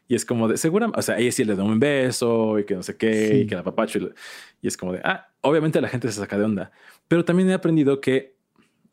Y 0.07 0.15
es 0.15 0.25
como 0.25 0.47
de 0.47 0.57
segura, 0.57 0.91
o 0.93 1.01
sea, 1.01 1.15
ahí 1.15 1.31
sí 1.31 1.45
le 1.45 1.55
doy 1.55 1.65
un 1.65 1.79
beso 1.79 2.59
y 2.59 2.65
que 2.65 2.75
no 2.75 2.83
sé 2.83 2.97
qué, 2.97 3.39
y 3.39 3.47
que 3.47 3.55
la 3.55 3.63
papacho. 3.63 3.99
Y, 4.61 4.67
es 4.67 4.75
como 4.75 4.91
de, 4.91 5.01
ah, 5.03 5.29
obviamente 5.39 5.79
la 5.79 5.87
gente 5.87 6.11
se 6.11 6.19
saca 6.19 6.37
de 6.37 6.43
onda. 6.43 6.71
Pero 7.07 7.23
también 7.23 7.49
he 7.49 7.53
aprendido 7.53 8.01
que, 8.01 8.35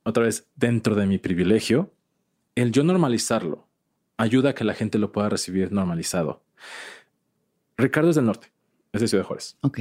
otra 0.05 0.23
vez, 0.23 0.49
dentro 0.55 0.95
de 0.95 1.07
mi 1.07 1.19
privilegio, 1.19 1.93
el 2.55 2.71
yo 2.71 2.85
normalizarlo 2.85 3.67
ayuda 4.17 4.51
a 4.51 4.55
que 4.55 4.65
la 4.65 4.75
gente 4.75 4.99
lo 4.99 5.11
pueda 5.11 5.29
recibir 5.29 5.73
normalizado. 5.73 6.45
Ricardo 7.77 8.11
es 8.11 8.17
del 8.17 8.27
norte, 8.27 8.53
es 8.93 9.01
de 9.01 9.09
Ciudad 9.09 9.25
Juárez. 9.25 9.57
Ok. 9.63 9.81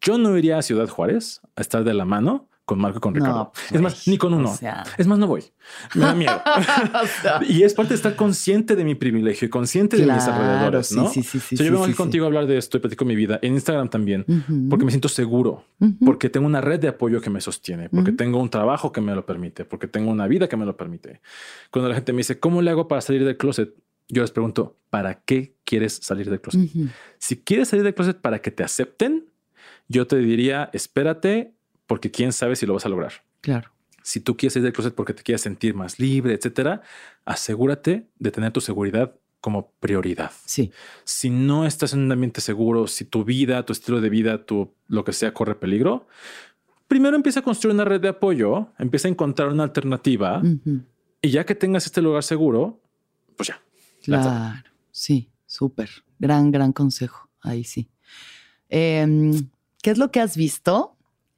Yo 0.00 0.18
no 0.18 0.36
iría 0.36 0.58
a 0.58 0.62
Ciudad 0.62 0.88
Juárez 0.88 1.40
a 1.56 1.62
estar 1.62 1.82
de 1.84 1.94
la 1.94 2.04
mano 2.04 2.48
con 2.64 2.80
Marco 2.80 2.98
y 2.98 3.00
con 3.00 3.14
Ricardo. 3.14 3.52
es 3.70 3.80
más, 3.80 4.08
ni 4.08 4.16
con 4.16 4.32
uno. 4.32 4.52
es 4.96 5.06
más, 5.06 5.18
no 5.18 5.26
voy. 5.26 5.44
Me 5.94 6.00
da 6.02 6.14
miedo. 6.14 6.42
y 7.48 7.62
es 7.62 7.74
parte 7.74 7.90
de 7.90 7.96
estar 7.96 8.16
consciente 8.16 8.74
de 8.74 8.84
mi 8.84 8.94
privilegio 8.94 9.46
y 9.46 9.50
consciente 9.50 9.96
de 9.96 10.06
mis 10.06 10.24
alrededores, 10.24 10.92
¿no? 10.92 11.08
Sí, 11.08 11.22
sí, 11.22 11.40
sí. 11.40 11.56
yo 11.56 11.64
vengo 11.64 11.84
aquí 11.84 11.94
contigo 11.94 12.24
a 12.24 12.28
hablar 12.28 12.46
de 12.46 12.56
esto 12.56 12.78
y 12.78 12.80
platico 12.80 13.04
mi 13.04 13.16
vida 13.16 13.38
en 13.42 13.54
Instagram 13.54 13.88
también, 13.88 14.24
porque 14.70 14.84
me 14.84 14.90
siento 14.90 15.08
seguro, 15.08 15.64
porque 16.04 16.30
tengo 16.30 16.46
una 16.46 16.60
red 16.60 16.80
de 16.80 16.88
apoyo 16.88 17.20
que 17.20 17.30
me 17.30 17.40
sostiene, 17.40 17.88
porque 17.90 18.12
tengo 18.12 18.40
un 18.40 18.48
trabajo 18.48 18.92
que 18.92 19.00
me 19.00 19.14
lo 19.14 19.26
permite, 19.26 19.64
porque 19.64 19.86
tengo 19.86 20.10
una 20.10 20.26
vida 20.26 20.48
que 20.48 20.56
me 20.56 20.64
lo 20.64 20.76
permite. 20.76 21.20
Cuando 21.70 21.88
la 21.88 21.94
gente 21.94 22.12
me 22.12 22.18
dice, 22.18 22.38
¿cómo 22.38 22.62
le 22.62 22.70
hago 22.70 22.88
para 22.88 23.00
salir 23.00 23.24
del 23.24 23.36
closet? 23.36 23.74
Yo 24.08 24.22
les 24.22 24.30
pregunto, 24.30 24.78
¿para 24.90 25.20
qué 25.20 25.56
quieres 25.64 25.98
salir 26.02 26.30
del 26.30 26.40
closet? 26.40 26.70
Si 27.18 27.42
quieres 27.42 27.68
salir 27.68 27.84
del 27.84 27.94
closet 27.94 28.20
para 28.20 28.40
que 28.40 28.50
te 28.50 28.62
acepten, 28.62 29.26
yo 29.88 30.06
te 30.06 30.16
diría, 30.16 30.70
espérate 30.72 31.54
porque 31.86 32.10
quién 32.10 32.32
sabe 32.32 32.56
si 32.56 32.66
lo 32.66 32.74
vas 32.74 32.86
a 32.86 32.88
lograr. 32.88 33.12
Claro. 33.40 33.70
Si 34.02 34.20
tú 34.20 34.36
quieres 34.36 34.54
salir 34.54 34.64
del 34.64 34.72
closet 34.72 34.94
porque 34.94 35.14
te 35.14 35.22
quieres 35.22 35.40
sentir 35.40 35.74
más 35.74 35.98
libre, 35.98 36.34
etcétera, 36.34 36.82
asegúrate 37.24 38.06
de 38.18 38.30
tener 38.30 38.52
tu 38.52 38.60
seguridad 38.60 39.14
como 39.40 39.70
prioridad. 39.80 40.32
Sí. 40.46 40.72
Si 41.04 41.30
no 41.30 41.66
estás 41.66 41.92
en 41.92 42.00
un 42.00 42.12
ambiente 42.12 42.40
seguro, 42.40 42.86
si 42.86 43.04
tu 43.04 43.24
vida, 43.24 43.64
tu 43.64 43.72
estilo 43.72 44.00
de 44.00 44.08
vida, 44.08 44.44
tu 44.44 44.72
lo 44.88 45.04
que 45.04 45.12
sea 45.12 45.34
corre 45.34 45.54
peligro, 45.54 46.06
primero 46.88 47.16
empieza 47.16 47.40
a 47.40 47.42
construir 47.42 47.74
una 47.74 47.84
red 47.84 48.00
de 48.00 48.08
apoyo, 48.08 48.68
empieza 48.78 49.08
a 49.08 49.10
encontrar 49.10 49.48
una 49.48 49.64
alternativa 49.64 50.42
y 51.20 51.30
ya 51.30 51.44
que 51.44 51.54
tengas 51.54 51.86
este 51.86 52.00
lugar 52.00 52.22
seguro, 52.22 52.80
pues 53.36 53.48
ya. 53.48 53.62
Claro. 54.02 54.62
Sí, 54.90 55.30
súper. 55.46 55.90
Gran, 56.18 56.50
gran 56.50 56.72
consejo. 56.72 57.28
Ahí 57.40 57.64
sí. 57.64 57.88
Em, 58.68 59.48
¿Qué 59.82 59.90
es 59.90 59.98
lo 59.98 60.10
que 60.10 60.20
has 60.20 60.36
visto 60.36 60.93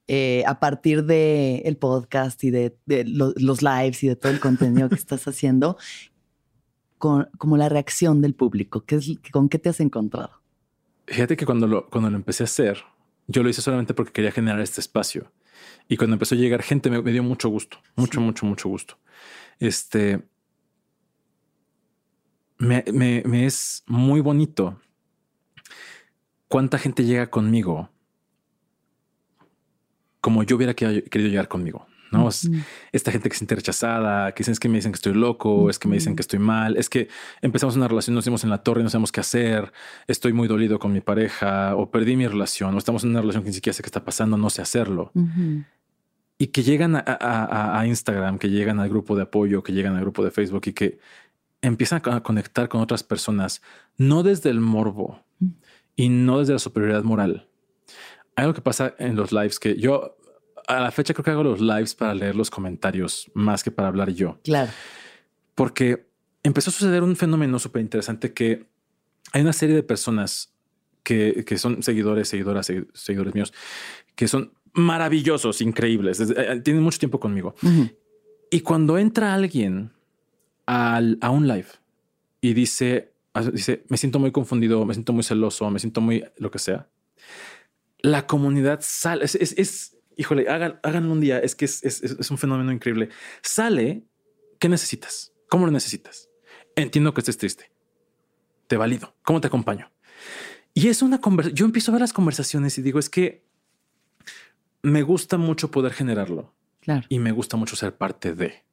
eh, 0.08 0.44
a 0.46 0.60
partir 0.60 1.04
del 1.04 1.62
el 1.64 1.76
podcast 1.76 2.42
y 2.44 2.50
de, 2.50 2.76
los 3.06 3.62
lives 3.62 4.02
y 4.02 4.08
de 4.08 4.16
todo 4.16 4.32
el 4.32 4.40
contenido 4.40 4.88
que 4.88 4.94
estás 4.94 5.26
haciendo, 5.26 5.76
con, 6.98 7.28
como 7.38 7.56
la 7.56 7.68
reacción 7.68 8.22
del 8.22 8.34
público? 8.34 8.84
¿Qué 8.84 8.96
es, 8.96 9.18
¿Con 9.32 9.48
qué 9.48 9.58
te 9.58 9.68
has 9.68 9.80
encontrado? 9.80 10.30
Fíjate 11.06 11.36
que 11.36 11.46
cuando 11.46 11.66
lo, 11.66 11.88
cuando 11.88 12.10
lo 12.10 12.16
empecé 12.16 12.42
a 12.42 12.46
hacer, 12.46 12.82
yo 13.26 13.42
lo 13.42 13.48
hice 13.48 13.62
solamente 13.62 13.94
porque 13.94 14.12
quería 14.12 14.32
generar 14.32 14.60
este 14.60 14.80
espacio. 14.80 15.30
Y 15.88 15.96
cuando 15.96 16.14
empezó 16.14 16.34
a 16.34 16.38
llegar 16.38 16.62
gente, 16.62 16.90
me, 16.90 17.02
dio 17.12 17.22
mucho 17.22 17.48
gusto, 17.48 17.78
mucho, 17.94 18.20
mucho, 18.20 18.46
mucho 18.46 18.68
gusto. 18.68 18.98
Este 19.58 20.22
me, 22.58 22.84
me, 22.92 23.46
es 23.46 23.84
muy 23.86 24.20
bonito 24.20 24.80
cuánta 26.48 26.78
gente 26.78 27.04
llega 27.04 27.30
conmigo 27.30 27.90
como 30.26 30.42
yo 30.42 30.56
hubiera 30.56 30.74
querido 30.74 31.28
llegar 31.28 31.46
conmigo. 31.46 31.86
¿no? 32.10 32.28
Esta 32.90 33.12
gente 33.12 33.28
que 33.28 33.36
se 33.36 33.38
siente 33.38 33.54
rechazada, 33.54 34.32
que 34.32 34.40
dicen 34.40 34.50
es 34.50 34.58
que 34.58 34.68
me 34.68 34.74
dicen 34.74 34.90
que 34.90 34.96
estoy 34.96 35.14
loco, 35.14 35.70
es 35.70 35.78
que 35.78 35.86
me 35.86 35.94
dicen 35.94 36.16
que 36.16 36.22
estoy 36.22 36.40
mal, 36.40 36.76
es 36.76 36.88
que 36.88 37.06
empezamos 37.42 37.76
una 37.76 37.86
relación, 37.86 38.16
nos 38.16 38.24
dimos 38.24 38.42
en 38.42 38.50
la 38.50 38.58
torre 38.64 38.80
y 38.80 38.82
no 38.82 38.90
sabemos 38.90 39.12
qué 39.12 39.20
hacer, 39.20 39.72
estoy 40.08 40.32
muy 40.32 40.48
dolido 40.48 40.80
con 40.80 40.92
mi 40.92 41.00
pareja 41.00 41.76
o 41.76 41.92
perdí 41.92 42.16
mi 42.16 42.26
relación 42.26 42.74
o 42.74 42.78
estamos 42.78 43.04
en 43.04 43.10
una 43.10 43.20
relación 43.20 43.44
que 43.44 43.50
ni 43.50 43.54
siquiera 43.54 43.72
sé 43.72 43.84
qué 43.84 43.86
está 43.86 44.04
pasando, 44.04 44.36
no 44.36 44.50
sé 44.50 44.62
hacerlo. 44.62 45.12
Y 46.36 46.48
que 46.48 46.64
llegan 46.64 46.96
a, 46.96 47.84
Instagram, 47.86 48.40
que 48.40 48.50
llegan 48.50 48.80
al 48.80 48.88
grupo 48.88 49.14
de 49.14 49.22
apoyo, 49.22 49.62
que 49.62 49.72
llegan 49.74 49.94
al 49.94 50.00
grupo 50.00 50.24
de 50.24 50.32
Facebook 50.32 50.62
y 50.66 50.72
que 50.72 50.98
empiezan 51.62 52.02
a 52.04 52.20
conectar 52.24 52.68
con 52.68 52.80
otras 52.80 53.04
personas, 53.04 53.62
no 53.96 54.24
desde 54.24 54.50
el 54.50 54.58
morbo 54.58 55.20
y 55.94 56.08
no 56.08 56.40
desde 56.40 56.54
la 56.54 56.58
superioridad 56.58 57.04
moral, 57.04 57.46
hay 58.36 58.44
algo 58.44 58.54
que 58.54 58.60
pasa 58.60 58.94
en 58.98 59.16
los 59.16 59.32
lives 59.32 59.58
que 59.58 59.76
yo 59.76 60.16
a 60.68 60.80
la 60.80 60.90
fecha 60.90 61.14
creo 61.14 61.24
que 61.24 61.30
hago 61.30 61.42
los 61.42 61.60
lives 61.60 61.94
para 61.94 62.14
leer 62.14 62.36
los 62.36 62.50
comentarios 62.50 63.30
más 63.34 63.62
que 63.62 63.70
para 63.70 63.88
hablar 63.88 64.10
yo. 64.10 64.38
Claro. 64.42 64.70
Porque 65.54 66.06
empezó 66.42 66.70
a 66.70 66.72
suceder 66.72 67.02
un 67.02 67.16
fenómeno 67.16 67.58
súper 67.58 67.82
interesante 67.82 68.32
que 68.32 68.66
hay 69.32 69.42
una 69.42 69.52
serie 69.52 69.74
de 69.74 69.82
personas 69.82 70.52
que, 71.02 71.44
que 71.46 71.56
son 71.56 71.82
seguidores, 71.82 72.28
seguidoras, 72.28 72.70
seguidores 72.94 73.34
míos, 73.34 73.54
que 74.14 74.28
son 74.28 74.52
maravillosos, 74.72 75.60
increíbles, 75.60 76.20
eh, 76.20 76.60
tienen 76.62 76.82
mucho 76.82 76.98
tiempo 76.98 77.18
conmigo. 77.18 77.54
Y 78.50 78.60
cuando 78.60 78.98
entra 78.98 79.34
alguien 79.34 79.92
al, 80.66 81.18
a 81.20 81.30
un 81.30 81.48
live 81.48 81.68
y 82.40 82.52
dice, 82.52 83.12
dice, 83.52 83.84
me 83.88 83.96
siento 83.96 84.18
muy 84.18 84.32
confundido, 84.32 84.84
me 84.84 84.94
siento 84.94 85.12
muy 85.12 85.22
celoso, 85.22 85.70
me 85.70 85.78
siento 85.78 86.00
muy 86.00 86.24
lo 86.36 86.50
que 86.50 86.58
sea, 86.58 86.88
la 88.01 88.27
comunidad 88.27 88.81
sale. 88.82 89.24
Es, 89.24 89.35
es, 89.35 89.97
híjole, 90.16 90.48
hagan, 90.48 90.81
háganlo 90.82 91.12
un 91.12 91.20
día. 91.20 91.39
Es 91.39 91.55
que 91.55 91.64
es, 91.64 91.82
es, 91.85 92.31
un 92.31 92.39
fenómeno 92.39 92.73
increíble. 92.73 93.10
Sale. 93.43 94.05
¿Qué 94.59 94.68
necesitas? 94.68 95.35
¿Cómo 95.48 95.66
lo 95.66 95.73
necesitas? 95.73 96.31
Entiendo 96.77 97.12
que 97.12 97.20
estés 97.20 97.36
triste. 97.36 97.70
Te 98.66 98.77
valido. 98.77 99.14
¿Cómo 99.23 99.40
te 99.40 99.48
acompaño? 99.48 99.90
Y 100.73 100.89
es 100.89 101.02
una 101.02 101.20
conversación. 101.20 101.56
Yo 101.56 101.64
empiezo 101.66 101.90
a 101.90 101.94
ver 101.94 102.01
las 102.01 102.12
conversaciones 102.12 102.78
y 102.78 102.82
digo, 102.82 102.98
es 102.98 103.10
que 103.10 103.44
me 104.82 105.02
gusta 105.02 105.36
mucho 105.36 105.70
poder 105.70 105.93
generarlo. 105.93 106.55
Claro. 106.81 107.06
Y 107.09 107.18
me 107.18 107.32
gusta 107.32 107.56
mucho 107.56 107.77
ser 107.77 107.97
parte 107.97 108.35
de. 108.35 108.64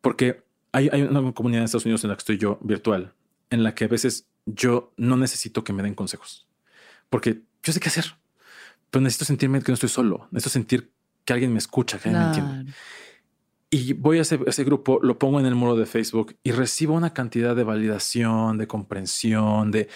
Porque 0.00 0.42
hay, 0.72 0.88
hay, 0.92 1.02
una 1.02 1.32
comunidad 1.32 1.60
en 1.60 1.64
Estados 1.64 1.84
Unidos 1.84 2.02
en 2.04 2.10
la 2.10 2.16
que 2.16 2.20
estoy 2.20 2.38
yo 2.38 2.58
virtual, 2.62 3.14
en 3.50 3.62
la 3.62 3.74
que 3.74 3.84
a 3.84 3.88
veces 3.88 4.26
yo 4.46 4.92
no 4.96 5.16
necesito 5.16 5.64
que 5.64 5.72
me 5.72 5.82
den 5.82 5.94
consejos, 5.94 6.48
porque 7.10 7.42
yo 7.62 7.72
sé 7.72 7.78
qué 7.78 7.88
hacer 7.88 8.16
pero 8.92 9.02
necesito 9.02 9.24
sentirme 9.24 9.62
que 9.62 9.72
no 9.72 9.74
estoy 9.74 9.88
solo. 9.88 10.28
Necesito 10.30 10.50
sentir 10.50 10.92
que 11.24 11.32
alguien 11.32 11.50
me 11.50 11.58
escucha, 11.58 11.98
que 11.98 12.10
alguien 12.10 12.22
me 12.22 12.28
entiende. 12.28 12.72
Y 13.70 13.94
voy 13.94 14.18
a 14.18 14.20
ese, 14.20 14.38
ese, 14.46 14.64
grupo, 14.64 15.00
lo 15.02 15.18
pongo 15.18 15.40
en 15.40 15.46
el 15.46 15.54
muro 15.54 15.76
de 15.76 15.86
Facebook 15.86 16.36
y 16.42 16.52
recibo 16.52 16.94
una 16.94 17.14
cantidad 17.14 17.56
de 17.56 17.64
validación, 17.64 18.58
de 18.58 18.66
comprensión, 18.66 19.70
de 19.70 19.88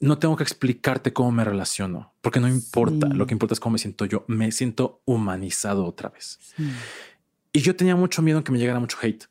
no 0.00 0.18
tengo 0.18 0.36
que 0.36 0.42
explicarte 0.42 1.12
cómo 1.12 1.30
me 1.30 1.44
relaciono, 1.44 2.14
porque 2.22 2.40
no 2.40 2.48
importa. 2.48 3.08
Lo 3.08 3.26
que 3.26 3.34
importa 3.34 3.52
es 3.52 3.60
cómo 3.60 3.74
me 3.74 3.78
siento 3.78 4.06
yo. 4.06 4.24
Me 4.26 4.50
siento 4.52 5.02
humanizado 5.04 5.84
otra 5.84 6.08
vez. 6.08 6.38
Y 7.52 7.60
yo 7.60 7.76
tenía 7.76 7.94
mucho 7.94 8.22
miedo 8.22 8.38
en 8.38 8.44
que 8.44 8.52
me 8.52 8.58
llegara 8.58 8.80
mucho 8.80 8.96
hate. 9.02 9.26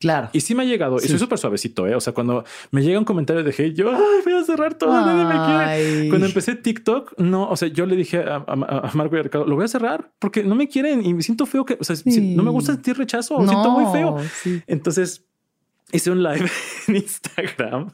Claro. 0.00 0.30
Y 0.32 0.40
sí 0.40 0.54
me 0.54 0.62
ha 0.62 0.66
llegado, 0.66 0.96
y 0.96 1.06
soy 1.06 1.18
súper 1.18 1.38
suavecito, 1.38 1.86
¿eh? 1.86 1.94
O 1.94 2.00
sea, 2.00 2.14
cuando 2.14 2.42
me 2.70 2.82
llega 2.82 2.98
un 2.98 3.04
comentario 3.04 3.44
de 3.44 3.50
hate, 3.50 3.74
yo, 3.74 3.90
ay, 3.90 4.22
voy 4.24 4.32
a 4.32 4.44
cerrar 4.44 4.72
todo, 4.72 4.92
nadie 4.92 5.24
me 5.24 5.44
quiere. 5.44 6.08
Cuando 6.08 6.26
empecé 6.26 6.54
TikTok, 6.54 7.18
no, 7.18 7.50
o 7.50 7.54
sea, 7.54 7.68
yo 7.68 7.84
le 7.84 7.96
dije 7.96 8.24
a, 8.26 8.38
Marco 8.94 9.16
y 9.16 9.18
a 9.18 9.22
Ricardo, 9.22 9.46
lo 9.46 9.56
voy 9.56 9.66
a 9.66 9.68
cerrar 9.68 10.10
porque 10.18 10.42
no 10.42 10.54
me 10.54 10.68
quieren 10.68 11.04
y 11.04 11.12
me 11.12 11.22
siento 11.22 11.44
feo 11.44 11.66
que, 11.66 11.76
o 11.78 11.84
sea, 11.84 11.96
no 12.06 12.42
me 12.42 12.50
gusta 12.50 12.72
sentir 12.72 12.96
rechazo, 12.96 13.38
no, 13.40 13.46
siento 13.46 13.70
muy 13.70 13.92
feo. 13.92 14.16
Entonces 14.66 15.26
hice 15.92 16.10
un 16.10 16.22
live 16.22 16.48
en 16.88 16.96
Instagram 16.96 17.90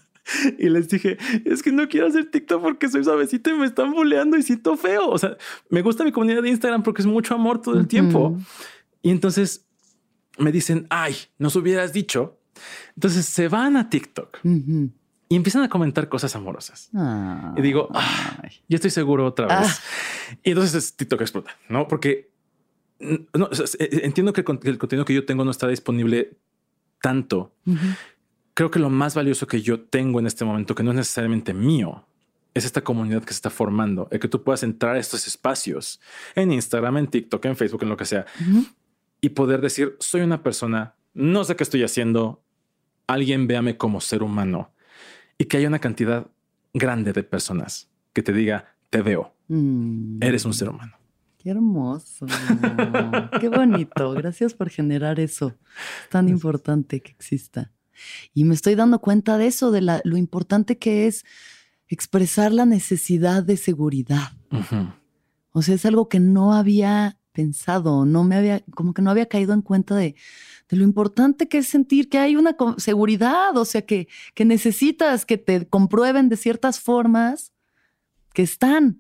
y 0.59 0.69
les 0.69 0.89
dije, 0.89 1.19
es 1.45 1.61
que 1.61 1.73
no 1.73 1.89
quiero 1.89 2.07
hacer 2.07 2.31
TikTok 2.31 2.63
porque 2.63 2.89
soy 2.89 3.03
suavecito 3.03 3.51
y 3.51 3.55
me 3.55 3.67
están 3.67 3.93
boleando 3.93 4.37
y 4.37 4.43
siento 4.43 4.77
feo. 4.77 5.09
O 5.09 5.19
sea, 5.19 5.37
me 5.71 5.83
gusta 5.83 6.05
mi 6.05 6.13
comunidad 6.13 6.43
de 6.43 6.51
Instagram 6.51 6.85
porque 6.85 7.03
es 7.03 7.07
mucho 7.07 7.35
amor 7.35 7.61
todo 7.61 7.79
el 7.79 7.89
tiempo. 7.89 8.37
Y 9.03 9.11
entonces 9.11 9.66
me 10.39 10.53
dicen, 10.53 10.87
ay, 10.91 11.17
nos 11.39 11.57
hubieras 11.57 11.93
dicho. 11.93 12.39
Entonces 12.95 13.27
se 13.27 13.49
van 13.49 13.77
a 13.77 13.91
TikTok 13.91 14.39
y 15.29 15.37
empiezan 15.37 15.63
a 15.63 15.69
comentar 15.69 16.09
cosas 16.09 16.35
amorosas. 16.37 16.91
y 17.57 17.61
digo, 17.63 17.89
ah, 17.95 18.43
yo 18.69 18.77
estoy 18.77 18.91
seguro 18.91 19.27
otra 19.27 19.61
vez. 19.61 19.69
Ah. 19.69 20.37
Y 20.43 20.51
entonces 20.51 20.95
TikTok 20.97 21.21
explota, 21.21 21.57
¿no? 21.69 21.89
Porque 21.89 22.31
no, 22.99 23.51
entiendo 23.79 24.33
que 24.33 24.41
el, 24.41 24.79
contenido 24.79 25.05
que 25.05 25.15
yo 25.15 25.25
tengo 25.25 25.45
no 25.45 25.51
está 25.51 25.69
disponible 25.69 26.37
tanto. 27.03 27.53
creo 28.55 28.71
que 28.71 28.79
lo 28.79 28.91
más 28.91 29.15
valioso 29.15 29.47
que 29.47 29.61
yo 29.61 29.81
tengo 29.81 30.19
en 30.21 30.27
este 30.27 30.45
momento, 30.45 30.75
que 30.75 30.83
no 30.83 30.91
es 30.93 30.97
necesariamente 30.97 31.53
mío, 31.53 32.07
es 32.55 32.65
esta 32.65 32.83
comunidad 32.83 33.23
que 33.23 33.35
se 33.35 33.39
está 33.39 33.51
formando, 33.51 34.09
el 34.11 34.19
que 34.19 34.29
tú 34.29 34.43
puedas 34.43 34.63
entrar 34.63 34.97
a 34.97 34.99
estos 34.99 35.27
espacios 35.27 36.01
en 36.35 36.53
Instagram, 36.53 36.97
en 36.97 37.07
TikTok, 37.09 37.45
en 37.45 37.57
Facebook, 37.57 37.83
en 37.83 37.91
lo 37.91 37.99
que 37.99 38.07
sea, 38.07 38.25
y 39.21 39.31
poder 39.31 39.61
decir, 39.61 39.97
soy 40.01 40.23
una 40.23 40.43
persona, 40.43 40.95
no 41.15 41.45
sé 41.45 41.57
qué 41.57 41.63
estoy 41.63 41.83
haciendo, 41.83 42.43
alguien 43.07 43.47
véame 43.47 43.77
como 43.77 44.01
ser 44.01 44.23
humano 44.23 44.73
y 45.39 45.45
que 45.45 45.59
haya 45.59 45.69
una 45.69 45.79
cantidad 45.79 46.31
grande 46.75 47.13
de 47.13 47.23
personas 47.23 47.91
que 48.13 48.23
te 48.23 48.33
diga, 48.33 48.77
te 48.91 49.03
veo, 49.03 49.35
mm. 49.49 50.23
eres 50.23 50.45
un 50.45 50.55
ser 50.55 50.69
humano. 50.69 50.97
Qué 51.39 51.51
hermoso, 51.51 52.27
qué 53.41 53.49
bonito, 53.49 54.13
gracias 54.13 54.55
por 54.55 54.69
generar 54.69 55.21
eso, 55.21 55.55
tan 56.11 56.29
importante 56.29 57.01
que 57.01 57.13
exista. 57.13 57.73
Y 58.35 58.45
me 58.45 58.55
estoy 58.55 58.75
dando 58.75 59.01
cuenta 59.01 59.39
de 59.39 59.47
eso, 59.47 59.71
de 59.71 59.81
lo 59.81 60.17
importante 60.17 60.77
que 60.79 61.07
es 61.07 61.25
expresar 61.89 62.53
la 62.53 62.67
necesidad 62.67 63.43
de 63.43 63.57
seguridad. 63.57 64.33
O 65.53 65.63
sea, 65.63 65.75
es 65.75 65.87
algo 65.87 66.09
que 66.09 66.21
no 66.21 66.53
había 66.53 67.19
pensado, 67.37 68.07
no 68.07 68.25
me 68.25 68.35
había, 68.35 68.65
como 68.75 68.95
que 68.95 69.03
no 69.03 69.11
había 69.11 69.27
caído 69.27 69.53
en 69.53 69.61
cuenta 69.61 69.95
de, 69.95 70.17
lo 70.71 70.83
importante 70.83 71.49
que 71.49 71.59
es 71.59 71.69
sentir 71.69 72.09
que 72.09 72.19
hay 72.19 72.35
una 72.35 72.57
seguridad, 72.79 73.57
o 73.57 73.65
sea, 73.65 73.83
que, 73.83 74.09
que 74.35 74.45
necesitas 74.45 75.27
que 75.27 75.37
te 75.37 75.69
comprueben 75.69 76.29
de 76.29 76.37
ciertas 76.37 76.81
formas 76.81 77.53
que 78.33 78.43
están 78.43 78.99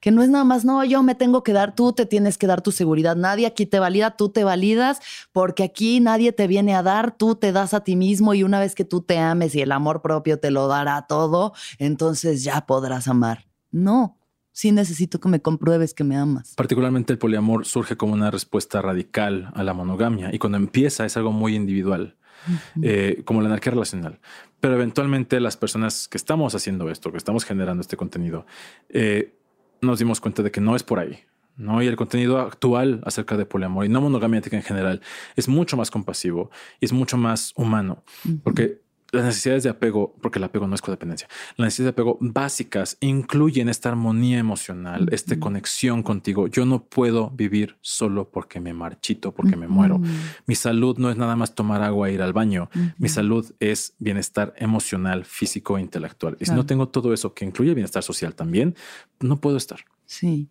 que 0.00 0.10
no 0.10 0.22
es 0.22 0.30
nada 0.30 0.44
más, 0.44 0.64
no, 0.64 0.82
yo 0.82 1.02
me 1.02 1.14
tengo 1.14 1.42
que 1.42 1.52
dar, 1.52 1.74
tú 1.74 1.92
te 1.92 2.06
tienes 2.06 2.38
que 2.38 2.46
dar 2.46 2.62
tu 2.62 2.72
seguridad, 2.72 3.16
nadie 3.16 3.46
aquí 3.46 3.66
te 3.66 3.78
valida, 3.78 4.16
tú 4.16 4.30
te 4.30 4.44
validas, 4.44 4.98
porque 5.30 5.62
aquí 5.62 6.00
nadie 6.00 6.32
te 6.32 6.46
viene 6.46 6.74
a 6.74 6.82
dar, 6.82 7.14
tú 7.14 7.34
te 7.34 7.52
das 7.52 7.74
a 7.74 7.84
ti 7.84 7.96
mismo 7.96 8.32
y 8.32 8.42
una 8.42 8.60
vez 8.60 8.74
que 8.74 8.86
tú 8.86 9.02
te 9.02 9.18
ames 9.18 9.54
y 9.54 9.60
el 9.60 9.72
amor 9.72 10.00
propio 10.00 10.40
te 10.40 10.50
lo 10.50 10.68
dará 10.68 11.06
todo, 11.06 11.52
entonces 11.78 12.42
ya 12.42 12.64
podrás 12.64 13.08
amar. 13.08 13.46
No, 13.70 14.16
sí 14.60 14.72
necesito 14.72 15.20
que 15.20 15.28
me 15.30 15.40
compruebes 15.40 15.94
que 15.94 16.04
me 16.04 16.16
amas. 16.16 16.54
Particularmente 16.54 17.14
el 17.14 17.18
poliamor 17.18 17.64
surge 17.64 17.96
como 17.96 18.12
una 18.12 18.30
respuesta 18.30 18.82
radical 18.82 19.50
a 19.54 19.62
la 19.64 19.72
monogamia 19.72 20.34
y 20.34 20.38
cuando 20.38 20.58
empieza 20.58 21.06
es 21.06 21.16
algo 21.16 21.32
muy 21.32 21.54
individual. 21.54 22.16
Eh, 22.80 23.20
como 23.26 23.42
la 23.42 23.48
anarquía 23.48 23.72
relacional. 23.72 24.18
Pero 24.60 24.72
eventualmente 24.74 25.38
las 25.40 25.58
personas 25.58 26.08
que 26.08 26.16
estamos 26.16 26.54
haciendo 26.54 26.88
esto, 26.88 27.12
que 27.12 27.18
estamos 27.18 27.44
generando 27.44 27.82
este 27.82 27.98
contenido, 27.98 28.46
eh, 28.88 29.34
nos 29.82 29.98
dimos 29.98 30.22
cuenta 30.22 30.42
de 30.42 30.50
que 30.50 30.62
no 30.62 30.74
es 30.74 30.82
por 30.82 31.00
ahí. 31.00 31.18
¿no? 31.58 31.82
Y 31.82 31.86
el 31.86 31.96
contenido 31.96 32.38
actual 32.38 33.02
acerca 33.04 33.36
de 33.36 33.44
poliamor 33.44 33.84
y 33.84 33.90
no 33.90 34.00
monogamia 34.00 34.40
en 34.42 34.62
general 34.62 35.02
es 35.36 35.48
mucho 35.48 35.76
más 35.76 35.90
compasivo 35.90 36.50
y 36.80 36.86
es 36.86 36.94
mucho 36.94 37.18
más 37.18 37.52
humano, 37.56 38.04
porque 38.42 38.80
las 39.12 39.24
necesidades 39.24 39.62
de 39.62 39.70
apego, 39.70 40.14
porque 40.20 40.38
el 40.38 40.44
apego 40.44 40.66
no 40.66 40.74
es 40.74 40.82
codependencia, 40.82 41.28
las 41.56 41.66
necesidades 41.66 41.94
de 41.94 42.00
apego 42.02 42.18
básicas 42.20 42.96
incluyen 43.00 43.68
esta 43.68 43.88
armonía 43.88 44.38
emocional, 44.38 45.08
esta 45.12 45.38
conexión 45.38 46.02
contigo. 46.02 46.46
Yo 46.46 46.64
no 46.66 46.84
puedo 46.84 47.30
vivir 47.30 47.76
solo 47.80 48.30
porque 48.30 48.60
me 48.60 48.72
marchito, 48.72 49.32
porque 49.32 49.56
me 49.56 49.68
muero. 49.68 50.00
Mi 50.46 50.54
salud 50.54 50.98
no 50.98 51.10
es 51.10 51.16
nada 51.16 51.36
más 51.36 51.54
tomar 51.54 51.82
agua 51.82 52.08
e 52.08 52.14
ir 52.14 52.22
al 52.22 52.32
baño. 52.32 52.70
Mi 52.98 53.08
salud 53.08 53.52
es 53.60 53.94
bienestar 53.98 54.54
emocional, 54.56 55.24
físico 55.24 55.78
e 55.78 55.80
intelectual. 55.80 56.36
Y 56.40 56.46
si 56.46 56.52
no 56.52 56.66
tengo 56.66 56.88
todo 56.88 57.12
eso 57.12 57.34
que 57.34 57.44
incluye 57.44 57.74
bienestar 57.74 58.02
social 58.02 58.34
también, 58.34 58.74
no 59.20 59.40
puedo 59.40 59.56
estar. 59.56 59.80
Sí. 60.06 60.48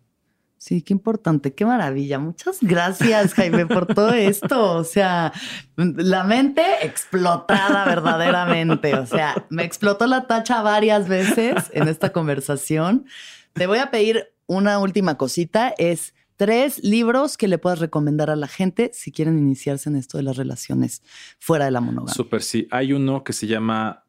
Sí, 0.60 0.82
qué 0.82 0.92
importante, 0.92 1.54
qué 1.54 1.64
maravilla. 1.64 2.18
Muchas 2.18 2.58
gracias, 2.60 3.32
Jaime, 3.32 3.64
por 3.64 3.86
todo 3.86 4.12
esto. 4.12 4.74
O 4.74 4.84
sea, 4.84 5.32
la 5.76 6.22
mente 6.24 6.62
explotada 6.82 7.86
verdaderamente. 7.86 8.94
O 8.94 9.06
sea, 9.06 9.46
me 9.48 9.64
explotó 9.64 10.06
la 10.06 10.26
tacha 10.26 10.60
varias 10.60 11.08
veces 11.08 11.70
en 11.72 11.88
esta 11.88 12.12
conversación. 12.12 13.06
Te 13.54 13.66
voy 13.66 13.78
a 13.78 13.90
pedir 13.90 14.34
una 14.44 14.78
última 14.80 15.16
cosita. 15.16 15.72
Es 15.78 16.12
tres 16.36 16.84
libros 16.84 17.38
que 17.38 17.48
le 17.48 17.56
puedas 17.56 17.78
recomendar 17.78 18.28
a 18.28 18.36
la 18.36 18.46
gente 18.46 18.90
si 18.92 19.12
quieren 19.12 19.38
iniciarse 19.38 19.88
en 19.88 19.96
esto 19.96 20.18
de 20.18 20.24
las 20.24 20.36
relaciones 20.36 21.02
fuera 21.38 21.64
de 21.64 21.70
la 21.70 21.80
monogamia. 21.80 22.12
Súper, 22.12 22.42
sí. 22.42 22.68
Hay 22.70 22.92
uno 22.92 23.24
que 23.24 23.32
se 23.32 23.46
llama 23.46 24.04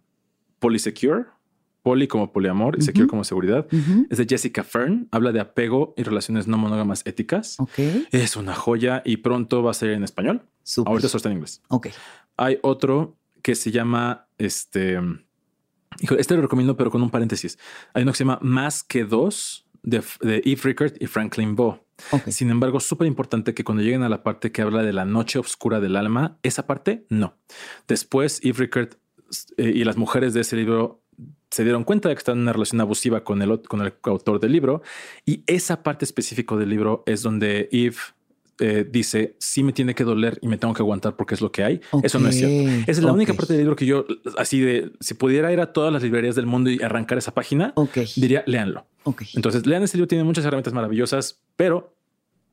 Polysecure 0.59 1.27
poli 1.81 2.07
como 2.07 2.31
poliamor 2.31 2.77
y 2.77 2.81
secure 2.81 3.07
como 3.07 3.23
seguridad. 3.23 3.67
Es 4.09 4.17
de 4.17 4.25
Jessica 4.27 4.63
Fern. 4.63 5.07
Habla 5.11 5.31
de 5.31 5.39
apego 5.39 5.93
y 5.97 6.03
relaciones 6.03 6.47
no 6.47 6.57
monógamas 6.57 7.05
éticas. 7.05 7.57
Es 8.11 8.35
una 8.35 8.55
joya 8.55 9.01
y 9.05 9.17
pronto 9.17 9.63
va 9.63 9.71
a 9.71 9.73
ser 9.73 9.91
en 9.91 10.03
español. 10.03 10.43
Ahorita 10.85 11.07
solo 11.07 11.17
está 11.17 11.29
en 11.29 11.35
inglés. 11.35 11.61
Hay 12.37 12.59
otro 12.61 13.17
que 13.41 13.55
se 13.55 13.71
llama 13.71 14.27
este. 14.37 14.99
este 16.17 16.35
lo 16.35 16.41
recomiendo, 16.41 16.77
pero 16.77 16.91
con 16.91 17.01
un 17.01 17.09
paréntesis. 17.09 17.57
Hay 17.93 18.03
uno 18.03 18.11
que 18.11 18.17
se 18.17 18.23
llama 18.23 18.39
Más 18.41 18.83
que 18.83 19.03
dos 19.03 19.65
de, 19.83 20.03
de 20.21 20.41
Eve 20.45 20.61
Rickard 20.63 20.93
y 20.99 21.07
Franklin 21.07 21.55
Bo. 21.55 21.85
Sin 22.27 22.49
embargo, 22.49 22.79
súper 22.79 23.07
importante 23.07 23.53
que 23.53 23.63
cuando 23.63 23.83
lleguen 23.83 24.03
a 24.03 24.09
la 24.09 24.23
parte 24.23 24.51
que 24.51 24.61
habla 24.61 24.83
de 24.83 24.93
la 24.93 25.05
noche 25.05 25.39
oscura 25.39 25.79
del 25.79 25.95
alma, 25.95 26.37
esa 26.43 26.65
parte 26.65 27.05
no. 27.09 27.37
Después, 27.87 28.39
Eve 28.43 28.59
Rickard 28.59 28.89
eh, 29.57 29.71
y 29.75 29.83
las 29.83 29.97
mujeres 29.97 30.33
de 30.33 30.41
ese 30.41 30.55
libro 30.55 31.00
se 31.49 31.64
dieron 31.64 31.84
cuenta 31.84 32.10
de 32.10 32.15
que 32.15 32.19
están 32.19 32.38
en 32.38 32.43
una 32.43 32.53
relación 32.53 32.80
abusiva 32.81 33.23
con 33.23 33.41
el, 33.41 33.61
con 33.64 33.81
el 33.81 33.93
autor 34.03 34.39
del 34.39 34.53
libro. 34.53 34.81
Y 35.26 35.43
esa 35.48 35.84
parte 35.84 36.06
específica 36.06 36.56
del 36.56 36.69
libro 36.69 37.03
es 37.06 37.22
donde 37.23 37.68
Eve 37.72 37.98
eh, 38.60 38.88
dice, 38.89 39.35
sí 39.39 39.64
me 39.64 39.73
tiene 39.73 39.95
que 39.95 40.03
doler 40.03 40.38
y 40.41 40.48
me 40.48 40.57
tengo 40.57 40.73
que 40.73 40.81
aguantar 40.81 41.15
porque 41.15 41.34
es 41.34 41.41
lo 41.41 41.52
que 41.52 41.64
hay. 41.64 41.81
Eso 42.03 42.19
no 42.19 42.30
es 42.30 42.38
cierto. 42.38 42.72
Esa 42.84 43.02
es 43.02 43.03
la 43.03 43.11
única 43.11 43.34
parte 43.34 43.53
del 43.53 43.64
libro 43.64 43.76
que 43.76 43.85
yo, 43.85 44.06
así 44.38 44.60
de, 44.60 44.91
si 44.99 45.15
pudiera 45.15 45.52
ir 45.52 45.60
a 45.60 45.73
todas 45.73 45.91
las 45.91 46.03
librerías 46.03 46.35
del 46.35 46.45
mundo 46.45 46.69
y 46.69 46.81
arrancar 46.81 47.18
esa 47.18 47.34
página, 47.34 47.73
diría, 48.15 48.43
léanlo. 48.45 48.85
Entonces, 49.34 49.65
lean 49.65 49.81
ese 49.84 49.98
libro, 49.98 50.07
tiene 50.07 50.23
muchas 50.23 50.45
herramientas 50.45 50.73
maravillosas, 50.73 51.41
pero 51.56 51.95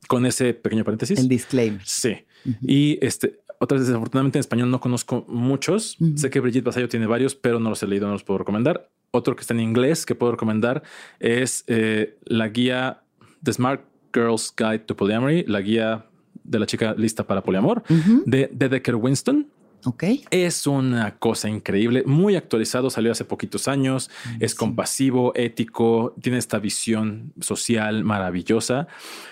con 0.07 0.25
ese 0.25 0.55
pequeño 0.55 0.83
paréntesis. 0.83 1.19
El 1.19 1.29
disclaimer. 1.29 1.81
Sí. 1.85 2.25
Y 2.63 2.97
este, 3.05 3.39
otras 3.59 3.85
desafortunadamente 3.85 4.37
en 4.37 4.41
español 4.41 4.71
no 4.71 4.79
conozco 4.79 5.25
muchos. 5.27 5.97
Sé 6.15 6.29
que 6.29 6.39
Brigitte 6.39 6.65
Basayo 6.65 6.87
tiene 6.87 7.07
varios, 7.07 7.35
pero 7.35 7.59
no 7.59 7.69
los 7.69 7.83
he 7.83 7.87
leído, 7.87 8.07
no 8.07 8.13
los 8.13 8.23
puedo 8.23 8.39
recomendar. 8.39 8.89
Otro 9.11 9.35
que 9.35 9.41
está 9.41 9.53
en 9.53 9.59
inglés 9.59 10.05
que 10.05 10.15
puedo 10.15 10.31
recomendar 10.31 10.83
es 11.19 11.65
eh, 11.67 12.17
la 12.23 12.47
guía 12.47 13.03
The 13.43 13.53
Smart 13.53 13.81
Girl's 14.13 14.53
Guide 14.55 14.79
to 14.79 14.95
Polyamory, 14.95 15.43
la 15.47 15.61
guía 15.61 16.05
de 16.43 16.59
la 16.59 16.65
chica 16.65 16.95
lista 16.97 17.27
para 17.27 17.43
poliamor 17.43 17.83
de, 18.25 18.49
de 18.51 18.69
Decker 18.69 18.95
Winston. 18.95 19.47
Ok. 19.85 20.03
Es 20.31 20.67
una 20.67 21.17
cosa 21.17 21.49
increíble, 21.49 22.03
muy 22.05 22.35
actualizado, 22.35 22.89
salió 22.89 23.11
hace 23.11 23.23
poquitos 23.23 23.67
años, 23.67 24.09
es 24.39 24.53
compasivo, 24.55 25.31
ético, 25.35 26.15
tiene 26.21 26.37
esta 26.37 26.59
visión 26.59 27.33
social 27.39 28.03
maravillosa 28.03 28.87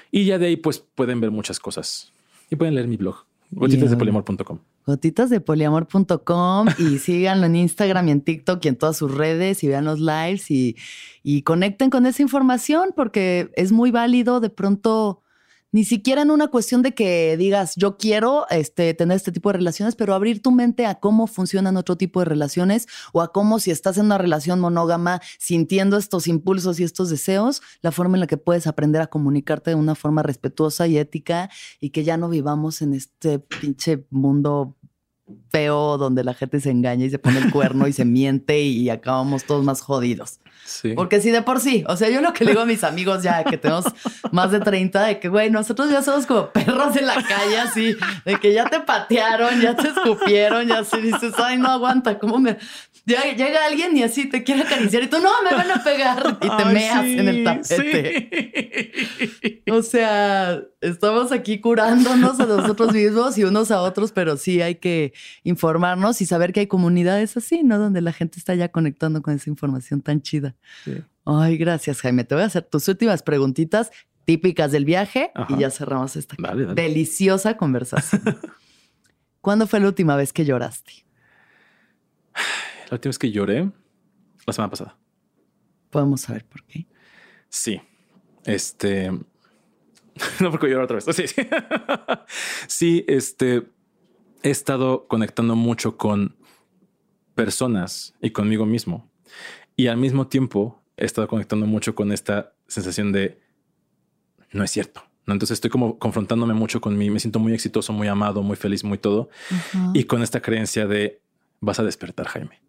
y 0.09 0.25
ya 0.25 0.37
de 0.37 0.47
ahí 0.47 0.55
pues 0.55 0.79
pueden 0.79 1.19
ver 1.19 1.31
muchas 1.31 1.59
cosas 1.59 2.13
y 2.49 2.55
pueden 2.55 2.75
leer 2.75 2.87
mi 2.87 2.97
blog. 2.97 3.26
Gotitasdepoliamor.com. 3.51 4.59
Gotitasdepoliamor.com 4.85 6.67
y 6.77 6.97
síganlo 6.99 7.45
en 7.45 7.55
Instagram 7.55 8.07
y 8.07 8.11
en 8.11 8.21
TikTok 8.21 8.63
y 8.65 8.67
en 8.67 8.75
todas 8.75 8.97
sus 8.97 9.13
redes 9.13 9.63
y 9.63 9.67
vean 9.67 9.85
los 9.85 9.99
lives 9.99 10.51
y, 10.51 10.75
y 11.23 11.43
conecten 11.43 11.89
con 11.89 12.05
esa 12.05 12.21
información 12.21 12.89
porque 12.95 13.49
es 13.55 13.71
muy 13.71 13.91
válido 13.91 14.39
de 14.39 14.49
pronto 14.49 15.21
ni 15.71 15.83
siquiera 15.83 16.21
en 16.21 16.31
una 16.31 16.47
cuestión 16.47 16.81
de 16.81 16.93
que 16.93 17.35
digas, 17.37 17.73
yo 17.75 17.97
quiero 17.97 18.47
este, 18.49 18.93
tener 18.93 19.17
este 19.17 19.31
tipo 19.31 19.49
de 19.49 19.57
relaciones, 19.57 19.95
pero 19.95 20.13
abrir 20.13 20.41
tu 20.41 20.51
mente 20.51 20.85
a 20.85 20.95
cómo 20.95 21.27
funcionan 21.27 21.77
otro 21.77 21.97
tipo 21.97 22.19
de 22.19 22.25
relaciones 22.25 22.87
o 23.13 23.21
a 23.21 23.33
cómo 23.33 23.59
si 23.59 23.71
estás 23.71 23.97
en 23.97 24.05
una 24.05 24.17
relación 24.17 24.59
monógama 24.59 25.21
sintiendo 25.39 25.97
estos 25.97 26.27
impulsos 26.27 26.79
y 26.79 26.83
estos 26.83 27.09
deseos, 27.09 27.61
la 27.81 27.91
forma 27.91 28.15
en 28.15 28.21
la 28.21 28.27
que 28.27 28.37
puedes 28.37 28.67
aprender 28.67 29.01
a 29.01 29.07
comunicarte 29.07 29.71
de 29.71 29.75
una 29.75 29.95
forma 29.95 30.23
respetuosa 30.23 30.87
y 30.87 30.97
ética 30.97 31.49
y 31.79 31.89
que 31.89 32.03
ya 32.03 32.17
no 32.17 32.29
vivamos 32.29 32.81
en 32.81 32.93
este 32.93 33.39
pinche 33.39 34.05
mundo 34.09 34.76
feo 35.49 35.97
donde 35.97 36.23
la 36.23 36.33
gente 36.33 36.59
se 36.59 36.71
engaña 36.71 37.05
y 37.05 37.09
se 37.09 37.19
pone 37.19 37.39
el 37.39 37.51
cuerno 37.51 37.87
y 37.87 37.93
se 37.93 38.05
miente 38.05 38.61
y 38.61 38.89
acabamos 38.89 39.43
todos 39.45 39.63
más 39.63 39.81
jodidos. 39.81 40.39
Porque 40.95 41.21
sí, 41.21 41.31
de 41.31 41.41
por 41.41 41.59
sí. 41.59 41.83
O 41.87 41.95
sea, 41.95 42.09
yo 42.09 42.21
lo 42.21 42.33
que 42.33 42.43
le 42.43 42.51
digo 42.51 42.61
a 42.61 42.65
mis 42.65 42.83
amigos 42.83 43.23
ya 43.23 43.43
que 43.43 43.57
tenemos 43.57 43.85
más 44.31 44.51
de 44.51 44.59
30, 44.59 45.01
de 45.03 45.19
que, 45.19 45.29
güey, 45.29 45.49
nosotros 45.49 45.89
ya 45.89 46.01
somos 46.01 46.25
como 46.25 46.49
perros 46.51 46.95
en 46.97 47.07
la 47.07 47.23
calle, 47.23 47.59
así, 47.59 47.95
de 48.25 48.39
que 48.39 48.53
ya 48.53 48.65
te 48.65 48.81
patearon, 48.81 49.61
ya 49.61 49.75
te 49.75 49.87
escupieron, 49.87 50.67
ya 50.67 50.79
así 50.79 50.99
dices, 51.01 51.33
ay, 51.37 51.57
no 51.57 51.69
aguanta, 51.69 52.19
¿cómo 52.19 52.39
me. 52.39 52.57
Llega, 53.07 53.65
alguien 53.65 53.95
y 53.95 54.03
así 54.03 54.27
te 54.29 54.43
quiere 54.43 54.63
acariciar 54.63 55.01
y 55.03 55.07
tú, 55.07 55.19
no, 55.21 55.29
me 55.49 55.55
van 55.55 55.71
a 55.71 55.81
pegar 55.81 56.37
y 56.41 56.49
te 56.49 56.65
meas 56.65 57.05
en 57.05 57.27
el 57.29 57.45
tapete. 57.45 58.91
O 59.71 59.81
sea, 59.81 60.61
estamos 60.81 61.31
aquí 61.31 61.61
curándonos 61.61 62.37
a 62.41 62.45
nosotros 62.47 62.91
mismos 62.91 63.37
y 63.37 63.45
unos 63.45 63.71
a 63.71 63.81
otros, 63.81 64.11
pero 64.11 64.35
sí 64.35 64.61
hay 64.61 64.75
que 64.75 65.13
informarnos 65.43 66.21
y 66.21 66.25
saber 66.25 66.51
que 66.51 66.59
hay 66.59 66.67
comunidades 66.67 67.37
así, 67.37 67.63
¿no? 67.63 67.79
Donde 67.79 68.01
la 68.01 68.11
gente 68.11 68.39
está 68.39 68.55
ya 68.55 68.67
conectando 68.73 69.21
con 69.21 69.33
esa 69.33 69.49
información 69.49 70.01
tan 70.01 70.21
chida. 70.21 70.57
Ay, 71.23 71.57
gracias, 71.57 72.01
Jaime. 72.01 72.25
Te 72.25 72.35
voy 72.35 72.43
a 72.43 72.47
hacer 72.47 72.63
tus 72.63 72.89
últimas 72.89 73.23
preguntitas 73.23 73.89
típicas 74.25 74.73
del 74.73 74.83
viaje 74.83 75.31
y 75.47 75.59
ya 75.59 75.69
cerramos 75.69 76.17
esta 76.17 76.35
deliciosa 76.75 77.55
conversación. 77.55 78.21
¿Cuándo 79.39 79.65
fue 79.65 79.79
la 79.79 79.87
última 79.87 80.17
vez 80.17 80.33
que 80.33 80.43
lloraste? 80.43 81.05
la 82.89 82.95
última 82.95 83.09
vez 83.09 83.19
que 83.19 83.31
lloré, 83.31 83.69
la 84.45 84.53
semana 84.53 84.69
pasada. 84.69 84.97
Podemos 85.89 86.21
saber 86.21 86.45
por 86.45 86.63
qué. 86.63 86.87
Sí. 87.49 87.81
Este. 88.45 89.11
no 90.39 90.51
porque 90.51 90.67
llorar 90.67 90.85
otra 90.85 90.95
vez. 90.95 91.05
Sí, 91.15 91.27
sí. 91.27 91.41
sí, 92.67 93.05
este. 93.07 93.63
He 94.43 94.51
estado 94.51 95.07
conectando 95.07 95.55
mucho 95.55 95.97
con 95.97 96.35
personas 97.35 98.13
y 98.21 98.31
conmigo 98.31 98.65
mismo. 98.65 99.09
Y 99.75 99.87
al 99.87 99.97
mismo 99.97 100.27
tiempo 100.27 100.81
he 100.95 101.05
estado 101.05 101.27
conectando 101.27 101.65
mucho 101.65 101.95
con 101.95 102.11
esta 102.11 102.53
sensación 102.67 103.11
de 103.11 103.39
no 104.51 104.63
es 104.63 104.71
cierto. 104.71 105.03
Entonces 105.25 105.55
estoy 105.55 105.69
como 105.69 105.99
confrontándome 105.99 106.53
mucho 106.53 106.79
con 106.79 106.97
mí. 106.97 107.09
Me 107.09 107.19
siento 107.19 107.39
muy 107.39 107.53
exitoso, 107.53 107.91
muy 107.93 108.07
amado, 108.07 108.43
muy 108.43 108.55
feliz, 108.55 108.83
muy 108.83 108.97
todo. 108.97 109.29
Y 109.93 110.05
con 110.05 110.23
esta 110.23 110.41
creencia 110.41 110.87
de 110.87 111.21
vas 111.59 111.79
a 111.79 111.83
despertar, 111.83 112.27
Jaime. 112.27 112.61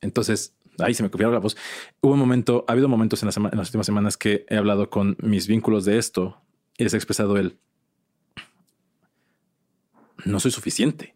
Entonces 0.00 0.54
ahí 0.78 0.94
se 0.94 1.02
me 1.02 1.10
copiaron 1.10 1.34
la 1.34 1.40
voz. 1.40 1.56
Hubo 2.00 2.12
un 2.12 2.18
momento, 2.18 2.64
ha 2.68 2.72
habido 2.72 2.88
momentos 2.88 3.22
en, 3.22 3.28
en, 3.28 3.58
las 3.58 3.68
últimas 3.68 3.86
semanas 3.86 4.16
que 4.16 4.46
he 4.48 4.56
hablado 4.56 4.90
con 4.90 5.16
mis 5.20 5.46
vínculos 5.46 5.84
de 5.84 5.98
esto 5.98 6.40
y 6.76 6.84
les 6.84 6.94
he 6.94 6.96
expresado 6.96 7.36
el 7.36 7.58
no 10.24 10.40
soy 10.40 10.50
suficiente. 10.50 11.14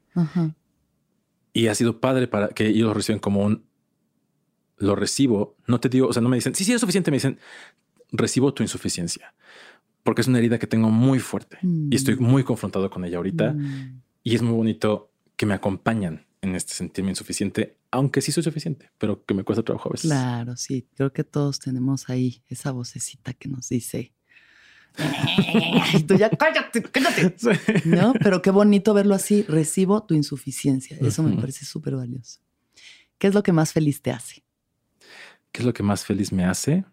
Y 1.52 1.66
ha 1.66 1.74
sido 1.74 2.00
padre 2.00 2.28
para 2.28 2.48
que 2.48 2.68
ellos 2.68 2.88
lo 2.88 2.94
reciban 2.94 3.18
como 3.18 3.42
un 3.42 3.64
lo 4.78 4.96
recibo. 4.96 5.56
No 5.66 5.80
te 5.80 5.88
digo, 5.88 6.08
o 6.08 6.12
sea, 6.12 6.22
no 6.22 6.28
me 6.28 6.36
dicen 6.36 6.54
sí, 6.54 6.64
sí 6.64 6.72
es 6.72 6.80
suficiente. 6.80 7.10
Me 7.10 7.16
dicen 7.16 7.38
recibo 8.10 8.52
tu 8.52 8.62
insuficiencia 8.62 9.34
porque 10.02 10.20
es 10.20 10.28
una 10.28 10.38
herida 10.38 10.58
que 10.58 10.66
tengo 10.66 10.90
muy 10.90 11.18
fuerte 11.18 11.58
y 11.62 11.94
estoy 11.94 12.16
mm. 12.16 12.22
muy 12.22 12.42
confrontado 12.44 12.90
con 12.90 13.04
ella 13.04 13.18
ahorita. 13.18 13.52
Mm. 13.52 14.02
Y 14.24 14.34
es 14.34 14.42
muy 14.42 14.54
bonito 14.54 15.10
que 15.36 15.46
me 15.46 15.54
acompañan 15.54 16.26
en 16.40 16.54
este 16.54 16.74
sentirme 16.74 17.10
insuficiente, 17.10 17.76
aunque 17.92 18.20
sí 18.20 18.32
soy 18.32 18.42
suficiente, 18.42 18.90
pero 18.98 19.24
que 19.24 19.34
me 19.34 19.44
cuesta 19.44 19.62
trabajo 19.62 19.88
a 19.88 19.92
veces. 19.92 20.10
Claro, 20.10 20.56
sí, 20.56 20.88
creo 20.94 21.12
que 21.12 21.22
todos 21.22 21.60
tenemos 21.60 22.10
ahí 22.10 22.42
esa 22.48 22.72
vocecita 22.72 23.32
que 23.34 23.48
nos 23.48 23.68
dice, 23.68 24.12
y 25.94 26.02
tú 26.02 26.16
ya 26.16 26.30
cállate, 26.30 26.82
cállate. 26.82 27.34
No, 27.84 28.12
pero 28.22 28.42
qué 28.42 28.50
bonito 28.50 28.92
verlo 28.94 29.14
así. 29.14 29.42
Recibo 29.42 30.04
tu 30.04 30.14
insuficiencia. 30.14 30.96
Eso 31.00 31.22
me 31.22 31.36
parece 31.36 31.64
súper 31.64 31.96
valioso. 31.96 32.40
¿Qué 33.18 33.28
es 33.28 33.34
lo 33.34 33.42
que 33.42 33.52
más 33.52 33.72
feliz 33.72 34.02
te 34.02 34.10
hace? 34.10 34.44
¿Qué 35.50 35.60
es 35.60 35.64
lo 35.64 35.72
que 35.72 35.82
más 35.82 36.04
feliz 36.04 36.32
me 36.32 36.44
hace? 36.44 36.84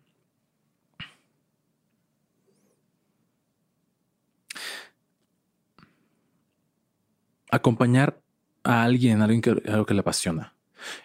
Acompañar 7.51 8.21
a 8.63 8.83
alguien, 8.83 9.21
a 9.21 9.25
alguien 9.25 9.41
que, 9.41 9.49
algo 9.69 9.85
que 9.85 9.93
le 9.93 10.01
apasiona. 10.01 10.55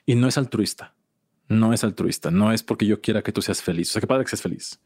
Y 0.06 0.14
no 0.14 0.28
es 0.28 0.38
altruista. 0.38 0.94
No 1.48 1.72
es 1.72 1.84
altruista. 1.84 2.30
No 2.30 2.52
es 2.52 2.62
porque 2.62 2.86
yo 2.86 3.00
quiera 3.00 3.22
que 3.22 3.32
tú 3.32 3.42
seas 3.42 3.62
feliz. 3.62 3.90
O 3.90 3.92
sea, 3.92 4.00
que 4.00 4.06
padre 4.06 4.24
que 4.24 4.30
seas 4.30 4.42
feliz. 4.42 4.80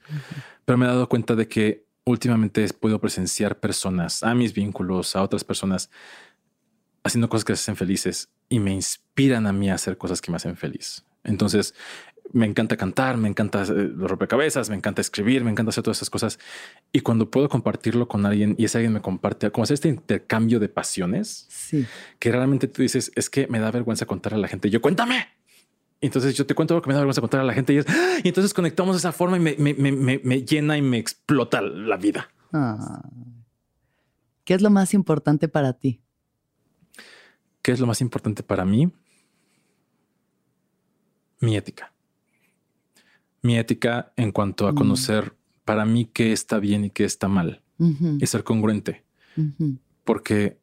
Pero 0.65 0.79
me 0.79 0.87
he 0.87 0.89
dado 0.89 1.09
cuenta 1.09 1.35
de 1.35 1.49
que 1.49 1.87
últimamente 2.05 2.67
podido 2.73 3.01
presenciar 3.01 3.61
personas, 3.61 4.23
a 4.23 4.35
mis 4.35 4.55
vínculos, 4.55 5.15
a 5.15 5.23
otras 5.23 5.45
personas, 5.45 5.91
haciendo 7.05 7.29
cosas 7.29 7.45
que 7.45 7.55
se 7.55 7.63
hacen 7.63 7.77
felices 7.77 8.31
y 8.49 8.61
me 8.61 8.73
inspiran 8.73 9.47
a 9.47 9.53
mí 9.53 9.71
a 9.71 9.75
hacer 9.75 9.99
cosas 9.99 10.21
que 10.21 10.31
me 10.31 10.37
hacen 10.37 10.57
feliz. 10.57 11.05
Entonces, 11.25 11.75
me 12.33 12.47
encanta 12.47 12.77
cantar, 12.77 13.17
me 13.17 13.29
encanta 13.29 13.63
eh, 13.63 13.91
los 13.95 14.11
rompecabezas, 14.11 14.71
me 14.71 14.77
encanta 14.77 15.01
escribir, 15.01 15.45
me 15.45 15.51
encanta 15.51 15.71
hacer 15.71 15.83
todas 15.83 15.99
esas 15.99 16.11
cosas. 16.11 16.39
Y 16.93 17.01
cuando 17.01 17.31
puedo 17.31 17.49
compartirlo 17.49 18.09
con 18.09 18.27
alguien 18.27 18.55
y 18.59 18.65
ese 18.65 18.79
alguien 18.79 18.93
me 18.93 19.01
comparte, 19.01 19.51
como 19.51 19.65
hacer 19.65 19.75
este 19.75 19.89
intercambio 19.89 20.61
de 20.61 20.69
pasiones, 20.69 21.47
sí. 21.49 21.87
que 22.19 22.33
realmente 22.33 22.69
tú 22.69 22.83
dices, 22.83 23.13
es 23.15 23.31
que 23.31 23.47
me 23.49 23.59
da 23.61 23.71
vergüenza 23.71 24.07
contar 24.07 24.35
a 24.35 24.39
la 24.39 24.49
gente. 24.49 24.71
Yo 24.71 24.81
cuéntame. 24.81 25.27
Entonces 26.01 26.35
yo 26.35 26.47
te 26.47 26.55
cuento 26.55 26.75
lo 26.75 26.83
que 26.83 26.89
me 26.89 26.95
da 26.95 27.01
vergüenza 27.01 27.21
contar 27.21 27.41
a 27.41 27.45
la 27.45 27.55
gente 27.55 27.73
y, 27.73 27.79
es, 27.79 27.87
¡ah! 27.89 28.19
y 28.23 28.29
entonces 28.29 28.55
conectamos 28.55 28.95
de 28.95 28.99
esa 28.99 29.13
forma 29.13 29.37
y 29.37 29.41
me, 29.41 29.57
me, 29.59 29.75
me, 29.75 30.21
me 30.23 30.43
llena 30.43 30.77
y 30.77 30.83
me 30.83 30.99
explota 30.99 31.61
la 31.61 31.97
vida. 31.97 32.31
Ah. 32.53 33.03
¿Qué 34.45 34.55
es 34.55 34.63
lo 34.63 34.71
más 34.71 34.95
importante 34.95 35.49
para 35.49 35.73
ti? 35.73 36.01
¿Qué 37.63 37.73
es 37.73 37.81
lo 37.81 37.87
más 37.87 38.01
importante 38.01 38.43
para 38.43 38.65
mí? 38.65 38.93
Mi 41.41 41.57
ética 41.57 41.93
mi 43.43 43.59
ética 43.59 44.13
en 44.17 44.33
cuanto 44.33 44.67
a 44.67 44.73
mm. 44.73 44.75
conocer 44.75 45.35
para 45.65 45.85
mí 45.85 46.07
qué 46.07 46.33
está 46.33 46.59
bien 46.59 46.87
y 46.87 46.91
qué 46.91 47.05
está 47.05 47.29
mal 47.29 47.63
y 47.79 48.27
ser 48.27 48.43
congruente. 48.43 49.05
Porque 50.03 50.59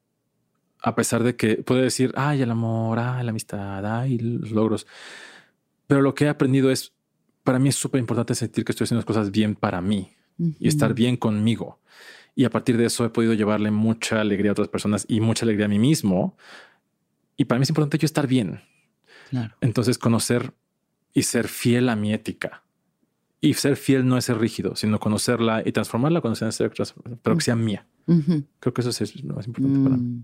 a 0.81 0.95
pesar 0.95 1.23
de 1.23 1.35
que 1.35 1.57
puedo 1.57 1.81
decir, 1.81 2.11
ay, 2.15 2.41
el 2.41 2.51
amor, 2.51 2.99
ay, 2.99 3.23
la 3.23 3.29
amistad, 3.29 3.85
ay, 3.85 4.17
los 4.17 4.51
logros, 4.51 4.87
pero 5.87 6.01
lo 6.01 6.13
que 6.13 6.25
he 6.25 6.29
aprendido 6.29 6.71
es, 6.71 6.93
para 7.43 7.59
mí 7.59 7.69
es 7.69 7.75
súper 7.75 7.99
importante 7.99 8.35
sentir 8.35 8.65
que 8.65 8.71
estoy 8.71 8.85
haciendo 8.85 8.99
las 8.99 9.05
cosas 9.05 9.31
bien 9.31 9.55
para 9.55 9.79
mí 9.79 10.11
y 10.59 10.67
estar 10.67 10.93
bien 10.93 11.15
conmigo. 11.15 11.79
Y 12.33 12.43
a 12.43 12.49
partir 12.49 12.75
de 12.75 12.85
eso 12.85 13.05
he 13.05 13.09
podido 13.09 13.33
llevarle 13.33 13.71
mucha 13.71 14.19
alegría 14.19 14.51
a 14.51 14.53
otras 14.53 14.67
personas 14.67 15.05
y 15.07 15.21
mucha 15.21 15.45
alegría 15.45 15.67
a 15.67 15.69
mí 15.69 15.79
mismo. 15.79 16.35
Y 17.37 17.45
para 17.45 17.59
mí 17.59 17.63
es 17.63 17.69
importante 17.69 17.97
yo 17.97 18.05
estar 18.05 18.27
bien. 18.27 18.61
Entonces 19.61 19.97
conocer 19.97 20.53
y 21.13 21.21
ser 21.23 21.47
fiel 21.47 21.89
a 21.89 21.95
mi 21.95 22.11
ética 22.11 22.64
y 23.45 23.53
ser 23.53 23.75
fiel 23.75 24.07
no 24.07 24.17
es 24.17 24.25
ser 24.25 24.39
rígido, 24.39 24.75
sino 24.75 24.99
conocerla 24.99 25.61
y 25.63 25.71
transformarla 25.71 26.19
cuando 26.19 26.35
sea 26.35 26.49
pero 27.21 27.37
que 27.37 27.43
sea 27.43 27.55
mía. 27.55 27.85
Creo 28.59 28.73
que 28.73 28.81
eso 28.81 28.89
es 28.89 29.23
lo 29.23 29.35
más 29.35 29.45
importante 29.45 29.79
para 29.83 29.97
mí. 29.97 30.03
Mm. 30.03 30.23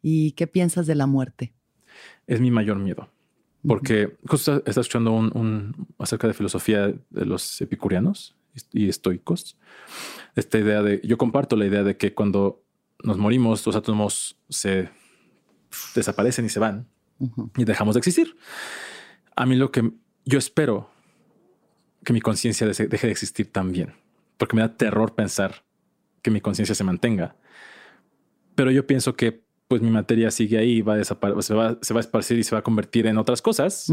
¿Y 0.00 0.32
qué 0.32 0.46
piensas 0.46 0.86
de 0.86 0.94
la 0.94 1.06
muerte? 1.06 1.52
Es 2.26 2.40
mi 2.40 2.50
mayor 2.50 2.78
miedo. 2.78 3.10
Porque 3.66 4.16
justo 4.26 4.56
estás 4.56 4.78
escuchando 4.78 5.12
un, 5.12 5.86
acerca 5.98 6.26
de 6.28 6.32
filosofía 6.32 6.94
de 7.10 7.26
los 7.26 7.60
epicurianos 7.60 8.34
y 8.72 8.88
estoicos. 8.88 9.58
Esta 10.34 10.58
idea 10.58 10.82
de, 10.82 11.02
yo 11.04 11.18
comparto 11.18 11.56
la 11.56 11.66
idea 11.66 11.82
de 11.82 11.98
que 11.98 12.14
cuando 12.14 12.64
nos 13.04 13.18
morimos, 13.18 13.66
los 13.66 13.76
átomos 13.76 14.38
se 14.48 14.88
desaparecen 15.94 16.46
y 16.46 16.48
se 16.48 16.58
van 16.58 16.88
y 17.58 17.64
dejamos 17.64 17.96
de 17.96 17.98
existir. 17.98 18.34
A 19.36 19.44
mí 19.44 19.56
lo 19.56 19.70
que 19.70 19.92
yo 20.24 20.38
espero 20.38 20.90
que 22.04 22.12
mi 22.12 22.20
conciencia 22.20 22.66
deje 22.66 22.88
de 22.88 23.12
existir 23.12 23.50
también, 23.50 23.94
porque 24.36 24.56
me 24.56 24.62
da 24.62 24.76
terror 24.76 25.14
pensar 25.14 25.64
que 26.22 26.30
mi 26.30 26.40
conciencia 26.40 26.74
se 26.74 26.84
mantenga. 26.84 27.36
Pero 28.54 28.70
yo 28.70 28.86
pienso 28.86 29.16
que 29.16 29.42
pues 29.68 29.82
mi 29.82 29.90
materia 29.90 30.32
sigue 30.32 30.58
ahí, 30.58 30.82
va 30.82 30.94
a 30.94 30.96
desaparecer, 30.96 31.44
se 31.44 31.54
va, 31.54 31.78
se 31.80 31.94
va 31.94 32.00
a 32.00 32.02
esparcir 32.02 32.36
y 32.38 32.42
se 32.42 32.56
va 32.56 32.58
a 32.58 32.62
convertir 32.62 33.06
en 33.06 33.18
otras 33.18 33.40
cosas. 33.40 33.86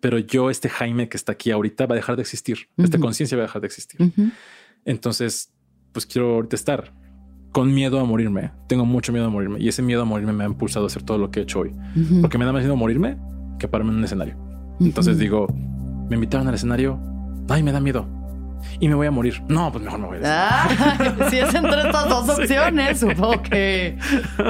Pero 0.00 0.18
yo, 0.18 0.50
este 0.50 0.68
Jaime 0.68 1.08
que 1.08 1.16
está 1.16 1.32
aquí 1.32 1.50
ahorita, 1.50 1.86
va 1.86 1.94
a 1.94 1.96
dejar 1.96 2.16
de 2.16 2.22
existir. 2.22 2.68
Esta 2.76 2.98
conciencia 2.98 3.34
va 3.38 3.44
a 3.44 3.46
dejar 3.46 3.62
de 3.62 3.66
existir. 3.66 4.12
Entonces, 4.84 5.54
pues 5.92 6.04
quiero 6.04 6.34
ahorita 6.34 6.54
estar 6.54 6.92
con 7.50 7.72
miedo 7.72 7.98
a 7.98 8.04
morirme. 8.04 8.52
Tengo 8.68 8.84
mucho 8.84 9.10
miedo 9.12 9.24
a 9.24 9.30
morirme 9.30 9.58
y 9.58 9.68
ese 9.68 9.80
miedo 9.80 10.02
a 10.02 10.04
morirme 10.04 10.34
me 10.34 10.44
ha 10.44 10.46
impulsado 10.46 10.84
a 10.84 10.88
hacer 10.88 11.02
todo 11.02 11.16
lo 11.16 11.30
que 11.30 11.40
he 11.40 11.42
hecho 11.44 11.60
hoy, 11.60 11.72
porque 12.20 12.36
me 12.36 12.44
da 12.44 12.52
más 12.52 12.60
miedo 12.60 12.76
morirme 12.76 13.16
que 13.58 13.68
pararme 13.68 13.92
en 13.92 13.98
un 13.98 14.04
escenario. 14.04 14.36
Entonces 14.80 15.16
digo, 15.16 15.46
me 16.10 16.16
invitaron 16.16 16.46
al 16.48 16.54
escenario, 16.54 17.00
ay, 17.48 17.62
me 17.62 17.72
da 17.72 17.80
miedo. 17.80 18.06
Y 18.80 18.88
me 18.88 18.94
voy 18.94 19.06
a 19.06 19.10
morir. 19.10 19.42
No, 19.48 19.70
pues 19.70 19.84
mejor 19.84 20.00
me 20.00 20.06
voy 20.06 20.18
a 20.24 20.64
ah, 20.64 21.28
Si 21.30 21.38
es 21.38 21.54
entre 21.54 21.82
estas 21.82 22.08
dos 22.08 22.28
opciones, 22.38 23.00
supongo 23.00 23.42
que. 23.42 23.98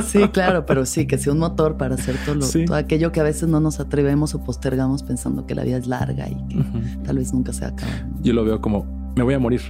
Sí, 0.05 0.29
claro, 0.29 0.67
pero 0.67 0.87
sí, 0.87 1.07
que 1.07 1.19
sea 1.19 1.33
un 1.33 1.39
motor 1.39 1.77
para 1.77 1.95
hacer 1.95 2.17
todo, 2.25 2.41
todo, 2.41 2.77
aquello 2.77 3.13
que 3.13 3.21
a 3.21 3.25
veces 3.25 3.49
no 3.49 3.61
nos 3.61 3.79
atrevemos 3.79 4.35
o 4.35 4.43
postergamos 4.43 5.03
pensando 5.03 5.47
que 5.47 5.55
la 5.55 5.65
vida 5.65 5.77
es 5.77 5.87
larga 5.87 6.29
y 6.29 6.35
que 6.49 6.65
tal 7.05 7.19
vez 7.19 7.33
nunca 7.33 7.53
se 7.53 7.67
acabe. 7.67 7.93
Yo 8.23 8.33
lo 8.33 8.45
veo 8.45 8.61
como 8.61 8.85
me 9.17 9.23
voy 9.23 9.35
a 9.35 9.39
morir, 9.39 9.63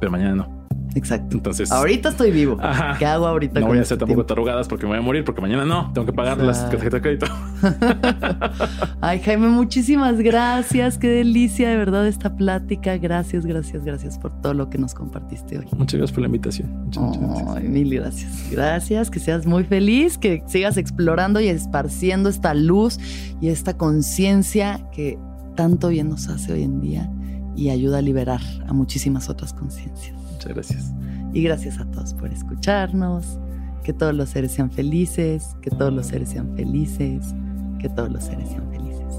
pero 0.00 0.12
mañana 0.12 0.34
no. 0.34 0.57
Exacto. 0.94 1.36
Entonces, 1.36 1.70
ahorita 1.70 2.10
estoy 2.10 2.30
vivo. 2.30 2.58
¿Qué 2.98 3.06
hago 3.06 3.26
ahorita? 3.26 3.60
No 3.60 3.66
voy 3.66 3.78
a 3.78 3.82
hacer 3.82 3.94
este 3.94 4.06
tampoco 4.06 4.26
tarugadas 4.26 4.68
porque 4.68 4.84
me 4.84 4.90
voy 4.90 4.98
a 4.98 5.02
morir, 5.02 5.24
porque 5.24 5.40
mañana 5.40 5.64
no, 5.64 5.92
tengo 5.92 6.06
que 6.06 6.12
pagar 6.12 6.38
las 6.38 6.68
tarjetas 6.70 6.92
de 6.92 7.00
crédito. 7.00 7.26
Ay, 9.00 9.20
Jaime, 9.20 9.48
muchísimas 9.48 10.18
gracias. 10.18 10.98
Qué 10.98 11.08
delicia 11.08 11.68
de 11.70 11.76
verdad 11.76 12.06
esta 12.06 12.36
plática. 12.36 12.96
Gracias, 12.98 13.46
gracias, 13.46 13.84
gracias 13.84 14.18
por 14.18 14.32
todo 14.40 14.54
lo 14.54 14.70
que 14.70 14.78
nos 14.78 14.94
compartiste 14.94 15.58
hoy. 15.58 15.66
Muchas 15.76 15.98
gracias 15.98 16.12
por 16.12 16.22
la 16.22 16.26
invitación. 16.26 16.84
Muchas, 16.84 17.18
gracias. 17.18 17.62
mil 17.64 17.94
gracias. 17.94 18.50
Gracias, 18.50 19.10
que 19.10 19.20
seas 19.20 19.46
muy 19.46 19.64
feliz, 19.64 20.18
que 20.18 20.42
sigas 20.46 20.76
explorando 20.76 21.40
y 21.40 21.48
esparciendo 21.48 22.28
esta 22.28 22.54
luz 22.54 22.98
y 23.40 23.48
esta 23.48 23.76
conciencia 23.76 24.80
que 24.92 25.18
tanto 25.54 25.88
bien 25.88 26.08
nos 26.08 26.28
hace 26.28 26.52
hoy 26.52 26.62
en 26.62 26.80
día 26.80 27.10
y 27.56 27.70
ayuda 27.70 27.98
a 27.98 28.02
liberar 28.02 28.40
a 28.66 28.72
muchísimas 28.72 29.28
otras 29.28 29.52
conciencias. 29.52 30.17
Muchas 30.38 30.54
gracias. 30.54 30.92
Y 31.32 31.42
gracias 31.42 31.80
a 31.80 31.84
todos 31.90 32.14
por 32.14 32.32
escucharnos. 32.32 33.38
Que 33.82 33.92
todos 33.92 34.14
los 34.14 34.28
seres 34.28 34.52
sean 34.52 34.70
felices, 34.70 35.56
que 35.62 35.70
todos 35.70 35.92
los 35.92 36.06
seres 36.06 36.28
sean 36.28 36.54
felices, 36.54 37.34
que 37.80 37.88
todos 37.88 38.12
los 38.12 38.22
seres 38.24 38.48
sean 38.50 38.70
felices. 38.70 39.14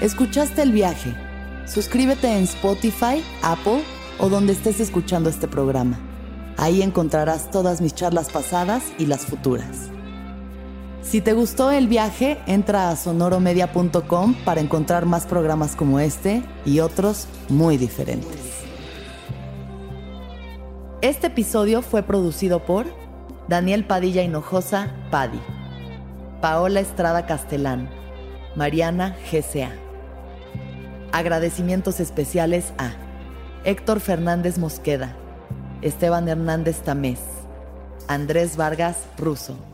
¿Escuchaste 0.00 0.62
el 0.62 0.70
viaje? 0.72 1.12
Suscríbete 1.66 2.28
en 2.28 2.44
Spotify, 2.44 3.24
Apple 3.42 3.82
o 4.20 4.28
donde 4.28 4.52
estés 4.52 4.78
escuchando 4.78 5.28
este 5.28 5.48
programa. 5.48 5.98
Ahí 6.56 6.82
encontrarás 6.82 7.50
todas 7.50 7.80
mis 7.80 7.94
charlas 7.94 8.30
pasadas 8.30 8.84
y 8.98 9.06
las 9.06 9.22
futuras. 9.22 9.90
Si 11.02 11.20
te 11.20 11.32
gustó 11.32 11.72
el 11.72 11.88
viaje, 11.88 12.38
entra 12.46 12.90
a 12.90 12.96
sonoromedia.com 12.96 14.34
para 14.44 14.60
encontrar 14.60 15.06
más 15.06 15.26
programas 15.26 15.74
como 15.74 15.98
este 15.98 16.44
y 16.64 16.78
otros 16.80 17.26
muy 17.48 17.76
diferentes. 17.76 18.63
Este 21.04 21.26
episodio 21.26 21.82
fue 21.82 22.02
producido 22.02 22.64
por 22.64 22.86
Daniel 23.46 23.84
Padilla 23.84 24.22
Hinojosa, 24.22 24.90
Padi, 25.10 25.38
Paola 26.40 26.80
Estrada 26.80 27.26
Castelán, 27.26 27.90
Mariana 28.56 29.14
GCA. 29.30 29.70
Agradecimientos 31.12 32.00
especiales 32.00 32.72
a 32.78 32.92
Héctor 33.64 34.00
Fernández 34.00 34.56
Mosqueda, 34.56 35.14
Esteban 35.82 36.26
Hernández 36.26 36.80
Tamés, 36.80 37.20
Andrés 38.08 38.56
Vargas 38.56 38.96
Russo. 39.18 39.73